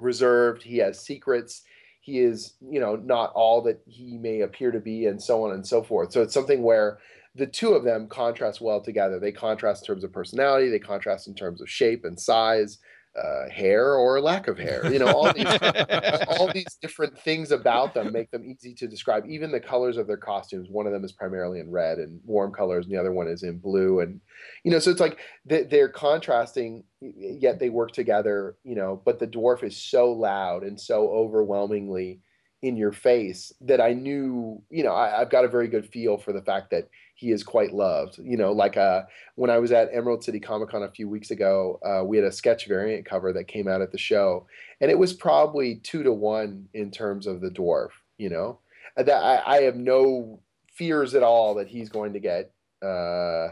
reserved, 0.00 0.62
he 0.62 0.78
has 0.78 1.00
secrets, 1.00 1.62
he 2.06 2.20
is, 2.20 2.54
you 2.60 2.78
know, 2.78 2.94
not 2.94 3.32
all 3.34 3.60
that 3.62 3.80
he 3.84 4.16
may 4.16 4.42
appear 4.42 4.70
to 4.70 4.78
be 4.78 5.06
and 5.06 5.20
so 5.20 5.42
on 5.42 5.50
and 5.50 5.66
so 5.66 5.82
forth. 5.82 6.12
So 6.12 6.22
it's 6.22 6.32
something 6.32 6.62
where 6.62 6.98
the 7.34 7.48
two 7.48 7.72
of 7.72 7.82
them 7.82 8.06
contrast 8.06 8.60
well 8.60 8.80
together. 8.80 9.18
They 9.18 9.32
contrast 9.32 9.82
in 9.82 9.86
terms 9.88 10.04
of 10.04 10.12
personality, 10.12 10.70
they 10.70 10.78
contrast 10.78 11.26
in 11.26 11.34
terms 11.34 11.60
of 11.60 11.68
shape 11.68 12.04
and 12.04 12.18
size, 12.18 12.78
uh, 13.16 13.48
hair 13.48 13.94
or 13.94 14.20
lack 14.20 14.48
of 14.48 14.58
hair. 14.58 14.92
You 14.92 14.98
know, 14.98 15.06
all 15.06 15.32
these 15.32 15.46
all 16.28 16.52
these 16.52 16.76
different 16.80 17.18
things 17.18 17.50
about 17.50 17.94
them 17.94 18.12
make 18.12 18.30
them 18.30 18.44
easy 18.44 18.74
to 18.74 18.86
describe. 18.86 19.24
Even 19.26 19.50
the 19.50 19.60
colors 19.60 19.96
of 19.96 20.06
their 20.06 20.16
costumes. 20.16 20.68
One 20.70 20.86
of 20.86 20.92
them 20.92 21.04
is 21.04 21.12
primarily 21.12 21.60
in 21.60 21.70
red 21.70 21.98
and 21.98 22.20
warm 22.24 22.52
colors, 22.52 22.86
and 22.86 22.94
the 22.94 23.00
other 23.00 23.12
one 23.12 23.28
is 23.28 23.42
in 23.42 23.58
blue. 23.58 24.00
And 24.00 24.20
you 24.64 24.70
know, 24.70 24.78
so 24.78 24.90
it's 24.90 25.00
like 25.00 25.18
they're 25.44 25.88
contrasting, 25.88 26.84
yet 27.00 27.58
they 27.58 27.70
work 27.70 27.92
together. 27.92 28.56
You 28.64 28.74
know, 28.74 29.00
but 29.04 29.18
the 29.18 29.26
dwarf 29.26 29.62
is 29.62 29.76
so 29.76 30.12
loud 30.12 30.62
and 30.62 30.80
so 30.80 31.08
overwhelmingly 31.10 32.20
in 32.62 32.76
your 32.76 32.92
face 32.92 33.52
that 33.60 33.80
I 33.80 33.92
knew. 33.92 34.62
You 34.70 34.84
know, 34.84 34.92
I, 34.92 35.20
I've 35.20 35.30
got 35.30 35.44
a 35.44 35.48
very 35.48 35.68
good 35.68 35.88
feel 35.88 36.18
for 36.18 36.32
the 36.32 36.42
fact 36.42 36.70
that 36.70 36.88
he 37.14 37.30
is 37.30 37.42
quite 37.42 37.72
loved. 37.72 38.18
You 38.18 38.36
know, 38.36 38.52
like 38.52 38.76
uh, 38.76 39.02
when 39.34 39.50
I 39.50 39.58
was 39.58 39.72
at 39.72 39.90
Emerald 39.92 40.24
City 40.24 40.40
Comic 40.40 40.70
Con 40.70 40.82
a 40.82 40.90
few 40.90 41.08
weeks 41.08 41.30
ago, 41.30 41.80
uh, 41.84 42.04
we 42.04 42.16
had 42.16 42.26
a 42.26 42.32
sketch 42.32 42.66
variant 42.66 43.06
cover 43.06 43.32
that 43.32 43.48
came 43.48 43.68
out 43.68 43.82
at 43.82 43.92
the 43.92 43.98
show, 43.98 44.46
and 44.80 44.90
it 44.90 44.98
was 44.98 45.12
probably 45.12 45.76
two 45.76 46.02
to 46.02 46.12
one 46.12 46.68
in 46.74 46.90
terms 46.90 47.26
of 47.26 47.40
the 47.40 47.50
dwarf. 47.50 47.90
You 48.18 48.30
know, 48.30 48.58
that 48.96 49.10
I, 49.10 49.42
I 49.46 49.62
have 49.62 49.76
no 49.76 50.40
fears 50.72 51.14
at 51.14 51.22
all 51.22 51.54
that 51.56 51.68
he's 51.68 51.88
going 51.88 52.12
to 52.12 52.20
get. 52.20 52.52
Uh, 52.82 53.48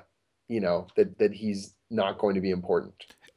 you 0.49 0.61
know 0.61 0.87
that 0.97 1.19
that 1.19 1.33
he's 1.33 1.75
not 1.91 2.19
going 2.19 2.35
to 2.35 2.41
be 2.41 2.51
important. 2.51 2.95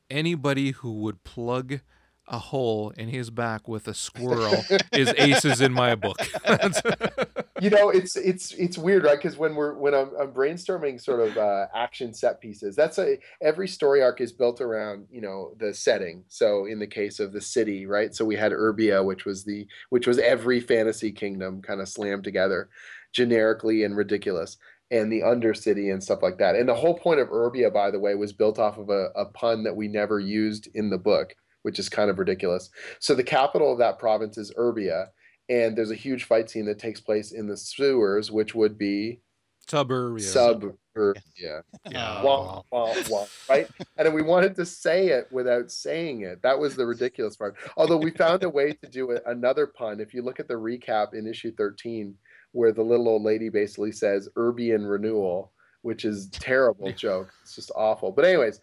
Anybody 0.09 0.71
who 0.71 0.93
would 1.01 1.23
plug 1.23 1.81
a 2.27 2.39
hole 2.39 2.91
in 2.91 3.07
his 3.07 3.29
back 3.29 3.67
with 3.67 3.87
a 3.87 3.93
squirrel 3.93 4.63
is 4.91 5.13
aces 5.17 5.61
in 5.61 5.71
my 5.71 5.95
book. 5.95 6.17
you 7.61 7.69
know, 7.69 7.89
it's 7.89 8.15
it's 8.15 8.51
it's 8.53 8.77
weird, 8.77 9.03
right? 9.03 9.17
Because 9.17 9.37
when 9.37 9.55
we're 9.55 9.73
when 9.73 9.93
I'm, 9.93 10.11
I'm 10.19 10.31
brainstorming 10.31 11.01
sort 11.01 11.21
of 11.21 11.37
uh, 11.37 11.67
action 11.73 12.13
set 12.13 12.41
pieces, 12.41 12.75
that's 12.75 12.97
a 12.97 13.17
every 13.41 13.67
story 13.67 14.01
arc 14.01 14.21
is 14.21 14.31
built 14.31 14.61
around 14.61 15.07
you 15.11 15.21
know 15.21 15.53
the 15.57 15.73
setting. 15.73 16.23
So 16.27 16.65
in 16.65 16.79
the 16.79 16.87
case 16.87 17.19
of 17.19 17.33
the 17.33 17.41
city, 17.41 17.85
right? 17.85 18.13
So 18.13 18.25
we 18.25 18.35
had 18.35 18.51
Urbia, 18.51 19.05
which 19.05 19.25
was 19.25 19.43
the 19.43 19.67
which 19.89 20.07
was 20.07 20.19
every 20.19 20.59
fantasy 20.59 21.11
kingdom 21.11 21.61
kind 21.61 21.81
of 21.81 21.89
slammed 21.89 22.23
together, 22.23 22.69
generically 23.13 23.83
and 23.83 23.95
ridiculous 23.95 24.57
and 24.89 25.11
the 25.11 25.21
Undercity 25.21 25.91
and 25.91 26.01
stuff 26.01 26.21
like 26.21 26.37
that. 26.37 26.55
And 26.55 26.67
the 26.67 26.75
whole 26.75 26.97
point 26.97 27.19
of 27.19 27.27
Urbia, 27.29 27.73
by 27.73 27.91
the 27.91 27.99
way, 27.99 28.15
was 28.15 28.31
built 28.31 28.57
off 28.57 28.77
of 28.77 28.89
a, 28.89 29.09
a 29.15 29.25
pun 29.25 29.63
that 29.63 29.75
we 29.75 29.87
never 29.87 30.19
used 30.19 30.69
in 30.73 30.89
the 30.89 30.97
book, 30.97 31.35
which 31.67 31.79
is 31.79 31.89
kind 31.89 32.09
of 32.09 32.17
ridiculous. 32.17 32.69
So 32.99 33.13
the 33.13 33.25
capital 33.25 33.73
of 33.73 33.77
that 33.79 33.99
province 33.99 34.37
is 34.37 34.53
Urbia, 34.57 35.07
and 35.49 35.77
there's 35.77 35.91
a 35.91 35.95
huge 35.95 36.23
fight 36.23 36.49
scene 36.49 36.63
that 36.67 36.79
takes 36.79 37.01
place 37.01 37.33
in 37.33 37.45
the 37.45 37.57
sewers, 37.57 38.31
which 38.31 38.55
would 38.55 38.77
be 38.77 39.19
Suburbia. 39.67 40.25
Suburbia. 40.25 41.63
Yeah. 41.85 42.23
Wah, 42.23 42.61
wah, 42.71 42.93
wah, 43.09 43.25
right? 43.49 43.67
And 43.97 44.05
then 44.05 44.13
we 44.13 44.21
wanted 44.21 44.55
to 44.55 44.65
say 44.65 45.07
it 45.07 45.27
without 45.29 45.69
saying 45.69 46.21
it. 46.21 46.41
That 46.41 46.57
was 46.57 46.77
the 46.77 46.85
ridiculous 46.85 47.35
part. 47.35 47.57
Although 47.75 47.97
we 47.97 48.11
found 48.11 48.43
a 48.43 48.49
way 48.49 48.71
to 48.71 48.89
do 48.89 49.11
it, 49.11 49.23
another 49.25 49.67
pun. 49.67 49.99
If 49.99 50.13
you 50.13 50.21
look 50.21 50.39
at 50.39 50.47
the 50.47 50.53
recap 50.53 51.13
in 51.13 51.27
issue 51.27 51.51
13, 51.53 52.15
where 52.53 52.71
the 52.71 52.81
little 52.81 53.09
old 53.09 53.23
lady 53.23 53.49
basically 53.49 53.91
says 53.91 54.29
Urbian 54.37 54.89
renewal, 54.89 55.51
which 55.81 56.05
is 56.05 56.29
terrible 56.29 56.93
joke. 56.93 57.29
It's 57.43 57.55
just 57.55 57.71
awful. 57.75 58.13
But 58.13 58.23
anyways, 58.23 58.61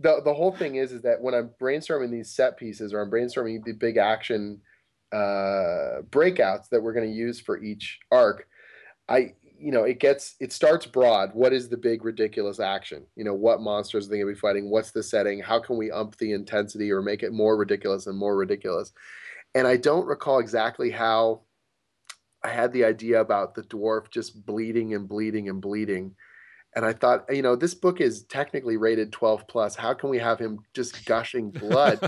the 0.00 0.20
the 0.24 0.34
whole 0.34 0.52
thing 0.52 0.76
is 0.76 0.92
is 0.92 1.02
that 1.02 1.20
when 1.20 1.34
I'm 1.34 1.50
brainstorming 1.60 2.10
these 2.10 2.30
set 2.30 2.56
pieces 2.56 2.92
or 2.92 3.00
I'm 3.00 3.10
brainstorming 3.10 3.64
the 3.64 3.72
big 3.72 3.96
action 3.96 4.60
uh, 5.12 6.02
breakouts 6.10 6.68
that 6.70 6.82
we're 6.82 6.92
going 6.92 7.08
to 7.08 7.14
use 7.14 7.40
for 7.40 7.62
each 7.62 7.98
arc, 8.10 8.46
I 9.08 9.34
you 9.58 9.72
know 9.72 9.84
it 9.84 10.00
gets 10.00 10.36
it 10.40 10.52
starts 10.52 10.86
broad. 10.86 11.30
What 11.34 11.52
is 11.52 11.68
the 11.68 11.76
big 11.76 12.04
ridiculous 12.04 12.60
action? 12.60 13.04
You 13.16 13.24
know 13.24 13.34
what 13.34 13.60
monsters 13.60 14.06
are 14.06 14.10
they 14.10 14.16
going 14.16 14.28
to 14.28 14.34
be 14.34 14.40
fighting? 14.40 14.70
What's 14.70 14.90
the 14.90 15.02
setting? 15.02 15.40
How 15.40 15.60
can 15.60 15.76
we 15.76 15.90
ump 15.90 16.16
the 16.16 16.32
intensity 16.32 16.90
or 16.90 17.02
make 17.02 17.22
it 17.22 17.32
more 17.32 17.56
ridiculous 17.56 18.06
and 18.06 18.16
more 18.16 18.36
ridiculous? 18.36 18.92
And 19.54 19.66
I 19.66 19.76
don't 19.76 20.06
recall 20.06 20.38
exactly 20.38 20.90
how 20.90 21.42
I 22.42 22.48
had 22.48 22.72
the 22.72 22.84
idea 22.84 23.20
about 23.20 23.54
the 23.54 23.62
dwarf 23.62 24.10
just 24.10 24.46
bleeding 24.46 24.94
and 24.94 25.06
bleeding 25.08 25.48
and 25.48 25.60
bleeding 25.60 26.14
and 26.76 26.84
I 26.84 26.92
thought, 26.92 27.24
you 27.34 27.42
know, 27.42 27.56
this 27.56 27.74
book 27.74 28.00
is 28.00 28.22
technically 28.24 28.76
rated 28.76 29.12
12 29.12 29.48
plus. 29.48 29.74
How 29.74 29.92
can 29.92 30.08
we 30.08 30.18
have 30.18 30.38
him 30.38 30.60
just 30.72 31.04
gushing 31.04 31.50
blood? 31.50 31.98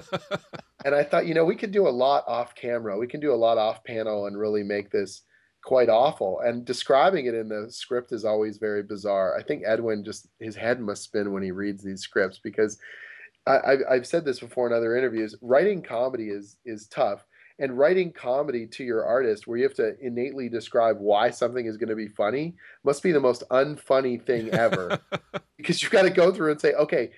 and 0.84 0.94
I 0.94 1.02
thought, 1.02 1.26
you 1.26 1.34
know, 1.34 1.44
we 1.44 1.56
could 1.56 1.72
do 1.72 1.88
a 1.88 1.90
lot 1.90 2.24
off 2.28 2.54
camera. 2.54 2.98
We 2.98 3.08
can 3.08 3.20
do 3.20 3.32
a 3.32 3.34
lot 3.34 3.58
off 3.58 3.82
panel 3.82 4.26
and 4.26 4.38
really 4.38 4.62
make 4.62 4.90
this 4.90 5.22
quite 5.64 5.88
awful. 5.88 6.40
And 6.44 6.64
describing 6.64 7.26
it 7.26 7.34
in 7.34 7.48
the 7.48 7.66
script 7.70 8.12
is 8.12 8.24
always 8.24 8.58
very 8.58 8.84
bizarre. 8.84 9.36
I 9.36 9.42
think 9.42 9.64
Edwin 9.66 10.04
just 10.04 10.28
his 10.38 10.54
head 10.54 10.80
must 10.80 11.02
spin 11.02 11.32
when 11.32 11.42
he 11.42 11.50
reads 11.50 11.82
these 11.82 12.02
scripts 12.02 12.38
because 12.38 12.78
I, 13.44 13.78
have 13.90 14.06
said 14.06 14.24
this 14.24 14.38
before 14.38 14.68
in 14.68 14.72
other 14.72 14.96
interviews. 14.96 15.34
Writing 15.42 15.82
comedy 15.82 16.28
is 16.28 16.56
is 16.64 16.86
tough 16.86 17.24
and 17.58 17.78
writing 17.78 18.12
comedy 18.12 18.66
to 18.66 18.84
your 18.84 19.04
artist 19.04 19.46
where 19.46 19.58
you 19.58 19.64
have 19.64 19.74
to 19.74 19.94
innately 20.00 20.48
describe 20.48 20.98
why 20.98 21.30
something 21.30 21.66
is 21.66 21.76
going 21.76 21.88
to 21.88 21.96
be 21.96 22.08
funny 22.08 22.54
must 22.84 23.02
be 23.02 23.12
the 23.12 23.20
most 23.20 23.42
unfunny 23.50 24.24
thing 24.24 24.50
ever. 24.50 24.98
Because 25.58 25.80
you've 25.80 25.92
got 25.92 26.02
to 26.02 26.10
go 26.10 26.32
through 26.32 26.50
and 26.50 26.60
say 26.60 26.72
okay 26.72 27.12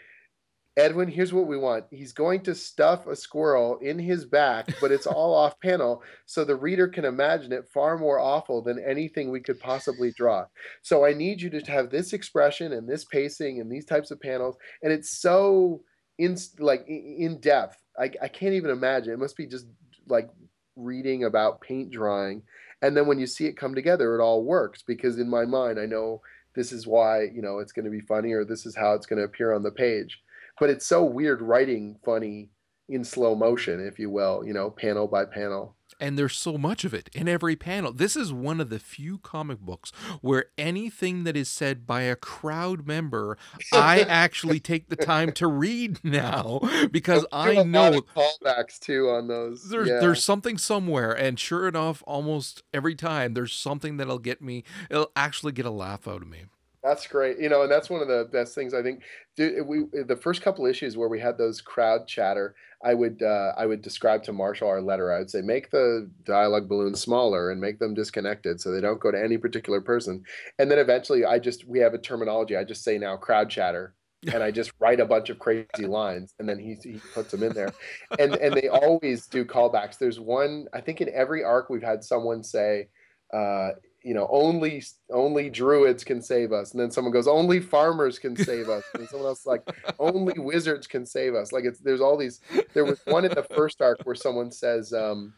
edwin 0.76 1.08
here's 1.08 1.32
what 1.32 1.46
we 1.46 1.56
want. 1.56 1.84
He's 1.90 2.12
going 2.12 2.42
to 2.42 2.54
stuff 2.54 3.06
a 3.06 3.16
squirrel 3.16 3.78
in 3.78 3.98
his 3.98 4.26
back 4.26 4.68
but 4.82 4.92
it's 4.92 5.06
all 5.06 5.34
off 5.42 5.58
panel 5.60 6.02
so 6.26 6.44
the 6.44 6.54
reader 6.54 6.86
can 6.86 7.06
imagine 7.06 7.52
it 7.52 7.66
far 7.72 7.96
more 7.96 8.18
awful 8.18 8.60
than 8.60 8.84
anything 8.86 9.30
we 9.30 9.40
could 9.40 9.58
possibly 9.60 10.12
draw. 10.14 10.44
So 10.82 11.06
i 11.06 11.14
need 11.14 11.40
you 11.40 11.48
to 11.48 11.72
have 11.72 11.88
this 11.88 12.12
expression 12.12 12.74
and 12.74 12.86
this 12.86 13.06
pacing 13.06 13.60
and 13.60 13.72
these 13.72 13.86
types 13.86 14.10
of 14.10 14.20
panels 14.20 14.56
and 14.82 14.92
it's 14.92 15.18
so 15.22 15.80
in 16.18 16.36
like 16.58 16.84
in 16.86 17.38
depth. 17.40 17.82
I, 17.98 18.10
I 18.22 18.28
can't 18.28 18.54
even 18.54 18.70
imagine. 18.70 19.12
It 19.12 19.18
must 19.18 19.36
be 19.36 19.46
just 19.46 19.66
like 20.08 20.28
reading 20.76 21.24
about 21.24 21.60
paint 21.60 21.90
drawing 21.90 22.42
and 22.82 22.96
then 22.96 23.06
when 23.06 23.18
you 23.18 23.26
see 23.26 23.46
it 23.46 23.56
come 23.56 23.74
together 23.74 24.14
it 24.14 24.22
all 24.22 24.44
works 24.44 24.82
because 24.82 25.18
in 25.18 25.28
my 25.28 25.44
mind 25.44 25.78
i 25.78 25.86
know 25.86 26.20
this 26.54 26.72
is 26.72 26.86
why 26.86 27.22
you 27.22 27.42
know 27.42 27.58
it's 27.58 27.72
going 27.72 27.84
to 27.84 27.90
be 27.90 28.00
funny 28.00 28.32
or 28.32 28.44
this 28.44 28.66
is 28.66 28.76
how 28.76 28.94
it's 28.94 29.06
going 29.06 29.18
to 29.18 29.24
appear 29.24 29.52
on 29.52 29.62
the 29.62 29.70
page. 29.70 30.20
But 30.58 30.70
it's 30.70 30.86
so 30.86 31.04
weird 31.04 31.42
writing 31.42 31.96
funny 32.04 32.50
in 32.88 33.02
slow 33.02 33.34
motion 33.34 33.80
if 33.80 33.98
you 33.98 34.10
will 34.10 34.44
you 34.46 34.52
know 34.52 34.70
panel 34.70 35.08
by 35.08 35.24
panel 35.24 35.74
and 36.00 36.18
there's 36.18 36.36
so 36.36 36.58
much 36.58 36.84
of 36.84 36.94
it 36.94 37.08
in 37.12 37.28
every 37.28 37.56
panel. 37.56 37.92
This 37.92 38.16
is 38.16 38.32
one 38.32 38.60
of 38.60 38.70
the 38.70 38.78
few 38.78 39.18
comic 39.18 39.60
books 39.60 39.92
where 40.20 40.46
anything 40.58 41.24
that 41.24 41.36
is 41.36 41.48
said 41.48 41.86
by 41.86 42.02
a 42.02 42.16
crowd 42.16 42.86
member, 42.86 43.36
I 43.72 44.00
actually 44.08 44.60
take 44.60 44.88
the 44.88 44.96
time 44.96 45.32
to 45.32 45.46
read 45.46 45.98
now 46.04 46.60
because 46.90 47.26
I 47.32 47.62
know 47.62 48.02
callbacks 48.14 48.78
too 48.78 49.10
on 49.10 49.28
those. 49.28 49.68
There's 49.68 49.88
yeah. 49.88 50.00
there's 50.00 50.22
something 50.22 50.58
somewhere, 50.58 51.12
and 51.12 51.38
sure 51.38 51.68
enough, 51.68 52.02
almost 52.06 52.62
every 52.72 52.94
time 52.94 53.34
there's 53.34 53.52
something 53.52 53.96
that'll 53.96 54.18
get 54.18 54.42
me. 54.42 54.64
It'll 54.90 55.12
actually 55.16 55.52
get 55.52 55.66
a 55.66 55.70
laugh 55.70 56.06
out 56.08 56.22
of 56.22 56.28
me. 56.28 56.44
That's 56.84 57.06
great. 57.06 57.38
You 57.40 57.48
know, 57.48 57.62
and 57.62 57.72
that's 57.72 57.88
one 57.88 58.02
of 58.02 58.08
the 58.08 58.28
best 58.30 58.54
things 58.54 58.74
I 58.74 58.82
think. 58.82 59.02
We 59.38 59.84
the 60.04 60.18
first 60.20 60.42
couple 60.42 60.66
issues 60.66 60.98
where 60.98 61.08
we 61.08 61.18
had 61.18 61.38
those 61.38 61.62
crowd 61.62 62.06
chatter, 62.06 62.54
I 62.84 62.92
would 62.92 63.22
uh, 63.22 63.52
I 63.56 63.64
would 63.64 63.80
describe 63.80 64.22
to 64.24 64.34
Marshall 64.34 64.68
our 64.68 64.82
letter. 64.82 65.10
I 65.10 65.18
would 65.18 65.30
say 65.30 65.40
make 65.40 65.70
the 65.70 66.10
dialogue 66.24 66.68
balloons 66.68 67.00
smaller 67.00 67.50
and 67.50 67.58
make 67.58 67.78
them 67.78 67.94
disconnected 67.94 68.60
so 68.60 68.70
they 68.70 68.82
don't 68.82 69.00
go 69.00 69.10
to 69.10 69.18
any 69.18 69.38
particular 69.38 69.80
person. 69.80 70.22
And 70.58 70.70
then 70.70 70.78
eventually, 70.78 71.24
I 71.24 71.38
just 71.38 71.66
we 71.66 71.78
have 71.78 71.94
a 71.94 71.98
terminology. 71.98 72.54
I 72.54 72.64
just 72.64 72.84
say 72.84 72.98
now 72.98 73.16
crowd 73.16 73.48
chatter, 73.48 73.94
and 74.30 74.42
I 74.42 74.50
just 74.50 74.72
write 74.78 75.00
a 75.00 75.06
bunch 75.06 75.30
of 75.30 75.38
crazy 75.38 75.86
lines, 75.86 76.34
and 76.38 76.46
then 76.46 76.58
he 76.58 76.76
he 76.82 77.00
puts 77.14 77.30
them 77.30 77.42
in 77.42 77.54
there, 77.54 77.72
and 78.18 78.34
and 78.36 78.54
they 78.54 78.68
always 78.68 79.26
do 79.26 79.46
callbacks. 79.46 79.96
There's 79.96 80.20
one 80.20 80.66
I 80.74 80.82
think 80.82 81.00
in 81.00 81.08
every 81.14 81.42
arc 81.42 81.70
we've 81.70 81.82
had 81.82 82.04
someone 82.04 82.42
say. 82.42 82.88
Uh, 83.32 83.70
you 84.04 84.12
know, 84.12 84.28
only 84.30 84.84
only 85.10 85.48
druids 85.48 86.04
can 86.04 86.20
save 86.20 86.52
us, 86.52 86.72
and 86.72 86.80
then 86.80 86.90
someone 86.90 87.12
goes, 87.12 87.26
only 87.26 87.58
farmers 87.58 88.18
can 88.18 88.36
save 88.36 88.68
us, 88.68 88.84
and 88.94 89.08
someone 89.08 89.26
else 89.28 89.46
like, 89.46 89.62
only 89.98 90.34
wizards 90.38 90.86
can 90.86 91.06
save 91.06 91.34
us. 91.34 91.52
Like 91.52 91.64
it's 91.64 91.80
there's 91.80 92.02
all 92.02 92.16
these. 92.18 92.40
There 92.74 92.84
was 92.84 93.00
one 93.06 93.24
in 93.24 93.32
the 93.32 93.42
first 93.42 93.80
arc 93.80 94.02
where 94.04 94.14
someone 94.14 94.52
says, 94.52 94.92
um, 94.92 95.32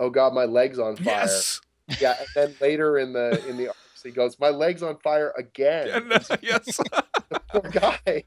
"Oh 0.00 0.10
God, 0.10 0.34
my 0.34 0.44
leg's 0.44 0.80
on 0.80 0.96
fire." 0.96 1.04
Yes. 1.06 1.60
Yeah, 2.00 2.16
and 2.18 2.28
then 2.34 2.54
later 2.60 2.98
in 2.98 3.12
the 3.12 3.42
in 3.48 3.56
the 3.56 3.70
he 4.02 4.10
goes, 4.10 4.38
"My 4.38 4.48
leg's 4.50 4.82
on 4.82 4.98
fire 4.98 5.32
again." 5.36 6.10
yes. 6.42 6.76
the 7.30 7.40
poor 7.48 7.70
guy 7.70 8.24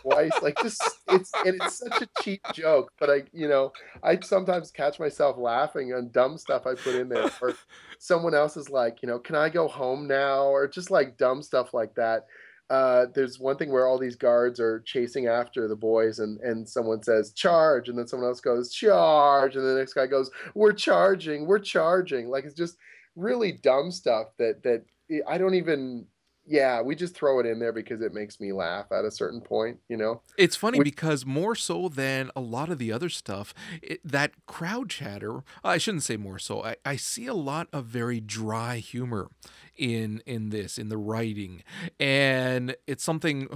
twice. 0.00 0.42
Like 0.42 0.56
just 0.62 0.82
it's 1.08 1.30
and 1.44 1.60
it's 1.60 1.78
such 1.78 2.02
a 2.02 2.08
cheap 2.22 2.40
joke, 2.52 2.92
but 2.98 3.10
I 3.10 3.22
you 3.32 3.48
know 3.48 3.72
I 4.02 4.18
sometimes 4.20 4.70
catch 4.70 4.98
myself 4.98 5.36
laughing 5.38 5.92
on 5.92 6.10
dumb 6.10 6.38
stuff 6.38 6.66
I 6.66 6.74
put 6.74 6.94
in 6.94 7.08
there, 7.08 7.30
or 7.40 7.54
someone 7.98 8.34
else 8.34 8.56
is 8.56 8.70
like, 8.70 8.98
you 9.02 9.08
know, 9.08 9.18
can 9.18 9.36
I 9.36 9.48
go 9.48 9.68
home 9.68 10.06
now, 10.06 10.44
or 10.44 10.66
just 10.68 10.90
like 10.90 11.16
dumb 11.16 11.42
stuff 11.42 11.74
like 11.74 11.94
that. 11.94 12.26
Uh, 12.68 13.06
there's 13.16 13.40
one 13.40 13.56
thing 13.56 13.72
where 13.72 13.88
all 13.88 13.98
these 13.98 14.14
guards 14.14 14.60
are 14.60 14.78
chasing 14.86 15.26
after 15.26 15.66
the 15.66 15.74
boys 15.74 16.20
and, 16.20 16.38
and 16.38 16.68
someone 16.68 17.02
says 17.02 17.32
charge 17.32 17.88
and 17.88 17.98
then 17.98 18.06
someone 18.06 18.28
else 18.28 18.40
goes 18.40 18.72
charge 18.72 19.56
and 19.56 19.64
the 19.64 19.74
next 19.74 19.94
guy 19.94 20.06
goes 20.06 20.30
we're 20.54 20.72
charging 20.72 21.48
we're 21.48 21.58
charging 21.58 22.28
like 22.28 22.44
it's 22.44 22.54
just 22.54 22.76
really 23.16 23.52
dumb 23.52 23.90
stuff 23.90 24.28
that 24.38 24.62
that 24.62 24.84
I 25.26 25.38
don't 25.38 25.54
even 25.54 26.06
yeah, 26.46 26.82
we 26.82 26.96
just 26.96 27.14
throw 27.14 27.38
it 27.38 27.46
in 27.46 27.60
there 27.60 27.72
because 27.72 28.00
it 28.00 28.12
makes 28.12 28.40
me 28.40 28.52
laugh 28.52 28.86
at 28.90 29.04
a 29.04 29.10
certain 29.10 29.40
point, 29.40 29.78
you 29.88 29.96
know. 29.96 30.22
It's 30.36 30.56
funny 30.56 30.78
we, 30.78 30.84
because 30.84 31.24
more 31.24 31.54
so 31.54 31.88
than 31.88 32.30
a 32.34 32.40
lot 32.40 32.70
of 32.70 32.78
the 32.78 32.90
other 32.90 33.08
stuff, 33.08 33.54
it, 33.80 34.00
that 34.04 34.32
crowd 34.46 34.90
chatter, 34.90 35.44
I 35.62 35.78
shouldn't 35.78 36.02
say 36.02 36.16
more 36.16 36.40
so. 36.40 36.64
I, 36.64 36.76
I 36.84 36.96
see 36.96 37.26
a 37.26 37.34
lot 37.34 37.68
of 37.72 37.84
very 37.84 38.20
dry 38.20 38.78
humor 38.78 39.28
in 39.76 40.22
in 40.26 40.50
this 40.50 40.76
in 40.76 40.88
the 40.90 40.98
writing 40.98 41.62
and 41.98 42.76
it's 42.86 43.02
something 43.02 43.48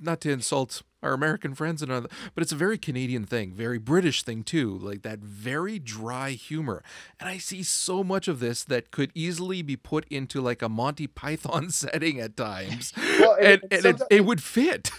not 0.00 0.20
to 0.22 0.30
insult 0.30 0.82
our 1.02 1.12
American 1.12 1.54
friends 1.54 1.82
and 1.82 1.92
other, 1.92 2.08
but 2.34 2.42
it's 2.42 2.52
a 2.52 2.56
very 2.56 2.78
Canadian 2.78 3.24
thing, 3.24 3.52
very 3.52 3.78
British 3.78 4.22
thing 4.22 4.42
too, 4.42 4.78
like 4.78 5.02
that 5.02 5.18
very 5.18 5.78
dry 5.78 6.30
humor. 6.30 6.82
And 7.20 7.28
I 7.28 7.38
see 7.38 7.62
so 7.62 8.02
much 8.02 8.26
of 8.26 8.40
this 8.40 8.64
that 8.64 8.90
could 8.90 9.12
easily 9.14 9.62
be 9.62 9.76
put 9.76 10.06
into 10.08 10.40
like 10.40 10.62
a 10.62 10.68
Monty 10.68 11.06
Python 11.06 11.70
setting 11.70 12.20
at 12.20 12.36
times, 12.36 12.92
well, 13.20 13.36
and, 13.40 13.62
and, 13.70 13.84
and 13.84 14.00
it, 14.00 14.02
it 14.10 14.24
would 14.24 14.42
fit. 14.42 14.90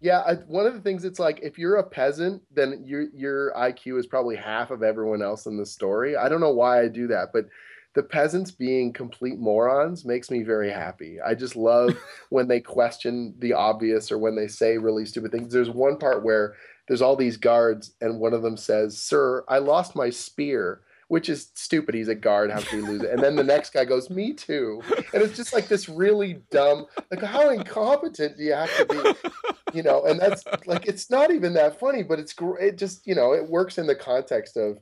Yeah, 0.00 0.18
I, 0.20 0.34
one 0.34 0.66
of 0.66 0.74
the 0.74 0.80
things 0.80 1.06
it's 1.06 1.18
like 1.18 1.40
if 1.42 1.56
you're 1.56 1.76
a 1.76 1.82
peasant, 1.82 2.42
then 2.54 2.82
your 2.84 3.06
your 3.14 3.54
IQ 3.54 3.98
is 3.98 4.06
probably 4.06 4.36
half 4.36 4.70
of 4.70 4.82
everyone 4.82 5.22
else 5.22 5.46
in 5.46 5.56
the 5.56 5.64
story. 5.64 6.14
I 6.14 6.28
don't 6.28 6.42
know 6.42 6.52
why 6.52 6.82
I 6.82 6.88
do 6.88 7.06
that, 7.06 7.30
but 7.32 7.46
the 7.94 8.02
peasants 8.02 8.50
being 8.50 8.92
complete 8.92 9.38
morons 9.38 10.04
makes 10.04 10.30
me 10.30 10.42
very 10.42 10.70
happy. 10.70 11.20
I 11.20 11.34
just 11.34 11.56
love 11.56 11.96
when 12.28 12.48
they 12.48 12.60
question 12.60 13.34
the 13.38 13.52
obvious 13.52 14.10
or 14.10 14.18
when 14.18 14.34
they 14.34 14.48
say 14.48 14.78
really 14.78 15.06
stupid 15.06 15.30
things. 15.32 15.52
There's 15.52 15.70
one 15.70 15.96
part 15.96 16.24
where 16.24 16.54
there's 16.88 17.02
all 17.02 17.16
these 17.16 17.36
guards 17.36 17.94
and 18.00 18.18
one 18.18 18.34
of 18.34 18.42
them 18.42 18.56
says, 18.56 18.98
"Sir, 18.98 19.44
I 19.48 19.58
lost 19.58 19.96
my 19.96 20.10
spear." 20.10 20.80
Which 21.08 21.28
is 21.28 21.50
stupid. 21.52 21.94
He's 21.94 22.08
a 22.08 22.14
guard. 22.14 22.50
How 22.50 22.60
can 22.60 22.80
he 22.80 22.86
lose 22.86 23.02
it? 23.02 23.10
And 23.10 23.22
then 23.22 23.36
the 23.36 23.44
next 23.44 23.74
guy 23.74 23.84
goes, 23.84 24.08
"Me 24.08 24.32
too." 24.32 24.80
And 25.12 25.22
it's 25.22 25.36
just 25.36 25.52
like 25.52 25.68
this 25.68 25.86
really 25.86 26.40
dumb. 26.50 26.86
Like, 27.10 27.22
how 27.22 27.50
incompetent 27.50 28.38
do 28.38 28.42
you 28.42 28.54
have 28.54 28.74
to 28.78 28.86
be? 28.86 29.30
You 29.76 29.82
know. 29.82 30.06
And 30.06 30.18
that's 30.18 30.44
like, 30.66 30.86
it's 30.86 31.10
not 31.10 31.30
even 31.30 31.52
that 31.54 31.78
funny, 31.78 32.02
but 32.02 32.18
it's 32.18 32.32
great. 32.32 32.68
it 32.68 32.78
just 32.78 33.06
you 33.06 33.14
know 33.14 33.34
it 33.34 33.46
works 33.46 33.76
in 33.76 33.86
the 33.86 33.94
context 33.94 34.56
of 34.56 34.78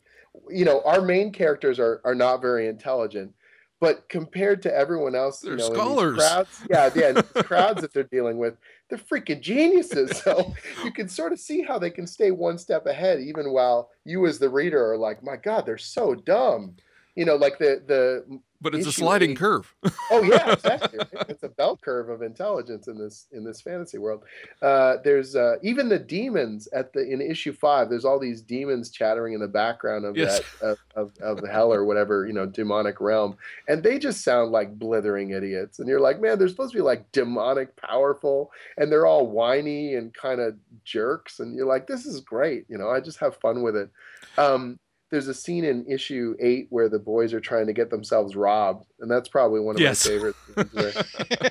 you 0.50 0.64
know, 0.64 0.82
our 0.84 1.00
main 1.00 1.32
characters 1.32 1.78
are 1.78 2.00
are 2.04 2.14
not 2.14 2.40
very 2.40 2.68
intelligent, 2.68 3.32
but 3.80 4.08
compared 4.08 4.62
to 4.62 4.74
everyone 4.74 5.14
else, 5.14 5.40
they're 5.40 5.52
you 5.52 5.58
know, 5.58 5.72
scholars. 5.72 6.16
crowds, 6.16 6.60
yeah, 6.70 6.90
yeah, 6.94 7.12
crowds 7.42 7.80
that 7.80 7.92
they're 7.92 8.04
dealing 8.04 8.38
with, 8.38 8.56
they're 8.88 8.98
freaking 8.98 9.40
geniuses. 9.40 10.16
So 10.18 10.54
you 10.84 10.92
can 10.92 11.08
sort 11.08 11.32
of 11.32 11.40
see 11.40 11.62
how 11.62 11.78
they 11.78 11.90
can 11.90 12.06
stay 12.06 12.30
one 12.30 12.58
step 12.58 12.86
ahead, 12.86 13.20
even 13.20 13.52
while 13.52 13.90
you, 14.04 14.26
as 14.26 14.38
the 14.38 14.48
reader, 14.48 14.92
are 14.92 14.98
like, 14.98 15.22
"My 15.22 15.36
God, 15.36 15.66
they're 15.66 15.78
so 15.78 16.14
dumb." 16.14 16.76
You 17.14 17.24
know, 17.24 17.36
like 17.36 17.58
the 17.58 17.82
the 17.86 18.40
but 18.60 18.76
it's 18.76 18.86
a 18.86 18.92
sliding 18.92 19.32
eight- 19.32 19.38
curve. 19.38 19.74
oh 20.12 20.22
yeah, 20.22 20.52
exactly. 20.52 21.00
It's 21.28 21.42
a 21.42 21.48
bell 21.48 21.76
curve 21.76 22.08
of 22.08 22.22
intelligence 22.22 22.86
in 22.86 22.96
this 22.96 23.26
in 23.32 23.42
this 23.44 23.60
fantasy 23.60 23.98
world. 23.98 24.22
Uh, 24.62 24.98
there's 25.02 25.34
uh, 25.34 25.56
even 25.64 25.88
the 25.88 25.98
demons 25.98 26.68
at 26.72 26.92
the 26.92 27.00
in 27.00 27.20
issue 27.20 27.52
five. 27.52 27.90
There's 27.90 28.04
all 28.04 28.20
these 28.20 28.40
demons 28.40 28.90
chattering 28.90 29.34
in 29.34 29.40
the 29.40 29.48
background 29.48 30.04
of 30.04 30.16
Yes. 30.16 30.40
that 30.60 30.78
of, 30.94 31.10
of, 31.20 31.38
of 31.40 31.48
hell 31.48 31.72
or 31.72 31.84
whatever 31.84 32.24
you 32.24 32.32
know 32.32 32.46
demonic 32.46 33.00
realm, 33.00 33.36
and 33.66 33.82
they 33.82 33.98
just 33.98 34.22
sound 34.22 34.52
like 34.52 34.78
blithering 34.78 35.30
idiots. 35.30 35.80
And 35.80 35.88
you're 35.88 36.00
like, 36.00 36.20
man, 36.20 36.38
they're 36.38 36.48
supposed 36.48 36.72
to 36.72 36.78
be 36.78 36.82
like 36.82 37.10
demonic 37.10 37.74
powerful, 37.76 38.52
and 38.76 38.92
they're 38.92 39.06
all 39.06 39.26
whiny 39.26 39.96
and 39.96 40.14
kind 40.14 40.40
of 40.40 40.54
jerks. 40.84 41.40
And 41.40 41.56
you're 41.56 41.66
like, 41.66 41.88
this 41.88 42.06
is 42.06 42.20
great. 42.20 42.64
You 42.68 42.78
know, 42.78 42.90
I 42.90 43.00
just 43.00 43.18
have 43.18 43.36
fun 43.38 43.62
with 43.62 43.74
it. 43.74 43.90
Um, 44.38 44.78
there's 45.12 45.28
a 45.28 45.34
scene 45.34 45.62
in 45.64 45.84
issue 45.86 46.34
eight 46.40 46.66
where 46.70 46.88
the 46.88 46.98
boys 46.98 47.34
are 47.34 47.40
trying 47.40 47.66
to 47.66 47.74
get 47.74 47.90
themselves 47.90 48.34
robbed, 48.34 48.86
and 48.98 49.10
that's 49.10 49.28
probably 49.28 49.60
one 49.60 49.76
of 49.76 49.80
Yes. 49.82 50.04
my 50.06 50.10
favorite. 50.12 50.34
Scenes 50.56 50.72
where 50.72 50.90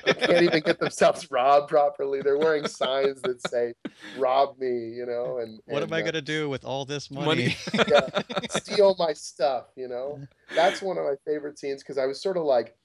they 0.04 0.12
can't 0.14 0.42
even 0.42 0.62
get 0.62 0.80
themselves 0.80 1.30
robbed 1.30 1.68
properly. 1.68 2.20
They're 2.22 2.36
wearing 2.38 2.66
signs 2.66 3.22
that 3.22 3.40
say 3.48 3.72
"Rob 4.18 4.58
me," 4.58 4.66
you 4.66 5.06
know, 5.06 5.38
and 5.38 5.60
What 5.66 5.84
and, 5.84 5.92
am 5.92 5.96
I 5.96 6.02
uh, 6.02 6.06
gonna 6.06 6.20
do 6.20 6.48
with 6.50 6.64
all 6.64 6.84
this 6.84 7.08
Money. 7.08 7.24
money? 7.24 7.56
yeah, 7.88 8.08
steal 8.50 8.96
my 8.98 9.12
stuff, 9.12 9.66
you 9.76 9.86
know. 9.86 10.20
That's 10.56 10.82
one 10.82 10.98
of 10.98 11.04
my 11.04 11.14
favorite 11.24 11.56
scenes 11.58 11.84
because 11.84 11.98
I 11.98 12.06
was 12.06 12.20
sort 12.20 12.36
of 12.36 12.42
like, 12.42 12.76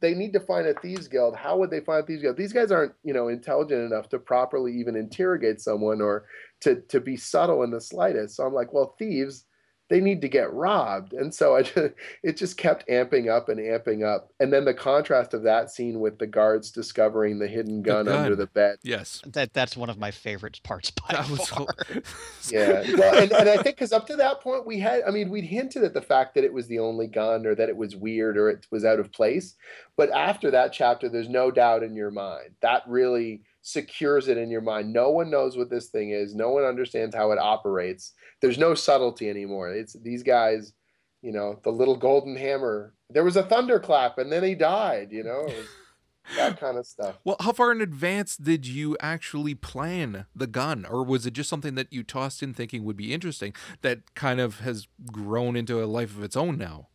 they 0.00 0.12
need 0.12 0.32
to 0.32 0.40
find 0.40 0.66
a 0.66 0.74
thieves 0.80 1.06
guild. 1.06 1.36
How 1.36 1.56
would 1.56 1.70
they 1.70 1.80
find 1.80 2.02
a 2.02 2.06
thieves 2.06 2.22
guild? 2.22 2.36
These 2.36 2.52
guys 2.52 2.72
aren't, 2.72 2.94
you 3.04 3.14
know, 3.14 3.28
intelligent 3.28 3.80
enough 3.92 4.08
to 4.08 4.18
properly 4.18 4.72
even 4.76 4.96
interrogate 4.96 5.60
someone 5.60 6.00
or 6.02 6.26
to 6.62 6.80
to 6.88 6.98
be 7.00 7.16
subtle 7.16 7.62
in 7.62 7.70
the 7.70 7.80
slightest. 7.80 8.34
So 8.34 8.44
I'm 8.44 8.52
like, 8.54 8.72
well, 8.72 8.96
thieves, 8.98 9.44
they 9.88 10.00
need 10.00 10.20
to 10.22 10.28
get 10.28 10.52
robbed. 10.52 11.12
And 11.12 11.32
so 11.32 11.54
I 11.56 11.62
just, 11.62 11.92
it 12.22 12.36
just 12.36 12.56
kept 12.56 12.88
amping 12.88 13.30
up 13.30 13.48
and 13.48 13.60
amping 13.60 14.04
up. 14.04 14.32
And 14.40 14.52
then 14.52 14.64
the 14.64 14.74
contrast 14.74 15.32
of 15.34 15.42
that 15.44 15.70
scene 15.70 16.00
with 16.00 16.18
the 16.18 16.26
guards 16.26 16.70
discovering 16.70 17.38
the 17.38 17.46
hidden 17.46 17.82
The 17.82 17.88
gun, 17.88 18.08
under 18.08 18.34
the 18.36 18.46
bed. 18.48 18.78
yes. 18.82 19.22
that 19.26 19.52
that's 19.54 19.76
one 19.76 19.88
of 19.90 19.98
my 19.98 20.10
favorite 20.10 20.60
parts 20.64 20.90
by 20.90 21.06
That 21.14 21.30
was 21.30 21.48
far. 21.48 21.66
so- 21.90 22.00
Yeah, 22.56 22.82
well, 22.96 23.22
and, 23.22 23.32
and 23.32 23.48
I 23.48 23.54
think 23.62 23.76
because 23.76 23.92
up 23.92 24.06
to 24.08 24.16
that 24.16 24.40
point 24.40 24.66
we 24.66 24.78
had, 24.78 25.02
I 25.06 25.10
mean, 25.10 25.30
we'd 25.30 25.44
hinted 25.44 25.82
at 25.84 25.94
the 25.94 26.02
fact 26.02 26.34
that 26.34 26.44
it 26.44 26.52
was 26.52 26.66
the 26.68 26.78
only 26.78 27.06
gun, 27.08 27.44
or 27.46 27.54
that 27.54 27.68
it 27.68 27.76
was 27.76 27.96
weird, 27.96 28.36
or 28.38 28.48
it 28.50 28.66
was 28.70 28.84
out 28.84 29.00
of 29.00 29.10
place. 29.12 29.54
But 29.96 30.10
after 30.10 30.50
that 30.52 30.72
chapter, 30.72 31.08
there's 31.08 31.28
no 31.28 31.50
doubt 31.50 31.82
in 31.82 31.94
your 31.96 32.10
mind 32.10 32.50
that 32.60 32.82
really 32.86 33.42
secures 33.66 34.28
it 34.28 34.38
in 34.38 34.48
your 34.48 34.60
mind. 34.60 34.92
No 34.92 35.10
one 35.10 35.28
knows 35.28 35.56
what 35.56 35.70
this 35.70 35.88
thing 35.88 36.10
is. 36.10 36.36
No 36.36 36.50
one 36.50 36.62
understands 36.62 37.16
how 37.16 37.32
it 37.32 37.38
operates. 37.38 38.12
There's 38.40 38.58
no 38.58 38.74
subtlety 38.74 39.28
anymore. 39.28 39.70
It's 39.70 39.94
these 39.94 40.22
guys, 40.22 40.72
you 41.20 41.32
know, 41.32 41.58
the 41.64 41.72
little 41.72 41.96
golden 41.96 42.36
hammer. 42.36 42.94
There 43.10 43.24
was 43.24 43.36
a 43.36 43.42
thunderclap, 43.42 44.18
and 44.18 44.30
then 44.30 44.44
he 44.44 44.54
died. 44.54 45.08
You 45.10 45.24
know, 45.24 45.48
that 46.36 46.60
kind 46.60 46.78
of 46.78 46.86
stuff. 46.86 47.18
Well, 47.24 47.36
how 47.40 47.52
far 47.52 47.72
in 47.72 47.80
advance 47.80 48.36
did 48.36 48.68
you 48.68 48.96
actually 49.00 49.56
plan 49.56 50.26
the 50.32 50.46
gun, 50.46 50.86
or 50.88 51.02
was 51.02 51.26
it 51.26 51.32
just 51.32 51.50
something 51.50 51.74
that 51.74 51.92
you 51.92 52.04
tossed 52.04 52.44
in 52.44 52.54
thinking 52.54 52.84
would 52.84 52.96
be 52.96 53.12
interesting 53.12 53.52
that 53.82 54.14
kind 54.14 54.38
of 54.38 54.60
has 54.60 54.86
grown 55.10 55.56
into 55.56 55.82
a 55.82 55.86
life 55.86 56.16
of 56.16 56.22
its 56.22 56.36
own 56.36 56.56
now? 56.56 56.86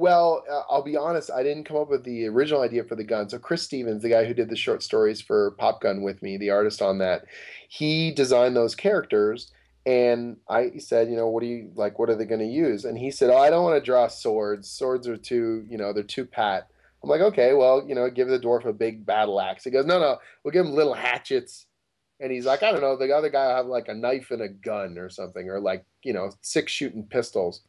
Well, 0.00 0.44
uh, 0.50 0.62
I'll 0.70 0.82
be 0.82 0.96
honest, 0.96 1.30
I 1.30 1.42
didn't 1.42 1.64
come 1.64 1.76
up 1.76 1.90
with 1.90 2.04
the 2.04 2.26
original 2.26 2.62
idea 2.62 2.84
for 2.84 2.96
the 2.96 3.04
gun. 3.04 3.28
So 3.28 3.38
Chris 3.38 3.64
Stevens, 3.64 4.00
the 4.00 4.08
guy 4.08 4.24
who 4.24 4.32
did 4.32 4.48
the 4.48 4.56
short 4.56 4.82
stories 4.82 5.20
for 5.20 5.50
Pop 5.58 5.82
Gun 5.82 6.00
with 6.00 6.22
me, 6.22 6.38
the 6.38 6.48
artist 6.48 6.80
on 6.80 6.96
that, 6.98 7.26
he 7.68 8.10
designed 8.10 8.56
those 8.56 8.74
characters. 8.74 9.52
And 9.84 10.38
I 10.48 10.78
said, 10.78 11.10
you 11.10 11.16
know, 11.16 11.28
what 11.28 11.42
do 11.42 11.48
you 11.48 11.70
like? 11.74 11.98
What 11.98 12.08
are 12.08 12.14
they 12.14 12.24
going 12.24 12.40
to 12.40 12.46
use? 12.46 12.86
And 12.86 12.96
he 12.96 13.10
said, 13.10 13.28
oh, 13.28 13.36
I 13.36 13.50
don't 13.50 13.62
want 13.62 13.76
to 13.76 13.84
draw 13.84 14.08
swords. 14.08 14.70
Swords 14.70 15.06
are 15.06 15.18
too, 15.18 15.66
you 15.68 15.76
know, 15.76 15.92
they're 15.92 16.02
too 16.02 16.24
pat. 16.24 16.68
I'm 17.02 17.10
like, 17.10 17.20
okay, 17.20 17.52
well, 17.52 17.84
you 17.86 17.94
know, 17.94 18.08
give 18.08 18.28
the 18.28 18.40
dwarf 18.40 18.64
a 18.64 18.72
big 18.72 19.04
battle 19.04 19.38
axe. 19.38 19.64
He 19.64 19.70
goes, 19.70 19.84
no, 19.84 20.00
no, 20.00 20.16
we'll 20.42 20.52
give 20.52 20.64
him 20.64 20.72
little 20.72 20.94
hatchets. 20.94 21.66
And 22.20 22.32
he's 22.32 22.46
like, 22.46 22.62
I 22.62 22.72
don't 22.72 22.80
know, 22.80 22.96
the 22.96 23.12
other 23.12 23.28
guy 23.28 23.48
will 23.48 23.56
have 23.56 23.66
like 23.66 23.88
a 23.88 23.94
knife 23.94 24.30
and 24.30 24.40
a 24.40 24.48
gun 24.48 24.96
or 24.96 25.10
something, 25.10 25.46
or 25.50 25.60
like, 25.60 25.84
you 26.02 26.14
know, 26.14 26.30
six 26.40 26.72
shooting 26.72 27.04
pistols. 27.04 27.60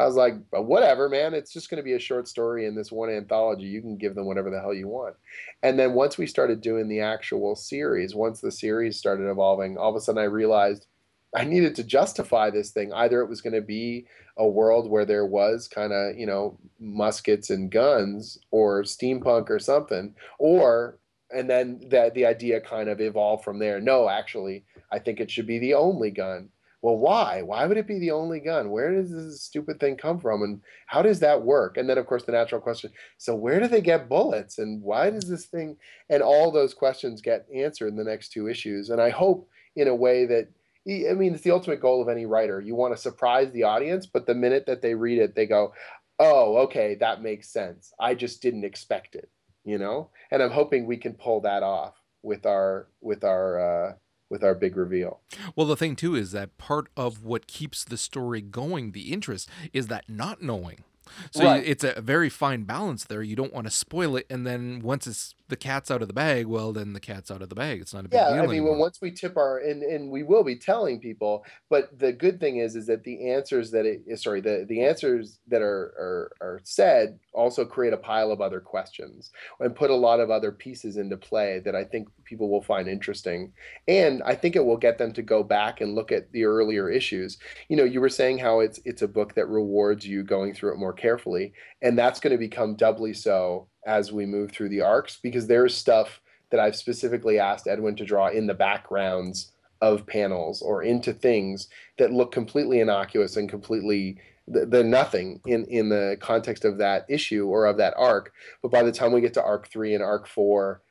I 0.00 0.06
was 0.06 0.16
like, 0.16 0.34
whatever, 0.50 1.08
man. 1.08 1.34
It's 1.34 1.52
just 1.52 1.68
going 1.68 1.76
to 1.76 1.84
be 1.84 1.92
a 1.92 1.98
short 1.98 2.26
story 2.26 2.66
in 2.66 2.74
this 2.74 2.90
one 2.90 3.10
anthology. 3.10 3.66
You 3.66 3.82
can 3.82 3.96
give 3.96 4.14
them 4.14 4.26
whatever 4.26 4.50
the 4.50 4.60
hell 4.60 4.74
you 4.74 4.88
want. 4.88 5.16
And 5.62 5.78
then 5.78 5.92
once 5.92 6.16
we 6.16 6.26
started 6.26 6.60
doing 6.60 6.88
the 6.88 7.00
actual 7.00 7.54
series, 7.54 8.14
once 8.14 8.40
the 8.40 8.50
series 8.50 8.96
started 8.96 9.30
evolving, 9.30 9.76
all 9.76 9.90
of 9.90 9.96
a 9.96 10.00
sudden 10.00 10.22
I 10.22 10.24
realized 10.24 10.86
I 11.34 11.44
needed 11.44 11.74
to 11.76 11.84
justify 11.84 12.50
this 12.50 12.70
thing. 12.70 12.92
Either 12.92 13.20
it 13.20 13.28
was 13.28 13.40
going 13.40 13.52
to 13.52 13.60
be 13.60 14.06
a 14.36 14.48
world 14.48 14.90
where 14.90 15.04
there 15.04 15.26
was 15.26 15.68
kind 15.68 15.92
of, 15.92 16.16
you 16.16 16.26
know, 16.26 16.58
muskets 16.80 17.50
and 17.50 17.70
guns 17.70 18.38
or 18.50 18.82
steampunk 18.82 19.50
or 19.50 19.58
something, 19.58 20.14
or 20.38 20.98
and 21.30 21.48
then 21.48 21.80
the 21.88 22.10
the 22.14 22.26
idea 22.26 22.60
kind 22.60 22.88
of 22.88 23.00
evolved 23.00 23.44
from 23.44 23.58
there. 23.58 23.80
No, 23.80 24.08
actually, 24.08 24.64
I 24.90 24.98
think 24.98 25.20
it 25.20 25.30
should 25.30 25.46
be 25.46 25.58
the 25.58 25.74
only 25.74 26.10
gun. 26.10 26.48
Well, 26.82 26.96
why? 26.96 27.42
Why 27.42 27.66
would 27.66 27.76
it 27.76 27.86
be 27.86 27.98
the 27.98 28.12
only 28.12 28.40
gun? 28.40 28.70
Where 28.70 28.94
does 28.94 29.10
this 29.10 29.42
stupid 29.42 29.78
thing 29.78 29.96
come 29.96 30.18
from? 30.18 30.42
And 30.42 30.62
how 30.86 31.02
does 31.02 31.20
that 31.20 31.42
work? 31.42 31.76
And 31.76 31.88
then, 31.88 31.98
of 31.98 32.06
course, 32.06 32.24
the 32.24 32.32
natural 32.32 32.60
question 32.60 32.90
so, 33.18 33.34
where 33.34 33.60
do 33.60 33.68
they 33.68 33.82
get 33.82 34.08
bullets? 34.08 34.58
And 34.58 34.82
why 34.82 35.10
does 35.10 35.28
this 35.28 35.46
thing? 35.46 35.76
And 36.08 36.22
all 36.22 36.50
those 36.50 36.72
questions 36.72 37.20
get 37.20 37.46
answered 37.54 37.88
in 37.88 37.96
the 37.96 38.04
next 38.04 38.30
two 38.30 38.48
issues. 38.48 38.88
And 38.88 39.00
I 39.00 39.10
hope 39.10 39.48
in 39.76 39.88
a 39.88 39.94
way 39.94 40.24
that, 40.26 40.48
I 40.88 41.12
mean, 41.12 41.34
it's 41.34 41.42
the 41.42 41.50
ultimate 41.50 41.80
goal 41.80 42.00
of 42.00 42.08
any 42.08 42.24
writer. 42.24 42.60
You 42.60 42.74
want 42.74 42.94
to 42.96 43.00
surprise 43.00 43.52
the 43.52 43.64
audience, 43.64 44.06
but 44.06 44.26
the 44.26 44.34
minute 44.34 44.64
that 44.66 44.80
they 44.80 44.94
read 44.94 45.18
it, 45.18 45.34
they 45.34 45.46
go, 45.46 45.74
oh, 46.18 46.56
okay, 46.58 46.94
that 46.96 47.22
makes 47.22 47.52
sense. 47.52 47.92
I 48.00 48.14
just 48.14 48.40
didn't 48.40 48.64
expect 48.64 49.14
it, 49.14 49.30
you 49.64 49.76
know? 49.76 50.10
And 50.30 50.42
I'm 50.42 50.50
hoping 50.50 50.86
we 50.86 50.96
can 50.96 51.12
pull 51.12 51.42
that 51.42 51.62
off 51.62 51.94
with 52.22 52.46
our, 52.46 52.88
with 53.02 53.22
our, 53.24 53.88
uh, 53.88 53.92
with 54.30 54.42
our 54.44 54.54
big 54.54 54.76
reveal. 54.76 55.20
Well, 55.54 55.66
the 55.66 55.76
thing 55.76 55.96
too 55.96 56.14
is 56.14 56.30
that 56.32 56.56
part 56.56 56.86
of 56.96 57.22
what 57.24 57.46
keeps 57.46 57.84
the 57.84 57.98
story 57.98 58.40
going, 58.40 58.92
the 58.92 59.12
interest, 59.12 59.50
is 59.72 59.88
that 59.88 60.08
not 60.08 60.40
knowing. 60.40 60.84
So 61.32 61.44
Right. 61.44 61.62
it's 61.66 61.82
a 61.82 62.00
very 62.00 62.28
fine 62.30 62.62
balance 62.62 63.04
there. 63.04 63.22
You 63.22 63.34
don't 63.34 63.52
want 63.52 63.66
to 63.66 63.70
spoil 63.72 64.14
it, 64.16 64.26
and 64.30 64.46
then 64.46 64.78
once 64.80 65.08
it's 65.08 65.34
the 65.50 65.56
cat's 65.56 65.90
out 65.90 66.02
of 66.02 66.08
the 66.08 66.14
bag, 66.14 66.46
well, 66.46 66.72
then 66.72 66.92
the 66.92 67.00
cat's 67.00 67.30
out 67.30 67.42
of 67.42 67.48
the 67.48 67.54
bag. 67.54 67.80
It's 67.80 67.92
not 67.92 68.06
a 68.06 68.08
big 68.08 68.20
yeah 68.20 68.32
deal 68.32 68.38
i 68.38 68.40
mean 68.42 68.50
anymore. 68.50 68.72
when 68.72 68.80
once 68.80 69.00
we 69.00 69.10
tip 69.10 69.36
our 69.36 69.58
and 69.58 69.82
and 69.82 70.10
we 70.10 70.22
will 70.22 70.44
be 70.44 70.56
telling 70.56 70.98
people 70.98 71.44
but 71.68 71.96
the 71.98 72.12
good 72.12 72.40
thing 72.40 72.56
is 72.56 72.76
is 72.76 72.86
that 72.86 73.04
the 73.04 73.30
answers 73.30 73.70
that 73.70 73.86
it 73.86 74.02
eh, 74.10 74.16
sorry 74.16 74.40
the 74.40 74.66
the 74.68 74.84
answers 74.84 75.38
that 75.48 75.62
are 75.62 75.94
are, 75.98 76.32
are 76.40 76.60
said 76.64 77.18
also 77.32 77.64
create 77.64 77.92
a 77.92 77.96
pile 77.98 78.30
of 78.30 78.40
other 78.40 78.60
questions 78.60 79.30
and 79.60 79.74
put 79.74 79.90
a 79.90 79.94
lot 79.94 80.20
of 80.20 80.30
other 80.30 80.52
pieces 80.52 80.96
into 80.96 81.16
play 81.16 81.60
that 81.64 81.74
i 81.74 81.84
think 81.84 82.08
people 82.24 82.48
will 82.50 82.62
find 82.62 82.88
interesting 82.88 83.52
and 83.88 84.22
i 84.24 84.34
think 84.34 84.56
it 84.56 84.64
will 84.64 84.76
get 84.76 84.98
them 84.98 85.12
to 85.12 85.22
go 85.22 85.42
back 85.42 85.80
and 85.80 85.94
look 85.94 86.12
at 86.12 86.30
the 86.32 86.44
earlier 86.44 86.90
issues 86.90 87.38
you 87.68 87.76
know 87.76 87.84
you 87.84 88.00
were 88.00 88.08
saying 88.08 88.38
how 88.38 88.60
it's 88.60 88.80
it's 88.84 89.02
a 89.02 89.08
book 89.08 89.34
that 89.34 89.48
rewards 89.48 90.06
you 90.06 90.22
going 90.22 90.54
through 90.54 90.72
it 90.72 90.78
more 90.78 90.92
carefully 90.92 91.52
and 91.82 91.98
that's 91.98 92.20
going 92.20 92.32
to 92.32 92.38
become 92.38 92.76
doubly 92.76 93.14
so 93.14 93.68
as 93.86 94.12
we 94.12 94.26
move 94.26 94.50
through 94.50 94.68
the 94.68 94.80
arcs 94.80 95.18
because 95.22 95.46
there's 95.46 95.74
stuff 95.74 96.20
that 96.50 96.60
I've 96.60 96.76
specifically 96.76 97.38
asked 97.38 97.66
Edwin 97.66 97.96
to 97.96 98.04
draw 98.04 98.28
in 98.28 98.46
the 98.46 98.54
backgrounds 98.54 99.52
of 99.80 100.06
panels 100.06 100.60
or 100.60 100.82
into 100.82 101.12
things 101.12 101.68
that 101.98 102.12
look 102.12 102.32
completely 102.32 102.80
innocuous 102.80 103.36
and 103.36 103.48
completely 103.48 104.18
th- 104.52 104.66
they're 104.68 104.84
nothing 104.84 105.40
in 105.46 105.64
in 105.66 105.88
the 105.88 106.18
context 106.20 106.64
of 106.64 106.78
that 106.78 107.06
issue 107.08 107.46
or 107.46 107.64
of 107.64 107.78
that 107.78 107.94
arc. 107.96 108.32
But 108.62 108.70
by 108.70 108.82
the 108.82 108.92
time 108.92 109.12
we 109.12 109.20
get 109.20 109.34
to 109.34 109.42
arc 109.42 109.68
3 109.68 109.94
and 109.94 110.04
arc 110.04 110.26
4 110.26 110.82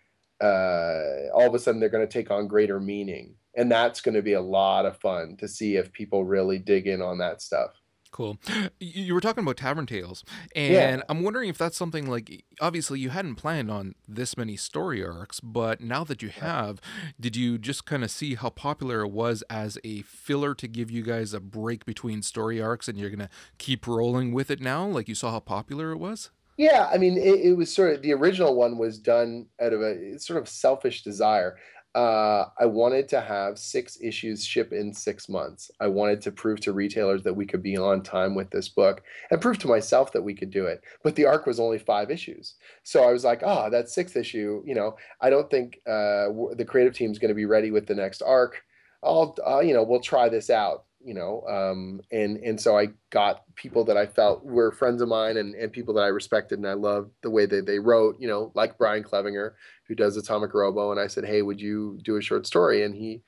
uh, 0.42 1.28
all 1.34 1.48
of 1.48 1.54
a 1.54 1.60
sudden 1.60 1.80
they're 1.80 1.90
going 1.90 2.08
to 2.08 2.12
take 2.12 2.32
on 2.32 2.48
greater 2.48 2.80
meaning. 2.80 3.36
And 3.56 3.70
that's 3.70 4.00
going 4.00 4.16
to 4.16 4.22
be 4.22 4.34
a 4.34 4.42
lot 4.42 4.86
of 4.86 4.98
fun 4.98 5.36
to 5.38 5.48
see 5.48 5.76
if 5.76 5.92
people 5.92 6.24
really 6.24 6.58
dig 6.58 6.88
in 6.88 7.02
on 7.02 7.18
that 7.18 7.42
stuff 7.42 7.72
Cool. 8.12 8.38
You 8.80 9.14
were 9.14 9.22
talking 9.22 9.43
about 9.43 9.57
Tavern 9.57 9.86
Tales, 9.86 10.24
and 10.55 10.74
Yeah. 10.74 11.01
I'm 11.07 11.22
wondering 11.22 11.47
if 11.47 11.60
that's 11.60 11.78
something 11.78 12.07
like 12.10 12.43
obviously 12.60 12.99
you 12.99 13.10
hadn't 13.12 13.36
planned 13.36 13.70
on 13.70 13.93
this 14.07 14.36
many 14.36 14.55
story 14.57 15.05
arcs, 15.05 15.39
but 15.39 15.80
now 15.80 16.03
that 16.05 16.22
you 16.24 16.30
have, 16.30 16.82
did 17.20 17.36
you 17.36 17.57
just 17.60 17.86
kind 17.86 18.03
of 18.03 18.10
see 18.10 18.34
how 18.36 18.49
popular 18.49 19.01
it 19.01 19.12
was 19.12 19.43
as 19.49 19.78
a 19.84 20.01
filler 20.01 20.55
to 20.55 20.68
give 20.68 20.89
you 20.89 21.03
guys 21.03 21.34
a 21.34 21.39
break 21.39 21.86
between 21.86 22.24
story 22.24 22.60
arcs, 22.60 22.88
and 22.88 22.97
you're 22.97 23.12
gonna 23.12 23.30
keep 23.60 23.86
rolling 23.86 24.34
with 24.34 24.49
it 24.49 24.60
now? 24.60 24.88
Like 24.88 25.07
you 25.07 25.16
saw 25.16 25.32
how 25.32 25.39
popular 25.39 25.91
it 25.91 25.97
was. 25.97 26.32
Yeah, 26.57 26.89
I 26.91 26.97
mean, 26.97 27.18
it, 27.18 27.39
it 27.39 27.53
was 27.57 27.74
sort 27.74 27.95
of 27.95 28.01
the 28.01 28.12
original 28.14 28.55
one 28.55 28.78
was 28.78 28.99
done 28.99 29.47
out 29.62 29.72
of 29.72 29.82
a 29.82 30.20
sort 30.20 30.41
of 30.41 30.49
selfish 30.49 31.03
desire. 31.03 31.57
Uh, 31.96 32.46
I 32.60 32.68
wanted 32.68 33.08
to 33.10 33.22
have 33.22 33.58
six 33.58 33.98
issues 34.00 34.46
ship 34.46 34.72
in 34.72 34.94
six 34.94 35.28
months. 35.28 35.72
I 35.80 35.88
wanted 35.88 36.22
to 36.22 36.32
prove 36.32 36.60
to 36.62 36.72
retailers 36.72 37.24
that 37.24 37.36
we 37.36 37.48
could 37.48 37.64
be 37.64 37.78
on 37.78 38.04
time 38.04 38.36
with 38.36 38.52
this 38.52 38.70
book 38.70 39.02
and 39.32 39.42
prove 39.42 39.58
to 39.60 39.68
myself 39.68 40.12
that 40.14 40.22
we 40.22 40.36
could 40.36 40.52
do 40.52 40.66
it. 40.66 40.84
But 41.04 41.16
the 41.16 41.26
arc 41.26 41.48
was 41.48 41.60
only 41.60 41.80
five 41.80 42.12
issues. 42.12 42.56
So 42.84 43.04
I 43.04 43.12
was 43.12 43.24
like, 43.24 43.42
oh, 43.44 43.72
that 43.72 43.90
sixth 43.90 44.16
issue, 44.16 44.62
you 44.66 44.76
know, 44.76 44.98
I 45.20 45.32
don't 45.32 45.50
think 45.50 45.80
uh, 45.88 46.30
the 46.56 46.66
creative 46.68 46.94
team's 46.94 47.18
going 47.18 47.30
to 47.30 47.36
be 47.36 47.46
ready 47.46 47.72
with 47.72 47.88
the 47.88 47.96
next 47.96 48.22
arc. 48.22 48.62
I'll, 49.04 49.36
uh, 49.46 49.62
you 49.62 49.74
know, 49.74 49.84
we'll 49.84 50.02
try 50.02 50.30
this 50.30 50.50
out. 50.52 50.86
You 51.04 51.14
know 51.14 51.41
um, 51.47 52.02
and 52.12 52.38
and 52.38 52.60
so 52.60 52.78
i 52.78 52.88
got 53.10 53.43
people 53.56 53.84
that 53.84 53.97
i 53.97 54.06
felt 54.06 54.43
were 54.43 54.72
friends 54.72 55.02
of 55.02 55.08
mine 55.08 55.38
and, 55.38 55.56
and 55.56 55.72
people 55.72 55.93
that 55.93 56.02
i 56.04 56.08
respected 56.08 56.60
and 56.60 56.68
i 56.68 56.74
loved 56.74 57.12
the 57.22 57.30
way 57.30 57.45
that 57.45 57.66
they 57.66 57.80
wrote 57.80 58.16
you 58.20 58.28
know 58.28 58.52
like 58.56 58.78
brian 58.78 59.04
clevinger 59.04 59.54
who 59.88 59.95
does 59.95 60.18
atomic 60.18 60.54
robo 60.54 60.91
and 60.91 61.00
i 61.00 61.08
said 61.08 61.26
hey 61.26 61.41
would 61.41 61.60
you 61.60 61.97
do 62.04 62.18
a 62.18 62.22
short 62.22 62.45
story? 62.45 62.84
And 62.84 62.95
he 62.95 63.22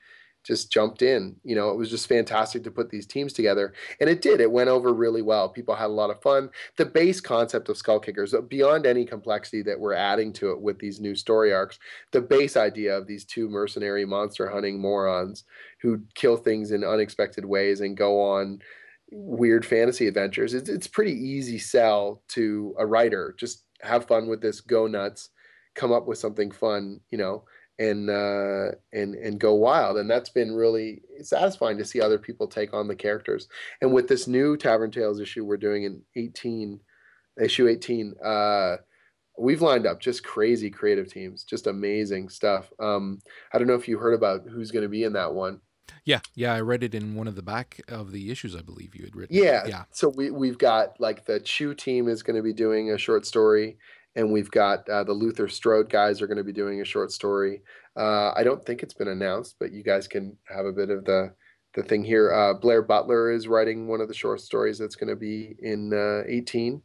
just 0.44 0.72
jumped 0.72 1.02
in. 1.02 1.36
You 1.44 1.54
know, 1.54 1.70
it 1.70 1.76
was 1.76 1.90
just 1.90 2.08
fantastic 2.08 2.64
to 2.64 2.70
put 2.70 2.90
these 2.90 3.06
teams 3.06 3.32
together. 3.32 3.72
And 4.00 4.10
it 4.10 4.22
did. 4.22 4.40
It 4.40 4.50
went 4.50 4.68
over 4.68 4.92
really 4.92 5.22
well. 5.22 5.48
People 5.48 5.74
had 5.74 5.86
a 5.86 5.88
lot 5.88 6.10
of 6.10 6.22
fun. 6.22 6.50
The 6.76 6.84
base 6.84 7.20
concept 7.20 7.68
of 7.68 7.76
Skull 7.76 8.00
Kickers, 8.00 8.34
uh, 8.34 8.40
beyond 8.40 8.86
any 8.86 9.04
complexity 9.04 9.62
that 9.62 9.78
we're 9.78 9.94
adding 9.94 10.32
to 10.34 10.50
it 10.50 10.60
with 10.60 10.78
these 10.78 11.00
new 11.00 11.14
story 11.14 11.52
arcs, 11.52 11.78
the 12.10 12.20
base 12.20 12.56
idea 12.56 12.96
of 12.96 13.06
these 13.06 13.24
two 13.24 13.48
mercenary 13.48 14.04
monster 14.04 14.48
hunting 14.48 14.80
morons 14.80 15.44
who 15.80 16.02
kill 16.14 16.36
things 16.36 16.72
in 16.72 16.84
unexpected 16.84 17.44
ways 17.44 17.80
and 17.80 17.96
go 17.96 18.20
on 18.20 18.60
weird 19.10 19.64
fantasy 19.64 20.08
adventures, 20.08 20.54
it's, 20.54 20.68
it's 20.68 20.86
pretty 20.86 21.12
easy 21.12 21.58
sell 21.58 22.22
to 22.28 22.74
a 22.78 22.86
writer. 22.86 23.34
Just 23.38 23.64
have 23.82 24.06
fun 24.06 24.26
with 24.26 24.40
this, 24.40 24.60
go 24.60 24.86
nuts, 24.86 25.30
come 25.74 25.92
up 25.92 26.06
with 26.06 26.18
something 26.18 26.50
fun, 26.50 27.00
you 27.10 27.18
know 27.18 27.44
and 27.78 28.10
uh, 28.10 28.72
and 28.92 29.14
and 29.14 29.38
go 29.38 29.54
wild. 29.54 29.96
And 29.96 30.10
that's 30.10 30.30
been 30.30 30.54
really 30.54 31.02
satisfying 31.22 31.78
to 31.78 31.84
see 31.84 32.00
other 32.00 32.18
people 32.18 32.46
take 32.46 32.74
on 32.74 32.88
the 32.88 32.96
characters. 32.96 33.48
And 33.80 33.92
with 33.92 34.08
this 34.08 34.26
new 34.26 34.56
Tavern 34.56 34.90
Tales 34.90 35.20
issue 35.20 35.44
we're 35.44 35.56
doing 35.56 35.84
in 35.84 36.02
18, 36.16 36.80
issue 37.42 37.68
18, 37.68 38.14
uh, 38.24 38.76
we've 39.38 39.62
lined 39.62 39.86
up 39.86 40.00
just 40.00 40.24
crazy 40.24 40.70
creative 40.70 41.12
teams, 41.12 41.44
just 41.44 41.66
amazing 41.66 42.28
stuff. 42.28 42.72
Um, 42.78 43.20
I 43.52 43.58
don't 43.58 43.66
know 43.66 43.74
if 43.74 43.88
you 43.88 43.98
heard 43.98 44.14
about 44.14 44.42
who's 44.48 44.70
going 44.70 44.84
to 44.84 44.88
be 44.88 45.04
in 45.04 45.14
that 45.14 45.34
one. 45.34 45.60
Yeah, 46.04 46.20
yeah, 46.34 46.54
I 46.54 46.60
read 46.60 46.82
it 46.82 46.94
in 46.94 47.14
one 47.14 47.28
of 47.28 47.36
the 47.36 47.42
back 47.42 47.80
of 47.88 48.12
the 48.12 48.30
issues. 48.30 48.56
I 48.56 48.62
believe 48.62 48.94
you 48.94 49.04
had 49.04 49.14
written. 49.14 49.36
Yeah, 49.36 49.64
yeah. 49.66 49.84
So 49.90 50.08
we 50.08 50.30
we've 50.30 50.58
got 50.58 51.00
like 51.00 51.26
the 51.26 51.38
Chew 51.40 51.74
team 51.74 52.08
is 52.08 52.22
going 52.22 52.36
to 52.36 52.42
be 52.42 52.52
doing 52.52 52.90
a 52.90 52.98
short 52.98 53.24
story 53.26 53.78
and 54.14 54.32
we've 54.32 54.50
got 54.50 54.88
uh, 54.88 55.04
the 55.04 55.12
Luther 55.12 55.48
Strode 55.48 55.88
guys 55.88 56.20
are 56.20 56.26
going 56.26 56.38
to 56.38 56.44
be 56.44 56.52
doing 56.52 56.80
a 56.80 56.84
short 56.84 57.12
story. 57.12 57.62
Uh, 57.96 58.32
I 58.34 58.42
don't 58.42 58.64
think 58.64 58.82
it's 58.82 58.94
been 58.94 59.08
announced, 59.08 59.56
but 59.58 59.72
you 59.72 59.82
guys 59.82 60.06
can 60.06 60.36
have 60.44 60.66
a 60.66 60.72
bit 60.72 60.90
of 60.90 61.04
the 61.04 61.32
the 61.74 61.82
thing 61.82 62.04
here. 62.04 62.30
Uh, 62.32 62.52
Blair 62.52 62.82
Butler 62.82 63.32
is 63.32 63.48
writing 63.48 63.88
one 63.88 64.02
of 64.02 64.08
the 64.08 64.14
short 64.14 64.40
stories 64.40 64.78
that's 64.78 64.96
going 64.96 65.08
to 65.08 65.16
be 65.16 65.56
in 65.60 65.92
uh, 65.94 66.22
18, 66.28 66.82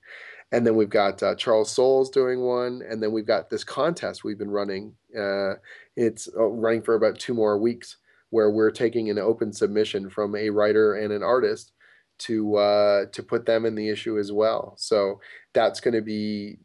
and 0.53 0.65
then 0.65 0.75
we've 0.75 0.89
got 0.89 1.21
uh, 1.21 1.35
Charles 1.35 1.71
Soules 1.71 2.09
doing 2.09 2.41
one, 2.41 2.81
and 2.89 3.03
then 3.03 3.11
we've 3.11 3.27
got 3.27 3.49
this 3.49 3.65
contest 3.65 4.23
we've 4.23 4.37
been 4.37 4.49
running. 4.49 4.93
Uh, 5.17 5.55
it's 5.97 6.29
running 6.35 6.81
for 6.81 6.95
about 6.95 7.19
two 7.19 7.33
more 7.33 7.57
weeks, 7.57 7.97
where 8.29 8.49
we're 8.49 8.71
taking 8.71 9.09
an 9.09 9.17
open 9.17 9.51
submission 9.51 10.09
from 10.09 10.35
a 10.35 10.49
writer 10.49 10.95
and 10.95 11.11
an 11.11 11.23
artist 11.23 11.73
to 12.19 12.55
uh, 12.55 13.05
to 13.11 13.23
put 13.23 13.45
them 13.45 13.65
in 13.65 13.75
the 13.75 13.89
issue 13.89 14.17
as 14.17 14.31
well. 14.31 14.73
So 14.77 15.19
that's 15.53 15.79
going 15.79 15.93
to 15.93 16.01
be 16.01 16.59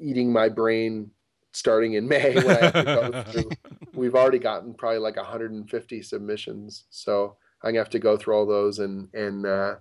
eating 0.00 0.32
my 0.32 0.48
brain 0.48 1.10
starting 1.52 1.94
in 1.94 2.08
May 2.08 2.34
when 2.34 2.64
I 2.64 2.70
go. 2.70 3.24
We've 3.94 4.14
already 4.14 4.38
gotten 4.38 4.74
probably 4.74 4.98
like 4.98 5.16
150 5.16 6.02
submissions, 6.02 6.84
so 6.90 7.36
I'm 7.62 7.70
gonna 7.70 7.78
have 7.78 7.90
to 7.90 7.98
go 7.98 8.16
through 8.16 8.34
all 8.34 8.46
those 8.46 8.78
and 8.78 9.08
and 9.14 9.46
uh, 9.46 9.76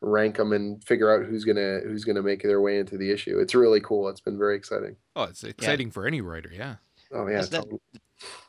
rank 0.00 0.36
them 0.36 0.52
and 0.52 0.82
figure 0.84 1.14
out 1.14 1.26
who's 1.26 1.44
gonna 1.44 1.80
who's 1.84 2.04
gonna 2.04 2.22
make 2.22 2.42
their 2.42 2.60
way 2.60 2.78
into 2.78 2.96
the 2.96 3.10
issue. 3.10 3.38
It's 3.38 3.54
really 3.54 3.80
cool. 3.80 4.08
It's 4.08 4.20
been 4.20 4.38
very 4.38 4.56
exciting. 4.56 4.96
Oh, 5.14 5.24
it's 5.24 5.44
exciting 5.44 5.88
yeah. 5.88 5.92
for 5.92 6.06
any 6.06 6.20
writer, 6.20 6.50
yeah. 6.52 6.76
Oh 7.12 7.26
yeah, 7.28 7.36
that's, 7.36 7.48
that, 7.50 7.64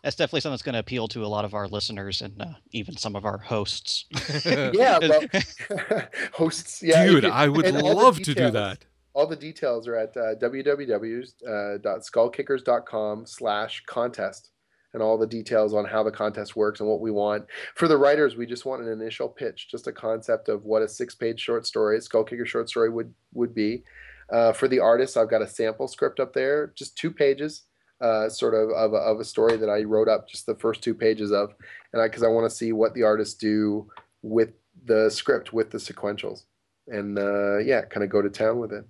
that's 0.03 0.15
definitely 0.15 0.41
something 0.41 0.53
that's 0.53 0.63
going 0.63 0.73
to 0.73 0.79
appeal 0.79 1.07
to 1.09 1.23
a 1.23 1.27
lot 1.27 1.45
of 1.45 1.53
our 1.53 1.67
listeners 1.67 2.21
and 2.21 2.41
uh, 2.41 2.53
even 2.71 2.97
some 2.97 3.15
of 3.15 3.23
our 3.23 3.37
hosts. 3.37 4.05
yeah, 4.45 4.97
well, 4.99 5.21
hosts. 6.33 6.81
Yeah, 6.81 7.05
dude, 7.05 7.25
I 7.25 7.47
would 7.47 7.71
love 7.75 8.19
to 8.21 8.33
do 8.33 8.49
that 8.51 8.83
all 9.17 9.25
the 9.25 9.35
details 9.35 9.87
are 9.87 9.95
at 9.95 10.15
uh, 10.15 10.35
www.skullkickers.com 10.35 13.25
slash 13.25 13.83
contest 13.87 14.51
and 14.93 15.01
all 15.01 15.17
the 15.17 15.25
details 15.25 15.73
on 15.73 15.85
how 15.85 16.03
the 16.03 16.11
contest 16.11 16.55
works 16.55 16.81
and 16.81 16.87
what 16.87 17.01
we 17.01 17.09
want. 17.09 17.43
For 17.73 17.87
the 17.87 17.97
writers, 17.97 18.37
we 18.37 18.45
just 18.45 18.67
want 18.67 18.83
an 18.83 18.91
initial 18.91 19.27
pitch, 19.27 19.69
just 19.71 19.87
a 19.87 19.91
concept 19.91 20.49
of 20.49 20.65
what 20.65 20.83
a 20.83 20.87
six-page 20.87 21.39
short 21.39 21.65
story, 21.65 21.99
Skull 21.99 22.25
Kicker 22.25 22.45
short 22.45 22.69
story 22.69 22.91
would 22.91 23.11
would 23.33 23.55
be. 23.55 23.83
Uh, 24.31 24.53
for 24.53 24.67
the 24.67 24.79
artists, 24.79 25.17
I've 25.17 25.31
got 25.31 25.41
a 25.41 25.47
sample 25.47 25.87
script 25.87 26.19
up 26.19 26.33
there, 26.33 26.71
just 26.75 26.95
two 26.95 27.09
pages, 27.09 27.63
uh, 27.99 28.29
sort 28.29 28.53
of 28.53 28.69
of 28.69 28.93
a, 28.93 28.97
of 28.97 29.19
a 29.19 29.25
story 29.25 29.57
that 29.57 29.69
I 29.69 29.81
wrote 29.81 30.09
up, 30.09 30.29
just 30.29 30.45
the 30.45 30.53
first 30.53 30.83
two 30.83 30.93
pages 30.93 31.31
of, 31.31 31.55
and 31.91 32.03
because 32.03 32.21
I, 32.21 32.27
I 32.27 32.29
want 32.29 32.47
to 32.47 32.55
see 32.55 32.71
what 32.71 32.93
the 32.93 33.01
artists 33.01 33.33
do 33.33 33.89
with 34.21 34.51
the 34.85 35.09
script, 35.09 35.53
with 35.53 35.71
the 35.71 35.79
sequentials 35.79 36.43
and 36.87 37.17
uh, 37.17 37.57
yeah, 37.57 37.81
kind 37.81 38.03
of 38.03 38.09
go 38.09 38.21
to 38.21 38.29
town 38.29 38.59
with 38.59 38.73
it. 38.73 38.85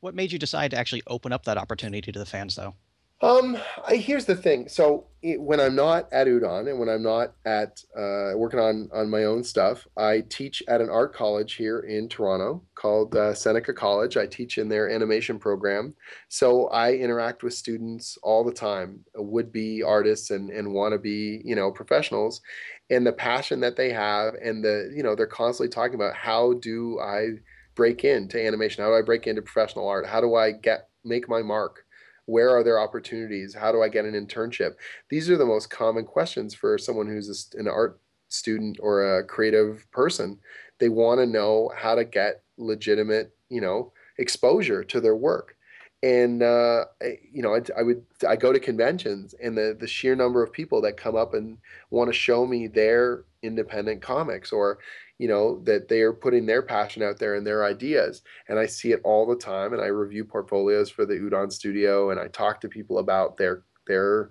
What 0.00 0.14
made 0.14 0.32
you 0.32 0.38
decide 0.38 0.70
to 0.72 0.78
actually 0.78 1.02
open 1.06 1.32
up 1.32 1.44
that 1.44 1.56
opportunity 1.56 2.12
to 2.12 2.18
the 2.18 2.26
fans, 2.26 2.56
though? 2.56 2.74
Um, 3.20 3.56
I, 3.86 3.96
here's 3.96 4.26
the 4.26 4.36
thing. 4.36 4.68
So 4.68 5.06
it, 5.22 5.40
when 5.40 5.58
I'm 5.58 5.74
not 5.74 6.12
at 6.12 6.26
Udon 6.26 6.68
and 6.68 6.78
when 6.78 6.90
I'm 6.90 7.02
not 7.02 7.34
at 7.46 7.82
uh, 7.96 8.36
working 8.36 8.60
on 8.60 8.90
on 8.92 9.08
my 9.08 9.24
own 9.24 9.42
stuff, 9.42 9.86
I 9.96 10.22
teach 10.28 10.62
at 10.68 10.82
an 10.82 10.90
art 10.90 11.14
college 11.14 11.54
here 11.54 11.80
in 11.80 12.08
Toronto 12.08 12.62
called 12.74 13.16
uh, 13.16 13.32
Seneca 13.32 13.72
College. 13.72 14.16
I 14.18 14.26
teach 14.26 14.58
in 14.58 14.68
their 14.68 14.90
animation 14.90 15.38
program, 15.38 15.94
so 16.28 16.66
I 16.68 16.94
interact 16.94 17.42
with 17.42 17.54
students 17.54 18.18
all 18.22 18.44
the 18.44 18.52
time, 18.52 19.00
would 19.14 19.52
be 19.52 19.82
artists 19.82 20.30
and 20.30 20.50
and 20.50 20.74
want 20.74 20.92
to 20.92 20.98
be 20.98 21.40
you 21.44 21.54
know 21.54 21.70
professionals, 21.70 22.42
and 22.90 23.06
the 23.06 23.12
passion 23.12 23.60
that 23.60 23.76
they 23.76 23.90
have 23.90 24.34
and 24.34 24.62
the 24.62 24.92
you 24.94 25.02
know 25.02 25.14
they're 25.14 25.26
constantly 25.26 25.70
talking 25.72 25.94
about 25.94 26.14
how 26.14 26.54
do 26.54 27.00
I 27.00 27.28
break 27.74 28.04
into 28.04 28.44
animation? 28.44 28.84
How 28.84 28.90
do 28.90 28.96
I 28.96 29.02
break 29.02 29.26
into 29.26 29.40
professional 29.40 29.88
art? 29.88 30.06
How 30.06 30.20
do 30.20 30.34
I 30.34 30.52
get 30.52 30.88
make 31.04 31.28
my 31.28 31.42
mark? 31.42 31.83
Where 32.26 32.50
are 32.50 32.64
there 32.64 32.80
opportunities? 32.80 33.54
How 33.54 33.72
do 33.72 33.82
i 33.82 33.88
get 33.88 34.04
an 34.04 34.14
internship? 34.14 34.72
These 35.10 35.28
are 35.30 35.36
the 35.36 35.46
most 35.46 35.70
common 35.70 36.04
questions 36.04 36.54
for 36.54 36.78
someone 36.78 37.06
who's 37.06 37.50
an 37.54 37.68
art 37.68 38.00
student 38.28 38.78
or 38.80 39.18
a 39.18 39.24
creative 39.24 39.86
person. 39.92 40.38
They 40.78 40.88
want 40.88 41.20
to 41.20 41.26
know 41.26 41.70
how 41.76 41.94
to 41.94 42.04
get 42.04 42.42
legitimate 42.56 43.34
you 43.48 43.60
know 43.60 43.92
exposure 44.18 44.84
to 44.84 45.00
their 45.00 45.16
work. 45.16 45.56
And 46.02 46.42
uh, 46.42 46.84
you 47.32 47.42
know 47.42 47.54
I, 47.54 47.60
I, 47.78 47.82
would 47.82 48.04
i 48.28 48.36
go 48.36 48.52
to 48.52 48.60
conventions 48.60 49.34
and 49.42 49.56
the 49.56 49.76
the 49.78 49.86
sheer 49.86 50.14
number 50.14 50.42
of 50.42 50.52
people 50.52 50.82
that 50.82 50.96
come 50.96 51.16
up 51.16 51.34
and 51.34 51.58
want 51.90 52.08
to 52.08 52.12
show 52.12 52.46
me 52.46 52.66
their 52.66 53.24
independent 53.42 54.02
comics 54.02 54.52
or 54.52 54.78
you 55.18 55.28
know 55.28 55.60
that 55.64 55.88
they 55.88 56.00
are 56.00 56.12
putting 56.12 56.46
their 56.46 56.62
passion 56.62 57.02
out 57.02 57.18
there 57.18 57.34
and 57.34 57.46
their 57.46 57.64
ideas. 57.64 58.22
And 58.48 58.58
i 58.58 58.66
see 58.66 58.92
it 58.92 59.00
all 59.04 59.26
the 59.26 59.36
time 59.36 59.72
and 59.72 59.82
i 59.82 59.86
review 59.86 60.24
portfolios 60.24 60.90
for 60.90 61.06
the 61.06 61.14
udon 61.14 61.52
studio 61.52 62.10
and 62.10 62.20
i 62.20 62.28
talk 62.28 62.60
to 62.60 62.68
people 62.68 62.98
about 62.98 63.36
their 63.36 63.62
their 63.86 64.30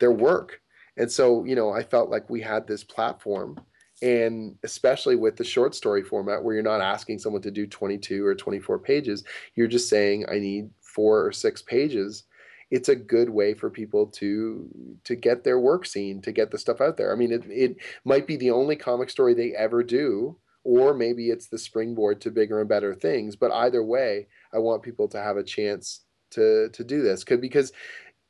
their 0.00 0.12
work. 0.12 0.60
And 0.96 1.10
so 1.10 1.44
you 1.44 1.54
know 1.54 1.70
i 1.70 1.82
felt 1.82 2.10
like 2.10 2.28
we 2.30 2.40
had 2.40 2.66
this 2.66 2.84
platform 2.84 3.58
and 4.02 4.56
especially 4.64 5.16
with 5.16 5.36
the 5.36 5.44
short 5.44 5.74
story 5.74 6.02
format 6.02 6.42
where 6.42 6.54
you're 6.54 6.62
not 6.62 6.80
asking 6.80 7.18
someone 7.18 7.42
to 7.42 7.50
do 7.50 7.66
22 7.66 8.26
or 8.26 8.34
24 8.34 8.78
pages 8.80 9.24
you're 9.54 9.68
just 9.68 9.88
saying 9.88 10.24
i 10.28 10.38
need 10.38 10.68
four 10.80 11.24
or 11.24 11.32
six 11.32 11.62
pages 11.62 12.24
it's 12.70 12.88
a 12.88 12.96
good 12.96 13.30
way 13.30 13.54
for 13.54 13.70
people 13.70 14.06
to 14.06 14.68
to 15.04 15.14
get 15.14 15.44
their 15.44 15.58
work 15.58 15.86
seen, 15.86 16.20
to 16.22 16.32
get 16.32 16.50
the 16.50 16.58
stuff 16.58 16.80
out 16.80 16.96
there. 16.96 17.12
I 17.12 17.16
mean, 17.16 17.32
it 17.32 17.44
it 17.46 17.76
might 18.04 18.26
be 18.26 18.36
the 18.36 18.50
only 18.50 18.76
comic 18.76 19.10
story 19.10 19.34
they 19.34 19.54
ever 19.56 19.82
do, 19.82 20.36
or 20.64 20.94
maybe 20.94 21.30
it's 21.30 21.48
the 21.48 21.58
springboard 21.58 22.20
to 22.22 22.30
bigger 22.30 22.60
and 22.60 22.68
better 22.68 22.94
things. 22.94 23.36
But 23.36 23.52
either 23.52 23.84
way, 23.84 24.28
I 24.52 24.58
want 24.58 24.82
people 24.82 25.08
to 25.08 25.20
have 25.20 25.36
a 25.36 25.44
chance 25.44 26.00
to 26.30 26.68
to 26.70 26.84
do 26.84 27.02
this 27.02 27.24
because 27.24 27.72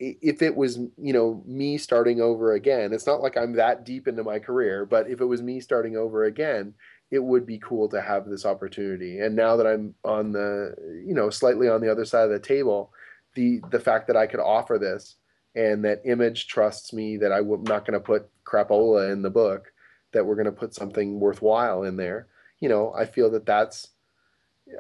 if 0.01 0.43
it 0.43 0.55
was 0.55 0.78
you 0.99 1.12
know 1.12 1.43
me 1.47 1.78
starting 1.78 2.20
over 2.20 2.53
again 2.53 2.93
it's 2.93 3.07
not 3.07 3.22
like 3.22 3.37
i'm 3.37 3.55
that 3.55 3.85
deep 3.85 4.09
into 4.09 4.24
my 4.24 4.39
career 4.39 4.85
but 4.85 5.09
if 5.09 5.20
it 5.20 5.24
was 5.24 5.41
me 5.41 5.61
starting 5.61 5.97
over 5.97 6.24
again 6.24 6.74
it 7.11 7.22
would 7.22 7.47
be 7.47 7.59
cool 7.59 7.89
to 7.89 8.01
have 8.01 8.26
this 8.26 8.45
opportunity 8.45 9.20
and 9.20 9.37
now 9.37 9.57
that 9.57 9.66
i'm 9.66 9.95
on 10.05 10.32
the 10.32 10.74
you 11.07 11.14
know 11.14 11.30
slightly 11.30 11.68
on 11.68 11.80
the 11.80 11.91
other 11.91 12.05
side 12.05 12.24
of 12.24 12.30
the 12.30 12.39
table 12.39 12.93
the 13.35 13.61
the 13.70 13.80
fact 13.80 14.07
that 14.07 14.16
I 14.16 14.26
could 14.26 14.41
offer 14.41 14.78
this 14.78 15.16
and 15.55 15.85
that 15.85 16.03
Image 16.05 16.49
trusts 16.49 16.93
me 16.93 17.16
that 17.18 17.32
I'm 17.32 17.49
not 17.64 17.87
going 17.87 17.93
to 17.93 18.01
put 18.01 18.28
crapola 18.45 19.12
in 19.12 19.22
the 19.22 19.30
book, 19.30 19.72
that 20.12 20.26
we're 20.26 20.35
going 20.35 20.47
to 20.47 20.53
put 20.53 20.74
something 20.74 21.20
worthwhile 21.20 21.85
in 21.85 21.97
there. 21.97 22.28
You 22.61 22.68
know, 22.68 22.93
I 22.97 23.05
feel 23.05 23.30
that 23.30 23.47
that's. 23.47 23.89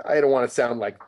I 0.08 0.18
don't 0.20 0.30
want 0.30 0.48
to 0.48 0.54
sound 0.54 0.80
like. 0.80 0.98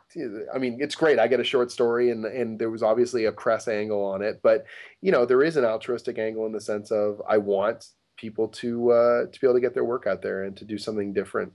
I 0.55 0.59
mean, 0.59 0.79
it's 0.81 0.95
great. 0.95 1.19
I 1.19 1.29
get 1.29 1.41
a 1.41 1.45
short 1.45 1.71
story, 1.71 2.11
and 2.11 2.25
and 2.27 2.59
there 2.59 2.71
was 2.71 2.83
obviously 2.83 3.25
a 3.25 3.33
press 3.33 3.69
angle 3.69 4.05
on 4.05 4.23
it, 4.23 4.41
but 4.43 4.67
you 5.01 5.13
know, 5.13 5.25
there 5.25 5.43
is 5.43 5.57
an 5.57 5.65
altruistic 5.65 6.19
angle 6.19 6.47
in 6.47 6.53
the 6.53 6.61
sense 6.61 6.91
of 6.91 7.23
I 7.29 7.39
want 7.39 7.87
people 8.17 8.49
to 8.49 8.91
uh, 8.91 9.27
to 9.27 9.41
be 9.41 9.47
able 9.47 9.55
to 9.55 9.61
get 9.61 9.75
their 9.75 9.85
work 9.85 10.07
out 10.07 10.23
there 10.23 10.45
and 10.45 10.57
to 10.59 10.65
do 10.65 10.79
something 10.79 11.13
different 11.13 11.53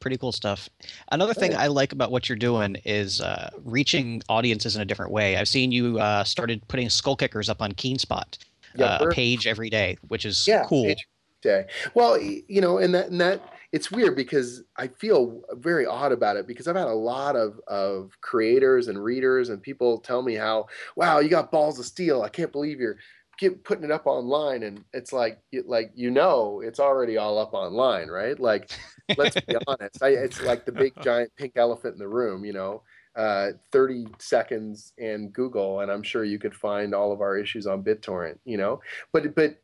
pretty 0.00 0.16
cool 0.16 0.32
stuff. 0.32 0.68
Another 1.12 1.34
thing 1.34 1.54
I 1.56 1.66
like 1.66 1.92
about 1.92 2.10
what 2.10 2.28
you're 2.28 2.38
doing 2.38 2.76
is 2.84 3.20
uh, 3.20 3.50
reaching 3.64 4.22
audiences 4.28 4.76
in 4.76 4.82
a 4.82 4.84
different 4.84 5.12
way. 5.12 5.36
I've 5.36 5.48
seen 5.48 5.72
you 5.72 5.98
uh, 5.98 6.24
started 6.24 6.66
putting 6.68 6.88
skull 6.90 7.16
kickers 7.16 7.48
up 7.48 7.62
on 7.62 7.72
Keenspot, 7.72 8.38
yeah, 8.74 8.86
uh, 8.86 9.06
a 9.06 9.10
page 9.10 9.46
every 9.46 9.70
day, 9.70 9.96
which 10.08 10.24
is 10.24 10.46
yeah, 10.46 10.64
cool. 10.66 10.94
Day. 11.40 11.66
Well, 11.94 12.20
you 12.20 12.60
know, 12.60 12.78
and 12.78 12.92
that 12.94 13.10
and 13.10 13.20
that 13.20 13.40
it's 13.70 13.90
weird 13.90 14.16
because 14.16 14.62
I 14.76 14.88
feel 14.88 15.42
very 15.52 15.84
odd 15.86 16.10
about 16.12 16.36
it 16.36 16.46
because 16.46 16.66
I've 16.66 16.76
had 16.76 16.88
a 16.88 16.94
lot 16.94 17.36
of 17.36 17.60
of 17.68 18.12
creators 18.20 18.88
and 18.88 19.02
readers 19.02 19.50
and 19.50 19.62
people 19.62 19.98
tell 19.98 20.22
me 20.22 20.34
how 20.34 20.66
wow 20.96 21.18
you 21.18 21.28
got 21.28 21.52
balls 21.52 21.78
of 21.78 21.84
steel 21.84 22.22
I 22.22 22.28
can't 22.28 22.52
believe 22.52 22.80
you're 22.80 22.96
get, 23.38 23.64
putting 23.64 23.84
it 23.84 23.90
up 23.90 24.06
online 24.06 24.62
and 24.62 24.84
it's 24.92 25.12
like 25.12 25.40
like 25.66 25.90
you 25.94 26.10
know 26.10 26.60
it's 26.64 26.80
already 26.80 27.16
all 27.16 27.38
up 27.38 27.54
online 27.54 28.08
right 28.08 28.38
like 28.38 28.70
let's 29.16 29.40
be 29.40 29.56
honest 29.66 30.02
I, 30.02 30.08
it's 30.08 30.42
like 30.42 30.64
the 30.64 30.72
big 30.72 30.92
giant 31.02 31.30
pink 31.36 31.52
elephant 31.56 31.94
in 31.94 31.98
the 31.98 32.08
room 32.08 32.44
you 32.44 32.52
know 32.52 32.82
uh, 33.16 33.50
30 33.72 34.06
seconds 34.20 34.92
and 34.96 35.32
Google, 35.32 35.80
and 35.80 35.90
I'm 35.90 36.04
sure 36.04 36.22
you 36.22 36.38
could 36.38 36.54
find 36.54 36.94
all 36.94 37.10
of 37.10 37.20
our 37.20 37.36
issues 37.36 37.66
on 37.66 37.82
BitTorrent, 37.82 38.38
you 38.44 38.56
know. 38.56 38.80
But 39.12 39.34
but 39.34 39.58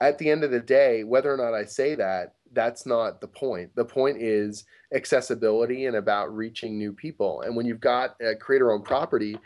at 0.00 0.18
the 0.18 0.28
end 0.28 0.42
of 0.42 0.50
the 0.50 0.60
day, 0.60 1.04
whether 1.04 1.32
or 1.32 1.36
not 1.36 1.54
I 1.54 1.64
say 1.64 1.94
that, 1.94 2.34
that's 2.52 2.84
not 2.84 3.20
the 3.20 3.28
point. 3.28 3.70
The 3.76 3.84
point 3.84 4.20
is 4.20 4.64
accessibility 4.94 5.86
and 5.86 5.96
about 5.96 6.34
reaching 6.34 6.76
new 6.76 6.92
people. 6.92 7.42
And 7.42 7.56
when 7.56 7.66
you've 7.66 7.80
got 7.80 8.16
a 8.20 8.34
creator-owned 8.34 8.84
property, 8.84 9.38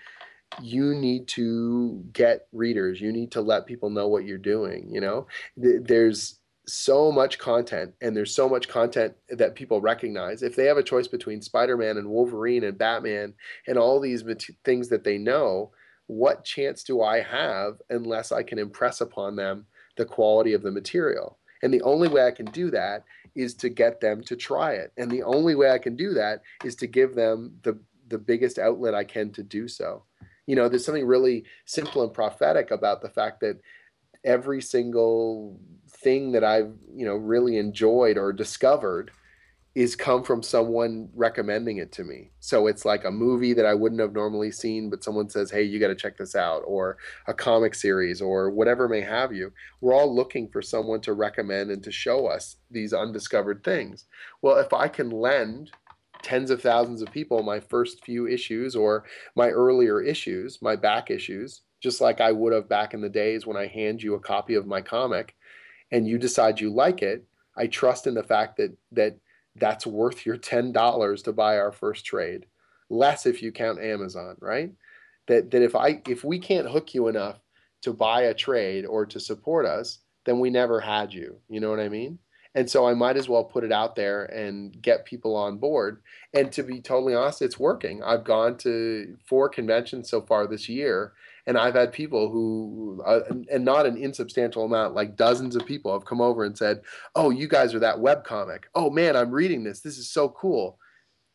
you 0.60 0.94
need 0.94 1.28
to 1.28 2.04
get 2.12 2.46
readers. 2.52 3.00
You 3.00 3.12
need 3.12 3.32
to 3.32 3.40
let 3.40 3.66
people 3.66 3.90
know 3.90 4.08
what 4.08 4.24
you're 4.24 4.38
doing. 4.38 4.88
You 4.90 5.00
know, 5.00 5.26
there's 5.56 6.40
so 6.66 7.10
much 7.10 7.38
content 7.38 7.92
and 8.00 8.16
there's 8.16 8.34
so 8.34 8.48
much 8.48 8.68
content 8.68 9.14
that 9.30 9.54
people 9.54 9.80
recognize 9.80 10.42
if 10.42 10.54
they 10.54 10.66
have 10.66 10.76
a 10.76 10.82
choice 10.82 11.08
between 11.08 11.42
spider-man 11.42 11.96
and 11.96 12.08
wolverine 12.08 12.64
and 12.64 12.78
batman 12.78 13.34
and 13.66 13.76
all 13.76 13.98
these 13.98 14.22
things 14.64 14.88
that 14.88 15.02
they 15.02 15.18
know 15.18 15.70
what 16.06 16.44
chance 16.44 16.84
do 16.84 17.02
i 17.02 17.20
have 17.20 17.80
unless 17.90 18.30
i 18.30 18.42
can 18.42 18.58
impress 18.58 19.00
upon 19.00 19.34
them 19.34 19.66
the 19.96 20.04
quality 20.04 20.52
of 20.52 20.62
the 20.62 20.70
material 20.70 21.38
and 21.62 21.74
the 21.74 21.82
only 21.82 22.08
way 22.08 22.24
i 22.24 22.30
can 22.30 22.46
do 22.46 22.70
that 22.70 23.04
is 23.34 23.54
to 23.54 23.68
get 23.68 24.00
them 24.00 24.22
to 24.22 24.36
try 24.36 24.72
it 24.72 24.92
and 24.96 25.10
the 25.10 25.22
only 25.22 25.54
way 25.54 25.70
i 25.70 25.78
can 25.78 25.96
do 25.96 26.14
that 26.14 26.40
is 26.64 26.76
to 26.76 26.86
give 26.86 27.14
them 27.14 27.52
the 27.62 27.76
the 28.08 28.18
biggest 28.18 28.58
outlet 28.58 28.94
i 28.94 29.02
can 29.02 29.30
to 29.30 29.42
do 29.42 29.66
so 29.66 30.04
you 30.46 30.56
know 30.56 30.68
there's 30.68 30.84
something 30.84 31.06
really 31.06 31.44
simple 31.64 32.02
and 32.02 32.12
prophetic 32.12 32.70
about 32.70 33.02
the 33.02 33.08
fact 33.08 33.40
that 33.40 33.60
every 34.24 34.60
single 34.60 35.58
thing 35.88 36.32
that 36.32 36.44
I've 36.44 36.72
you 36.94 37.06
know 37.06 37.16
really 37.16 37.58
enjoyed 37.58 38.18
or 38.18 38.32
discovered 38.32 39.10
is 39.76 39.94
come 39.94 40.24
from 40.24 40.42
someone 40.42 41.08
recommending 41.14 41.76
it 41.76 41.92
to 41.92 42.02
me. 42.02 42.32
So 42.40 42.66
it's 42.66 42.84
like 42.84 43.04
a 43.04 43.10
movie 43.10 43.52
that 43.52 43.66
I 43.66 43.74
wouldn't 43.74 44.00
have 44.00 44.12
normally 44.12 44.50
seen, 44.50 44.90
but 44.90 45.04
someone 45.04 45.30
says, 45.30 45.50
"Hey, 45.50 45.62
you 45.62 45.78
got 45.78 45.88
to 45.88 45.94
check 45.94 46.16
this 46.16 46.34
out," 46.34 46.62
or 46.66 46.98
a 47.28 47.34
comic 47.34 47.74
series, 47.76 48.20
or 48.20 48.50
whatever 48.50 48.88
may 48.88 49.00
have 49.00 49.32
you. 49.32 49.52
We're 49.80 49.94
all 49.94 50.12
looking 50.12 50.48
for 50.48 50.60
someone 50.60 51.00
to 51.02 51.12
recommend 51.12 51.70
and 51.70 51.84
to 51.84 51.92
show 51.92 52.26
us 52.26 52.56
these 52.70 52.92
undiscovered 52.92 53.62
things. 53.62 54.06
Well, 54.42 54.58
if 54.58 54.72
I 54.72 54.88
can 54.88 55.10
lend 55.10 55.70
tens 56.22 56.50
of 56.50 56.60
thousands 56.60 57.02
of 57.02 57.10
people 57.10 57.42
my 57.42 57.60
first 57.60 58.04
few 58.04 58.26
issues 58.26 58.76
or 58.76 59.04
my 59.36 59.48
earlier 59.48 60.00
issues, 60.00 60.60
my 60.62 60.76
back 60.76 61.10
issues, 61.10 61.62
just 61.80 62.00
like 62.00 62.20
I 62.20 62.32
would 62.32 62.52
have 62.52 62.68
back 62.68 62.94
in 62.94 63.00
the 63.00 63.08
days 63.08 63.46
when 63.46 63.56
I 63.56 63.66
hand 63.66 64.02
you 64.02 64.14
a 64.14 64.20
copy 64.20 64.54
of 64.54 64.66
my 64.66 64.80
comic 64.80 65.34
and 65.90 66.06
you 66.06 66.18
decide 66.18 66.60
you 66.60 66.70
like 66.70 67.02
it, 67.02 67.24
I 67.56 67.66
trust 67.66 68.06
in 68.06 68.14
the 68.14 68.22
fact 68.22 68.56
that 68.58 68.76
that 68.92 69.16
that's 69.56 69.86
worth 69.86 70.24
your 70.24 70.36
$10 70.36 71.24
to 71.24 71.32
buy 71.32 71.58
our 71.58 71.72
first 71.72 72.04
trade. 72.04 72.46
Less 72.88 73.26
if 73.26 73.42
you 73.42 73.52
count 73.52 73.80
Amazon, 73.80 74.36
right? 74.40 74.72
That 75.26 75.50
that 75.50 75.62
if 75.62 75.74
I 75.74 76.02
if 76.08 76.24
we 76.24 76.38
can't 76.38 76.68
hook 76.68 76.94
you 76.94 77.08
enough 77.08 77.38
to 77.82 77.92
buy 77.92 78.22
a 78.22 78.34
trade 78.34 78.84
or 78.84 79.06
to 79.06 79.20
support 79.20 79.66
us, 79.66 79.98
then 80.24 80.38
we 80.38 80.50
never 80.50 80.80
had 80.80 81.12
you. 81.12 81.38
You 81.48 81.60
know 81.60 81.70
what 81.70 81.80
I 81.80 81.88
mean? 81.88 82.18
And 82.54 82.68
so 82.68 82.86
I 82.86 82.94
might 82.94 83.16
as 83.16 83.28
well 83.28 83.44
put 83.44 83.62
it 83.62 83.70
out 83.70 83.94
there 83.94 84.24
and 84.24 84.80
get 84.82 85.04
people 85.04 85.36
on 85.36 85.58
board. 85.58 86.02
And 86.34 86.50
to 86.52 86.64
be 86.64 86.80
totally 86.80 87.14
honest, 87.14 87.42
it's 87.42 87.60
working. 87.60 88.02
I've 88.02 88.24
gone 88.24 88.56
to 88.58 89.16
four 89.24 89.48
conventions 89.48 90.10
so 90.10 90.20
far 90.20 90.46
this 90.48 90.68
year 90.68 91.12
and 91.46 91.58
I've 91.58 91.74
had 91.74 91.92
people 91.92 92.30
who, 92.30 93.02
uh, 93.04 93.20
and 93.50 93.64
not 93.64 93.86
an 93.86 93.96
insubstantial 93.96 94.64
amount, 94.64 94.94
like 94.94 95.16
dozens 95.16 95.56
of 95.56 95.66
people 95.66 95.92
have 95.92 96.04
come 96.04 96.20
over 96.20 96.44
and 96.44 96.56
said, 96.56 96.82
"Oh, 97.14 97.30
you 97.30 97.48
guys 97.48 97.74
are 97.74 97.80
that 97.80 98.00
web 98.00 98.24
comic. 98.24 98.68
Oh 98.74 98.90
man, 98.90 99.16
I'm 99.16 99.32
reading 99.32 99.64
this. 99.64 99.80
This 99.80 99.98
is 99.98 100.08
so 100.08 100.28
cool." 100.28 100.78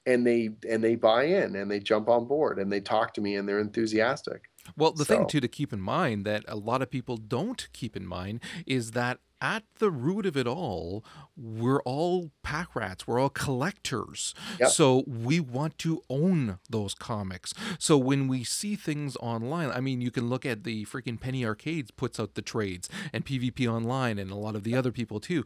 And 0.05 0.26
they 0.26 0.51
and 0.70 0.84
they 0.84 0.95
buy 0.95 1.24
in 1.26 1.55
and 1.55 1.70
they 1.70 1.80
jump 1.80 2.09
on 2.09 2.28
board 2.28 2.59
and 2.59 2.72
they 2.72 2.80
talk 2.82 3.13
to 3.16 3.22
me 3.22 3.36
and 3.36 3.47
they're 3.47 3.59
enthusiastic. 3.59 4.43
Well, 4.78 4.91
the 4.91 5.05
so. 5.05 5.16
thing 5.16 5.28
too 5.28 5.39
to 5.39 5.47
keep 5.47 5.74
in 5.74 5.82
mind 5.82 6.26
that 6.26 6.43
a 6.47 6.55
lot 6.55 6.82
of 6.82 6.89
people 6.89 7.18
don't 7.18 7.68
keep 7.74 7.95
in 7.95 8.05
mind 8.05 8.41
is 8.66 8.91
that 8.91 9.20
at 9.41 9.63
the 9.80 9.91
root 9.91 10.26
of 10.26 10.38
it 10.38 10.47
all, 10.47 11.03
we're 11.38 11.82
all 11.84 12.32
pack 12.41 12.76
rats. 12.76 13.05
We're 13.05 13.20
all 13.20 13.30
collectors. 13.30 14.34
Yep. 14.59 14.70
So 14.70 15.03
we 15.05 15.39
want 15.39 15.78
to 15.80 16.01
own 16.09 16.59
those 16.70 16.93
comics. 16.95 17.53
So 17.78 17.97
when 17.97 18.28
we 18.28 18.43
see 18.43 18.76
things 18.76 19.16
online, 19.18 19.70
I 19.72 19.82
mean, 19.82 20.01
you 20.01 20.09
can 20.09 20.30
look 20.30 20.45
at 20.45 20.63
the 20.63 20.86
freaking 20.86 21.20
Penny 21.20 21.45
Arcades 21.45 21.91
puts 21.91 22.20
out 22.20 22.36
the 22.36 22.41
trades 22.41 22.89
and 23.13 23.26
PvP 23.26 23.68
Online 23.68 24.18
and 24.18 24.32
a 24.32 24.36
lot 24.36 24.55
of 24.55 24.63
the 24.63 24.76
other 24.76 24.91
people 24.91 25.20
too. 25.20 25.43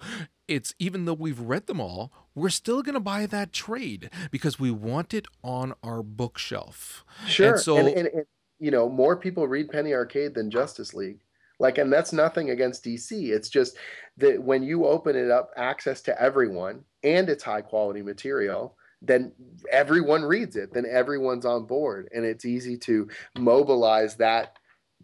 It's 0.48 0.74
even 0.80 1.06
though 1.06 1.14
we've 1.14 1.40
read 1.40 1.68
them 1.68 1.82
all, 1.82 2.12
we're 2.34 2.50
still 2.50 2.82
going 2.82 2.94
to 2.94 3.00
buy 3.00 3.26
that 3.26 3.52
trade 3.52 4.10
because 4.32 4.60
we 4.60 4.72
want 4.72 5.14
it 5.14 5.28
on 5.44 5.74
our 5.84 6.02
bookshelf. 6.02 7.04
Sure. 7.28 7.54
And 7.54 7.60
so, 7.60 7.78
and, 7.78 7.90
and, 7.90 8.26
you 8.60 8.72
know, 8.72 8.90
more 8.90 9.18
people 9.18 9.48
read 9.48 9.70
Penny 9.70 9.94
Arcade 9.94 10.34
than 10.34 10.52
Justice 10.52 10.94
League. 10.94 11.20
Like, 11.60 11.78
and 11.78 11.92
that's 11.92 12.14
nothing 12.14 12.52
against 12.52 12.86
DC. 12.86 13.30
It's 13.30 13.50
just 13.50 13.78
that 14.18 14.42
when 14.42 14.64
you 14.64 14.86
open 14.86 15.16
it 15.16 15.30
up, 15.30 15.52
access 15.58 16.02
to 16.04 16.22
everyone, 16.22 16.84
and 17.04 17.30
it's 17.30 17.44
high 17.44 17.62
quality 17.62 18.02
material, 18.02 18.78
then 19.02 19.32
everyone 19.72 20.24
reads 20.24 20.56
it. 20.56 20.74
Then 20.74 20.86
everyone's 20.90 21.46
on 21.46 21.66
board, 21.66 22.10
and 22.14 22.26
it's 22.26 22.46
easy 22.46 22.78
to 22.78 23.10
mobilize 23.38 24.16
that 24.18 24.58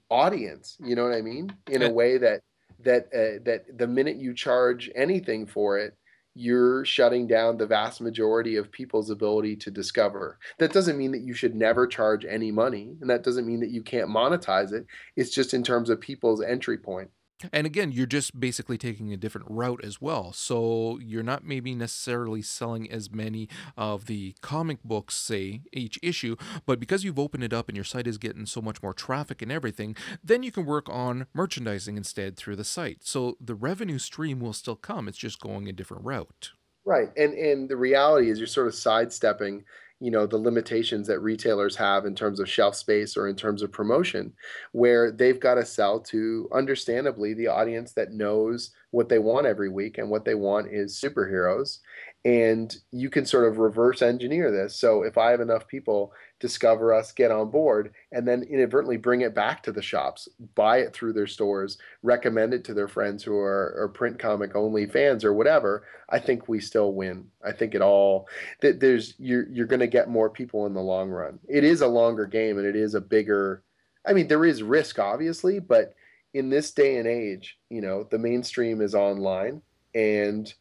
audience. 0.09 0.77
You 0.79 0.95
know 0.95 1.03
what 1.03 1.15
I 1.15 1.21
mean? 1.21 1.53
In 1.69 1.81
a 1.81 1.91
way 1.91 2.17
that 2.17 2.41
that 2.83 3.05
uh, 3.13 3.43
that 3.43 3.77
the 3.77 3.87
minute 3.87 4.17
you 4.17 4.33
charge 4.33 4.89
anything 4.95 5.45
for 5.45 5.77
it, 5.77 5.97
you're 6.35 6.83
shutting 6.83 7.27
down 7.27 7.57
the 7.57 7.65
vast 7.65 8.01
majority 8.01 8.57
of 8.57 8.71
people's 8.71 9.09
ability 9.09 9.55
to 9.55 9.71
discover. 9.71 10.37
That 10.59 10.73
doesn't 10.73 10.97
mean 10.97 11.13
that 11.13 11.21
you 11.21 11.33
should 11.33 11.55
never 11.55 11.87
charge 11.87 12.25
any 12.25 12.51
money, 12.51 12.97
and 12.99 13.09
that 13.09 13.23
doesn't 13.23 13.47
mean 13.47 13.61
that 13.61 13.71
you 13.71 13.81
can't 13.81 14.09
monetize 14.09 14.73
it. 14.73 14.85
It's 15.15 15.33
just 15.33 15.53
in 15.53 15.63
terms 15.63 15.89
of 15.89 16.01
people's 16.01 16.41
entry 16.43 16.77
point. 16.77 17.09
And 17.51 17.67
again, 17.67 17.91
you're 17.91 18.05
just 18.05 18.39
basically 18.39 18.77
taking 18.77 19.11
a 19.11 19.17
different 19.17 19.47
route 19.49 19.83
as 19.83 20.01
well. 20.01 20.31
So 20.31 20.99
you're 21.01 21.23
not 21.23 21.43
maybe 21.43 21.75
necessarily 21.75 22.41
selling 22.41 22.89
as 22.89 23.11
many 23.11 23.49
of 23.77 24.05
the 24.05 24.35
comic 24.41 24.83
books, 24.83 25.15
say, 25.15 25.61
each 25.73 25.99
issue, 26.01 26.35
but 26.65 26.79
because 26.79 27.03
you've 27.03 27.19
opened 27.19 27.43
it 27.43 27.53
up 27.53 27.67
and 27.67 27.75
your 27.75 27.83
site 27.83 28.07
is 28.07 28.17
getting 28.17 28.45
so 28.45 28.61
much 28.61 28.81
more 28.81 28.93
traffic 28.93 29.41
and 29.41 29.51
everything, 29.51 29.95
then 30.23 30.43
you 30.43 30.51
can 30.51 30.65
work 30.65 30.87
on 30.89 31.27
merchandising 31.33 31.97
instead 31.97 32.37
through 32.37 32.55
the 32.55 32.63
site. 32.63 32.99
So 33.01 33.35
the 33.41 33.55
revenue 33.55 33.99
stream 33.99 34.39
will 34.39 34.53
still 34.53 34.75
come. 34.75 35.07
It's 35.07 35.17
just 35.17 35.39
going 35.39 35.67
a 35.67 35.73
different 35.73 36.05
route. 36.05 36.51
Right. 36.85 37.09
And 37.17 37.33
and 37.33 37.67
the 37.67 37.77
reality 37.77 38.29
is 38.29 38.37
you're 38.37 38.47
sort 38.47 38.67
of 38.67 38.75
sidestepping 38.75 39.65
you 39.99 40.11
know 40.11 40.25
the 40.27 40.37
limitations 40.37 41.07
that 41.07 41.19
retailers 41.21 41.75
have 41.75 42.05
in 42.05 42.13
terms 42.15 42.39
of 42.39 42.49
shelf 42.49 42.75
space 42.75 43.15
or 43.15 43.27
in 43.27 43.35
terms 43.35 43.61
of 43.61 43.71
promotion 43.71 44.33
where 44.73 45.11
they've 45.11 45.39
got 45.39 45.55
to 45.55 45.65
sell 45.65 45.99
to 45.99 46.49
understandably 46.53 47.33
the 47.33 47.47
audience 47.47 47.93
that 47.93 48.11
knows 48.11 48.71
what 48.91 49.07
they 49.07 49.19
want 49.19 49.47
every 49.47 49.69
week 49.69 49.97
and 49.97 50.09
what 50.09 50.25
they 50.25 50.35
want 50.35 50.67
is 50.71 50.99
superheroes 50.99 51.79
and 52.25 52.77
you 52.91 53.11
can 53.11 53.23
sort 53.23 53.47
of 53.47 53.59
reverse 53.59 54.01
engineer 54.01 54.51
this. 54.51 54.75
So 54.75 55.03
if 55.03 55.17
i 55.17 55.29
have 55.29 55.41
enough 55.41 55.67
people 55.67 56.11
discover 56.39 56.93
us 56.93 57.13
get 57.13 57.31
on 57.31 57.49
board 57.49 57.93
and 58.11 58.27
then 58.27 58.43
inadvertently 58.43 58.97
bring 58.97 59.21
it 59.21 59.33
back 59.33 59.63
to 59.63 59.71
the 59.71 59.81
shops 59.81 60.27
buy 60.55 60.79
it 60.79 60.93
through 60.93 61.13
their 61.13 61.27
stores 61.27 61.77
recommend 62.03 62.53
it 62.53 62.65
to 62.65 62.73
their 62.73 62.89
friends 62.89 63.23
who 63.23 63.37
are, 63.37 63.73
are 63.77 63.87
print 63.87 64.19
comic 64.19 64.53
only 64.55 64.85
fans 64.85 65.23
or 65.23 65.33
whatever 65.33 65.85
i 66.09 66.19
think 66.19 66.49
we 66.49 66.59
still 66.59 66.93
win. 66.93 67.25
I 67.45 67.51
think 67.51 67.75
it 67.75 67.81
all 67.81 68.27
that 68.61 68.79
there's 68.79 69.13
you're 69.19 69.47
you're 69.49 69.67
going 69.67 69.79
to 69.79 69.87
get 69.87 70.09
more 70.09 70.29
people 70.29 70.65
in 70.65 70.73
the 70.73 70.81
long 70.81 71.09
run. 71.09 71.39
It 71.47 71.63
is 71.63 71.81
a 71.81 71.87
longer 71.87 72.25
game 72.25 72.57
and 72.57 72.65
it 72.67 72.75
is 72.75 72.95
a 72.95 73.01
bigger 73.01 73.63
i 74.05 74.13
mean 74.13 74.27
there 74.27 74.45
is 74.45 74.63
risk 74.63 74.97
obviously 74.97 75.59
but 75.59 75.93
in 76.33 76.49
this 76.49 76.71
day 76.71 76.97
and 76.97 77.07
age 77.07 77.57
you 77.69 77.81
know 77.81 78.03
the 78.09 78.17
mainstream 78.17 78.81
is 78.81 78.95
online 78.95 79.61
and 79.93 80.53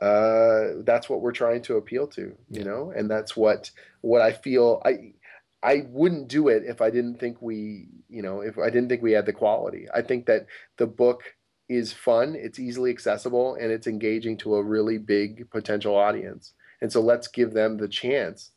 uh, 0.00 0.82
that's 0.84 1.08
what 1.08 1.20
we're 1.20 1.32
trying 1.32 1.62
to 1.62 1.76
appeal 1.76 2.06
to, 2.06 2.22
you 2.22 2.36
yeah. 2.50 2.64
know, 2.64 2.92
and 2.94 3.10
that's 3.10 3.36
what 3.36 3.70
what 4.00 4.22
I 4.22 4.32
feel. 4.32 4.80
I 4.84 5.12
I 5.62 5.86
wouldn't 5.88 6.28
do 6.28 6.48
it 6.48 6.62
if 6.64 6.80
I 6.80 6.90
didn't 6.90 7.18
think 7.18 7.42
we, 7.42 7.88
you 8.08 8.22
know, 8.22 8.40
if 8.40 8.58
I 8.58 8.70
didn't 8.70 8.88
think 8.88 9.02
we 9.02 9.12
had 9.12 9.26
the 9.26 9.32
quality. 9.32 9.86
I 9.92 10.02
think 10.02 10.26
that 10.26 10.46
the 10.76 10.86
book 10.86 11.22
is 11.68 11.92
fun, 11.92 12.34
it's 12.36 12.58
easily 12.58 12.90
accessible, 12.90 13.54
and 13.54 13.72
it's 13.72 13.86
engaging 13.86 14.36
to 14.38 14.54
a 14.54 14.62
really 14.62 14.98
big 14.98 15.50
potential 15.50 15.96
audience. 15.96 16.54
And 16.80 16.92
so 16.92 17.00
let's 17.00 17.28
give 17.28 17.52
them 17.52 17.76
the 17.76 17.88
chance 17.88 18.52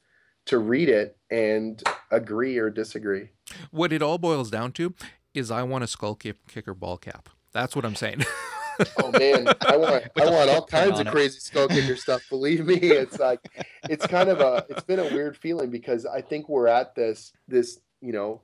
to 0.46 0.60
read 0.60 0.90
it 0.90 1.18
and 1.30 1.82
agree 2.12 2.58
or 2.58 2.70
disagree. 2.70 3.30
What 3.72 3.92
it 3.92 4.02
all 4.02 4.18
boils 4.18 4.50
down 4.50 4.72
to 4.74 4.94
is 5.34 5.52
I 5.52 5.64
want 5.64 5.84
a 5.84 5.88
skull 5.88 6.16
kicker 6.16 6.74
ball 6.74 6.98
cap. 6.98 7.30
That's 7.52 7.76
what 7.76 7.86
I'm 7.86 7.96
saying. 7.96 8.26
Oh 8.98 9.12
man, 9.12 9.48
I 9.62 9.78
want 9.78 10.06
I 10.20 10.30
want 10.30 10.50
all 10.50 10.66
kinds 10.66 11.00
of 11.00 11.08
it. 11.08 11.12
crazy 11.12 11.40
skull 11.40 11.68
kicker 11.68 11.96
stuff. 11.96 12.22
Believe 12.30 12.66
me, 12.66 12.76
it's 12.76 13.20
like 13.20 13.40
it's 13.90 14.06
kind 14.08 14.30
of 14.30 14.40
a 14.40 14.66
it's 14.70 14.84
been 14.84 15.00
a 15.00 15.14
weird 15.14 15.38
feeling 15.38 15.70
because 15.70 16.06
I 16.06 16.22
think 16.22 16.50
we're 16.50 16.68
at 16.68 16.96
this 16.96 17.34
this 17.48 17.80
you 18.02 18.12
know 18.14 18.42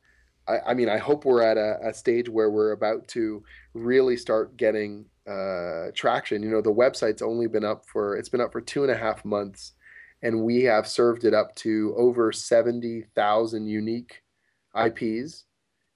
I, 0.48 0.60
I 0.68 0.74
mean 0.74 0.90
I 0.90 0.98
hope 0.98 1.26
we're 1.26 1.42
at 1.42 1.58
a, 1.58 1.90
a 1.90 1.94
stage 1.94 2.30
where 2.30 2.50
we're 2.50 2.72
about 2.72 3.08
to 3.10 3.44
really 3.74 4.18
start 4.18 4.58
getting 4.58 5.06
uh, 5.28 5.92
traction. 5.94 6.42
You 6.42 6.50
know, 6.50 6.62
the 6.62 6.74
website's 6.74 7.22
only 7.22 7.48
been 7.48 7.66
up 7.66 7.86
for 7.86 8.16
it's 8.16 8.30
been 8.30 8.42
up 8.42 8.52
for 8.52 8.62
two 8.62 8.84
and 8.84 8.92
a 8.92 8.98
half 8.98 9.26
months, 9.26 9.74
and 10.22 10.44
we 10.44 10.64
have 10.64 10.88
served 10.88 11.26
it 11.26 11.34
up 11.34 11.56
to 11.58 11.94
over 11.98 12.32
seventy 12.32 13.06
thousand 13.16 13.68
unique 13.68 14.24
IPs, 14.76 15.46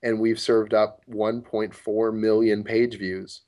and 0.04 0.20
we've 0.20 0.40
served 0.40 0.74
up 0.74 1.02
one 1.06 1.42
point 1.42 1.74
four 1.74 2.12
million 2.12 2.64
page 2.64 2.98
views 2.98 3.44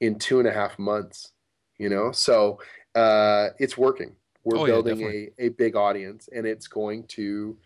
in 0.00 0.18
two 0.18 0.38
and 0.38 0.48
a 0.48 0.52
half 0.52 0.78
months. 0.78 1.32
You 1.78 1.88
know, 1.88 2.12
so 2.12 2.60
uh, 2.94 3.48
it's 3.58 3.78
working. 3.78 4.14
We're 4.44 4.58
Oh, 4.58 4.66
building 4.66 4.96
definitely. 4.96 5.30
a, 5.38 5.46
a 5.46 5.48
big 5.50 5.76
audience, 5.76 6.28
and 6.34 6.46
it's 6.46 6.66
going 6.66 7.04
to, 7.08 7.56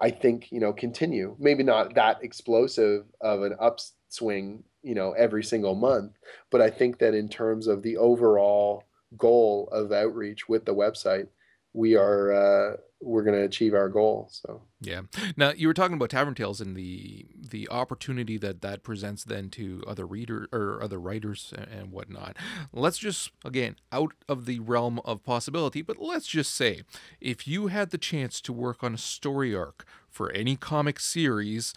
I 0.00 0.10
think, 0.10 0.52
you 0.52 0.60
know, 0.60 0.72
continue. 0.72 1.36
Maybe 1.38 1.62
not 1.62 1.94
that 1.94 2.22
explosive 2.22 3.06
of 3.20 3.42
an 3.42 3.54
upswing, 3.60 4.62
you 4.82 4.94
know, 4.94 5.12
every 5.12 5.42
single 5.42 5.74
month, 5.74 6.12
but 6.50 6.60
I 6.60 6.70
think 6.70 6.98
that 6.98 7.14
in 7.14 7.28
terms 7.28 7.66
of 7.66 7.82
the 7.82 7.96
overall 7.96 8.84
goal 9.16 9.68
of 9.72 9.90
outreach 9.92 10.48
with 10.48 10.64
the 10.64 10.74
website, 10.74 11.28
we 11.72 11.96
are 11.96 12.32
uh, 12.32 12.76
we're 13.00 13.22
going 13.22 13.36
to 13.36 13.44
achieve 13.44 13.74
our 13.74 13.88
goal. 13.88 14.28
So 14.30 14.62
Yeah. 14.80 15.02
Now 15.36 15.52
you 15.52 15.68
were 15.68 15.74
talking 15.74 15.94
about 15.94 16.10
Tavern 16.10 16.34
Tales 16.34 16.60
and 16.60 16.76
the 16.76 17.26
the 17.36 17.68
opportunity 17.68 18.38
that 18.38 18.60
that 18.62 18.82
presents 18.82 19.24
then 19.24 19.50
to 19.50 19.82
other 19.86 20.06
reader 20.06 20.48
or 20.52 20.82
other 20.82 20.98
writers 20.98 21.52
and 21.56 21.92
whatnot. 21.92 22.36
Let's 22.72 22.98
just 22.98 23.30
again 23.44 23.76
out 23.92 24.12
of 24.28 24.46
the 24.46 24.58
realm 24.60 25.00
of 25.04 25.22
possibility, 25.22 25.82
but 25.82 25.98
let's 26.00 26.26
just 26.26 26.54
say 26.54 26.82
if 27.20 27.46
you 27.46 27.68
had 27.68 27.90
the 27.90 27.98
chance 27.98 28.40
to 28.42 28.52
work 28.52 28.82
on 28.82 28.94
a 28.94 28.98
story 28.98 29.54
arc 29.54 29.84
for 30.08 30.32
any 30.32 30.56
comic 30.56 31.00
series. 31.00 31.74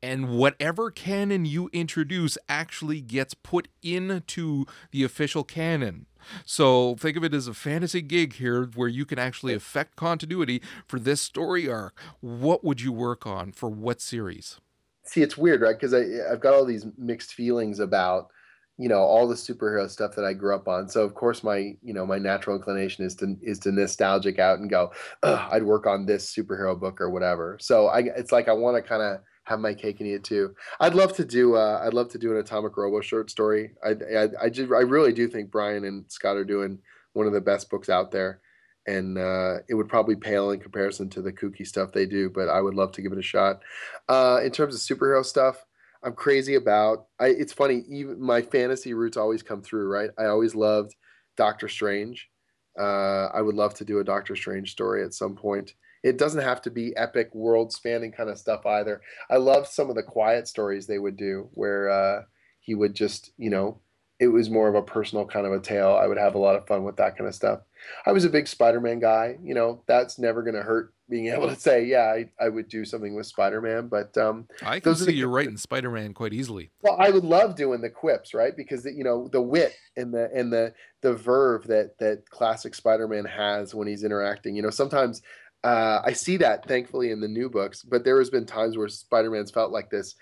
And 0.00 0.28
whatever 0.28 0.92
canon 0.92 1.44
you 1.44 1.68
introduce 1.72 2.38
actually 2.48 3.00
gets 3.00 3.34
put 3.34 3.66
into 3.82 4.64
the 4.92 5.02
official 5.02 5.42
canon. 5.42 6.06
So 6.44 6.96
think 6.96 7.16
of 7.16 7.24
it 7.24 7.34
as 7.34 7.48
a 7.48 7.54
fantasy 7.54 8.02
gig 8.02 8.34
here 8.34 8.64
where 8.74 8.88
you 8.88 9.04
can 9.04 9.18
actually 9.18 9.54
affect 9.54 9.96
continuity 9.96 10.62
for 10.86 10.98
this 10.98 11.20
story 11.20 11.68
arc. 11.68 11.98
What 12.20 12.64
would 12.64 12.80
you 12.80 12.92
work 12.92 13.26
on 13.26 13.52
for 13.52 13.68
what 13.68 14.00
series? 14.00 14.60
see 15.08 15.22
it's 15.22 15.38
weird 15.38 15.62
right 15.62 15.78
because 15.78 15.94
i've 15.94 16.40
got 16.40 16.54
all 16.54 16.64
these 16.64 16.86
mixed 16.96 17.32
feelings 17.32 17.80
about 17.80 18.28
you 18.76 18.88
know 18.88 19.00
all 19.00 19.26
the 19.26 19.34
superhero 19.34 19.88
stuff 19.88 20.14
that 20.14 20.24
i 20.24 20.32
grew 20.32 20.54
up 20.54 20.68
on 20.68 20.88
so 20.88 21.02
of 21.02 21.14
course 21.14 21.42
my 21.42 21.74
you 21.82 21.94
know 21.94 22.06
my 22.06 22.18
natural 22.18 22.54
inclination 22.54 23.04
is 23.04 23.14
to 23.14 23.36
is 23.42 23.58
to 23.58 23.72
nostalgic 23.72 24.38
out 24.38 24.58
and 24.58 24.70
go 24.70 24.92
i'd 25.22 25.62
work 25.62 25.86
on 25.86 26.04
this 26.04 26.32
superhero 26.32 26.78
book 26.78 27.00
or 27.00 27.10
whatever 27.10 27.58
so 27.60 27.86
i 27.88 28.00
it's 28.00 28.32
like 28.32 28.48
i 28.48 28.52
want 28.52 28.76
to 28.76 28.86
kind 28.86 29.02
of 29.02 29.20
have 29.48 29.60
my 29.60 29.74
cake 29.74 30.00
and 30.00 30.08
eat 30.08 30.14
it 30.14 30.24
too 30.24 30.54
i'd 30.80 30.94
love 30.94 31.14
to 31.14 31.24
do 31.24 31.56
uh 31.56 31.80
i'd 31.84 31.94
love 31.94 32.08
to 32.08 32.18
do 32.18 32.30
an 32.30 32.38
atomic 32.38 32.76
robo 32.76 33.00
short 33.00 33.30
story 33.30 33.72
i 33.84 33.90
i 33.90 34.28
i, 34.42 34.48
just, 34.48 34.70
I 34.72 34.80
really 34.80 35.12
do 35.12 35.26
think 35.28 35.50
brian 35.50 35.84
and 35.84 36.04
scott 36.10 36.36
are 36.36 36.44
doing 36.44 36.78
one 37.14 37.26
of 37.26 37.32
the 37.32 37.40
best 37.40 37.70
books 37.70 37.88
out 37.88 38.10
there 38.10 38.40
and 38.88 39.18
uh, 39.18 39.58
it 39.68 39.74
would 39.74 39.88
probably 39.88 40.16
pale 40.16 40.50
in 40.50 40.60
comparison 40.60 41.10
to 41.10 41.20
the 41.20 41.32
kooky 41.32 41.66
stuff 41.66 41.92
they 41.92 42.06
do. 42.06 42.30
But 42.30 42.48
I 42.48 42.62
would 42.62 42.74
love 42.74 42.90
to 42.92 43.02
give 43.02 43.12
it 43.12 43.18
a 43.18 43.22
shot. 43.22 43.60
Uh, 44.08 44.40
in 44.42 44.50
terms 44.50 44.74
of 44.74 44.80
superhero 44.80 45.22
stuff, 45.24 45.64
I'm 46.02 46.14
crazy 46.14 46.54
about. 46.54 47.06
I, 47.20 47.26
it's 47.26 47.52
funny, 47.52 47.84
even 47.90 48.20
my 48.20 48.40
fantasy 48.40 48.94
roots 48.94 49.18
always 49.18 49.42
come 49.42 49.60
through. 49.60 49.88
Right, 49.88 50.10
I 50.18 50.24
always 50.24 50.54
loved 50.54 50.96
Doctor 51.36 51.68
Strange. 51.68 52.30
Uh, 52.78 53.26
I 53.26 53.42
would 53.42 53.56
love 53.56 53.74
to 53.74 53.84
do 53.84 53.98
a 53.98 54.04
Doctor 54.04 54.34
Strange 54.34 54.70
story 54.70 55.04
at 55.04 55.12
some 55.12 55.36
point. 55.36 55.74
It 56.02 56.18
doesn't 56.18 56.42
have 56.42 56.62
to 56.62 56.70
be 56.70 56.96
epic, 56.96 57.34
world-spanning 57.34 58.12
kind 58.12 58.30
of 58.30 58.38
stuff 58.38 58.64
either. 58.66 59.00
I 59.30 59.36
love 59.36 59.66
some 59.66 59.88
of 59.90 59.96
the 59.96 60.02
quiet 60.02 60.46
stories 60.48 60.86
they 60.86 60.98
would 60.98 61.16
do, 61.16 61.48
where 61.52 61.90
uh, 61.90 62.22
he 62.60 62.74
would 62.74 62.94
just, 62.94 63.32
you 63.36 63.50
know, 63.50 63.80
it 64.20 64.28
was 64.28 64.50
more 64.50 64.68
of 64.68 64.74
a 64.74 64.82
personal 64.82 65.24
kind 65.26 65.46
of 65.46 65.52
a 65.52 65.60
tale. 65.60 65.96
I 66.00 66.06
would 66.08 66.18
have 66.18 66.34
a 66.34 66.38
lot 66.38 66.56
of 66.56 66.66
fun 66.66 66.82
with 66.82 66.96
that 66.96 67.16
kind 67.16 67.28
of 67.28 67.34
stuff. 67.36 67.60
I 68.04 68.10
was 68.10 68.24
a 68.24 68.28
big 68.30 68.48
Spider-Man 68.48 68.98
guy. 68.98 69.36
You 69.42 69.54
know, 69.54 69.82
that's 69.86 70.18
never 70.18 70.42
going 70.42 70.56
to 70.56 70.62
hurt 70.62 70.92
being 71.08 71.28
able 71.32 71.48
to 71.48 71.54
say, 71.54 71.84
yeah, 71.84 72.12
I, 72.12 72.28
I 72.44 72.48
would 72.48 72.68
do 72.68 72.84
something 72.84 73.14
with 73.14 73.26
Spider-Man. 73.26 73.86
But 73.86 74.18
um, 74.18 74.48
I 74.64 74.80
can 74.80 74.96
see 74.96 75.04
the- 75.06 75.12
you're 75.14 75.28
writing 75.28 75.56
Spider-Man 75.56 76.14
quite 76.14 76.32
easily. 76.32 76.72
well, 76.82 76.96
I 76.98 77.10
would 77.10 77.22
love 77.24 77.54
doing 77.54 77.80
the 77.80 77.90
quips, 77.90 78.34
right? 78.34 78.56
Because 78.56 78.84
you 78.84 79.04
know 79.04 79.28
the 79.30 79.40
wit 79.40 79.74
and 79.96 80.12
the 80.12 80.28
and 80.34 80.52
the 80.52 80.74
the 81.00 81.14
verve 81.14 81.68
that 81.68 81.96
that 82.00 82.28
classic 82.28 82.74
Spider-Man 82.74 83.24
has 83.24 83.72
when 83.72 83.86
he's 83.86 84.02
interacting. 84.02 84.56
You 84.56 84.62
know, 84.62 84.70
sometimes 84.70 85.22
uh, 85.64 86.00
I 86.04 86.12
see 86.12 86.36
that 86.38 86.66
thankfully 86.66 87.10
in 87.10 87.20
the 87.20 87.28
new 87.28 87.50
books, 87.50 87.82
but 87.82 88.04
there 88.04 88.18
has 88.18 88.30
been 88.30 88.46
times 88.46 88.76
where 88.76 88.88
Spider-Man's 88.88 89.50
felt 89.50 89.72
like 89.72 89.90
this 89.90 90.14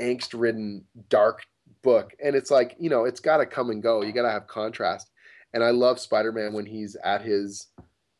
angst-ridden, 0.00 0.84
dark 1.08 1.42
book, 1.82 2.12
and 2.22 2.34
it's 2.36 2.50
like 2.50 2.76
you 2.78 2.90
know 2.90 3.04
it's 3.04 3.20
got 3.20 3.38
to 3.38 3.46
come 3.46 3.70
and 3.70 3.82
go. 3.82 4.02
You 4.02 4.12
got 4.12 4.22
to 4.22 4.30
have 4.30 4.46
contrast, 4.46 5.10
and 5.52 5.62
I 5.64 5.70
love 5.70 5.98
Spider-Man 5.98 6.52
when 6.52 6.66
he's 6.66 6.96
at 6.96 7.22
his, 7.22 7.68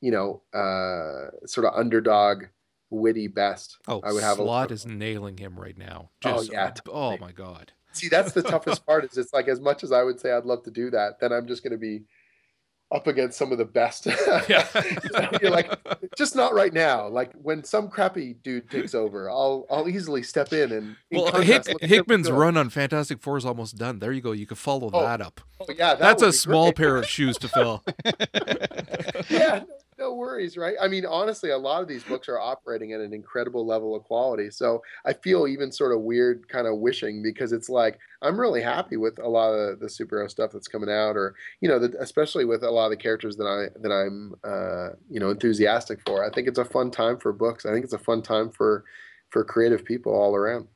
you 0.00 0.10
know, 0.10 0.42
uh, 0.52 1.46
sort 1.46 1.66
of 1.66 1.74
underdog, 1.74 2.44
witty 2.90 3.28
best. 3.28 3.78
Oh, 3.88 4.00
I 4.04 4.12
would 4.12 4.22
have 4.22 4.38
a 4.38 4.42
lot 4.42 4.68
Slott 4.68 4.70
of- 4.70 4.74
is 4.74 4.86
nailing 4.86 5.36
him 5.36 5.58
right 5.58 5.76
now. 5.76 6.10
Oh, 6.24 6.38
Just, 6.38 6.52
yeah, 6.52 6.72
Oh 6.88 7.16
my 7.18 7.32
god. 7.32 7.72
See, 7.92 8.08
that's 8.08 8.32
the 8.32 8.42
toughest 8.42 8.84
part. 8.86 9.04
Is 9.04 9.16
it's 9.18 9.32
like 9.32 9.48
as 9.48 9.60
much 9.60 9.84
as 9.84 9.92
I 9.92 10.02
would 10.02 10.18
say 10.18 10.32
I'd 10.32 10.44
love 10.44 10.64
to 10.64 10.70
do 10.70 10.90
that, 10.90 11.20
then 11.20 11.32
I'm 11.32 11.46
just 11.46 11.62
going 11.62 11.72
to 11.72 11.78
be 11.78 12.02
up 12.94 13.06
against 13.08 13.36
some 13.36 13.52
of 13.52 13.58
the 13.58 13.64
best. 13.64 14.06
Yeah. 14.48 14.66
You're 15.42 15.50
like, 15.50 15.70
just 16.16 16.34
not 16.36 16.54
right 16.54 16.72
now. 16.72 17.08
Like 17.08 17.32
when 17.42 17.64
some 17.64 17.88
crappy 17.88 18.34
dude 18.42 18.70
takes 18.70 18.94
over, 18.94 19.28
I'll 19.30 19.66
I'll 19.70 19.88
easily 19.88 20.22
step 20.22 20.52
in 20.52 20.72
and. 20.72 20.96
in 21.10 21.20
Well, 21.20 21.30
contrast, 21.32 21.68
Hick, 21.68 21.82
Hickman's 21.82 22.30
run 22.30 22.56
on 22.56 22.70
Fantastic 22.70 23.20
Four 23.20 23.36
is 23.38 23.44
almost 23.44 23.76
done. 23.76 23.98
There 23.98 24.12
you 24.12 24.20
go. 24.20 24.32
You 24.32 24.46
can 24.46 24.56
follow 24.56 24.90
Oh, 24.92 25.02
that 25.02 25.20
up. 25.20 25.40
Oh 25.60 25.66
yeah, 25.68 25.94
that 25.94 25.98
That's 25.98 26.22
a 26.22 26.32
small 26.32 26.66
great. 26.66 26.76
pair 26.76 26.96
of 26.96 27.06
shoes 27.06 27.36
to 27.38 27.48
fill. 27.48 27.84
yeah, 29.30 29.64
no, 29.98 30.14
worries, 30.14 30.56
right? 30.56 30.74
I 30.80 30.88
mean, 30.88 31.06
honestly, 31.06 31.50
a 31.50 31.58
lot 31.58 31.82
of 31.82 31.88
these 31.88 32.02
books 32.02 32.28
are 32.28 32.40
operating 32.40 32.92
at 32.92 33.00
an 33.00 33.12
incredible 33.12 33.64
level 33.64 33.94
of 33.94 34.02
quality. 34.04 34.50
So 34.50 34.82
I 35.04 35.12
feel 35.12 35.46
even 35.46 35.70
sort 35.70 35.92
of 35.92 36.00
weird, 36.00 36.48
kind 36.48 36.66
of 36.66 36.78
wishing 36.78 37.22
because 37.22 37.52
it's 37.52 37.68
like 37.68 37.98
I'm 38.20 38.38
really 38.38 38.62
happy 38.62 38.96
with 38.96 39.18
a 39.20 39.28
lot 39.28 39.52
of 39.52 39.78
the 39.78 39.86
superhero 39.86 40.28
stuff 40.28 40.50
that's 40.52 40.68
coming 40.68 40.90
out, 40.90 41.16
or 41.16 41.36
you 41.60 41.68
know, 41.68 41.78
the, 41.78 41.94
especially 42.00 42.44
with 42.44 42.64
a 42.64 42.70
lot 42.70 42.86
of 42.86 42.90
the 42.90 42.96
characters 42.96 43.36
that 43.36 43.46
I 43.46 43.78
that 43.80 43.92
I'm 43.92 44.34
uh, 44.42 44.96
you 45.08 45.20
know 45.20 45.30
enthusiastic 45.30 46.00
for. 46.04 46.24
I 46.24 46.30
think 46.30 46.48
it's 46.48 46.58
a 46.58 46.64
fun 46.64 46.90
time 46.90 47.18
for 47.18 47.32
books. 47.32 47.64
I 47.64 47.72
think 47.72 47.84
it's 47.84 47.94
a 47.94 47.98
fun 47.98 48.22
time 48.22 48.50
for 48.50 48.84
for 49.30 49.44
creative 49.44 49.84
people 49.84 50.12
all 50.12 50.34
around. 50.34 50.68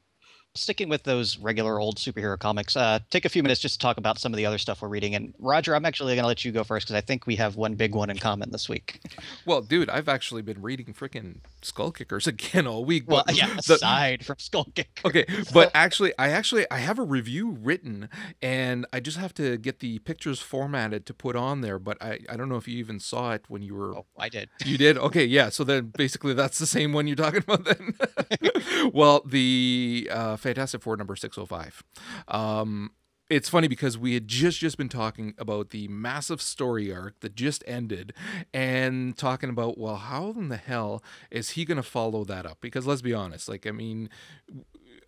Sticking 0.59 0.89
with 0.89 1.05
those 1.05 1.39
regular 1.39 1.79
old 1.79 1.97
superhero 1.99 2.39
comics, 2.39 2.77
uh, 2.77 2.99
take 3.11 3.25
a 3.25 3.29
few 3.29 3.43
minutes 3.43 3.61
just 3.61 3.75
to 3.75 3.79
talk 3.79 3.97
about 3.97 4.19
some 4.19 4.33
of 4.33 4.37
the 4.37 4.45
other 4.45 4.59
stuff 4.59 4.83
we're 4.83 4.89
reading. 4.89 5.15
And 5.15 5.33
Roger, 5.39 5.75
I'm 5.75 5.85
actually 5.85 6.15
going 6.15 6.25
to 6.25 6.29
let 6.29 6.45
you 6.45 6.53
go 6.53 6.65
first 6.65 6.87
because 6.87 6.97
I 6.97 7.01
think 7.01 7.27
we 7.27 7.37
have 7.37 7.57
one 7.57 7.75
big 7.75 7.95
one 7.95 8.11
in 8.11 8.19
common 8.19 8.51
this 8.51 8.69
week. 8.69 9.01
Well, 9.47 9.63
dude, 9.63 9.89
I've 9.89 10.09
actually 10.09 10.43
been 10.43 10.61
reading 10.61 10.93
freaking 10.93 11.37
Skull 11.63 11.91
Kickers 11.91 12.27
again 12.35 12.67
all 12.67 12.85
week. 12.85 13.05
Well, 13.07 13.25
yeah, 13.33 13.55
the- 13.67 13.75
aside 13.75 14.25
from 14.25 14.37
Skull 14.39 14.67
Kick. 14.75 15.01
Okay, 15.05 15.25
but 15.55 15.71
actually, 15.75 16.13
I 16.19 16.29
actually 16.29 16.67
I 16.71 16.79
have 16.79 16.99
a 16.99 17.03
review 17.03 17.51
written, 17.51 18.09
and 18.43 18.85
I 18.93 19.01
just 19.01 19.17
have 19.17 19.33
to 19.35 19.57
get 19.57 19.81
the 19.81 20.01
pictures 20.01 20.41
formatted 20.41 21.07
to 21.07 21.15
put 21.15 21.35
on 21.37 21.63
there. 21.63 21.79
But 21.79 22.03
I 22.03 22.19
I 22.29 22.37
don't 22.37 22.49
know 22.49 22.57
if 22.57 22.69
you 22.69 22.79
even 22.79 23.01
saw 23.01 23.33
it 23.33 23.45
when 23.49 23.63
you 23.63 23.75
were. 23.75 23.97
Oh, 23.97 24.07
I 24.19 24.29
did. 24.29 24.51
You 24.65 24.77
did? 24.77 24.99
Okay, 24.99 25.25
yeah. 25.25 25.49
So 25.49 25.65
then 25.65 25.93
basically 25.97 26.35
that's 26.35 26.59
the 26.59 26.67
same 26.67 26.93
one 26.93 27.07
you're 27.07 27.17
talking 27.17 27.43
about 27.47 27.65
then. 27.65 27.95
well, 28.93 29.23
the 29.25 30.09
uh, 30.13 30.37
Fantastic 30.49 30.81
Four 30.83 30.97
number 30.97 31.15
605. 31.15 31.83
Um, 32.29 32.93
it's 33.29 33.51
funny 33.51 33.69
because 33.69 33.99
we 33.99 34.15
had 34.15 34.27
just 34.27 34.59
just 34.61 34.79
been 34.79 34.89
talking 34.89 35.35
about 35.37 35.71
the 35.71 35.87
massive 35.89 36.41
story 36.41 36.91
arc 36.91 37.21
that 37.21 37.35
just 37.35 37.63
ended 37.67 38.15
and 38.55 39.17
talking 39.19 39.51
about 39.51 39.77
well 39.77 39.97
how 39.97 40.31
in 40.31 40.49
the 40.49 40.57
hell 40.57 41.03
is 41.31 41.51
he 41.51 41.67
going 41.67 41.77
to 41.77 41.83
follow 41.83 42.25
that 42.25 42.47
up? 42.47 42.59
Because 42.63 42.87
let's 42.87 43.03
be 43.03 43.13
honest 43.13 43.49
like 43.49 43.67
i 43.67 43.71
mean 43.71 44.09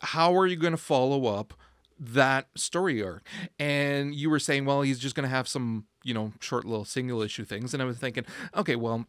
how 0.03 0.37
are 0.37 0.47
you 0.47 0.57
going 0.57 0.73
to 0.73 0.79
follow 0.79 1.27
up 1.27 1.55
that 1.99 2.49
story 2.55 3.03
arc? 3.03 3.27
And 3.59 4.15
you 4.15 4.29
were 4.29 4.39
saying 4.39 4.67
well 4.67 4.83
he's 4.83 4.99
just 4.99 5.15
going 5.15 5.29
to 5.29 5.35
have 5.35 5.49
some 5.49 5.87
you 6.05 6.13
know 6.13 6.33
short 6.41 6.67
little 6.67 6.85
single 6.85 7.23
issue 7.23 7.47
things. 7.47 7.73
And 7.73 7.83
i 7.83 7.87
was 7.87 7.97
thinking 7.97 8.27
okay 8.55 8.77
well 8.77 9.07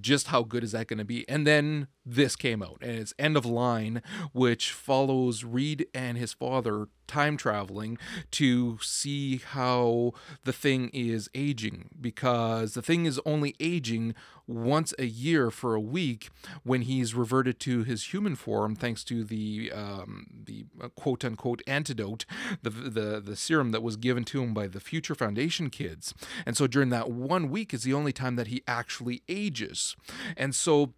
just 0.00 0.28
how 0.28 0.42
good 0.42 0.64
is 0.64 0.72
that 0.72 0.88
going 0.88 0.98
to 0.98 1.04
be? 1.04 1.28
And 1.28 1.46
then 1.46 1.86
this 2.06 2.36
came 2.36 2.62
out, 2.62 2.78
and 2.80 2.92
it's 2.92 3.12
End 3.18 3.36
of 3.36 3.44
Line, 3.44 4.00
which 4.32 4.70
follows 4.70 5.42
Reed 5.42 5.86
and 5.92 6.16
his 6.16 6.32
father 6.32 6.86
time 7.06 7.36
traveling 7.36 7.98
to 8.32 8.78
see 8.82 9.38
how 9.38 10.12
the 10.44 10.52
thing 10.52 10.90
is 10.92 11.30
aging 11.34 11.88
because 12.00 12.74
the 12.74 12.82
thing 12.82 13.06
is 13.06 13.20
only 13.24 13.54
aging 13.60 14.14
once 14.48 14.92
a 14.98 15.04
year 15.04 15.50
for 15.50 15.74
a 15.74 15.80
week 15.80 16.30
when 16.62 16.82
he's 16.82 17.14
reverted 17.14 17.58
to 17.60 17.82
his 17.82 18.12
human 18.12 18.34
form 18.34 18.74
thanks 18.74 19.02
to 19.04 19.24
the 19.24 19.70
um, 19.72 20.26
the 20.44 20.64
uh, 20.80 20.88
quote 20.88 21.24
unquote 21.24 21.62
antidote 21.66 22.24
the, 22.62 22.70
the 22.70 23.20
the 23.20 23.36
serum 23.36 23.70
that 23.70 23.82
was 23.82 23.96
given 23.96 24.24
to 24.24 24.42
him 24.42 24.54
by 24.54 24.66
the 24.66 24.80
Future 24.80 25.14
Foundation 25.14 25.70
kids. 25.70 26.14
And 26.44 26.56
so 26.56 26.66
during 26.66 26.90
that 26.90 27.10
one 27.10 27.50
week 27.50 27.74
is 27.74 27.82
the 27.82 27.94
only 27.94 28.12
time 28.12 28.36
that 28.36 28.46
he 28.46 28.62
actually 28.66 29.22
ages. 29.28 29.96
And 30.36 30.54
so 30.54 30.94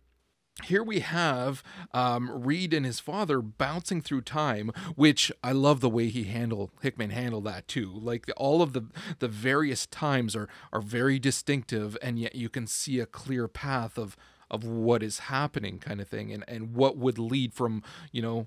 here 0.65 0.83
we 0.83 1.01
have 1.01 1.63
um, 1.93 2.31
Reed 2.45 2.75
and 2.75 2.85
his 2.85 3.01
father 3.01 3.41
bouncing 3.41 4.01
through 4.01 4.23
time, 4.23 4.71
which 4.97 5.31
I 5.43 5.53
love 5.53 5.81
the 5.81 5.89
way 5.89 6.09
he 6.09 6.25
handled 6.25 6.71
Hickman 6.83 7.11
handled 7.11 7.45
that 7.45 7.69
too. 7.69 7.93
Like 7.93 8.31
all 8.37 8.63
of 8.63 8.73
the 8.73 8.87
the 9.19 9.29
various 9.29 9.87
times 9.87 10.35
are 10.35 10.49
are 10.73 10.81
very 10.81 11.19
distinctive, 11.19 11.97
and 12.03 12.19
yet 12.19 12.35
you 12.35 12.49
can 12.49 12.67
see 12.67 13.01
a 13.01 13.07
clear 13.07 13.49
path 13.49 13.99
of 13.99 14.17
of 14.51 14.65
what 14.65 15.03
is 15.03 15.21
happening, 15.21 15.79
kind 15.79 16.01
of 16.01 16.09
thing, 16.09 16.33
and 16.33 16.45
and 16.49 16.75
what 16.75 16.97
would 16.97 17.19
lead 17.19 17.55
from 17.55 17.83
you 18.13 18.23
know 18.23 18.47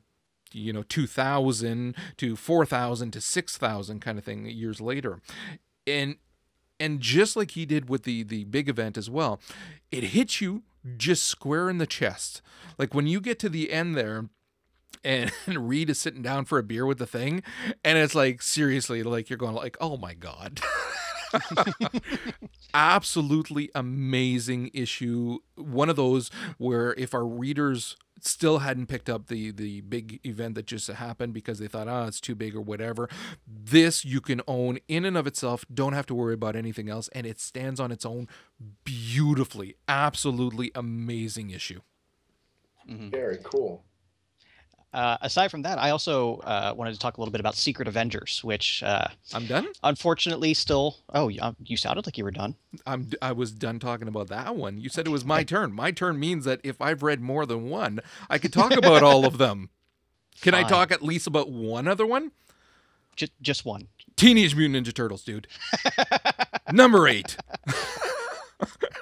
you 0.53 0.74
know 0.74 0.84
2000 0.84 1.95
to 2.18 2.36
4000 2.36 3.12
to 3.12 3.22
6000 3.22 3.99
kind 4.01 4.18
of 4.18 4.26
thing 4.26 4.45
years 4.47 4.82
later 4.82 5.22
and 5.88 6.18
and 6.82 7.00
just 7.00 7.36
like 7.36 7.52
he 7.52 7.66
did 7.66 7.88
with 7.90 8.04
the 8.04 8.24
the 8.24 8.44
big 8.46 8.68
event 8.68 8.98
as 8.98 9.10
well 9.10 9.40
it 9.92 10.04
hits 10.06 10.42
you 10.42 10.64
just 10.98 11.26
square 11.26 11.70
in 11.70 11.78
the 11.78 11.88
chest. 11.88 12.42
Like 12.78 12.94
when 12.94 13.08
you 13.08 13.22
get 13.22 13.40
to 13.40 13.50
the 13.50 13.72
end 13.72 13.96
there, 13.96 14.30
and 15.04 15.32
Reed 15.48 15.90
is 15.90 16.00
sitting 16.00 16.22
down 16.22 16.46
for 16.46 16.58
a 16.58 16.64
beer 16.64 16.86
with 16.86 16.98
the 16.98 17.08
thing, 17.08 17.44
and 17.84 17.98
it's 17.98 18.16
like 18.16 18.42
seriously, 18.42 19.04
like 19.04 19.30
you're 19.30 19.38
going 19.38 19.56
like, 19.56 19.78
oh 19.80 19.98
my 19.98 20.14
god. 20.14 20.62
Absolutely 22.74 23.70
amazing 23.76 24.72
issue. 24.74 25.40
One 25.56 25.90
of 25.90 25.96
those 25.96 26.30
where 26.58 26.94
if 26.94 27.14
our 27.14 27.26
readers 27.26 27.98
still 28.24 28.60
hadn't 28.60 28.86
picked 28.86 29.10
up 29.10 29.28
the 29.28 29.52
the 29.52 29.82
big 29.82 30.20
event 30.26 30.56
that 30.56 30.66
just 30.66 30.88
happened 30.88 31.34
because 31.34 31.60
they 31.60 31.68
thought, 31.68 31.88
ah, 31.88 32.04
oh, 32.04 32.08
it's 32.08 32.22
too 32.22 32.36
big 32.36 32.56
or 32.56 32.62
whatever. 32.62 33.10
This 33.48 34.06
you 34.06 34.22
can 34.22 34.42
own 34.48 34.80
in 34.88 35.06
and 35.06 35.18
of 35.18 35.28
itself. 35.28 35.66
Don't 35.74 35.94
have 35.94 36.06
to 36.08 36.16
worry 36.16 36.34
about 36.34 36.56
anything 36.56 36.90
else, 36.90 37.10
and 37.10 37.26
it 37.26 37.40
stands 37.40 37.80
on 37.80 37.92
its 37.92 38.06
own 38.06 38.28
beautifully. 38.84 39.76
Absolutely 39.88 40.72
amazing 40.76 41.50
issue. 41.50 41.82
Mm-hmm. 42.90 43.10
Very 43.10 43.40
cool. 43.44 43.84
Uh, 44.94 45.18
aside 45.22 45.50
from 45.50 45.62
that, 45.62 45.80
I 45.80 45.92
also 45.92 46.38
uh, 46.38 46.74
wanted 46.76 46.94
to 46.94 47.00
talk 47.00 47.18
a 47.18 47.22
little 47.22 47.32
bit 47.32 47.39
about 47.39 47.56
Secret 47.56 47.88
Avengers, 47.88 48.44
which 48.44 48.84
uh, 48.84 49.08
I'm 49.34 49.46
done. 49.46 49.68
Unfortunately, 49.84 50.54
still. 50.54 50.98
Oh, 51.14 51.32
um, 51.39 51.56
you 51.64 51.78
sounded 51.78 52.06
like 52.06 52.18
you 52.18 52.26
were 52.26 52.32
done. 52.32 52.56
I'm. 52.86 53.10
I 53.22 53.32
was 53.32 53.52
done 53.52 53.80
talking 53.80 54.08
about 54.10 54.28
that 54.28 54.56
one. 54.56 54.80
You 54.80 54.89
said 54.89 55.08
it 55.08 55.12
was 55.12 55.24
my 55.24 55.44
turn. 55.44 55.72
My 55.74 55.92
turn 55.92 56.20
means 56.20 56.44
that 56.46 56.60
if 56.64 56.82
I've 56.82 57.04
read 57.04 57.22
more 57.22 57.46
than 57.46 57.70
one, 57.70 58.02
I 58.30 58.38
could 58.38 58.52
talk 58.52 58.76
about 58.76 59.02
all 59.02 59.26
of 59.26 59.38
them. 59.38 59.70
Can 60.42 60.54
Fine. 60.54 60.66
I 60.66 60.68
talk 60.68 60.92
at 60.92 61.02
least 61.02 61.28
about 61.28 61.50
one 61.50 61.88
other 61.88 62.06
one? 62.06 62.32
Just, 63.16 63.32
just 63.42 63.66
one. 63.66 63.88
Teenage 64.16 64.56
Mutant 64.56 64.88
Ninja 64.88 64.94
Turtles, 64.94 65.24
dude. 65.24 65.48
Number 66.72 67.08
eight. 67.08 67.38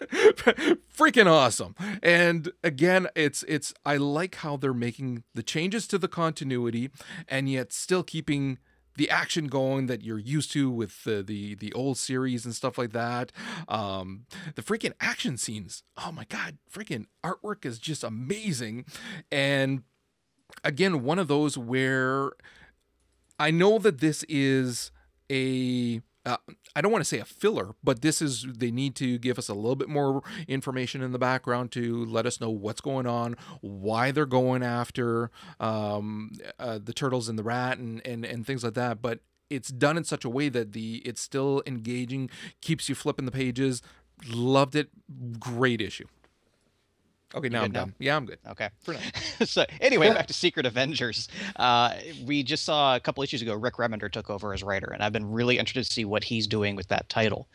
freaking 0.98 1.28
awesome. 1.28 1.76
And 2.02 2.52
again 2.64 3.08
it's 3.16 3.44
it's 3.44 3.74
i 3.86 3.98
like 3.98 4.36
how 4.36 4.58
they're 4.58 4.74
making 4.74 5.24
the 5.34 5.44
changes 5.44 5.88
to 5.88 5.98
the 5.98 6.08
continuity 6.08 6.90
and 7.28 7.50
yet 7.50 7.74
still 7.74 8.04
keeping 8.04 8.58
the 8.96 9.10
action 9.10 9.48
going 9.48 9.88
that 9.88 10.02
you're 10.04 10.20
used 10.20 10.52
to 10.52 10.70
with 10.70 11.04
the 11.04 11.22
the, 11.22 11.56
the 11.56 11.72
old 11.74 11.98
series 11.98 12.46
and 12.46 12.54
stuff 12.56 12.78
like 12.78 12.92
that. 12.92 13.32
Um 13.68 14.26
the 14.56 14.62
freaking 14.62 14.94
action 15.00 15.38
scenes 15.38 15.84
oh 15.98 16.12
my 16.12 16.26
god 16.26 16.58
freaking 16.72 17.06
artwork 17.24 17.66
is 17.66 17.80
just 17.80 18.04
amazing. 18.04 18.86
And 19.32 19.84
again 20.64 21.04
one 21.04 21.20
of 21.20 21.28
those 21.28 21.58
where 21.58 22.32
i 23.38 23.52
know 23.52 23.78
that 23.78 24.00
this 24.00 24.24
is 24.28 24.92
a 25.32 26.02
uh, 26.26 26.38
I 26.76 26.82
don't 26.82 26.92
want 26.92 27.04
to 27.04 27.08
say 27.08 27.20
a 27.20 27.26
filler, 27.26 27.76
but 27.84 28.02
this 28.02 28.22
is 28.22 28.46
they 28.58 28.72
need 28.72 28.96
to 28.96 29.18
give 29.18 29.40
us 29.40 29.50
a 29.50 29.54
little 29.54 29.76
bit 29.76 29.90
more 29.90 30.22
information 30.48 31.02
in 31.02 31.12
the 31.12 31.20
background 31.20 31.72
to 31.74 32.06
let 32.06 32.26
us 32.26 32.42
know 32.42 32.50
what's 32.50 32.82
going 32.82 33.08
on, 33.08 33.36
why 33.62 34.12
they're 34.12 34.26
going 34.26 34.64
after 34.64 35.32
um, 35.60 36.32
uh, 36.60 36.80
the 36.84 36.94
turtles 36.94 37.30
and 37.30 37.40
the 37.40 37.44
rat 37.44 37.78
and, 37.78 38.06
and 38.06 38.26
and 38.26 38.46
things 38.46 38.64
like 38.64 38.74
that. 38.74 39.02
But 39.02 39.20
it's 39.50 39.70
done 39.70 39.98
in 39.98 40.04
such 40.04 40.26
a 40.26 40.30
way 40.30 40.50
that 40.50 40.74
the 40.74 40.98
it's 41.06 41.22
still 41.22 41.64
engaging, 41.66 42.30
keeps 42.62 42.90
you 42.90 42.96
flipping 42.96 43.26
the 43.26 43.32
pages. 43.32 43.82
Loved 44.28 44.76
it. 44.76 44.90
Great 45.40 45.82
issue. 45.82 46.06
Okay, 47.36 47.50
now 47.50 47.64
I'm 47.64 47.72
done. 47.72 47.90
Now? 47.90 47.94
Yeah, 48.00 48.16
I'm 48.16 48.26
good. 48.26 48.40
Okay. 48.50 48.70
so 49.46 49.66
anyway, 49.82 50.10
back 50.10 50.28
to 50.28 50.34
Secret 50.34 50.66
Avengers. 50.66 51.28
Uh, 51.58 51.94
we 52.26 52.42
just 52.42 52.66
saw 52.66 52.96
a 52.96 53.00
couple 53.00 53.24
issues 53.24 53.42
ago. 53.42 53.54
Rick 53.54 53.76
Remender 53.76 54.12
took 54.12 54.30
over 54.30 54.54
as 54.54 54.64
writer, 54.64 54.88
and 54.92 55.04
I've 55.04 55.14
been 55.14 55.30
really 55.30 55.60
interested 55.60 55.86
to 55.86 55.92
see 55.92 56.06
what 56.06 56.24
he's 56.24 56.48
doing 56.48 56.76
with 56.76 56.88
that 56.88 57.08
title. 57.08 57.48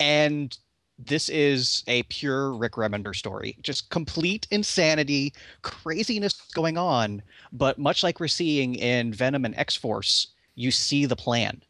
And 0.00 0.56
this 0.98 1.28
is 1.28 1.84
a 1.86 2.02
pure 2.04 2.52
Rick 2.52 2.72
Remender 2.72 3.14
story. 3.14 3.56
Just 3.62 3.90
complete 3.90 4.46
insanity, 4.50 5.34
craziness 5.62 6.40
going 6.54 6.78
on. 6.78 7.22
But 7.52 7.78
much 7.78 8.02
like 8.02 8.20
we're 8.20 8.28
seeing 8.28 8.74
in 8.76 9.12
Venom 9.12 9.44
and 9.44 9.54
X 9.56 9.76
Force, 9.76 10.28
you 10.54 10.70
see 10.70 11.06
the 11.06 11.16
plan. 11.16 11.62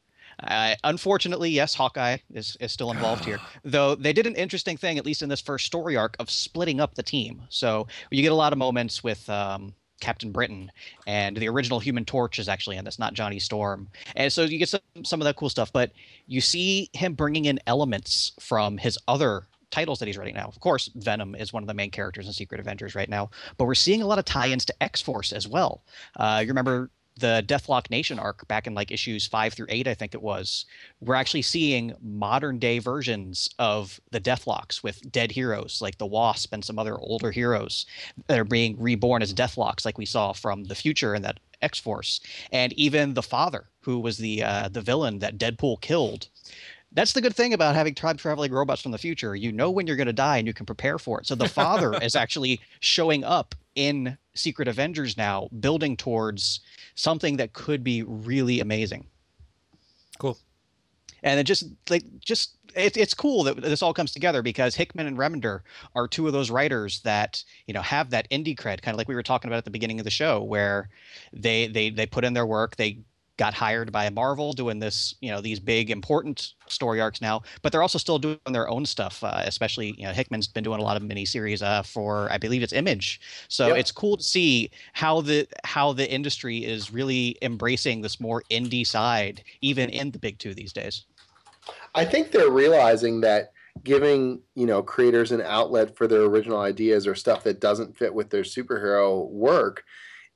Uh, 0.42 0.74
unfortunately, 0.84 1.50
yes, 1.50 1.74
Hawkeye 1.74 2.18
is, 2.32 2.56
is 2.60 2.72
still 2.72 2.90
involved 2.90 3.24
here, 3.24 3.40
though 3.64 3.94
they 3.94 4.12
did 4.12 4.26
an 4.26 4.36
interesting 4.36 4.76
thing, 4.76 4.98
at 4.98 5.06
least 5.06 5.22
in 5.22 5.28
this 5.28 5.40
first 5.40 5.66
story 5.66 5.96
arc, 5.96 6.16
of 6.18 6.30
splitting 6.30 6.80
up 6.80 6.94
the 6.94 7.02
team. 7.02 7.42
So 7.48 7.86
you 8.10 8.22
get 8.22 8.32
a 8.32 8.36
lot 8.36 8.52
of 8.52 8.58
moments 8.58 9.02
with 9.02 9.28
um, 9.28 9.74
Captain 10.00 10.30
Britain, 10.30 10.70
and 11.06 11.36
the 11.36 11.48
original 11.48 11.80
Human 11.80 12.04
Torch 12.04 12.38
is 12.38 12.48
actually 12.48 12.76
in 12.76 12.84
this, 12.84 12.98
not 12.98 13.14
Johnny 13.14 13.38
Storm. 13.38 13.88
And 14.16 14.32
so 14.32 14.42
you 14.44 14.58
get 14.58 14.68
some, 14.68 14.80
some 15.04 15.20
of 15.20 15.24
that 15.24 15.36
cool 15.36 15.48
stuff, 15.48 15.72
but 15.72 15.92
you 16.26 16.40
see 16.40 16.88
him 16.92 17.14
bringing 17.14 17.46
in 17.46 17.58
elements 17.66 18.32
from 18.40 18.78
his 18.78 18.98
other 19.08 19.46
titles 19.70 19.98
that 19.98 20.06
he's 20.06 20.16
writing 20.16 20.34
now. 20.34 20.46
Of 20.46 20.60
course, 20.60 20.90
Venom 20.94 21.34
is 21.34 21.52
one 21.52 21.62
of 21.62 21.66
the 21.66 21.74
main 21.74 21.90
characters 21.90 22.26
in 22.26 22.32
Secret 22.32 22.60
Avengers 22.60 22.94
right 22.94 23.08
now, 23.08 23.30
but 23.56 23.66
we're 23.66 23.74
seeing 23.74 24.02
a 24.02 24.06
lot 24.06 24.18
of 24.18 24.24
tie-ins 24.24 24.64
to 24.66 24.82
X 24.82 25.02
Force 25.02 25.32
as 25.32 25.46
well. 25.46 25.82
Uh, 26.16 26.40
you 26.42 26.48
remember 26.48 26.90
the 27.18 27.44
Deathlok 27.46 27.90
Nation 27.90 28.18
arc 28.18 28.46
back 28.48 28.66
in 28.66 28.74
like 28.74 28.90
issues 28.90 29.26
five 29.26 29.52
through 29.54 29.66
eight, 29.68 29.88
I 29.88 29.94
think 29.94 30.14
it 30.14 30.22
was, 30.22 30.66
we're 31.00 31.14
actually 31.14 31.42
seeing 31.42 31.94
modern 32.02 32.58
day 32.58 32.78
versions 32.78 33.50
of 33.58 34.00
the 34.10 34.20
Deathlocks 34.20 34.82
with 34.82 35.10
dead 35.10 35.32
heroes 35.32 35.80
like 35.82 35.98
the 35.98 36.06
Wasp 36.06 36.52
and 36.52 36.64
some 36.64 36.78
other 36.78 36.98
older 36.98 37.30
heroes 37.30 37.86
that 38.26 38.38
are 38.38 38.44
being 38.44 38.78
reborn 38.78 39.22
as 39.22 39.34
Deathlocks, 39.34 39.84
like 39.84 39.98
we 39.98 40.06
saw 40.06 40.32
from 40.32 40.64
the 40.64 40.74
future 40.74 41.14
in 41.14 41.22
that 41.22 41.40
X 41.60 41.78
Force, 41.78 42.20
and 42.52 42.72
even 42.74 43.14
the 43.14 43.22
father, 43.22 43.66
who 43.80 43.98
was 43.98 44.18
the 44.18 44.42
uh, 44.42 44.68
the 44.68 44.80
villain 44.80 45.18
that 45.18 45.38
Deadpool 45.38 45.80
killed. 45.80 46.28
That's 46.92 47.12
the 47.12 47.20
good 47.20 47.36
thing 47.36 47.52
about 47.52 47.74
having 47.74 47.94
time 47.94 48.16
traveling 48.16 48.52
robots 48.52 48.80
from 48.80 48.92
the 48.92 48.98
future. 48.98 49.36
You 49.36 49.52
know 49.52 49.70
when 49.70 49.86
you're 49.86 49.96
going 49.96 50.06
to 50.06 50.12
die 50.12 50.38
and 50.38 50.46
you 50.46 50.54
can 50.54 50.66
prepare 50.66 50.98
for 50.98 51.20
it. 51.20 51.26
So 51.26 51.34
the 51.34 51.48
father 51.48 51.94
is 52.02 52.16
actually 52.16 52.60
showing 52.80 53.24
up 53.24 53.54
in 53.78 54.18
Secret 54.34 54.66
Avengers 54.66 55.16
now, 55.16 55.48
building 55.60 55.96
towards 55.96 56.60
something 56.96 57.36
that 57.36 57.52
could 57.52 57.84
be 57.84 58.02
really 58.02 58.58
amazing. 58.58 59.06
Cool. 60.18 60.36
And 61.22 61.38
it 61.38 61.44
just 61.44 61.68
like 61.88 62.02
just 62.18 62.56
it, 62.74 62.96
it's 62.96 63.14
cool 63.14 63.44
that 63.44 63.60
this 63.60 63.80
all 63.80 63.94
comes 63.94 64.12
together 64.12 64.42
because 64.42 64.74
Hickman 64.74 65.06
and 65.06 65.16
Remender 65.16 65.60
are 65.94 66.08
two 66.08 66.26
of 66.26 66.32
those 66.32 66.50
writers 66.50 67.00
that 67.02 67.42
you 67.66 67.74
know 67.74 67.82
have 67.82 68.10
that 68.10 68.28
indie 68.30 68.58
cred, 68.58 68.82
kind 68.82 68.94
of 68.94 68.98
like 68.98 69.08
we 69.08 69.14
were 69.14 69.22
talking 69.22 69.48
about 69.48 69.58
at 69.58 69.64
the 69.64 69.70
beginning 69.70 70.00
of 70.00 70.04
the 70.04 70.10
show, 70.10 70.42
where 70.42 70.88
they 71.32 71.68
they 71.68 71.90
they 71.90 72.06
put 72.06 72.24
in 72.24 72.34
their 72.34 72.46
work, 72.46 72.76
they 72.76 72.98
got 73.38 73.54
hired 73.54 73.90
by 73.90 74.10
Marvel 74.10 74.52
doing 74.52 74.80
this, 74.80 75.14
you 75.20 75.30
know, 75.30 75.40
these 75.40 75.60
big 75.60 75.90
important 75.90 76.54
story 76.66 77.00
arcs 77.00 77.20
now, 77.20 77.40
but 77.62 77.72
they're 77.72 77.82
also 77.82 77.98
still 77.98 78.18
doing 78.18 78.38
their 78.50 78.68
own 78.68 78.84
stuff. 78.84 79.24
Uh, 79.24 79.42
especially, 79.44 79.94
you 79.96 80.04
know, 80.04 80.12
Hickman's 80.12 80.48
been 80.48 80.64
doing 80.64 80.80
a 80.80 80.82
lot 80.82 80.96
of 80.96 81.02
miniseries 81.02 81.62
uh, 81.62 81.82
for, 81.82 82.30
I 82.30 82.36
believe 82.36 82.62
it's 82.62 82.72
Image. 82.72 83.20
So 83.48 83.68
yep. 83.68 83.78
it's 83.78 83.92
cool 83.92 84.16
to 84.18 84.22
see 84.22 84.70
how 84.92 85.20
the 85.22 85.46
how 85.64 85.92
the 85.92 86.10
industry 86.10 86.64
is 86.64 86.92
really 86.92 87.38
embracing 87.40 88.02
this 88.02 88.20
more 88.20 88.42
indie 88.50 88.86
side, 88.86 89.42
even 89.62 89.88
in 89.88 90.10
the 90.10 90.18
big 90.18 90.38
two 90.38 90.52
these 90.52 90.72
days. 90.72 91.04
I 91.94 92.04
think 92.04 92.32
they're 92.32 92.50
realizing 92.50 93.20
that 93.22 93.52
giving 93.84 94.40
you 94.54 94.66
know 94.66 94.82
creators 94.82 95.30
an 95.30 95.40
outlet 95.40 95.96
for 95.96 96.08
their 96.08 96.22
original 96.22 96.58
ideas 96.58 97.06
or 97.06 97.14
stuff 97.14 97.44
that 97.44 97.60
doesn't 97.60 97.96
fit 97.96 98.12
with 98.12 98.30
their 98.30 98.42
superhero 98.42 99.28
work 99.28 99.84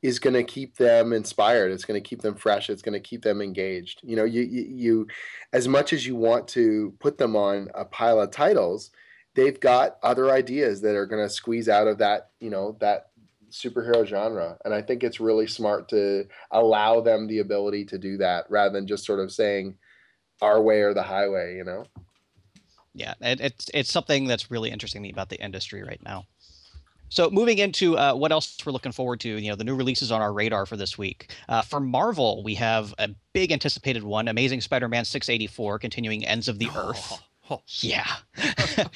is 0.02 0.18
going 0.18 0.34
to 0.34 0.44
keep 0.44 0.76
them 0.76 1.12
inspired 1.12 1.70
it's 1.70 1.84
going 1.84 2.00
to 2.00 2.08
keep 2.08 2.22
them 2.22 2.34
fresh 2.34 2.68
it's 2.68 2.82
going 2.82 2.92
to 2.92 3.00
keep 3.00 3.22
them 3.22 3.40
engaged 3.40 4.00
you 4.02 4.16
know 4.16 4.24
you, 4.24 4.42
you, 4.42 4.62
you 4.62 5.06
as 5.52 5.68
much 5.68 5.92
as 5.92 6.06
you 6.06 6.16
want 6.16 6.46
to 6.48 6.92
put 7.00 7.18
them 7.18 7.36
on 7.36 7.68
a 7.74 7.84
pile 7.84 8.20
of 8.20 8.30
titles 8.30 8.90
they've 9.34 9.60
got 9.60 9.96
other 10.02 10.30
ideas 10.30 10.80
that 10.80 10.96
are 10.96 11.06
going 11.06 11.22
to 11.22 11.32
squeeze 11.32 11.68
out 11.68 11.86
of 11.86 11.98
that 11.98 12.30
you 12.40 12.50
know 12.50 12.76
that 12.80 13.06
superhero 13.52 14.04
genre. 14.04 14.56
And 14.64 14.74
I 14.74 14.82
think 14.82 15.04
it's 15.04 15.20
really 15.20 15.46
smart 15.46 15.88
to 15.90 16.26
allow 16.50 17.00
them 17.00 17.26
the 17.26 17.38
ability 17.38 17.84
to 17.86 17.98
do 17.98 18.16
that 18.16 18.46
rather 18.48 18.72
than 18.72 18.86
just 18.86 19.04
sort 19.04 19.20
of 19.20 19.30
saying 19.30 19.76
our 20.40 20.60
way 20.60 20.80
or 20.80 20.94
the 20.94 21.02
highway, 21.02 21.56
you 21.56 21.64
know? 21.64 21.84
Yeah, 22.94 23.14
it, 23.20 23.40
it's 23.40 23.70
it's 23.72 23.92
something 23.92 24.26
that's 24.26 24.50
really 24.50 24.70
interesting 24.70 25.08
about 25.08 25.30
the 25.30 25.42
industry 25.42 25.82
right 25.82 26.00
now. 26.04 26.26
So 27.12 27.28
moving 27.28 27.58
into 27.58 27.98
uh, 27.98 28.14
what 28.14 28.32
else 28.32 28.56
we're 28.64 28.72
looking 28.72 28.90
forward 28.90 29.20
to, 29.20 29.28
you 29.28 29.50
know, 29.50 29.54
the 29.54 29.64
new 29.64 29.74
releases 29.74 30.10
on 30.10 30.22
our 30.22 30.32
radar 30.32 30.64
for 30.64 30.78
this 30.78 30.96
week. 30.96 31.30
Uh, 31.46 31.60
for 31.60 31.78
Marvel, 31.78 32.42
we 32.42 32.54
have 32.54 32.94
a 32.98 33.10
big 33.34 33.52
anticipated 33.52 34.02
one, 34.02 34.28
Amazing 34.28 34.62
Spider-Man 34.62 35.04
684, 35.04 35.78
continuing 35.78 36.24
Ends 36.24 36.48
of 36.48 36.58
the 36.58 36.70
Earth. 36.74 37.20
Yeah. 37.80 38.06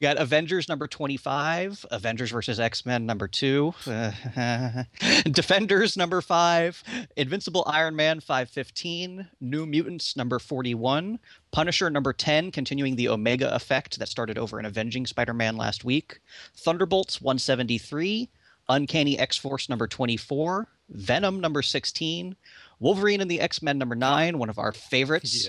got 0.00 0.16
Avengers 0.16 0.68
number 0.68 0.86
25, 0.86 1.86
Avengers 1.90 2.30
versus 2.30 2.58
X 2.58 2.86
Men 2.86 3.06
number 3.06 3.28
two, 3.28 3.74
Defenders 5.24 5.96
number 5.96 6.20
five, 6.20 6.82
Invincible 7.16 7.64
Iron 7.66 7.94
Man 7.94 8.20
515, 8.20 9.28
New 9.40 9.66
Mutants 9.66 10.16
number 10.16 10.38
41, 10.38 11.18
Punisher 11.50 11.90
number 11.90 12.12
10, 12.12 12.50
continuing 12.50 12.96
the 12.96 13.08
Omega 13.08 13.54
effect 13.54 13.98
that 13.98 14.08
started 14.08 14.38
over 14.38 14.58
in 14.58 14.66
Avenging 14.66 15.06
Spider 15.06 15.34
Man 15.34 15.56
last 15.56 15.84
week, 15.84 16.20
Thunderbolts 16.56 17.20
173, 17.20 18.28
Uncanny 18.68 19.18
X 19.18 19.36
Force 19.36 19.68
number 19.68 19.86
24, 19.86 20.68
Venom 20.90 21.40
number 21.40 21.62
16, 21.62 22.36
Wolverine 22.82 23.20
and 23.20 23.30
the 23.30 23.40
X 23.40 23.62
Men 23.62 23.78
number 23.78 23.94
9, 23.94 24.38
one 24.38 24.50
of 24.50 24.58
our 24.58 24.72
favorites. 24.72 25.48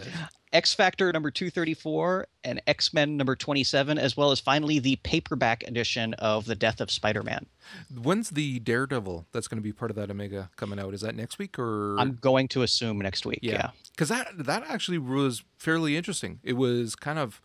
X 0.54 0.72
Factor 0.72 1.12
number 1.12 1.32
234 1.32 2.28
and 2.44 2.62
X 2.68 2.94
Men 2.94 3.18
number 3.18 3.36
27, 3.36 3.98
as 3.98 4.16
well 4.16 4.30
as 4.30 4.40
finally 4.40 4.78
the 4.78 4.98
paperback 4.98 5.64
edition 5.68 6.14
of 6.16 6.46
The 6.46 6.54
Death 6.54 6.80
of 6.80 6.92
Spider 6.92 7.24
Man. 7.24 7.48
When's 7.92 8.30
the 8.30 8.60
Daredevil 8.60 9.26
that's 9.32 9.48
going 9.48 9.58
to 9.58 9.64
be 9.64 9.74
part 9.74 9.90
of 9.90 9.98
that 9.98 10.12
Omega 10.12 10.52
coming 10.56 10.80
out? 10.80 10.94
Is 10.94 11.02
that 11.02 11.16
next 11.16 11.40
week 11.40 11.58
or? 11.58 11.98
I'm 12.00 12.14
going 12.22 12.48
to 12.50 12.62
assume 12.62 13.00
next 13.00 13.26
week. 13.26 13.40
Yeah, 13.42 13.72
because 13.92 14.10
that 14.10 14.28
that 14.38 14.64
actually 14.70 15.00
was 15.00 15.44
fairly 15.58 15.98
interesting. 15.98 16.40
It 16.44 16.54
was 16.54 16.96
kind 16.96 17.18
of 17.18 17.42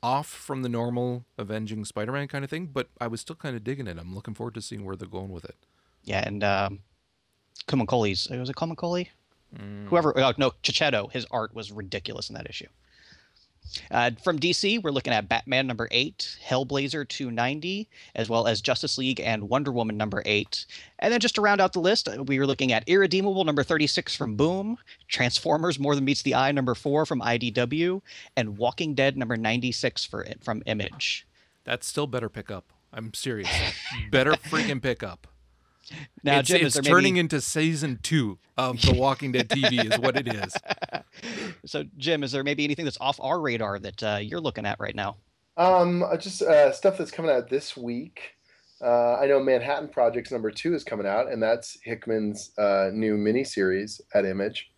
off 0.00 0.28
from 0.28 0.62
the 0.62 0.68
normal 0.68 1.24
Avenging 1.36 1.84
Spider 1.84 2.12
Man 2.12 2.28
kind 2.28 2.44
of 2.44 2.50
thing, 2.50 2.66
but 2.66 2.90
I 3.00 3.08
was 3.08 3.20
still 3.20 3.36
kind 3.36 3.56
of 3.56 3.64
digging 3.64 3.88
it. 3.88 3.98
I'm 3.98 4.14
looking 4.14 4.34
forward 4.34 4.54
to 4.54 4.62
seeing 4.62 4.84
where 4.84 4.94
they're 4.94 5.08
going 5.08 5.30
with 5.30 5.44
it. 5.44 5.56
Yeah, 6.04 6.22
and 6.24 6.44
um, 6.44 6.80
Kumankoli's 7.66 8.28
was 8.30 8.48
it 8.48 8.56
Kumankoli? 8.56 9.08
Mm. 9.56 9.86
Whoever, 9.86 10.18
oh, 10.18 10.32
no, 10.38 10.52
Checchetto, 10.62 11.08
his 11.12 11.26
art 11.30 11.54
was 11.54 11.72
ridiculous 11.72 12.28
in 12.28 12.34
that 12.34 12.48
issue. 12.48 12.68
Uh, 13.90 14.10
from 14.22 14.38
DC, 14.38 14.82
we're 14.82 14.90
looking 14.90 15.12
at 15.12 15.28
Batman 15.28 15.66
number 15.66 15.88
eight, 15.90 16.36
Hellblazer 16.46 17.08
290, 17.08 17.88
as 18.14 18.28
well 18.28 18.46
as 18.46 18.60
Justice 18.60 18.98
League 18.98 19.20
and 19.20 19.48
Wonder 19.48 19.72
Woman 19.72 19.96
number 19.96 20.22
eight. 20.26 20.66
And 20.98 21.12
then 21.12 21.20
just 21.20 21.36
to 21.36 21.40
round 21.40 21.60
out 21.60 21.72
the 21.72 21.80
list, 21.80 22.08
uh, 22.08 22.22
we 22.24 22.38
were 22.38 22.46
looking 22.46 22.72
at 22.72 22.86
Irredeemable 22.88 23.44
number 23.44 23.62
36 23.62 24.14
from 24.16 24.36
Boom, 24.36 24.78
Transformers 25.08 25.78
More 25.78 25.94
Than 25.94 26.04
Meets 26.04 26.22
the 26.22 26.34
Eye 26.34 26.52
number 26.52 26.74
four 26.74 27.06
from 27.06 27.20
IDW, 27.20 28.02
and 28.36 28.58
Walking 28.58 28.94
Dead 28.94 29.16
number 29.16 29.36
96 29.36 30.04
for 30.04 30.26
from 30.40 30.62
Image. 30.66 31.26
That's 31.64 31.86
still 31.86 32.06
better 32.06 32.28
pick 32.28 32.50
up. 32.50 32.72
I'm 32.92 33.14
serious. 33.14 33.48
better 34.10 34.32
freaking 34.32 34.82
pick 34.82 35.02
up. 35.02 35.26
Now, 36.24 36.38
it's, 36.38 36.48
Jim, 36.48 36.66
it's 36.66 36.80
turning 36.80 37.16
into 37.16 37.40
season 37.40 37.98
two 38.02 38.38
of 38.56 38.80
The 38.80 38.94
Walking 38.94 39.32
Dead 39.32 39.48
TV, 39.48 39.92
is 39.92 39.98
what 39.98 40.16
it 40.16 40.28
is. 40.28 40.54
So, 41.64 41.84
Jim, 41.96 42.24
is 42.24 42.32
there 42.32 42.42
maybe 42.42 42.64
anything 42.64 42.84
that's 42.84 42.98
off 43.00 43.20
our 43.20 43.40
radar 43.40 43.78
that 43.78 44.02
uh, 44.02 44.18
you're 44.20 44.40
looking 44.40 44.66
at 44.66 44.80
right 44.80 44.96
now? 44.96 45.18
Um, 45.56 46.04
just 46.18 46.42
uh, 46.42 46.72
stuff 46.72 46.98
that's 46.98 47.12
coming 47.12 47.30
out 47.30 47.48
this 47.48 47.76
week. 47.76 48.34
Uh, 48.82 49.14
I 49.14 49.26
know 49.26 49.38
Manhattan 49.38 49.88
Projects 49.88 50.32
number 50.32 50.50
two 50.50 50.74
is 50.74 50.82
coming 50.82 51.06
out, 51.06 51.30
and 51.30 51.40
that's 51.40 51.78
Hickman's 51.84 52.50
uh, 52.58 52.90
new 52.92 53.16
miniseries 53.16 54.00
at 54.14 54.24
Image. 54.24 54.72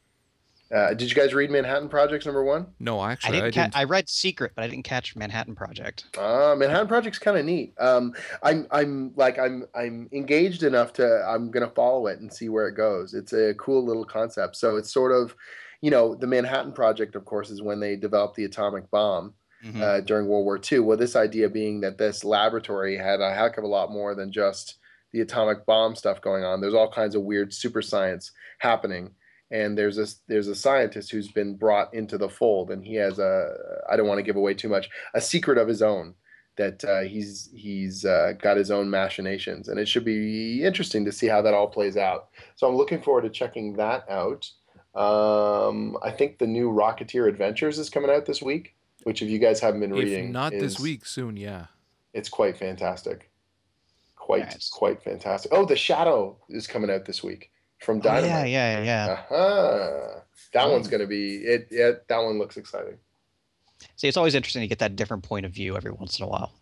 Uh, 0.74 0.92
did 0.92 1.08
you 1.08 1.14
guys 1.14 1.32
read 1.32 1.50
Manhattan 1.50 1.88
Projects 1.88 2.26
number 2.26 2.42
one? 2.42 2.66
No, 2.80 3.02
actually, 3.04 3.38
I 3.38 3.42
didn't. 3.42 3.58
I, 3.58 3.62
didn't. 3.62 3.76
I 3.76 3.84
read 3.84 4.08
Secret, 4.08 4.52
but 4.56 4.64
I 4.64 4.68
didn't 4.68 4.84
catch 4.84 5.14
Manhattan 5.14 5.54
Project. 5.54 6.06
Uh, 6.18 6.54
Manhattan 6.58 6.88
Project's 6.88 7.18
kind 7.18 7.38
of 7.38 7.44
neat. 7.44 7.74
Um, 7.78 8.12
I'm 8.42 8.66
I'm 8.70 9.12
like 9.14 9.38
I'm 9.38 9.66
I'm 9.74 10.08
engaged 10.12 10.64
enough 10.64 10.92
to 10.94 11.24
I'm 11.28 11.50
gonna 11.50 11.70
follow 11.70 12.08
it 12.08 12.18
and 12.18 12.32
see 12.32 12.48
where 12.48 12.66
it 12.66 12.74
goes. 12.74 13.14
It's 13.14 13.32
a 13.32 13.54
cool 13.54 13.84
little 13.86 14.04
concept. 14.04 14.56
So 14.56 14.76
it's 14.76 14.92
sort 14.92 15.12
of, 15.12 15.36
you 15.80 15.90
know, 15.90 16.14
the 16.16 16.26
Manhattan 16.26 16.72
Project, 16.72 17.14
of 17.14 17.24
course, 17.24 17.50
is 17.50 17.62
when 17.62 17.78
they 17.78 17.94
developed 17.94 18.36
the 18.36 18.44
atomic 18.44 18.90
bomb. 18.90 19.34
Mhm. 19.64 19.80
uh, 19.80 20.00
during 20.02 20.26
World 20.28 20.44
War 20.44 20.60
II. 20.70 20.80
Well, 20.80 20.98
this 20.98 21.16
idea 21.16 21.48
being 21.48 21.80
that 21.80 21.96
this 21.96 22.22
laboratory 22.22 22.98
had 22.98 23.22
a 23.22 23.32
heck 23.32 23.56
of 23.56 23.64
a 23.64 23.66
lot 23.66 23.90
more 23.90 24.14
than 24.14 24.30
just 24.30 24.76
the 25.12 25.22
atomic 25.22 25.64
bomb 25.64 25.94
stuff 25.94 26.20
going 26.20 26.44
on. 26.44 26.60
There's 26.60 26.74
all 26.74 26.90
kinds 26.90 27.14
of 27.14 27.22
weird 27.22 27.54
super 27.54 27.80
science 27.80 28.30
happening, 28.58 29.12
and 29.54 29.78
there's 29.78 29.98
a 29.98 30.06
there's 30.26 30.48
a 30.48 30.54
scientist 30.54 31.12
who's 31.12 31.30
been 31.30 31.56
brought 31.56 31.94
into 31.94 32.18
the 32.18 32.28
fold, 32.28 32.70
and 32.70 32.84
he 32.84 32.96
has 32.96 33.18
a 33.18 33.54
I 33.88 33.96
don't 33.96 34.08
want 34.08 34.18
to 34.18 34.24
give 34.24 34.36
away 34.36 34.54
too 34.54 34.68
much 34.68 34.90
a 35.14 35.20
secret 35.20 35.58
of 35.58 35.68
his 35.68 35.80
own 35.80 36.14
that 36.56 36.84
uh, 36.84 37.02
he's 37.02 37.50
he's 37.54 38.04
uh, 38.04 38.32
got 38.38 38.56
his 38.56 38.70
own 38.72 38.90
machinations, 38.90 39.68
and 39.68 39.78
it 39.78 39.86
should 39.86 40.04
be 40.04 40.64
interesting 40.64 41.04
to 41.04 41.12
see 41.12 41.28
how 41.28 41.40
that 41.42 41.54
all 41.54 41.68
plays 41.68 41.96
out. 41.96 42.28
So 42.56 42.68
I'm 42.68 42.76
looking 42.76 43.00
forward 43.00 43.22
to 43.22 43.30
checking 43.30 43.74
that 43.74 44.04
out. 44.10 44.50
Um, 44.94 45.96
I 46.02 46.10
think 46.10 46.38
the 46.38 46.46
new 46.46 46.70
Rocketeer 46.70 47.28
Adventures 47.28 47.78
is 47.78 47.90
coming 47.90 48.10
out 48.10 48.26
this 48.26 48.42
week 48.42 48.74
which 49.04 49.22
if 49.22 49.28
you 49.28 49.38
guys 49.38 49.60
haven't 49.60 49.80
been 49.80 49.92
reading, 49.92 50.26
if 50.26 50.30
not 50.30 50.52
this 50.52 50.80
week, 50.80 51.06
soon, 51.06 51.36
yeah. 51.36 51.66
it's 52.12 52.28
quite 52.28 52.56
fantastic. 52.56 53.30
Quite, 54.16 54.44
Nice. 54.44 54.70
quite 54.70 55.02
fantastic. 55.02 55.52
Oh, 55.54 55.66
The 55.66 55.76
Shadow 55.76 56.38
is 56.48 56.66
coming 56.66 56.90
out 56.90 57.04
this 57.04 57.22
week 57.22 57.50
from 57.80 57.98
Oh, 57.98 58.00
Dynamite. 58.00 58.50
yeah, 58.50 58.78
yeah, 58.78 58.82
yeah. 58.84 59.12
Uh-huh. 59.30 60.20
That 60.52 60.66
Oh. 60.66 60.72
one's 60.72 60.88
going 60.88 61.00
to 61.00 61.06
be 61.06 61.36
it. 61.38 61.68
Yeah, 61.70 61.92
that 62.08 62.18
one 62.18 62.38
looks 62.38 62.56
exciting. 62.56 62.98
See, 63.96 64.08
it's 64.08 64.16
always 64.16 64.34
interesting 64.34 64.62
to 64.62 64.68
get 64.68 64.78
that 64.78 64.96
different 64.96 65.22
point 65.22 65.44
of 65.46 65.52
view 65.52 65.76
every 65.76 65.90
once 65.90 66.18
in 66.18 66.24
a 66.24 66.28
while. 66.28 66.52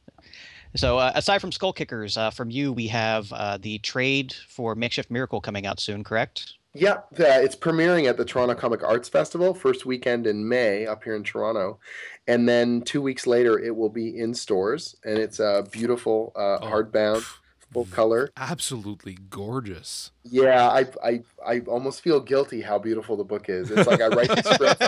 So, 0.74 0.98
uh, 0.98 1.12
aside 1.14 1.40
from 1.40 1.52
Skull 1.52 1.72
Kickers, 1.74 2.16
uh, 2.16 2.30
from 2.30 2.50
you, 2.50 2.72
we 2.72 2.86
have 2.88 3.30
uh, 3.32 3.58
the 3.58 3.78
trade 3.80 4.32
for 4.48 4.74
Makeshift 4.74 5.10
Miracle 5.10 5.40
coming 5.40 5.66
out 5.66 5.78
soon, 5.78 6.02
correct? 6.02 6.54
Yeah, 6.74 7.00
it's 7.18 7.54
premiering 7.54 8.08
at 8.08 8.16
the 8.16 8.24
Toronto 8.24 8.54
Comic 8.54 8.82
Arts 8.82 9.06
Festival 9.10 9.52
first 9.52 9.84
weekend 9.84 10.26
in 10.26 10.48
May 10.48 10.86
up 10.86 11.04
here 11.04 11.14
in 11.14 11.22
Toronto, 11.22 11.78
and 12.26 12.48
then 12.48 12.80
two 12.80 13.02
weeks 13.02 13.26
later 13.26 13.58
it 13.58 13.76
will 13.76 13.90
be 13.90 14.18
in 14.18 14.32
stores, 14.32 14.96
and 15.04 15.18
it's 15.18 15.38
a 15.38 15.66
beautiful 15.70 16.32
uh, 16.34 16.58
Oh. 16.62 16.68
Full 17.72 17.86
color. 17.86 18.30
Absolutely 18.36 19.18
gorgeous. 19.30 20.10
Yeah, 20.24 20.68
I, 20.68 20.86
I 21.02 21.22
I 21.44 21.60
almost 21.60 22.02
feel 22.02 22.20
guilty 22.20 22.60
how 22.60 22.78
beautiful 22.78 23.16
the 23.16 23.24
book 23.24 23.48
is. 23.48 23.70
It's 23.70 23.88
like 23.88 24.00
I 24.00 24.08
write 24.08 24.28
the 24.28 24.42
script. 24.54 24.82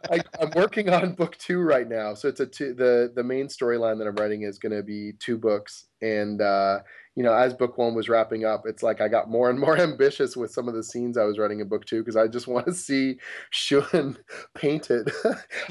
I, 0.10 0.20
I'm 0.40 0.50
working 0.54 0.88
on 0.88 1.12
book 1.12 1.36
two 1.36 1.60
right 1.60 1.88
now, 1.88 2.14
so 2.14 2.28
it's 2.28 2.40
a 2.40 2.46
two, 2.46 2.74
the 2.74 3.12
the 3.14 3.24
main 3.24 3.48
storyline 3.48 3.98
that 3.98 4.06
I'm 4.06 4.16
writing 4.16 4.42
is 4.42 4.58
going 4.58 4.72
to 4.72 4.82
be 4.82 5.12
two 5.18 5.36
books, 5.36 5.86
and 6.00 6.40
uh, 6.40 6.80
you 7.16 7.22
know, 7.22 7.32
as 7.32 7.54
book 7.54 7.78
one 7.78 7.94
was 7.94 8.10
wrapping 8.10 8.44
up, 8.44 8.64
it's 8.66 8.82
like 8.82 9.00
I 9.00 9.08
got 9.08 9.30
more 9.30 9.48
and 9.48 9.58
more 9.58 9.76
ambitious 9.80 10.36
with 10.36 10.52
some 10.52 10.68
of 10.68 10.74
the 10.74 10.84
scenes 10.84 11.16
I 11.16 11.24
was 11.24 11.38
writing 11.38 11.60
in 11.60 11.68
book 11.68 11.86
two 11.86 12.00
because 12.00 12.14
I 12.14 12.28
just 12.28 12.46
want 12.46 12.66
to 12.66 12.74
see 12.74 13.16
Shun 13.50 14.18
painted. 14.54 15.10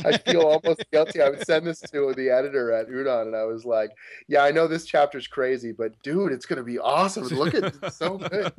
I 0.03 0.17
feel 0.17 0.41
almost 0.41 0.83
guilty. 0.91 1.21
I 1.21 1.29
would 1.29 1.45
send 1.45 1.67
this 1.67 1.79
to 1.79 2.13
the 2.17 2.29
editor 2.29 2.71
at 2.71 2.89
Udon, 2.89 3.27
and 3.27 3.35
I 3.35 3.43
was 3.45 3.63
like, 3.63 3.91
"Yeah, 4.27 4.43
I 4.43 4.51
know 4.51 4.67
this 4.67 4.85
chapter's 4.85 5.27
crazy, 5.27 5.71
but 5.71 5.91
dude, 6.03 6.31
it's 6.31 6.47
going 6.47 6.57
to 6.57 6.63
be 6.63 6.79
awesome. 6.79 7.23
Look 7.25 7.53
at 7.53 7.63
it's 7.63 7.97
so 7.97 8.17
good." 8.17 8.51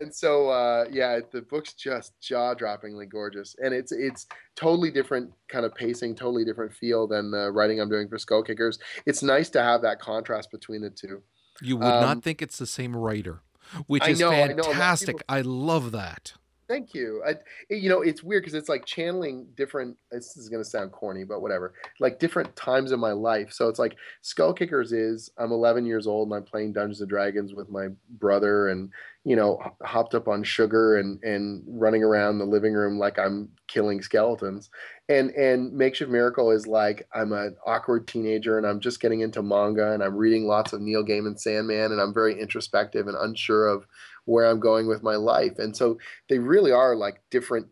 and 0.00 0.14
so 0.14 0.48
uh, 0.48 0.86
yeah 0.90 1.20
the 1.30 1.42
book's 1.42 1.74
just 1.74 2.18
jaw-droppingly 2.20 3.08
gorgeous 3.08 3.54
and 3.58 3.74
it's 3.74 3.92
it's 3.92 4.26
totally 4.56 4.90
different 4.90 5.30
kind 5.48 5.66
of 5.66 5.74
pacing 5.74 6.14
totally 6.14 6.44
different 6.44 6.72
feel 6.72 7.06
than 7.06 7.30
the 7.30 7.50
writing 7.52 7.80
i'm 7.80 7.90
doing 7.90 8.08
for 8.08 8.18
skull 8.18 8.42
kickers 8.42 8.78
it's 9.06 9.22
nice 9.22 9.50
to 9.50 9.62
have 9.62 9.82
that 9.82 10.00
contrast 10.00 10.50
between 10.50 10.80
the 10.80 10.90
two 10.90 11.22
You 11.62 11.76
would 11.76 11.86
Um, 11.86 12.02
not 12.02 12.22
think 12.22 12.40
it's 12.42 12.58
the 12.58 12.66
same 12.66 12.96
writer, 12.96 13.40
which 13.86 14.02
I 14.02 14.10
is 14.10 14.20
know, 14.20 14.30
I 14.30 14.46
know, 14.48 14.54
a 14.54 14.56
lot 14.56 14.58
of 14.60 14.66
fantastic. 14.66 15.16
people- 15.18 15.26
I 15.36 15.40
love 15.42 15.92
that. 15.92 16.32
Thank 16.70 16.94
you. 16.94 17.20
I, 17.26 17.30
eh, 17.30 17.74
you 17.74 17.88
know 17.88 18.00
it's 18.00 18.22
weird 18.22 18.44
because 18.44 18.54
it's 18.54 18.68
like 18.68 18.86
channeling 18.86 19.46
different 19.56 19.96
this 20.12 20.36
is 20.36 20.48
to 20.48 20.64
sound 20.64 20.92
corny 20.92 21.24
but 21.24 21.42
whatever 21.42 21.74
like 21.98 22.20
different 22.20 22.54
times 22.54 22.92
in 22.92 23.00
my 23.00 23.12
life. 23.12 23.52
So 23.52 23.68
it's 23.68 23.78
like 23.78 23.96
skull 24.22 24.54
kickers 24.54 24.92
is 24.92 25.30
i'm 25.38 25.50
11 25.50 25.84
years 25.84 26.06
old 26.06 26.28
and 26.28 26.36
i'm 26.36 26.44
playing 26.44 26.72
dungeons 26.72 27.00
and 27.00 27.10
dragons 27.10 27.54
with 27.54 27.68
my 27.68 27.88
brother 28.18 28.68
and 28.68 28.90
you 29.24 29.34
know 29.36 29.58
hopped 29.82 30.14
up 30.14 30.28
on 30.28 30.42
sugar 30.42 30.98
and 30.98 31.22
and 31.24 31.62
running 31.66 32.04
around 32.04 32.38
the 32.38 32.44
living 32.44 32.72
room 32.72 32.98
like 32.98 33.18
i'm 33.18 33.48
killing 33.66 34.00
skeletons. 34.02 34.70
And 35.08 35.30
and 35.30 35.72
makeshift 35.72 36.10
miracle 36.10 36.52
is 36.52 36.68
like 36.68 37.06
i'm 37.12 37.32
an 37.32 37.56
awkward 37.66 38.06
teenager 38.06 38.58
and 38.58 38.66
i'm 38.66 38.78
just 38.78 39.00
getting 39.00 39.20
into 39.20 39.42
manga 39.42 39.92
and 39.92 40.04
i'm 40.04 40.16
reading 40.16 40.46
lots 40.46 40.72
of 40.72 40.80
neil 40.80 41.04
gaiman 41.04 41.38
sandman 41.38 41.90
and 41.90 42.00
i'm 42.00 42.14
very 42.14 42.40
introspective 42.40 43.08
and 43.08 43.16
unsure 43.16 43.66
of 43.66 43.86
where 44.24 44.46
i'm 44.46 44.60
going 44.60 44.86
with 44.86 45.02
my 45.02 45.16
life 45.16 45.58
and 45.58 45.76
so 45.76 45.98
they 46.28 46.38
really 46.38 46.72
are 46.72 46.94
like 46.96 47.22
different 47.30 47.66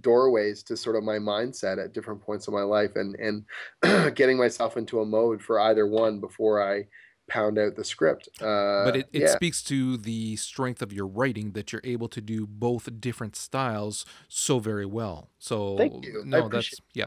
doorways 0.00 0.62
to 0.64 0.76
sort 0.76 0.96
of 0.96 1.04
my 1.04 1.18
mindset 1.18 1.82
at 1.82 1.92
different 1.92 2.20
points 2.20 2.48
of 2.48 2.54
my 2.54 2.62
life 2.62 2.96
and 2.96 3.14
and 3.16 4.14
getting 4.16 4.36
myself 4.36 4.76
into 4.76 5.00
a 5.00 5.06
mode 5.06 5.40
for 5.40 5.60
either 5.60 5.86
one 5.86 6.20
before 6.20 6.62
I 6.62 6.86
pound 7.28 7.58
out 7.58 7.74
the 7.74 7.84
script. 7.84 8.28
Uh, 8.40 8.84
but 8.84 8.96
it, 8.96 9.08
it 9.12 9.22
yeah. 9.22 9.28
speaks 9.28 9.62
to 9.64 9.96
the 9.96 10.36
strength 10.36 10.82
of 10.82 10.92
your 10.92 11.06
writing 11.06 11.52
that 11.52 11.72
you're 11.72 11.80
able 11.84 12.08
to 12.08 12.20
do 12.20 12.46
both 12.46 13.00
different 13.00 13.36
styles 13.36 14.04
so 14.28 14.58
very 14.58 14.86
well. 14.86 15.30
So 15.38 15.76
Thank 15.76 16.04
you. 16.04 16.22
No, 16.24 16.48
that's 16.48 16.74
yeah. 16.92 17.06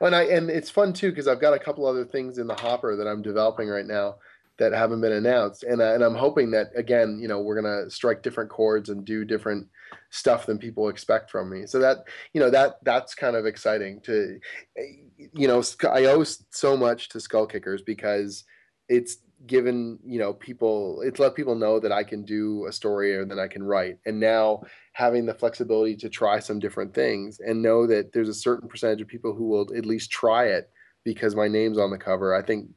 and 0.00 0.14
I 0.14 0.24
and 0.24 0.50
it's 0.50 0.70
fun 0.70 0.92
too 0.92 1.10
because 1.10 1.28
I've 1.28 1.40
got 1.40 1.54
a 1.54 1.58
couple 1.58 1.86
other 1.86 2.04
things 2.04 2.38
in 2.38 2.46
the 2.46 2.54
hopper 2.54 2.96
that 2.96 3.06
I'm 3.06 3.22
developing 3.22 3.68
right 3.68 3.86
now 3.86 4.16
that 4.60 4.72
haven't 4.72 5.00
been 5.00 5.12
announced, 5.12 5.64
and 5.64 5.82
I, 5.82 5.94
and 5.94 6.04
I'm 6.04 6.14
hoping 6.14 6.50
that 6.52 6.68
again, 6.76 7.18
you 7.20 7.26
know, 7.26 7.40
we're 7.40 7.60
gonna 7.60 7.90
strike 7.90 8.22
different 8.22 8.50
chords 8.50 8.90
and 8.90 9.04
do 9.04 9.24
different 9.24 9.66
stuff 10.10 10.46
than 10.46 10.58
people 10.58 10.88
expect 10.88 11.30
from 11.30 11.50
me. 11.50 11.66
So 11.66 11.78
that 11.80 12.04
you 12.34 12.40
know 12.40 12.50
that 12.50 12.76
that's 12.84 13.14
kind 13.14 13.36
of 13.36 13.46
exciting 13.46 14.00
to, 14.02 14.38
you 15.34 15.48
know, 15.48 15.62
I 15.90 16.04
owe 16.04 16.24
so 16.50 16.76
much 16.76 17.08
to 17.08 17.20
Skull 17.20 17.46
Kickers 17.46 17.82
because 17.82 18.44
it's 18.88 19.18
given 19.46 19.98
you 20.04 20.18
know 20.18 20.34
people 20.34 21.00
it's 21.00 21.18
let 21.18 21.34
people 21.34 21.54
know 21.54 21.80
that 21.80 21.92
I 21.92 22.04
can 22.04 22.22
do 22.22 22.66
a 22.68 22.72
story 22.72 23.16
or 23.16 23.24
that 23.24 23.38
I 23.38 23.48
can 23.48 23.62
write, 23.62 23.98
and 24.04 24.20
now 24.20 24.62
having 24.92 25.24
the 25.24 25.34
flexibility 25.34 25.96
to 25.96 26.10
try 26.10 26.38
some 26.38 26.58
different 26.58 26.92
things 26.94 27.40
and 27.40 27.62
know 27.62 27.86
that 27.86 28.12
there's 28.12 28.28
a 28.28 28.34
certain 28.34 28.68
percentage 28.68 29.00
of 29.00 29.08
people 29.08 29.34
who 29.34 29.48
will 29.48 29.74
at 29.74 29.86
least 29.86 30.10
try 30.10 30.48
it 30.48 30.68
because 31.02 31.34
my 31.34 31.48
name's 31.48 31.78
on 31.78 31.90
the 31.90 31.96
cover. 31.96 32.34
I 32.34 32.42
think 32.42 32.68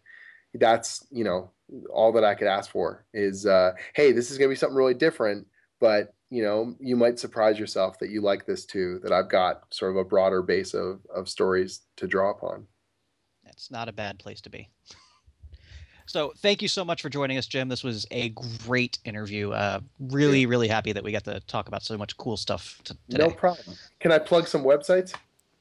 that's 0.53 1.05
you 1.11 1.23
know 1.23 1.49
all 1.91 2.11
that 2.13 2.23
I 2.23 2.35
could 2.35 2.47
ask 2.47 2.71
for 2.71 3.05
is 3.13 3.45
uh, 3.45 3.73
hey, 3.95 4.11
this 4.11 4.31
is 4.31 4.37
gonna 4.37 4.49
be 4.49 4.55
something 4.55 4.77
really 4.77 4.93
different, 4.93 5.47
but 5.79 6.13
you 6.29 6.43
know 6.43 6.75
you 6.79 6.95
might 6.95 7.19
surprise 7.19 7.59
yourself 7.59 7.99
that 7.99 8.09
you 8.09 8.21
like 8.21 8.45
this 8.45 8.65
too. 8.65 8.99
That 9.03 9.11
I've 9.11 9.29
got 9.29 9.73
sort 9.73 9.91
of 9.91 9.97
a 9.97 10.03
broader 10.03 10.41
base 10.41 10.73
of 10.73 10.99
of 11.13 11.29
stories 11.29 11.81
to 11.97 12.07
draw 12.07 12.31
upon. 12.31 12.67
That's 13.43 13.71
not 13.71 13.89
a 13.89 13.93
bad 13.93 14.19
place 14.19 14.41
to 14.41 14.49
be. 14.49 14.69
So 16.05 16.33
thank 16.39 16.61
you 16.61 16.67
so 16.67 16.83
much 16.83 17.01
for 17.01 17.09
joining 17.09 17.37
us, 17.37 17.47
Jim. 17.47 17.69
This 17.69 17.83
was 17.83 18.05
a 18.11 18.29
great 18.65 18.99
interview. 19.05 19.51
Uh, 19.51 19.79
really, 19.99 20.45
really 20.45 20.67
happy 20.67 20.91
that 20.91 21.03
we 21.03 21.11
got 21.11 21.23
to 21.25 21.39
talk 21.41 21.67
about 21.67 21.83
so 21.83 21.97
much 21.97 22.17
cool 22.17 22.35
stuff 22.35 22.81
t- 22.83 22.93
today. 23.09 23.23
No 23.25 23.29
problem. 23.31 23.77
Can 23.99 24.11
I 24.11 24.19
plug 24.19 24.47
some 24.47 24.63
websites? 24.63 25.13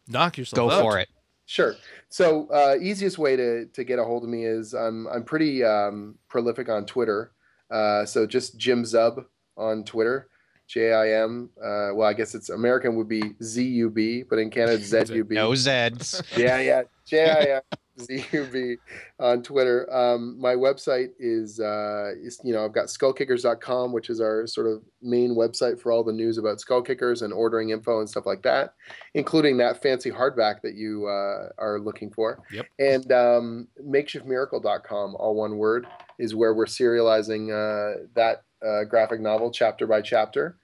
Knock 0.09 0.37
yourself 0.37 0.71
Go 0.71 0.75
out. 0.75 0.83
for 0.83 0.99
it. 0.99 1.09
Sure. 1.47 1.75
So 2.09 2.49
uh, 2.49 2.77
easiest 2.81 3.19
way 3.19 3.37
to 3.37 3.67
to 3.67 3.85
get 3.85 3.99
a 3.99 4.05
hold 4.05 4.23
of 4.25 4.29
me 4.29 4.45
is 4.45 4.75
I'm 4.75 5.07
I'm 5.09 5.25
pretty 5.25 5.65
um, 5.65 6.17
prolific 6.29 6.69
on 6.69 6.87
Twitter. 6.87 7.33
Uh, 7.71 8.05
so 8.05 8.27
just 8.27 8.59
Jim 8.59 8.85
Zub 8.85 9.25
on 9.57 9.85
Twitter. 9.85 10.29
J 10.69 10.93
I 10.93 11.23
M. 11.23 11.51
Uh, 11.61 11.91
well, 11.95 12.09
I 12.09 12.13
guess 12.15 12.35
it's 12.35 12.49
American 12.49 12.97
would 12.97 13.09
be 13.09 13.35
Z 13.43 13.63
U 13.63 13.91
B, 13.91 14.23
but 14.23 14.39
in 14.39 14.51
Canada 14.51 14.75
it's 14.75 14.87
Z 15.09 15.15
U 15.15 15.25
B. 15.25 15.35
No 15.35 15.51
Zeds. 15.51 16.23
Yeah, 16.37 16.61
yeah. 16.61 16.83
J 17.05 17.31
I 17.31 17.57
M 17.57 17.63
Z 18.01 18.25
U 18.33 18.49
B 18.51 18.77
on 19.19 19.43
Twitter. 19.43 19.93
Um, 19.93 20.41
my 20.41 20.55
website 20.55 21.11
is, 21.19 21.61
uh, 21.61 22.13
is, 22.23 22.41
you 22.43 22.53
know, 22.53 22.65
I've 22.65 22.73
got 22.73 22.87
skullkickers.com, 22.87 23.93
which 23.93 24.09
is 24.09 24.21
our 24.21 24.47
sort 24.47 24.67
of 24.67 24.83
main 25.03 25.37
website 25.37 25.81
for 25.81 25.93
all 25.93 26.03
the 26.03 26.13
news 26.13 26.39
about 26.39 26.61
skull 26.61 26.83
kickers 26.83 27.23
and 27.23 27.33
ordering 27.33 27.71
info 27.71 28.01
and 28.01 28.09
stuff 28.09 28.25
like 28.25 28.43
that, 28.43 28.75
including 29.15 29.59
that 29.59 29.83
fancy 29.83 30.11
hardback 30.11 30.63
that 30.63 30.75
you 30.75 31.07
uh, 31.07 31.51
are 31.59 31.79
looking 31.81 32.11
for. 32.11 32.41
Yep. 32.51 32.67
And 32.79 33.13
um, 33.13 33.69
makeshiftmiracle.com, 33.85 35.17
all 35.19 35.35
one 35.35 35.59
word, 35.59 35.87
is 36.19 36.35
where 36.35 36.55
we're 36.55 36.67
serializing 36.67 37.51
uh, 37.51 38.07
that 38.15 38.45
uh, 38.67 38.85
graphic 38.85 39.21
novel 39.21 39.51
chapter 39.51 39.87
by 39.87 40.01
chapter 40.01 40.57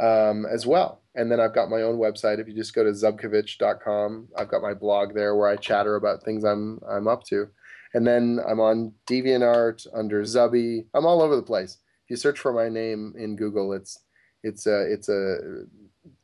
um, 0.00 0.46
as 0.46 0.66
well. 0.66 1.02
And 1.14 1.30
then 1.30 1.40
I've 1.40 1.54
got 1.54 1.70
my 1.70 1.82
own 1.82 1.98
website. 1.98 2.38
If 2.38 2.48
you 2.48 2.54
just 2.54 2.74
go 2.74 2.84
to 2.84 2.90
zubkavich.com, 2.90 4.28
I've 4.36 4.48
got 4.48 4.62
my 4.62 4.74
blog 4.74 5.14
there 5.14 5.34
where 5.34 5.48
I 5.48 5.56
chatter 5.56 5.96
about 5.96 6.22
things 6.22 6.44
I'm 6.44 6.80
I'm 6.88 7.08
up 7.08 7.24
to. 7.24 7.48
And 7.94 8.06
then 8.06 8.38
I'm 8.46 8.60
on 8.60 8.92
DeviantArt 9.06 9.86
under 9.94 10.22
Zubby. 10.22 10.86
I'm 10.94 11.06
all 11.06 11.22
over 11.22 11.34
the 11.34 11.42
place. 11.42 11.78
If 12.04 12.10
you 12.10 12.16
search 12.16 12.38
for 12.38 12.52
my 12.52 12.68
name 12.68 13.14
in 13.16 13.36
Google, 13.36 13.72
it's 13.72 13.98
it's 14.42 14.66
a 14.66 14.92
it's 14.92 15.08
a 15.08 15.64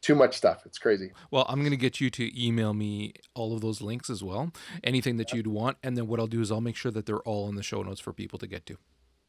too 0.01 0.15
much 0.15 0.37
stuff. 0.37 0.63
It's 0.67 0.79
crazy. 0.79 1.11
Well, 1.31 1.47
I'm 1.49 1.61
going 1.61 1.71
to 1.71 1.77
get 1.77 2.01
you 2.01 2.11
to 2.11 2.43
email 2.47 2.75
me 2.75 3.15
all 3.35 3.55
of 3.55 3.61
those 3.61 3.81
links 3.81 4.09
as 4.11 4.23
well, 4.23 4.53
anything 4.83 5.17
that 5.17 5.33
you'd 5.33 5.47
want. 5.47 5.79
And 5.83 5.97
then 5.97 6.07
what 6.07 6.21
I'll 6.21 6.27
do 6.27 6.41
is 6.41 6.53
I'll 6.53 6.61
make 6.61 6.77
sure 6.77 6.93
that 6.93 7.07
they're 7.07 7.21
all 7.21 7.49
in 7.49 7.57
the 7.57 7.63
show 7.63 7.83
notes 7.83 8.01
for 8.01 8.13
people 8.13 8.39
to 8.39 8.47
get 8.47 8.67
to. 8.67 8.77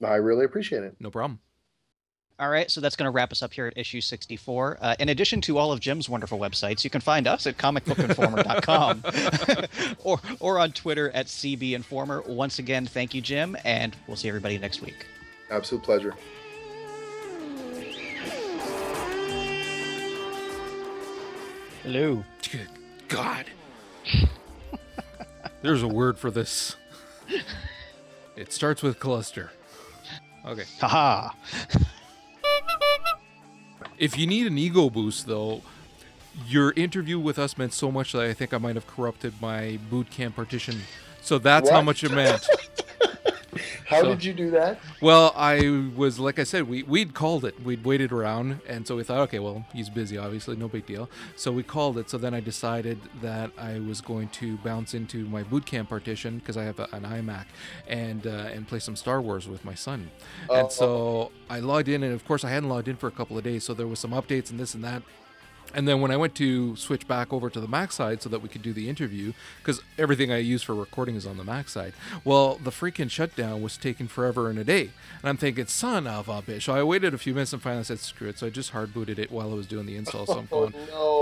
I 0.03 0.15
really 0.15 0.45
appreciate 0.45 0.83
it. 0.83 0.95
No 0.99 1.09
problem. 1.09 1.39
All 2.37 2.49
right, 2.49 2.69
so 2.69 2.81
that's 2.81 2.97
going 2.97 3.05
to 3.05 3.11
wrap 3.11 3.31
us 3.31 3.41
up 3.41 3.53
here 3.53 3.67
at 3.67 3.77
issue 3.77 4.01
64. 4.01 4.77
Uh, 4.81 4.95
in 4.99 5.07
addition 5.07 5.39
to 5.41 5.57
all 5.57 5.71
of 5.71 5.79
Jim's 5.79 6.09
wonderful 6.09 6.37
websites, 6.37 6.83
you 6.83 6.89
can 6.89 6.99
find 6.99 7.27
us 7.27 7.47
at 7.47 7.57
comicbookinformer.com 7.57 9.03
or, 10.03 10.19
or 10.41 10.59
on 10.59 10.73
Twitter 10.73 11.11
at 11.11 11.27
CBInformer. 11.27 12.27
Once 12.27 12.59
again, 12.59 12.85
thank 12.85 13.13
you, 13.13 13.21
Jim, 13.21 13.55
and 13.63 13.95
we'll 14.05 14.17
see 14.17 14.27
everybody 14.27 14.57
next 14.57 14.81
week. 14.81 15.05
Absolute 15.49 15.83
pleasure. 15.83 16.13
Hello. 21.83 22.25
Good 22.51 22.67
God. 23.07 23.45
There's 25.61 25.83
a 25.83 25.87
word 25.87 26.17
for 26.17 26.31
this. 26.31 26.75
It 28.35 28.51
starts 28.51 28.83
with 28.83 28.99
cluster. 28.99 29.51
Okay. 30.47 30.65
Haha. 30.79 31.31
If 33.97 34.17
you 34.17 34.27
need 34.27 34.47
an 34.47 34.57
ego 34.57 34.89
boost, 34.89 35.27
though, 35.27 35.61
your 36.47 36.71
interview 36.73 37.17
with 37.17 37.39
us 37.39 37.57
meant 37.57 37.73
so 37.73 37.91
much 37.91 38.11
that 38.11 38.23
I 38.23 38.33
think 38.33 38.53
I 38.53 38.57
might 38.57 38.75
have 38.75 38.87
corrupted 38.87 39.33
my 39.41 39.79
boot 39.89 40.09
camp 40.09 40.35
partition. 40.35 40.81
So 41.21 41.37
that's 41.39 41.69
how 41.69 41.81
much 41.81 42.03
it 42.03 42.11
meant. 42.11 42.47
How 43.85 44.01
So- 44.01 44.09
did 44.09 44.23
you 44.23 44.33
do 44.33 44.49
that? 44.51 44.79
Well, 44.99 45.31
I 45.35 45.89
was 45.95 46.19
like 46.19 46.39
I 46.39 46.43
said, 46.43 46.67
we 46.67 46.83
we'd 46.83 47.13
called 47.13 47.45
it. 47.45 47.61
We'd 47.63 47.85
waited 47.85 48.11
around, 48.11 48.59
and 48.67 48.87
so 48.87 48.95
we 48.95 49.03
thought, 49.03 49.19
okay, 49.27 49.39
well, 49.39 49.65
he's 49.73 49.89
busy, 49.89 50.17
obviously, 50.17 50.55
no 50.55 50.67
big 50.67 50.85
deal. 50.85 51.09
So 51.35 51.51
we 51.51 51.61
called 51.63 51.97
it. 51.97 52.09
So 52.09 52.17
then 52.17 52.33
I 52.33 52.39
decided 52.39 52.99
that 53.21 53.51
I 53.57 53.79
was 53.79 54.01
going 54.01 54.29
to 54.29 54.57
bounce 54.57 54.93
into 54.93 55.25
my 55.27 55.43
boot 55.43 55.65
camp 55.65 55.89
partition 55.89 56.39
because 56.39 56.57
I 56.57 56.63
have 56.63 56.79
a, 56.79 56.87
an 56.93 57.03
iMac, 57.03 57.45
and 57.87 58.25
uh, 58.25 58.29
and 58.53 58.67
play 58.67 58.79
some 58.79 58.95
Star 58.95 59.21
Wars 59.21 59.47
with 59.47 59.63
my 59.63 59.75
son. 59.75 60.09
Oh. 60.49 60.55
And 60.61 60.71
so 60.71 61.31
I 61.49 61.59
logged 61.59 61.87
in, 61.87 62.01
and 62.03 62.13
of 62.13 62.25
course 62.25 62.43
I 62.43 62.49
hadn't 62.49 62.69
logged 62.69 62.87
in 62.87 62.95
for 62.95 63.07
a 63.07 63.11
couple 63.11 63.37
of 63.37 63.43
days, 63.43 63.63
so 63.63 63.73
there 63.73 63.87
was 63.87 63.99
some 63.99 64.11
updates 64.11 64.49
and 64.49 64.59
this 64.59 64.73
and 64.73 64.83
that. 64.83 65.03
And 65.75 65.87
then 65.87 65.99
when 65.99 66.09
I 66.09 66.15
went 66.15 66.33
to 66.35 66.75
switch 66.77 67.05
back 67.05 67.33
over 67.33 67.49
to 67.49 67.59
the 67.59 67.67
Mac 67.67 67.91
side 67.91 68.21
so 68.21 68.29
that 68.29 68.41
we 68.41 68.47
could 68.47 68.61
do 68.61 68.71
the 68.71 68.87
interview, 68.89 69.33
because 69.59 69.81
everything 69.97 70.31
I 70.31 70.37
use 70.37 70.63
for 70.63 70.73
recording 70.73 71.15
is 71.15 71.27
on 71.27 71.35
the 71.35 71.43
Mac 71.43 71.67
side, 71.67 71.91
well, 72.23 72.55
the 72.55 72.71
freaking 72.71 73.11
shutdown 73.11 73.61
was 73.61 73.75
taking 73.75 74.07
forever 74.07 74.49
and 74.49 74.57
a 74.57 74.63
day. 74.63 74.91
And 75.21 75.29
I'm 75.29 75.35
thinking, 75.37 75.65
son 75.65 76.07
of 76.07 76.29
a 76.29 76.41
bitch. 76.41 76.63
So 76.63 76.73
I 76.73 76.81
waited 76.81 77.13
a 77.13 77.17
few 77.17 77.33
minutes 77.33 77.51
and 77.51 77.61
finally 77.61 77.83
said, 77.83 77.99
screw 77.99 78.29
it. 78.29 78.39
So 78.39 78.47
I 78.47 78.49
just 78.51 78.69
hard 78.71 78.93
booted 78.93 79.19
it 79.19 79.29
while 79.31 79.51
I 79.51 79.55
was 79.55 79.67
doing 79.67 79.85
the 79.85 79.97
install. 79.97 80.25
So 80.25 80.39
I'm 80.39 80.47
Oh 80.51 80.71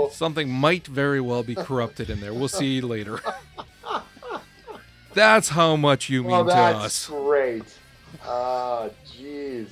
no. 0.06 0.10
something 0.12 0.48
might 0.48 0.86
very 0.86 1.20
well 1.20 1.42
be 1.42 1.56
corrupted 1.56 2.08
in 2.08 2.20
there. 2.20 2.32
We'll 2.32 2.46
see 2.48 2.80
later. 2.94 3.18
That's 5.14 5.48
how 5.48 5.76
much 5.76 6.08
you 6.10 6.22
mean 6.22 6.32
Oh, 6.32 6.44
to 6.44 6.48
that's 6.50 6.84
us. 6.84 7.06
great. 7.08 7.64
Ah, 8.24 8.88
jeez. 9.06 9.66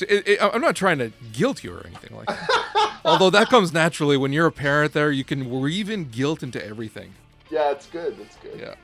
So 0.00 0.06
it, 0.08 0.26
it, 0.26 0.38
I'm 0.42 0.62
not 0.62 0.76
trying 0.76 0.96
to 0.96 1.12
guilt 1.34 1.62
you 1.62 1.74
or 1.74 1.86
anything 1.86 2.16
like 2.16 2.26
that. 2.26 3.00
Although 3.04 3.28
that 3.28 3.48
comes 3.48 3.70
naturally 3.70 4.16
when 4.16 4.32
you're 4.32 4.46
a 4.46 4.50
parent. 4.52 4.94
There, 4.94 5.10
you 5.10 5.24
can 5.24 5.50
weave 5.60 5.90
in 5.90 6.08
guilt 6.08 6.42
into 6.42 6.64
everything. 6.64 7.12
Yeah, 7.50 7.70
it's 7.70 7.84
good. 7.84 8.18
It's 8.18 8.36
good. 8.36 8.58
Yeah. 8.58 8.76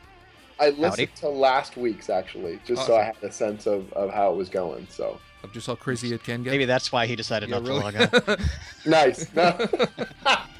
I 0.60 0.68
listened 0.70 1.08
Howdy. 1.08 1.20
to 1.20 1.28
last 1.30 1.78
week's 1.78 2.10
actually, 2.10 2.60
just 2.66 2.84
so 2.84 2.98
I 2.98 3.04
had 3.04 3.16
a 3.22 3.32
sense 3.32 3.66
of, 3.66 3.90
of 3.94 4.12
how 4.12 4.30
it 4.30 4.36
was 4.36 4.50
going. 4.50 4.86
So 4.90 5.18
Of 5.42 5.54
just 5.54 5.66
how 5.68 5.74
crazy 5.74 6.12
it 6.12 6.22
can 6.22 6.42
get. 6.42 6.50
Maybe 6.50 6.66
that's 6.66 6.92
why 6.92 7.06
he 7.06 7.16
decided 7.16 7.48
Yeah, 7.48 7.60
not 7.60 7.66
really. 7.66 7.92
to 7.92 8.10
log 8.10 8.28
on. 8.28 8.46
nice. 8.86 9.34
No. 9.34 9.56